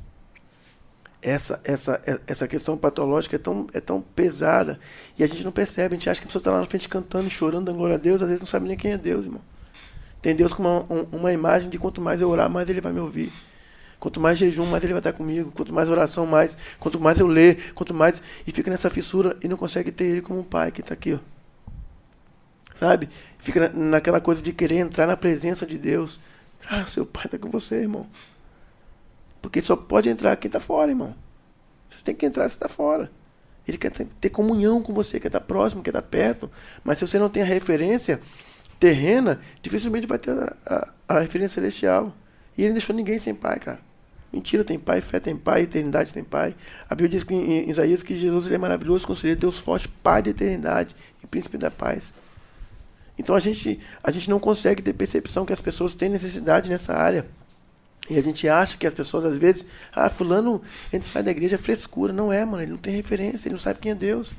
Essa, 1.20 1.60
essa, 1.64 2.00
essa 2.26 2.46
questão 2.46 2.78
patológica 2.78 3.34
é 3.36 3.38
tão, 3.38 3.66
é 3.72 3.80
tão 3.80 4.00
pesada 4.00 4.78
e 5.18 5.24
a 5.24 5.26
gente 5.26 5.44
não 5.44 5.52
percebe. 5.52 5.94
A 5.94 5.98
gente 5.98 6.08
acha 6.08 6.20
que 6.20 6.26
a 6.26 6.28
pessoa 6.28 6.40
está 6.40 6.52
lá 6.52 6.60
na 6.60 6.66
frente 6.66 6.88
cantando, 6.88 7.28
chorando, 7.28 7.66
dando 7.66 7.76
glória 7.76 7.96
a 7.96 7.98
Deus, 7.98 8.22
às 8.22 8.28
vezes 8.28 8.40
não 8.40 8.46
sabe 8.46 8.68
nem 8.68 8.76
quem 8.76 8.92
é 8.92 8.98
Deus, 8.98 9.24
irmão. 9.24 9.42
Tem 10.22 10.34
Deus 10.34 10.52
com 10.52 10.62
uma, 10.62 11.06
uma 11.12 11.32
imagem 11.32 11.68
de 11.68 11.78
quanto 11.78 12.00
mais 12.00 12.20
eu 12.20 12.28
orar, 12.28 12.48
mais 12.48 12.68
Ele 12.68 12.80
vai 12.80 12.92
me 12.92 13.00
ouvir. 13.00 13.32
Quanto 13.98 14.20
mais 14.20 14.38
jejum, 14.38 14.66
mais 14.66 14.84
Ele 14.84 14.92
vai 14.92 15.00
estar 15.00 15.12
comigo. 15.12 15.50
Quanto 15.52 15.72
mais 15.72 15.88
oração, 15.88 16.24
mais. 16.24 16.56
Quanto 16.78 17.00
mais 17.00 17.18
eu 17.18 17.26
ler, 17.26 17.72
quanto 17.74 17.92
mais. 17.92 18.22
E 18.46 18.52
fica 18.52 18.70
nessa 18.70 18.88
fissura 18.88 19.36
e 19.42 19.48
não 19.48 19.56
consegue 19.56 19.90
ter 19.90 20.04
Ele 20.04 20.22
como 20.22 20.44
pai 20.44 20.70
que 20.70 20.80
está 20.80 20.94
aqui, 20.94 21.14
ó. 21.14 21.18
Sabe? 22.74 23.08
Fica 23.38 23.70
naquela 23.70 24.20
coisa 24.20 24.40
de 24.40 24.52
querer 24.52 24.76
entrar 24.76 25.06
na 25.06 25.16
presença 25.16 25.66
de 25.66 25.76
Deus. 25.76 26.20
Cara, 26.60 26.86
seu 26.86 27.04
pai 27.04 27.24
está 27.26 27.38
com 27.38 27.50
você, 27.50 27.76
irmão. 27.76 28.06
Porque 29.42 29.60
só 29.60 29.74
pode 29.74 30.08
entrar 30.08 30.36
quem 30.36 30.48
está 30.48 30.60
fora, 30.60 30.90
irmão. 30.90 31.14
Você 31.90 31.98
tem 32.04 32.14
que 32.14 32.24
entrar, 32.24 32.48
você 32.48 32.54
está 32.54 32.68
fora. 32.68 33.10
Ele 33.66 33.76
quer 33.76 33.90
ter 33.90 34.30
comunhão 34.30 34.80
com 34.80 34.92
você, 34.92 35.18
quer 35.18 35.26
estar 35.26 35.40
próximo, 35.40 35.82
quer 35.82 35.90
estar 35.90 36.02
perto. 36.02 36.50
Mas 36.84 36.98
se 36.98 37.06
você 37.06 37.18
não 37.18 37.28
tem 37.28 37.42
a 37.42 37.46
referência 37.46 38.20
terrena, 38.78 39.40
dificilmente 39.60 40.06
vai 40.06 40.18
ter 40.18 40.30
a, 40.30 40.56
a, 40.64 41.16
a 41.16 41.20
referência 41.20 41.56
celestial. 41.56 42.14
E 42.56 42.62
ele 42.62 42.68
não 42.68 42.74
deixou 42.74 42.94
ninguém 42.94 43.18
sem 43.18 43.34
pai, 43.34 43.58
cara. 43.58 43.87
Mentira 44.32 44.62
tem 44.62 44.78
pai, 44.78 45.00
fé 45.00 45.18
tem 45.18 45.36
pai, 45.36 45.62
eternidade 45.62 46.12
tem 46.12 46.22
pai. 46.22 46.54
A 46.88 46.94
Bíblia 46.94 47.08
diz 47.08 47.24
que, 47.24 47.34
em, 47.34 47.70
Isaías 47.70 48.02
que 48.02 48.14
Jesus 48.14 48.46
ele 48.46 48.56
é 48.56 48.58
maravilhoso, 48.58 49.06
conselheiro, 49.06 49.40
Deus 49.40 49.58
forte, 49.58 49.88
pai 49.88 50.22
da 50.22 50.30
eternidade 50.30 50.94
e 51.22 51.26
príncipe 51.26 51.56
da 51.56 51.70
paz. 51.70 52.12
Então 53.18 53.34
a 53.34 53.40
gente, 53.40 53.80
a 54.02 54.10
gente 54.10 54.28
não 54.30 54.38
consegue 54.38 54.82
ter 54.82 54.92
percepção 54.92 55.44
que 55.44 55.52
as 55.52 55.60
pessoas 55.60 55.94
têm 55.94 56.08
necessidade 56.08 56.70
nessa 56.70 56.94
área. 56.94 57.26
E 58.08 58.18
a 58.18 58.22
gente 58.22 58.48
acha 58.48 58.76
que 58.76 58.86
as 58.86 58.94
pessoas, 58.94 59.24
às 59.24 59.36
vezes, 59.36 59.64
ah, 59.94 60.08
fulano, 60.08 60.62
a 60.90 60.96
gente 60.96 61.06
sai 61.06 61.22
da 61.22 61.30
igreja 61.30 61.58
frescura. 61.58 62.12
Não 62.12 62.32
é, 62.32 62.44
mano. 62.44 62.62
Ele 62.62 62.72
não 62.72 62.78
tem 62.78 62.94
referência, 62.94 63.48
ele 63.48 63.54
não 63.54 63.60
sabe 63.60 63.80
quem 63.80 63.92
é 63.92 63.94
Deus. 63.94 64.32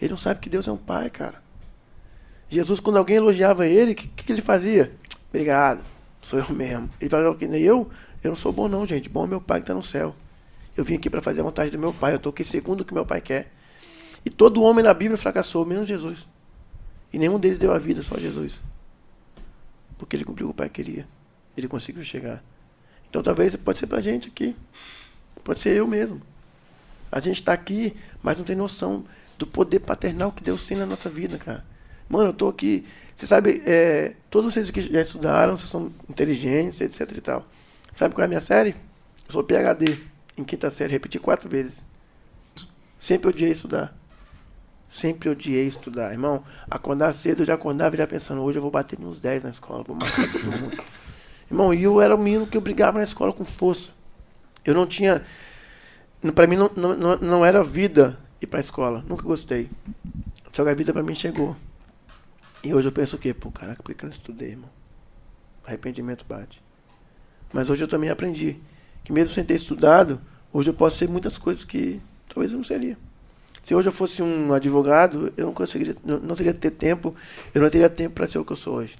Ele 0.00 0.10
não 0.10 0.18
sabe 0.18 0.40
que 0.40 0.50
Deus 0.50 0.68
é 0.68 0.72
um 0.72 0.76
pai, 0.76 1.08
cara. 1.08 1.42
Jesus, 2.48 2.80
quando 2.80 2.96
alguém 2.96 3.16
elogiava 3.16 3.66
ele, 3.66 3.92
o 3.92 3.94
que, 3.94 4.06
que, 4.08 4.32
ele 4.32 4.40
fazia? 4.40 4.92
Obrigado, 5.28 5.82
sou 6.22 6.38
eu 6.38 6.50
mesmo. 6.50 6.88
Ele 7.00 7.10
falava, 7.10 7.34
que 7.36 7.46
nem 7.46 7.62
eu, 7.62 7.90
eu 8.28 8.32
não 8.32 8.36
sou 8.36 8.52
bom 8.52 8.68
não, 8.68 8.86
gente. 8.86 9.08
Bom 9.08 9.24
é 9.24 9.26
meu 9.26 9.40
pai 9.40 9.60
que 9.60 9.64
está 9.64 9.74
no 9.74 9.82
céu. 9.82 10.14
Eu 10.76 10.84
vim 10.84 10.94
aqui 10.94 11.10
para 11.10 11.20
fazer 11.20 11.40
a 11.40 11.44
vontade 11.44 11.70
do 11.70 11.78
meu 11.78 11.92
pai. 11.92 12.12
Eu 12.12 12.16
estou 12.16 12.30
aqui 12.30 12.44
segundo 12.44 12.82
o 12.82 12.84
que 12.84 12.94
meu 12.94 13.04
pai 13.04 13.20
quer. 13.20 13.52
E 14.24 14.30
todo 14.30 14.62
homem 14.62 14.84
na 14.84 14.92
Bíblia 14.92 15.16
fracassou, 15.16 15.64
menos 15.64 15.88
Jesus. 15.88 16.26
E 17.12 17.18
nenhum 17.18 17.38
deles 17.38 17.58
deu 17.58 17.72
a 17.72 17.78
vida, 17.78 18.02
só 18.02 18.18
Jesus. 18.18 18.60
Porque 19.96 20.14
ele 20.14 20.24
cumpriu 20.24 20.46
o 20.46 20.50
que 20.50 20.54
o 20.54 20.56
pai 20.56 20.68
queria. 20.68 21.08
Ele 21.56 21.66
conseguiu 21.66 22.02
chegar. 22.02 22.44
Então 23.08 23.22
talvez 23.22 23.56
pode 23.56 23.78
ser 23.78 23.86
pra 23.86 24.00
gente 24.00 24.28
aqui. 24.28 24.54
Pode 25.42 25.60
ser 25.60 25.70
eu 25.70 25.86
mesmo. 25.86 26.20
A 27.10 27.20
gente 27.20 27.36
está 27.36 27.54
aqui, 27.54 27.96
mas 28.22 28.36
não 28.36 28.44
tem 28.44 28.54
noção 28.54 29.04
do 29.38 29.46
poder 29.46 29.80
paternal 29.80 30.30
que 30.30 30.42
Deus 30.42 30.66
tem 30.66 30.76
na 30.76 30.84
nossa 30.84 31.08
vida, 31.08 31.38
cara. 31.38 31.64
Mano, 32.08 32.30
eu 32.30 32.32
tô 32.34 32.48
aqui. 32.48 32.84
Você 33.14 33.26
sabe, 33.26 33.62
é, 33.66 34.14
todos 34.30 34.52
vocês 34.52 34.70
que 34.70 34.80
já 34.80 35.00
estudaram, 35.00 35.56
vocês 35.56 35.70
são 35.70 35.90
inteligentes, 36.08 36.80
etc 36.80 37.16
e 37.16 37.20
tal. 37.20 37.46
Sabe 37.98 38.14
qual 38.14 38.22
é 38.22 38.26
a 38.26 38.28
minha 38.28 38.40
série? 38.40 38.76
Eu 39.26 39.32
sou 39.32 39.42
PHD, 39.42 39.98
em 40.36 40.44
quinta 40.44 40.70
série, 40.70 40.92
repeti 40.92 41.18
quatro 41.18 41.48
vezes. 41.48 41.82
Sempre 42.96 43.30
odiei 43.30 43.50
estudar. 43.50 43.92
Sempre 44.88 45.28
odiei 45.28 45.66
estudar. 45.66 46.12
Irmão, 46.12 46.44
acordar 46.70 47.12
cedo, 47.12 47.42
eu 47.42 47.46
já 47.46 47.54
acordava 47.54 47.96
e 47.96 47.98
já 47.98 48.06
pensando, 48.06 48.40
hoje 48.42 48.56
eu 48.56 48.62
vou 48.62 48.70
bater 48.70 48.96
uns 49.00 49.18
10 49.18 49.42
na 49.42 49.50
escola, 49.50 49.82
vou 49.82 49.96
matar 49.96 50.30
todo 50.30 50.44
mundo. 50.44 50.84
Irmão, 51.50 51.74
e 51.74 51.82
eu 51.82 52.00
era 52.00 52.14
o 52.14 52.18
menino 52.18 52.46
que 52.46 52.56
eu 52.56 52.60
brigava 52.60 52.98
na 52.98 53.02
escola 53.02 53.32
com 53.32 53.44
força. 53.44 53.90
Eu 54.64 54.74
não 54.74 54.86
tinha. 54.86 55.26
Para 56.36 56.46
mim 56.46 56.54
não, 56.54 56.70
não, 56.76 57.16
não 57.16 57.44
era 57.44 57.64
vida 57.64 58.16
ir 58.40 58.46
para 58.46 58.60
a 58.60 58.62
escola. 58.62 59.04
Nunca 59.08 59.24
gostei. 59.24 59.68
Só 60.52 60.62
que 60.62 60.70
a 60.70 60.74
vida 60.74 60.92
para 60.92 61.02
mim 61.02 61.16
chegou. 61.16 61.56
E 62.62 62.72
hoje 62.72 62.86
eu 62.86 62.92
penso 62.92 63.16
o 63.16 63.18
quê? 63.18 63.34
Pô, 63.34 63.50
caraca, 63.50 63.82
por 63.82 63.92
que 63.92 64.04
eu 64.04 64.08
não 64.08 64.14
estudei, 64.14 64.50
irmão? 64.50 64.70
Arrependimento 65.66 66.24
bate. 66.24 66.67
Mas 67.52 67.70
hoje 67.70 67.84
eu 67.84 67.88
também 67.88 68.10
aprendi 68.10 68.56
que 69.04 69.12
mesmo 69.12 69.32
sem 69.32 69.44
ter 69.44 69.54
estudado, 69.54 70.20
hoje 70.52 70.70
eu 70.70 70.74
posso 70.74 70.98
ser 70.98 71.08
muitas 71.08 71.38
coisas 71.38 71.64
que 71.64 72.00
talvez 72.28 72.52
eu 72.52 72.58
não 72.58 72.64
seria. 72.64 72.96
Se 73.64 73.74
hoje 73.74 73.88
eu 73.88 73.92
fosse 73.92 74.22
um 74.22 74.52
advogado, 74.52 75.32
eu 75.36 75.46
não 75.46 75.52
conseguiria, 75.52 75.96
não, 76.04 76.18
não 76.18 76.34
teria 76.34 76.54
ter 76.54 76.70
tempo, 76.70 77.14
eu 77.54 77.60
não 77.60 77.68
teria 77.68 77.90
tempo 77.90 78.14
para 78.14 78.26
ser 78.26 78.38
o 78.38 78.44
que 78.44 78.52
eu 78.52 78.56
sou 78.56 78.76
hoje. 78.76 78.96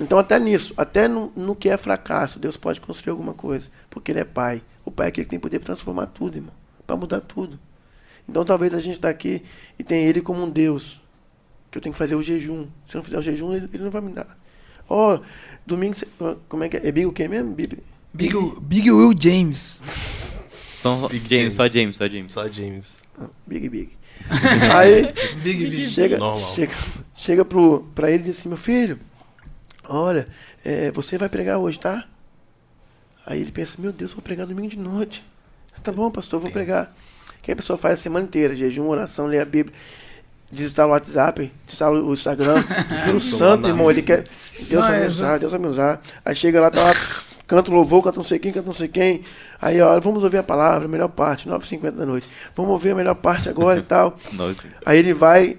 Então, 0.00 0.18
até 0.18 0.38
nisso, 0.38 0.72
até 0.76 1.06
no, 1.06 1.32
no, 1.36 1.54
que 1.54 1.68
é 1.68 1.76
fracasso, 1.76 2.38
Deus 2.38 2.56
pode 2.56 2.80
construir 2.80 3.10
alguma 3.10 3.34
coisa. 3.34 3.68
Porque 3.90 4.10
Ele 4.10 4.20
é 4.20 4.24
Pai. 4.24 4.62
O 4.84 4.90
Pai 4.90 5.06
é 5.06 5.08
aquele 5.08 5.24
que 5.24 5.30
tem 5.30 5.38
poder 5.38 5.58
para 5.58 5.66
transformar 5.66 6.06
tudo, 6.06 6.36
irmão. 6.36 6.52
Para 6.86 6.96
mudar 6.96 7.20
tudo. 7.20 7.58
Então, 8.28 8.44
talvez 8.44 8.72
a 8.72 8.80
gente 8.80 8.94
está 8.94 9.08
aqui 9.08 9.42
e 9.78 9.84
tem 9.84 10.04
Ele 10.04 10.20
como 10.20 10.42
um 10.42 10.48
Deus. 10.48 11.00
Que 11.70 11.78
eu 11.78 11.82
tenho 11.82 11.92
que 11.92 11.98
fazer 11.98 12.14
o 12.14 12.22
jejum. 12.22 12.66
Se 12.86 12.96
eu 12.96 12.98
não 12.98 13.04
fizer 13.04 13.18
o 13.18 13.22
jejum, 13.22 13.52
Ele, 13.52 13.68
ele 13.72 13.84
não 13.84 13.90
vai 13.90 14.00
me 14.00 14.12
dar. 14.12 14.38
Ó, 14.88 15.16
oh, 15.16 15.20
domingo, 15.66 15.96
como 16.48 16.64
é 16.64 16.68
que 16.68 16.76
é? 16.76 16.88
É 16.88 16.92
Big 16.92 17.06
o 17.06 17.12
quê 17.12 17.28
mesmo? 17.28 17.52
Big, 17.54 17.78
Big, 18.12 18.34
Big 18.60 18.90
Will 18.90 19.14
James. 19.18 19.80
Só 20.76 21.08
Big 21.08 21.28
James, 21.28 21.54
James, 21.54 21.54
só 21.54 21.68
James, 21.68 21.96
só 21.96 22.08
James. 22.08 22.34
Só 22.34 22.48
James. 22.48 23.02
Ah, 23.18 23.28
big, 23.46 23.68
Big. 23.68 23.96
Aí, 24.76 25.12
Big, 25.42 25.70
Big. 25.70 25.90
Chega, 25.90 26.18
chega, 26.36 26.74
chega 27.14 27.44
pro, 27.44 27.88
pra 27.94 28.10
ele 28.10 28.24
e 28.24 28.26
diz 28.26 28.38
assim, 28.38 28.48
meu 28.48 28.58
filho, 28.58 28.98
olha, 29.88 30.28
é, 30.64 30.90
você 30.90 31.16
vai 31.16 31.28
pregar 31.28 31.58
hoje, 31.58 31.78
tá? 31.78 32.06
Aí 33.24 33.40
ele 33.40 33.52
pensa, 33.52 33.76
meu 33.78 33.92
Deus, 33.92 34.12
vou 34.12 34.22
pregar 34.22 34.46
domingo 34.46 34.68
de 34.68 34.78
noite. 34.78 35.24
Tá 35.82 35.92
bom, 35.92 36.10
pastor, 36.10 36.40
vou 36.40 36.50
pregar. 36.50 36.88
Que 37.42 37.52
a 37.52 37.56
pessoa 37.56 37.76
faz 37.76 37.94
a 37.98 38.02
semana 38.02 38.26
inteira? 38.26 38.54
Jejum, 38.54 38.86
oração, 38.88 39.26
lê 39.26 39.40
a 39.40 39.44
Bíblia, 39.44 39.76
desinstala 40.52 40.90
o 40.90 40.92
WhatsApp, 40.92 41.50
desinstala 41.64 42.00
o 42.00 42.12
Instagram, 42.12 42.62
vira 43.04 43.16
o 43.16 43.20
santo, 43.20 43.66
irmão. 43.66 43.90
Ele 43.90 44.02
quer. 44.02 44.24
Deus 44.68 44.86
vai 44.86 44.98
me 44.98 45.04
é 45.04 45.08
usar, 45.08 45.38
Deus 45.38 45.50
vai 45.50 45.60
me 45.60 45.66
usar. 45.66 46.00
Aí 46.24 46.36
chega 46.36 46.60
lá, 46.60 46.70
tá 46.70 46.82
lá, 46.82 46.94
canta 47.46 47.70
louvor, 47.70 48.04
canta 48.04 48.18
não 48.18 48.24
sei 48.24 48.38
quem, 48.38 48.52
canta 48.52 48.66
não 48.66 48.74
sei 48.74 48.88
quem. 48.88 49.22
Aí, 49.60 49.80
ó, 49.80 49.98
vamos 49.98 50.22
ouvir 50.22 50.38
a 50.38 50.42
palavra, 50.42 50.86
a 50.86 50.88
melhor 50.88 51.08
parte, 51.08 51.48
9h50 51.48 51.92
da 51.92 52.06
noite. 52.06 52.28
Vamos 52.54 52.70
ouvir 52.70 52.90
a 52.90 52.94
melhor 52.94 53.14
parte 53.14 53.48
agora 53.48 53.78
e 53.78 53.82
tal. 53.82 54.16
Aí 54.84 54.98
ele 54.98 55.14
vai, 55.14 55.56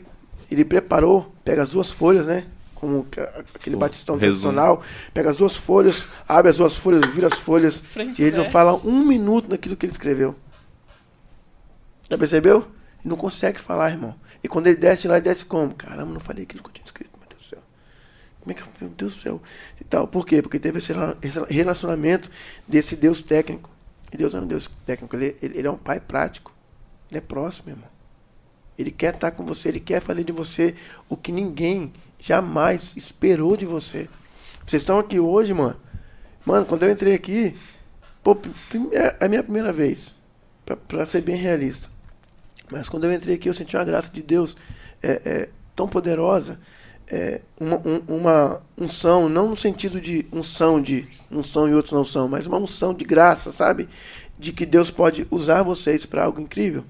ele 0.52 0.64
preparou, 0.64 1.34
pega 1.44 1.62
as 1.62 1.70
duas 1.70 1.92
folhas, 1.92 2.28
né? 2.28 2.46
como 2.84 3.08
aquele 3.56 3.78
batistão 3.78 4.20
tradicional, 4.20 4.84
pega 5.14 5.30
as 5.30 5.38
duas 5.38 5.56
folhas, 5.56 6.04
abre 6.28 6.52
as 6.52 6.58
duas 6.58 6.76
folhas, 6.76 7.06
vira 7.06 7.28
as 7.28 7.36
folhas, 7.36 7.78
Frente 7.80 8.22
e 8.22 8.26
ele 8.26 8.36
não 8.36 8.44
fala 8.44 8.74
um 8.86 9.06
minuto 9.06 9.50
naquilo 9.50 9.78
que 9.78 9.86
ele 9.86 9.94
escreveu. 9.94 10.36
Já 12.10 12.18
percebeu? 12.18 12.68
Não 13.04 13.18
consegue 13.18 13.60
falar, 13.60 13.92
irmão. 13.92 14.16
E 14.44 14.48
quando 14.48 14.68
ele 14.68 14.78
desce 14.78 15.08
lá, 15.08 15.16
ele 15.16 15.26
desce 15.26 15.44
como? 15.44 15.74
Caramba, 15.74 16.12
não 16.12 16.20
falei 16.20 16.44
aquilo 16.44 16.64
que 16.64 16.70
eu 16.70 16.74
tinha 16.74 16.86
escrito, 16.86 17.12
meu 17.20 17.28
Deus 17.28 17.44
do 17.44 17.50
céu. 17.50 17.60
Como 18.40 18.52
é 18.52 18.54
que, 18.56 18.64
meu 18.82 18.90
Deus 18.92 19.16
do 19.16 19.22
céu. 19.22 19.42
E 19.80 19.84
tal. 19.84 20.08
Por 20.08 20.26
quê? 20.26 20.42
Porque 20.42 20.60
teve 20.60 20.78
esse 20.78 20.94
relacionamento 21.50 22.30
desse 22.68 22.96
Deus 22.96 23.22
técnico. 23.22 23.70
E 24.12 24.18
Deus 24.18 24.34
não 24.34 24.42
é 24.42 24.44
um 24.44 24.48
Deus 24.48 24.70
técnico, 24.86 25.16
ele, 25.16 25.36
ele, 25.42 25.58
ele 25.58 25.68
é 25.68 25.72
um 25.72 25.78
pai 25.78 26.00
prático. 26.00 26.54
Ele 27.10 27.18
é 27.18 27.22
próximo, 27.22 27.72
irmão. 27.72 27.90
Ele 28.78 28.92
quer 28.92 29.16
estar 29.16 29.32
com 29.32 29.46
você, 29.46 29.70
ele 29.70 29.80
quer 29.80 30.02
fazer 30.02 30.24
de 30.24 30.32
você 30.32 30.76
o 31.10 31.18
que 31.18 31.32
ninguém 31.32 31.92
jamais 32.20 32.94
esperou 32.96 33.58
de 33.58 33.66
você. 33.66 34.10
Vocês 34.66 34.82
estão 34.82 34.98
aqui 34.98 35.20
hoje, 35.20 35.54
mano. 35.54 35.80
Mano, 36.46 36.66
quando 36.66 36.84
eu 36.84 36.92
entrei 36.92 37.14
aqui, 37.14 37.56
pô, 38.24 38.38
é 38.92 39.26
a 39.26 39.30
minha 39.30 39.44
primeira 39.44 39.72
vez, 39.72 40.14
pra, 40.66 40.76
pra 40.76 41.06
ser 41.06 41.22
bem 41.22 41.36
realista. 41.36 41.90
Mas 42.72 42.90
quando 42.90 43.06
eu 43.06 43.14
entrei 43.14 43.36
aqui, 43.36 43.50
eu 43.50 43.54
senti 43.54 43.76
uma 43.76 43.84
graça 43.84 44.12
de 44.12 44.24
Deus 44.24 44.56
é, 45.02 45.22
é, 45.26 45.50
tão 45.76 45.88
poderosa. 45.88 46.60
é, 47.08 47.42
uma, 47.60 47.78
um, 47.86 48.02
uma 48.08 48.62
unção, 48.78 49.28
não 49.30 49.50
no 49.50 49.58
sentido 49.58 50.00
de 50.00 50.26
unção 50.32 50.82
de 50.82 51.08
unção 51.32 51.68
e 51.70 51.74
outros 51.74 51.94
não 51.94 52.06
são, 52.06 52.28
mas 52.28 52.46
uma 52.46 52.58
unção 52.58 52.94
de 52.94 53.06
graça, 53.06 53.52
sabe? 53.52 53.88
De 54.38 54.52
que 54.52 54.66
Deus 54.66 54.90
pode 54.90 55.28
usar 55.30 55.64
vocês 55.64 56.06
para 56.06 56.24
algo 56.24 56.42
incrível. 56.42 56.84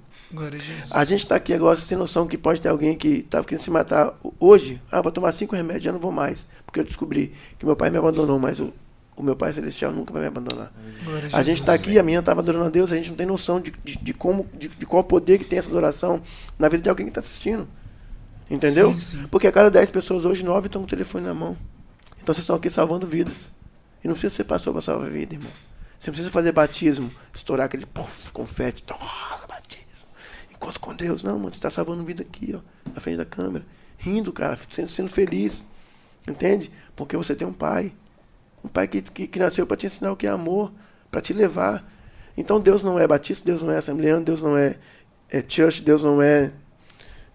A 0.91 1.05
gente 1.05 1.19
está 1.19 1.35
aqui 1.35 1.53
agora 1.53 1.75
sem 1.77 1.97
noção 1.97 2.27
que 2.27 2.37
pode 2.37 2.59
ter 2.61 2.69
alguém 2.69 2.97
que 2.97 3.19
estava 3.19 3.45
querendo 3.45 3.63
se 3.63 3.69
matar 3.69 4.13
hoje. 4.39 4.81
Ah, 4.91 5.01
vou 5.01 5.11
tomar 5.11 5.31
cinco 5.31 5.55
remédios, 5.55 5.83
já 5.83 5.91
não 5.91 5.99
vou 5.99 6.11
mais. 6.11 6.47
Porque 6.65 6.79
eu 6.79 6.83
descobri 6.83 7.33
que 7.59 7.65
meu 7.65 7.75
pai 7.75 7.89
me 7.89 7.97
abandonou, 7.97 8.39
mas 8.39 8.59
o, 8.59 8.73
o 9.15 9.23
meu 9.23 9.35
pai 9.35 9.53
celestial 9.53 9.91
nunca 9.91 10.11
vai 10.11 10.23
me 10.23 10.27
abandonar. 10.27 10.71
Glória 11.03 11.29
A 11.33 11.43
gente 11.43 11.61
está 11.61 11.73
aqui, 11.73 11.99
a 11.99 12.03
minha 12.03 12.19
estava 12.19 12.41
adorando 12.41 12.65
a 12.65 12.69
Deus, 12.69 12.91
a 12.91 12.95
gente 12.95 13.09
não 13.09 13.17
tem 13.17 13.25
noção 13.25 13.61
de, 13.61 13.71
de, 13.83 13.97
de 13.97 14.13
como, 14.13 14.47
de, 14.57 14.67
de 14.67 14.85
qual 14.85 15.03
poder 15.03 15.37
que 15.37 15.45
tem 15.45 15.59
essa 15.59 15.69
adoração 15.69 16.21
na 16.57 16.67
vida 16.69 16.83
de 16.83 16.89
alguém 16.89 17.05
que 17.05 17.11
está 17.11 17.19
assistindo. 17.19 17.67
Entendeu? 18.49 18.93
Sim, 18.93 18.99
sim. 18.99 19.27
Porque 19.29 19.47
a 19.47 19.51
cada 19.51 19.69
10 19.69 19.91
pessoas 19.91 20.25
hoje, 20.25 20.43
9 20.43 20.67
estão 20.67 20.81
com 20.81 20.87
o 20.87 20.89
telefone 20.89 21.25
na 21.25 21.33
mão. 21.33 21.55
Então 22.21 22.33
vocês 22.33 22.43
estão 22.43 22.55
aqui 22.55 22.69
salvando 22.69 23.05
vidas. 23.05 23.51
E 24.03 24.07
não 24.07 24.13
precisa 24.13 24.35
ser 24.35 24.43
pastor 24.43 24.73
para 24.73 24.81
salvar 24.81 25.09
vida, 25.09 25.35
irmão. 25.35 25.51
Você 25.99 26.09
não 26.09 26.13
precisa 26.13 26.29
fazer 26.29 26.51
batismo, 26.51 27.09
estourar 27.33 27.67
aquele 27.67 27.85
puff, 27.85 28.31
confete, 28.33 28.81
então, 28.83 28.97
nossa, 28.99 29.47
batismo. 29.47 30.07
Encontro 30.51 30.79
com 30.79 30.93
Deus. 30.93 31.23
Não, 31.23 31.39
mano, 31.39 31.51
você 31.51 31.55
está 31.55 31.71
salvando 31.71 32.03
vida 32.03 32.23
aqui, 32.23 32.53
ó, 32.53 32.59
na 32.93 32.99
frente 32.99 33.17
da 33.17 33.25
câmera. 33.25 33.65
Rindo, 33.97 34.33
cara, 34.33 34.57
sendo, 34.69 34.89
sendo 34.89 35.09
feliz. 35.09 35.63
Entende? 36.27 36.71
Porque 36.95 37.15
você 37.15 37.33
tem 37.35 37.47
um 37.47 37.53
pai. 37.53 37.93
Um 38.63 38.67
pai 38.67 38.87
que, 38.87 39.01
que, 39.01 39.27
que 39.27 39.39
nasceu 39.39 39.67
para 39.67 39.77
te 39.77 39.87
ensinar 39.87 40.11
o 40.11 40.15
que 40.15 40.25
é 40.25 40.29
amor, 40.29 40.71
para 41.11 41.21
te 41.21 41.33
levar. 41.33 41.83
Então 42.37 42.59
Deus 42.59 42.81
não 42.81 42.97
é 42.97 43.07
batista, 43.07 43.45
Deus 43.45 43.61
não 43.61 43.71
é 43.71 43.77
assembleano, 43.77 44.23
Deus 44.23 44.41
não 44.41 44.57
é, 44.57 44.77
é 45.29 45.43
church, 45.47 45.83
Deus 45.83 46.01
não 46.01 46.21
é. 46.21 46.51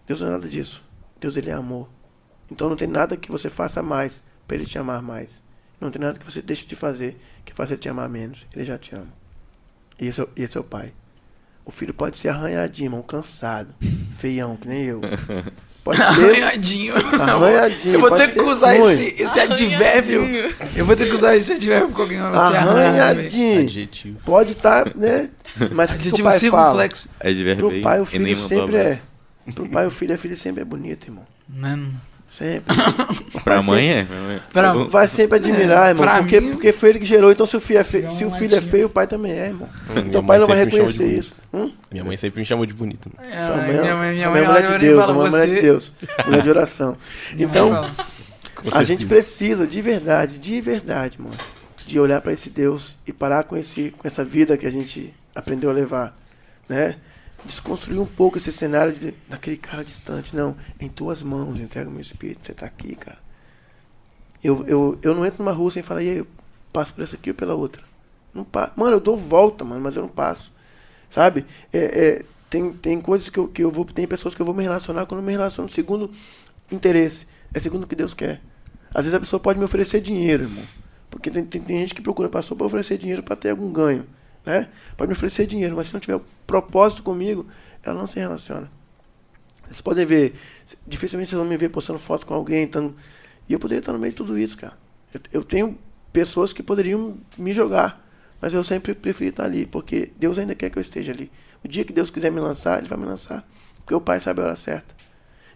Deus 0.07 0.21
não 0.21 0.29
é 0.29 0.31
nada 0.33 0.49
disso. 0.49 0.83
Deus 1.21 1.37
ele 1.37 1.51
é 1.51 1.53
amor. 1.53 1.89
Então 2.51 2.69
não 2.69 2.77
tem 2.77 2.89
nada 2.89 3.17
que 3.17 3.31
você 3.31 3.51
faça 3.51 3.83
mais 3.83 4.25
para 4.47 4.57
ele 4.57 4.67
te 4.67 4.79
amar 4.79 5.03
mais. 5.03 5.43
Não 5.81 5.91
tem 5.91 6.01
nada 6.01 6.19
que 6.19 6.25
você 6.25 6.43
deixe 6.43 6.67
de 6.67 6.75
fazer 6.75 7.21
que 7.45 7.53
faça 7.53 7.75
ele 7.75 7.81
te 7.81 7.89
amar 7.89 8.09
menos. 8.09 8.47
Ele 8.53 8.65
já 8.65 8.79
te 8.79 8.95
ama. 8.95 9.13
E 9.99 10.07
esse, 10.07 10.21
é, 10.21 10.27
esse 10.37 10.57
é 10.57 10.61
o 10.61 10.65
pai. 10.65 10.93
O 11.65 11.71
filho 11.71 11.93
pode 11.93 12.17
ser 12.17 12.29
arranhadinho, 12.29 13.03
cansado, 13.03 13.75
feião, 14.17 14.57
que 14.57 14.67
nem 14.67 14.85
eu. 14.85 15.01
Pode 15.85 15.99
ser 15.99 16.05
Arranhadinho. 16.05 16.95
arranhadinho. 16.97 17.95
Eu 17.95 18.01
vou 18.01 18.11
ter 18.11 18.31
que 18.33 18.41
usar 18.43 18.77
ruim. 18.77 18.93
esse, 18.93 19.23
esse 19.23 19.41
advérbio. 19.41 20.23
Eu 20.77 20.85
vou 20.85 20.95
ter 20.95 21.09
que 21.09 21.15
usar 21.15 21.35
esse 21.37 21.53
advérbio 21.53 21.91
com 21.91 22.03
alguém. 22.03 22.19
Velho. 22.19 22.35
Arranhadinho. 22.39 23.61
Adjetivo. 23.63 24.21
Pode 24.25 24.53
estar, 24.53 24.95
né? 24.95 25.31
Mas 25.73 25.93
que 25.93 25.97
Adjetivo 25.99 26.29
pai 26.29 26.39
fala. 26.39 26.65
circunflexo. 26.65 27.09
É 27.21 27.33
de 27.33 27.43
Pro 27.57 27.69
verbei, 27.69 27.83
pai 27.83 28.01
o 28.01 28.03
e 28.03 28.07
filho 28.07 28.37
sempre 28.49 28.77
é. 28.77 28.99
Pro 29.55 29.69
pai 29.69 29.87
o 29.87 29.91
filho, 29.91 30.15
a 30.15 30.19
filha 30.19 30.37
sempre 30.37 30.61
é 30.61 30.65
bonito, 30.65 31.07
irmão. 31.07 31.25
Mano. 31.49 31.95
Sempre. 32.39 32.73
Pra 33.43 33.57
Vai 33.61 33.63
mãe 33.67 33.91
é. 33.93 34.05
pra 34.05 34.17
mãe. 34.17 34.41
Pra- 34.53 34.75
O- 34.77 34.89
Vai 34.89 35.09
sempre 35.09 35.37
admirar, 35.39 35.87
É, 35.87 35.91
irmão. 35.91 36.05
pra 36.05 36.19
Porque, 36.19 36.41
mim- 36.41 36.51
porque 36.53 36.73
foi 36.73 36.91
ele 36.91 36.99
que 37.01 37.05
gerou. 37.05 37.33
Então, 37.33 37.45
se 37.47 37.57
o 37.57 37.61
filho 37.61 37.81
é 37.81 37.85
feio, 37.85 38.11
se 38.13 38.25
o 38.25 38.31
filho 38.31 38.55
é 38.55 38.61
feio, 38.61 38.87
o 38.87 38.91
pai 38.91 39.07
também 39.07 39.33
é, 39.33 39.47
irmão. 39.47 39.69
Minha 39.91 40.05
Então 40.07 40.21
o 40.21 40.27
pai 40.27 40.39
não 40.39 40.47
vai 40.47 40.65
reconhecer 40.65 41.07
isso. 41.07 41.33
Hum? 41.53 41.71
Minha 41.91 42.05
mãe 42.05 42.17
sempre 42.17 42.39
me 42.41 42.47
chamou 42.47 42.65
de 42.67 42.73
bonito. 42.75 43.11
É, 43.19 43.47
Sua 43.47 43.57
mãe, 43.57 43.81
minha 43.81 43.97
mãe, 43.97 44.15
minha 44.15 44.31
mãe, 44.31 44.43
é 44.43 44.47
mulher 44.47 44.63
de 44.67 44.73
eu 44.73 44.79
Deus, 44.79 45.05
uma 45.09 45.29
mulher 45.29 45.49
de. 45.49 45.61
Deus. 45.61 45.93
Mulher 46.27 46.43
de 46.43 46.51
oração. 46.51 46.97
Então, 47.37 47.91
a 48.73 48.85
gente 48.85 49.07
precisa, 49.07 49.67
de 49.67 49.81
verdade, 49.83 50.39
de 50.39 50.61
verdade, 50.61 51.21
mano, 51.21 51.35
de 51.87 51.99
olhar 51.99 52.21
para 52.21 52.33
esse 52.33 52.51
Deus 52.51 52.97
e 53.07 53.13
parar 53.13 53.45
com, 53.45 53.57
esse, 53.57 53.93
com 53.99 54.07
essa 54.07 54.25
vida 54.25 54.57
que 54.57 54.67
a 54.67 54.71
gente 54.71 55.13
aprendeu 55.35 55.71
a 55.71 55.73
levar, 55.73 56.17
né? 56.69 56.97
Desconstruir 57.45 58.01
um 58.01 58.07
pouco 58.07 58.39
esse 58.39 58.53
cenário 58.53 58.93
de, 58.93 59.15
daquele 59.29 59.57
cara 59.57 59.85
distante. 59.85 60.35
Não, 60.35 60.57
em 60.81 60.89
tuas 60.89 61.23
mãos, 61.23 61.59
entrega 61.59 61.89
o 61.89 61.93
meu 61.93 62.01
espírito, 62.01 62.47
você 62.47 62.53
tá 62.53 62.67
aqui, 62.67 62.95
cara. 62.95 63.19
Eu, 64.43 64.65
eu, 64.67 64.99
eu 65.03 65.15
não 65.15 65.25
entro 65.25 65.43
numa 65.43 65.53
rua 65.53 65.71
sem 65.71 65.83
falar, 65.83 66.03
e 66.03 66.11
aí, 66.11 66.19
eu 66.19 66.27
passo 66.73 66.95
por 66.95 67.03
essa 67.03 67.17
aqui 67.17 67.31
ou 67.31 67.35
pela 67.35 67.55
outra. 67.55 67.83
Não 68.33 68.45
pa 68.45 68.73
mano, 68.77 68.97
eu 68.97 69.01
dou 69.01 69.17
volta, 69.17 69.65
mano, 69.65 69.81
mas 69.81 69.97
eu 69.97 70.03
não 70.03 70.09
passo. 70.09 70.53
Sabe? 71.11 71.45
É, 71.73 71.79
é, 71.79 72.25
tem, 72.51 72.73
tem 72.73 73.01
coisas 73.01 73.29
que 73.29 73.39
eu, 73.39 73.49
que 73.49 73.63
eu 73.63 73.71
vou. 73.71 73.85
Tem 73.85 74.07
pessoas 74.07 74.35
que 74.35 74.43
eu 74.43 74.47
vou 74.47 74.55
me 74.55 74.63
relacionar 74.63 75.07
quando 75.07 75.21
eu 75.21 75.27
me 75.27 75.33
relaciono 75.33 75.69
segundo 75.69 76.11
interesse. 76.71 77.27
É 77.53 77.61
segundo 77.61 77.85
o 77.85 77.87
que 77.87 77.97
Deus 77.97 78.15
quer. 78.15 78.41
Às 78.91 79.05
vezes 79.05 79.15
a 79.15 79.21
pessoa 79.21 79.41
pode 79.41 79.59
me 79.59 79.65
oferecer 79.65 80.01
dinheiro, 80.01 80.45
irmão. 80.45 80.65
Porque 81.11 81.31
tem, 81.31 81.45
tem, 81.45 81.61
tem 81.61 81.79
gente 81.79 81.95
que 81.95 82.03
procura 82.03 82.29
pastor 82.29 82.57
para 82.57 82.67
oferecer 82.67 82.99
dinheiro 82.99 83.23
para 83.23 83.37
ter 83.37 83.51
algum 83.51 83.73
ganho. 83.73 84.07
Né? 84.49 84.67
Pode 84.97 85.11
me 85.11 85.13
oferecer 85.13 85.47
dinheiro, 85.47 85.77
mas 85.77 85.89
se 85.89 85.93
não 85.93 86.01
tiver 86.01 86.19
propósito 86.47 87.03
comigo, 87.03 87.47
ela 87.83 87.99
não 87.99 88.07
se 88.07 88.19
relaciona. 88.19 88.71
Vocês 89.65 89.83
podem 89.83 90.07
ver, 90.07 90.33
dificilmente 90.87 91.29
vocês 91.29 91.39
vão 91.39 91.47
me 91.47 91.59
ver 91.59 91.69
postando 91.69 91.99
foto 91.99 92.25
com 92.25 92.33
alguém. 92.33 92.67
Tando, 92.67 92.97
e 93.47 93.53
eu 93.53 93.59
poderia 93.59 93.81
estar 93.81 93.93
no 93.93 93.99
meio 93.99 94.11
de 94.11 94.17
tudo 94.17 94.39
isso, 94.39 94.57
cara. 94.57 94.73
Eu, 95.13 95.21
eu 95.35 95.45
tenho 95.45 95.79
pessoas 96.15 96.55
que 96.55 96.63
poderiam 96.63 97.19
me 97.37 97.53
jogar, 97.53 98.03
mas 98.41 98.55
eu 98.55 98.65
sempre 98.65 98.95
preferi 98.95 99.29
estar 99.29 99.45
ali, 99.45 99.67
porque 99.67 100.13
Deus 100.19 100.39
ainda 100.39 100.55
quer 100.55 100.71
que 100.71 100.79
eu 100.79 100.81
esteja 100.81 101.13
ali. 101.13 101.31
O 101.63 101.69
dia 101.69 101.85
que 101.85 101.93
Deus 101.93 102.09
quiser 102.09 102.33
me 102.33 102.41
lançar, 102.41 102.79
Ele 102.79 102.89
vai 102.89 102.97
me 102.97 103.05
lançar, 103.05 103.47
porque 103.77 103.95
o 103.95 104.01
Pai 104.01 104.19
sabe 104.19 104.41
a 104.41 104.45
hora 104.45 104.57
certa. 104.57 104.95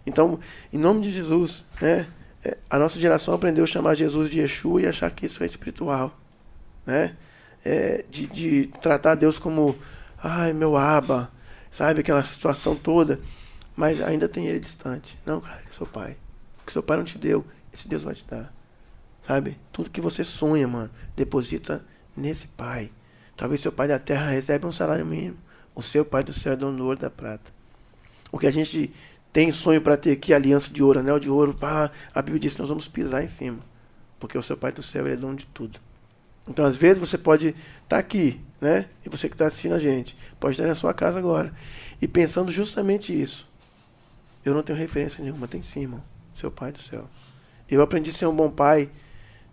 Então, 0.05 0.39
em 0.71 0.77
nome 0.77 1.01
de 1.01 1.09
Jesus, 1.09 1.65
né? 1.81 2.05
é, 2.45 2.59
A 2.69 2.77
nossa 2.77 2.99
geração 2.99 3.33
aprendeu 3.33 3.63
a 3.63 3.67
chamar 3.67 3.95
Jesus 3.95 4.29
de 4.29 4.39
Yeshua 4.39 4.83
e 4.83 4.85
achar 4.85 5.09
que 5.09 5.25
isso 5.25 5.41
é 5.41 5.47
espiritual, 5.47 6.15
né? 6.85 7.15
É, 7.65 8.03
de, 8.09 8.27
de 8.27 8.67
tratar 8.81 9.15
Deus 9.15 9.39
como, 9.39 9.75
ai, 10.21 10.51
meu 10.53 10.75
aba, 10.75 11.31
sabe? 11.71 12.01
Aquela 12.01 12.23
situação 12.23 12.75
toda. 12.75 13.19
Mas 13.75 14.01
ainda 14.01 14.27
tem 14.27 14.47
ele 14.47 14.59
distante. 14.59 15.17
Não, 15.25 15.41
cara, 15.41 15.59
ele 15.59 15.69
é 15.69 15.71
seu 15.71 15.87
pai. 15.87 16.17
O 16.61 16.65
que 16.65 16.71
seu 16.71 16.83
pai 16.83 16.97
não 16.97 17.03
te 17.03 17.17
deu, 17.17 17.45
esse 17.73 17.87
Deus 17.87 18.03
vai 18.03 18.13
te 18.13 18.25
dar. 18.25 18.53
Sabe? 19.25 19.57
Tudo 19.71 19.89
que 19.89 20.01
você 20.01 20.23
sonha, 20.23 20.67
mano, 20.67 20.91
deposita 21.15 21.83
nesse 22.15 22.47
pai. 22.47 22.91
Talvez 23.35 23.61
seu 23.61 23.71
pai 23.71 23.87
da 23.87 23.97
terra 23.97 24.29
recebe 24.29 24.65
um 24.65 24.71
salário 24.71 25.05
mínimo. 25.05 25.37
O 25.73 25.81
seu 25.81 26.05
pai 26.05 26.23
do 26.23 26.31
céu 26.31 26.53
é 26.53 26.55
dono 26.55 26.77
do 26.77 26.85
ouro 26.85 26.99
da 26.99 27.09
prata. 27.09 27.51
O 28.31 28.37
que 28.37 28.47
a 28.47 28.51
gente 28.51 28.93
tem 29.31 29.51
sonho 29.51 29.81
para 29.81 29.97
ter 29.97 30.11
aqui, 30.11 30.33
aliança 30.33 30.71
de 30.71 30.83
ouro, 30.83 30.99
anel 30.99 31.19
de 31.19 31.29
ouro, 31.29 31.53
pá, 31.53 31.89
a 32.13 32.21
Bíblia 32.21 32.39
diz 32.39 32.53
que 32.53 32.59
nós 32.59 32.69
vamos 32.69 32.87
pisar 32.87 33.23
em 33.23 33.27
cima. 33.27 33.59
Porque 34.19 34.37
o 34.37 34.43
seu 34.43 34.55
pai 34.55 34.71
do 34.71 34.83
céu 34.83 35.07
é 35.07 35.15
dono 35.15 35.35
de 35.35 35.47
tudo. 35.47 35.79
Então, 36.47 36.65
às 36.65 36.75
vezes, 36.75 36.97
você 36.97 37.17
pode 37.17 37.55
estar 37.83 37.97
aqui, 37.97 38.41
né? 38.59 38.89
E 39.05 39.09
você 39.09 39.29
que 39.29 39.35
está 39.35 39.47
assistindo 39.47 39.75
a 39.75 39.79
gente, 39.79 40.17
pode 40.39 40.53
estar 40.53 40.67
na 40.67 40.75
sua 40.75 40.93
casa 40.93 41.17
agora. 41.19 41.53
E 42.01 42.07
pensando 42.07 42.51
justamente 42.51 43.13
isso. 43.19 43.47
Eu 44.43 44.53
não 44.53 44.61
tenho 44.61 44.77
referência 44.77 45.23
nenhuma, 45.23 45.47
tem 45.47 45.63
sim, 45.63 45.81
irmão. 45.83 46.03
Seu 46.35 46.51
pai 46.51 46.71
do 46.71 46.79
céu. 46.81 47.07
Eu 47.69 47.81
aprendi 47.81 48.09
a 48.09 48.13
ser 48.13 48.25
um 48.25 48.35
bom 48.35 48.49
pai 48.51 48.89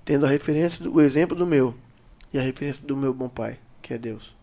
tendo 0.04 0.26
a 0.26 0.28
referência, 0.28 0.82
do, 0.82 0.94
o 0.94 1.00
exemplo 1.00 1.36
do 1.36 1.46
meu. 1.46 1.76
E 2.32 2.38
a 2.38 2.42
referência 2.42 2.82
do 2.84 2.96
meu 2.96 3.14
bom 3.14 3.28
pai, 3.28 3.58
que 3.80 3.94
é 3.94 3.98
Deus. 3.98 4.34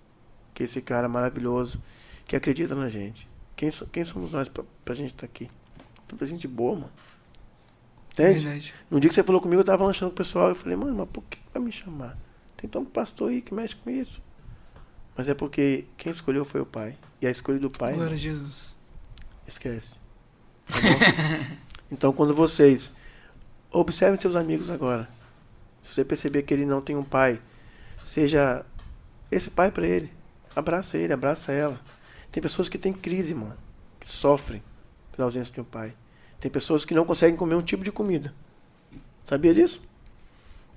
Que 0.53 0.63
é 0.63 0.65
esse 0.65 0.81
cara 0.81 1.09
maravilhoso, 1.09 1.81
que 2.25 2.35
acredita 2.35 2.73
na 2.75 2.87
gente. 2.87 3.27
Quem, 3.57 3.69
so- 3.71 3.87
quem 3.87 4.05
somos 4.05 4.31
nós 4.31 4.47
pra, 4.47 4.63
pra 4.85 4.95
gente 4.95 5.07
estar 5.13 5.25
aqui? 5.25 5.49
Tanta 6.07 6.25
gente 6.25 6.47
boa, 6.47 6.75
mano. 6.75 6.91
Entende? 8.13 8.39
Verdade. 8.45 8.73
No 8.89 8.99
dia 8.99 9.09
que 9.09 9.15
você 9.15 9.23
falou 9.23 9.41
comigo, 9.41 9.59
eu 9.61 9.65
tava 9.65 9.85
lanchando 9.85 10.11
com 10.11 10.15
o 10.15 10.17
pessoal. 10.17 10.49
Eu 10.49 10.55
falei, 10.55 10.77
mano, 10.77 10.95
mas 10.95 11.09
por 11.09 11.23
que 11.25 11.37
vai 11.53 11.61
me 11.61 11.71
chamar? 11.71 12.17
Tem 12.57 12.69
tanto 12.69 12.89
pastor 12.89 13.29
aí 13.29 13.41
que 13.41 13.53
mexe 13.53 13.75
com 13.75 13.89
isso. 13.89 14.21
Mas 15.15 15.29
é 15.29 15.33
porque 15.33 15.85
quem 15.97 16.11
escolheu 16.11 16.43
foi 16.43 16.61
o 16.61 16.65
pai. 16.65 16.97
E 17.21 17.27
a 17.27 17.31
escolha 17.31 17.59
do 17.59 17.69
pai, 17.69 17.93
Glória 17.93 18.13
a 18.13 18.17
Jesus. 18.17 18.77
esquece. 19.47 19.91
Tá 20.65 20.75
bom? 20.75 21.55
então, 21.91 22.11
quando 22.11 22.33
vocês 22.33 22.91
observem 23.71 24.19
seus 24.19 24.35
amigos 24.35 24.69
agora, 24.69 25.07
se 25.83 25.93
você 25.93 26.03
perceber 26.03 26.43
que 26.43 26.53
ele 26.53 26.65
não 26.65 26.81
tem 26.81 26.95
um 26.95 27.03
pai, 27.03 27.41
seja 28.03 28.65
esse 29.31 29.49
pai 29.49 29.71
pra 29.71 29.87
ele. 29.87 30.11
Abraça 30.55 30.97
ele, 30.97 31.13
abraça 31.13 31.51
ela. 31.51 31.79
Tem 32.31 32.41
pessoas 32.41 32.67
que 32.67 32.77
têm 32.77 32.93
crise, 32.93 33.33
mano, 33.33 33.57
que 33.99 34.09
sofrem 34.09 34.61
pela 35.11 35.27
ausência 35.27 35.53
de 35.53 35.61
um 35.61 35.63
pai. 35.63 35.95
Tem 36.39 36.51
pessoas 36.51 36.85
que 36.85 36.93
não 36.93 37.05
conseguem 37.05 37.35
comer 37.35 37.55
um 37.55 37.61
tipo 37.61 37.83
de 37.83 37.91
comida. 37.91 38.33
Sabia 39.25 39.53
disso? 39.53 39.81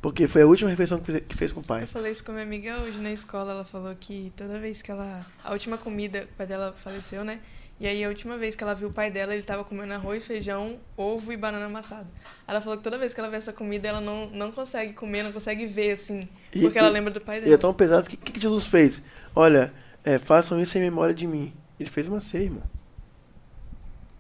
Porque 0.01 0.27
foi 0.27 0.43
a 0.43 0.47
última 0.47 0.71
refeição 0.71 0.99
que 0.99 1.37
fez, 1.37 1.53
com 1.53 1.61
o 1.61 1.65
pai. 1.65 1.83
Eu 1.83 1.87
falei 1.89 2.11
isso 2.13 2.25
com 2.25 2.33
minha 2.33 2.45
amiga 2.45 2.79
hoje 2.81 2.99
na 2.99 3.13
escola. 3.13 3.53
Ela 3.53 3.65
falou 3.65 3.95
que 3.95 4.33
toda 4.35 4.59
vez 4.59 4.81
que 4.81 4.91
ela. 4.91 5.27
A 5.45 5.53
última 5.53 5.77
comida, 5.77 6.23
o 6.33 6.37
pai 6.37 6.47
dela 6.47 6.75
faleceu, 6.79 7.23
né? 7.25 7.41
E 7.79 7.87
aí 7.87 8.03
a 8.05 8.09
última 8.09 8.37
vez 8.37 8.55
que 8.55 8.63
ela 8.63 8.75
viu 8.75 8.89
o 8.89 8.93
pai 8.93 9.11
dela, 9.11 9.33
ele 9.35 9.43
tava 9.43 9.65
comendo 9.65 9.93
arroz, 9.95 10.27
feijão, 10.27 10.79
ovo 10.97 11.33
e 11.33 11.37
banana 11.37 11.65
amassada. 11.67 12.07
Ela 12.47 12.61
falou 12.61 12.77
que 12.79 12.85
toda 12.85 12.99
vez 12.99 13.13
que 13.15 13.21
ela 13.21 13.29
vê 13.31 13.37
essa 13.37 13.53
comida, 13.55 13.89
ela 13.89 14.01
não, 14.03 14.27
não 14.31 14.51
consegue 14.53 14.93
comer, 14.93 15.23
não 15.23 15.33
consegue 15.33 15.67
ver, 15.67 15.93
assim. 15.93 16.29
E- 16.55 16.61
Porque 16.61 16.79
ela 16.79 16.89
e- 16.89 16.93
lembra 16.93 17.11
do 17.11 17.21
pai 17.21 17.39
E 17.39 17.41
dela. 17.43 17.55
é 17.55 17.59
tão 17.59 17.73
pesado 17.73 18.07
o 18.07 18.11
que, 18.11 18.17
que 18.19 18.41
Jesus 18.41 18.67
fez? 18.67 19.03
Olha, 19.35 19.73
é, 20.05 20.19
façam 20.19 20.61
isso 20.61 20.77
em 20.77 20.81
memória 20.83 21.15
de 21.15 21.27
mim. 21.27 21.53
Ele 21.79 21.89
fez 21.89 22.07
uma 22.09 22.21
ceia, 22.21 22.45
irmão. 22.45 22.63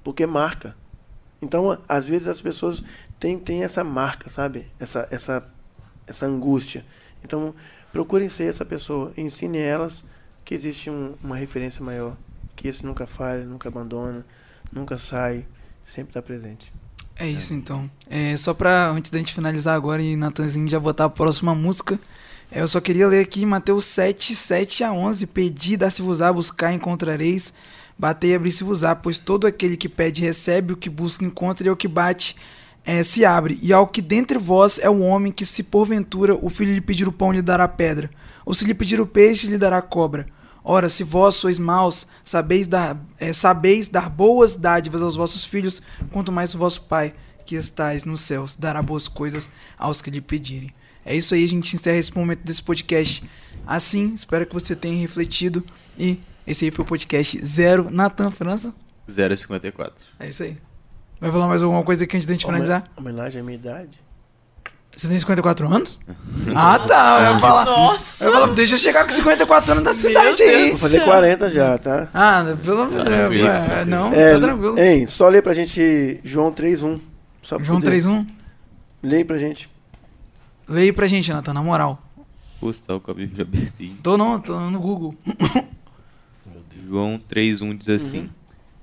Porque 0.02 0.24
marca. 0.26 0.74
Então, 1.42 1.78
às 1.88 2.06
vezes 2.08 2.28
as 2.28 2.40
pessoas 2.40 2.82
têm, 3.18 3.38
têm 3.38 3.62
essa 3.62 3.82
marca, 3.84 4.28
sabe? 4.30 4.66
Essa, 4.78 5.06
essa, 5.10 5.46
essa 6.10 6.26
angústia. 6.26 6.84
Então, 7.24 7.54
procurem 7.92 8.28
ser 8.28 8.44
essa 8.44 8.64
pessoa. 8.64 9.12
Ensinem 9.16 9.62
elas 9.62 10.04
que 10.44 10.54
existe 10.54 10.90
um- 10.90 11.14
uma 11.22 11.36
referência 11.36 11.82
maior. 11.82 12.16
Que 12.54 12.68
esse 12.68 12.84
nunca 12.84 13.06
falha, 13.06 13.44
nunca 13.44 13.68
abandona, 13.68 14.26
nunca 14.70 14.98
sai, 14.98 15.46
sempre 15.84 16.10
está 16.10 16.20
presente. 16.20 16.72
É 17.16 17.26
isso 17.28 17.54
então. 17.54 17.90
É, 18.08 18.36
só 18.36 18.52
pra, 18.54 18.90
antes 18.90 19.10
da 19.10 19.18
gente 19.18 19.34
finalizar 19.34 19.74
agora 19.74 20.02
e 20.02 20.16
Natanzinho 20.16 20.68
já 20.68 20.80
botar 20.80 21.04
a 21.04 21.10
próxima 21.10 21.54
música, 21.54 21.98
é, 22.50 22.60
eu 22.62 22.68
só 22.68 22.80
queria 22.80 23.06
ler 23.06 23.22
aqui 23.22 23.44
Mateus 23.46 23.84
7, 23.84 24.34
7 24.34 24.82
a 24.84 24.92
11. 24.92 25.26
Pedi, 25.26 25.76
dá-se-vos-á, 25.76 26.32
buscar, 26.32 26.72
encontrareis. 26.72 27.54
Batei, 27.98 28.34
abri-se-vos-á, 28.34 28.96
pois 28.96 29.18
todo 29.18 29.46
aquele 29.46 29.76
que 29.76 29.88
pede 29.88 30.22
recebe, 30.22 30.72
o 30.72 30.76
que 30.76 30.88
busca 30.88 31.22
encontra, 31.24 31.66
e 31.66 31.68
ao 31.68 31.76
que 31.76 31.86
bate 31.86 32.34
é, 32.90 33.04
se 33.04 33.24
abre. 33.24 33.56
E 33.62 33.72
ao 33.72 33.86
que 33.86 34.02
dentre 34.02 34.36
vós 34.36 34.80
é 34.80 34.90
o 34.90 35.00
homem 35.00 35.30
que, 35.30 35.46
se 35.46 35.62
porventura 35.62 36.34
o 36.34 36.50
filho 36.50 36.74
lhe 36.74 36.80
pedir 36.80 37.06
o 37.06 37.12
pão, 37.12 37.30
lhe 37.30 37.40
dará 37.40 37.68
pedra, 37.68 38.10
ou 38.44 38.52
se 38.52 38.64
lhe 38.64 38.74
pedir 38.74 39.00
o 39.00 39.06
peixe, 39.06 39.46
lhe 39.46 39.56
dará 39.56 39.80
cobra. 39.80 40.26
Ora, 40.64 40.88
se 40.88 41.04
vós 41.04 41.36
sois 41.36 41.58
maus, 41.58 42.08
sabeis 42.22 42.66
dar, 42.66 43.00
é, 43.16 43.32
sabeis 43.32 43.86
dar 43.86 44.10
boas 44.10 44.56
dádivas 44.56 45.02
aos 45.02 45.14
vossos 45.14 45.44
filhos, 45.44 45.80
quanto 46.10 46.32
mais 46.32 46.52
o 46.52 46.58
vosso 46.58 46.82
Pai, 46.82 47.14
que 47.46 47.54
estais 47.54 48.04
nos 48.04 48.22
céus, 48.22 48.56
dará 48.56 48.82
boas 48.82 49.06
coisas 49.06 49.48
aos 49.78 50.02
que 50.02 50.10
lhe 50.10 50.20
pedirem. 50.20 50.74
É 51.04 51.14
isso 51.14 51.32
aí, 51.32 51.44
a 51.44 51.48
gente 51.48 51.74
encerra 51.76 51.96
esse 51.96 52.14
momento 52.14 52.40
desse 52.40 52.62
podcast. 52.62 53.22
Assim, 53.64 54.12
espero 54.14 54.44
que 54.44 54.52
você 54.52 54.74
tenha 54.74 55.00
refletido. 55.00 55.64
E 55.96 56.18
esse 56.44 56.64
aí 56.64 56.70
foi 56.72 56.84
o 56.84 56.88
podcast 56.88 57.44
Zero 57.44 57.88
Natan 57.88 58.32
França. 58.32 58.74
0,54. 59.08 59.92
É 60.18 60.28
isso 60.28 60.42
aí. 60.42 60.58
Vai 61.20 61.30
falar 61.30 61.46
mais 61.48 61.62
alguma 61.62 61.82
coisa 61.82 62.04
aqui 62.04 62.16
antes 62.16 62.26
da 62.26 62.32
gente 62.34 62.46
finalizar? 62.46 62.84
Homenagem 62.96 63.40
à 63.40 63.44
minha 63.44 63.56
idade. 63.56 63.98
Você 64.96 65.06
tem 65.08 65.18
54 65.18 65.68
anos? 65.72 66.00
ah, 66.54 66.78
tá. 66.78 67.18
Eu 67.26 67.32
ia 67.34 67.38
falar. 67.38 67.64
Nossa! 67.64 68.24
Eu 68.24 68.30
ia 68.32 68.40
falar, 68.40 68.52
deixa 68.54 68.74
eu 68.74 68.78
chegar 68.78 69.04
com 69.04 69.10
54 69.10 69.72
anos 69.72 69.84
da 69.84 69.94
cidade 69.94 70.42
aí. 70.42 70.70
Vou 70.70 70.78
fazer 70.78 71.04
40 71.04 71.48
já, 71.48 71.78
tá? 71.78 72.08
Ah, 72.12 72.44
pelo 72.64 72.82
amor 72.82 73.04
de 73.04 73.10
Deus. 73.10 73.46
É. 73.46 73.84
Não, 73.84 74.12
É, 74.12 74.34
tá 74.34 74.40
tranquilo. 74.40 74.78
Hein, 74.78 75.06
só 75.06 75.28
lê 75.28 75.40
pra 75.40 75.54
gente 75.54 76.20
João 76.24 76.52
3.1. 76.52 76.98
Só 77.42 77.56
pra 77.56 77.64
João 77.64 77.80
poder- 77.80 77.92
3.1. 78.02 78.26
Lê 79.02 79.16
aí 79.18 79.24
pra 79.24 79.38
gente. 79.38 79.70
Lê 80.68 80.82
aí 80.82 80.92
pra 80.92 81.06
gente, 81.06 81.32
Natan, 81.32 81.52
na 81.54 81.62
moral. 81.62 82.02
Postal 82.60 83.00
com 83.00 83.10
a 83.10 83.14
Bíblia 83.14 83.42
aberta 83.42 83.72
aí. 83.80 83.88
Tô 84.02 84.18
não, 84.18 84.38
tô 84.40 84.58
no 84.58 84.78
Google. 84.80 85.14
João 86.88 87.18
3,1 87.30 87.78
diz 87.78 87.88
assim. 87.88 88.28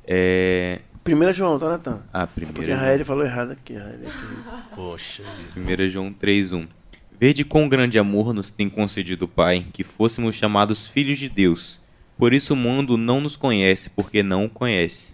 É. 0.06 0.82
Primeira 1.08 1.32
João, 1.32 1.58
tá, 1.58 1.70
Natan? 1.70 2.04
A 2.12 2.28
Porque 2.28 2.44
a 2.44 2.52
primeira. 2.52 2.76
Raeli 2.76 3.04
falou 3.06 3.24
errado 3.24 3.52
aqui. 3.52 3.78
A 3.78 3.82
Raeli 3.82 4.08
é. 4.08 4.76
Poxa 4.76 5.24
vida. 5.56 5.86
1 5.86 5.90
João 5.90 6.14
3,1 6.14 6.68
Vede 7.18 7.46
quão 7.46 7.70
grande 7.70 7.98
amor 7.98 8.34
nos 8.34 8.52
tem 8.52 8.70
concedido 8.70 9.24
o 9.24 9.28
Pai, 9.28 9.66
que 9.72 9.86
fôssemos 9.86 10.36
chamados 10.36 10.86
filhos 10.86 11.18
de 11.18 11.30
Deus. 11.30 11.80
Por 12.18 12.34
isso 12.34 12.54
o 12.54 12.58
mundo 12.58 12.98
não 12.98 13.22
nos 13.22 13.38
conhece, 13.38 13.90
porque 13.90 14.22
não 14.22 14.44
o 14.44 14.50
conhece. 14.50 15.14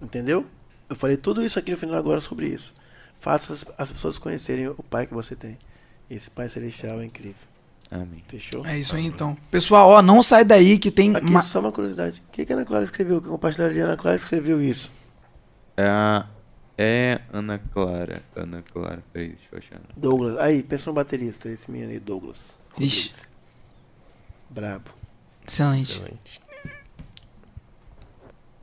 Entendeu? 0.00 0.44
Eu 0.90 0.94
falei 0.94 1.16
tudo 1.16 1.42
isso 1.42 1.58
aqui 1.58 1.70
no 1.70 1.78
final 1.78 1.96
agora 1.96 2.20
sobre 2.20 2.48
isso. 2.48 2.74
Faça 3.18 3.54
as, 3.54 3.64
as 3.78 3.90
pessoas 3.90 4.18
conhecerem 4.18 4.68
o 4.68 4.74
pai 4.74 5.06
que 5.06 5.14
você 5.14 5.34
tem. 5.34 5.56
Esse 6.10 6.28
pai 6.28 6.50
celestial 6.50 7.00
é 7.00 7.06
incrível. 7.06 7.48
Amém. 7.90 8.22
Fechou? 8.26 8.66
É 8.66 8.76
isso 8.78 8.96
aí 8.96 9.06
então. 9.06 9.36
Pessoal, 9.50 9.88
ó, 9.90 10.02
não 10.02 10.22
sai 10.22 10.44
daí 10.44 10.78
que 10.78 10.90
tem. 10.90 11.14
Aqui 11.14 11.30
ma- 11.30 11.42
só 11.42 11.60
uma 11.60 11.70
curiosidade. 11.70 12.22
O 12.28 12.30
que, 12.32 12.44
que 12.44 12.52
a 12.52 12.56
Ana 12.56 12.64
Clara 12.64 12.82
escreveu? 12.84 13.22
Que 13.22 13.28
compartilharia 13.28 13.84
a 13.84 13.86
Ana 13.88 13.96
Clara 13.96 14.16
escreveu 14.16 14.60
isso? 14.60 14.90
É, 15.76 16.24
é 16.76 17.20
Ana 17.32 17.58
Clara. 17.72 18.22
Ana 18.34 18.62
Clara. 18.62 19.02
Peraí, 19.12 19.28
deixa 19.28 19.44
eu 19.52 19.58
achar. 19.58 19.80
Douglas. 19.96 20.36
Aí, 20.38 20.62
pensa 20.64 20.90
no 20.90 20.94
baterista, 20.94 21.48
esse 21.48 21.70
menino 21.70 21.92
aí, 21.92 22.00
Douglas. 22.00 22.58
Ixi. 22.78 23.12
Brabo. 24.50 24.90
Excelente. 25.46 25.92
Excelente. 25.92 26.42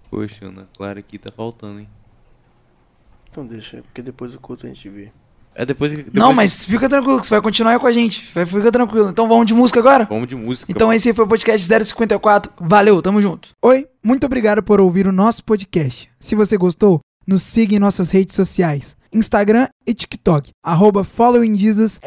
Poxa, 0.10 0.46
Ana 0.46 0.68
Clara 0.76 1.00
aqui 1.00 1.18
tá 1.18 1.32
faltando, 1.36 1.80
hein? 1.80 1.90
Então 3.30 3.48
deixa, 3.48 3.82
porque 3.82 4.02
depois 4.02 4.34
do 4.34 4.40
culto 4.40 4.66
a 4.66 4.70
gente 4.70 4.88
vê. 4.90 5.12
É 5.56 5.66
depois, 5.66 5.92
depois 5.92 6.14
Não, 6.14 6.34
mas 6.34 6.66
fica 6.66 6.90
tranquilo 6.90 7.20
que 7.20 7.28
você 7.28 7.34
vai 7.34 7.42
continuar 7.42 7.80
com 7.80 7.88
a 7.88 7.92
gente. 7.92 8.24
Fica 8.24 8.72
tranquilo. 8.72 9.10
Então 9.10 9.28
vamos 9.28 9.46
de 9.46 9.54
música 9.54 9.80
agora? 9.80 10.06
Vamos 10.10 10.30
de 10.30 10.36
música. 10.36 10.72
Então 10.72 10.92
esse 10.92 11.14
foi 11.14 11.26
o 11.26 11.28
podcast 11.28 11.68
054. 11.86 12.52
Valeu, 12.60 13.02
tamo 13.02 13.22
junto. 13.22 13.50
Oi, 13.62 13.88
muito 14.04 14.26
obrigado 14.26 14.64
por 14.64 14.82
ouvir 14.82 15.08
o 15.08 15.12
nosso 15.12 15.44
podcast. 15.44 16.10
Se 16.20 16.36
você 16.36 16.58
gostou, 16.58 17.00
nos 17.26 17.42
siga 17.44 17.76
em 17.76 17.80
nossas 17.80 18.12
redes 18.12 18.36
sociais, 18.36 18.96
Instagram 19.12 19.68
e 19.86 19.94
TikTok, 19.94 20.52
arroba 20.64 21.04
followingjesusrt. 21.04 22.02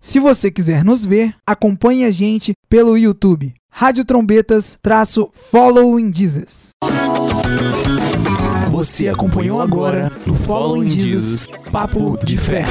Se 0.00 0.18
você 0.18 0.50
quiser 0.50 0.84
nos 0.84 1.04
ver, 1.04 1.34
acompanhe 1.46 2.04
a 2.04 2.10
gente 2.10 2.52
pelo 2.68 2.98
YouTube, 2.98 3.54
Rádio 3.70 4.04
Trombetas, 4.04 4.76
traço 4.82 5.30
Following 5.32 6.12
Jesus. 6.12 6.70
Você 8.82 9.08
acompanhou 9.08 9.60
agora 9.60 10.10
no 10.26 10.34
Following 10.34 10.90
Jesus, 10.90 11.46
Papo 11.70 12.18
de 12.24 12.36
Fé. 12.36 12.64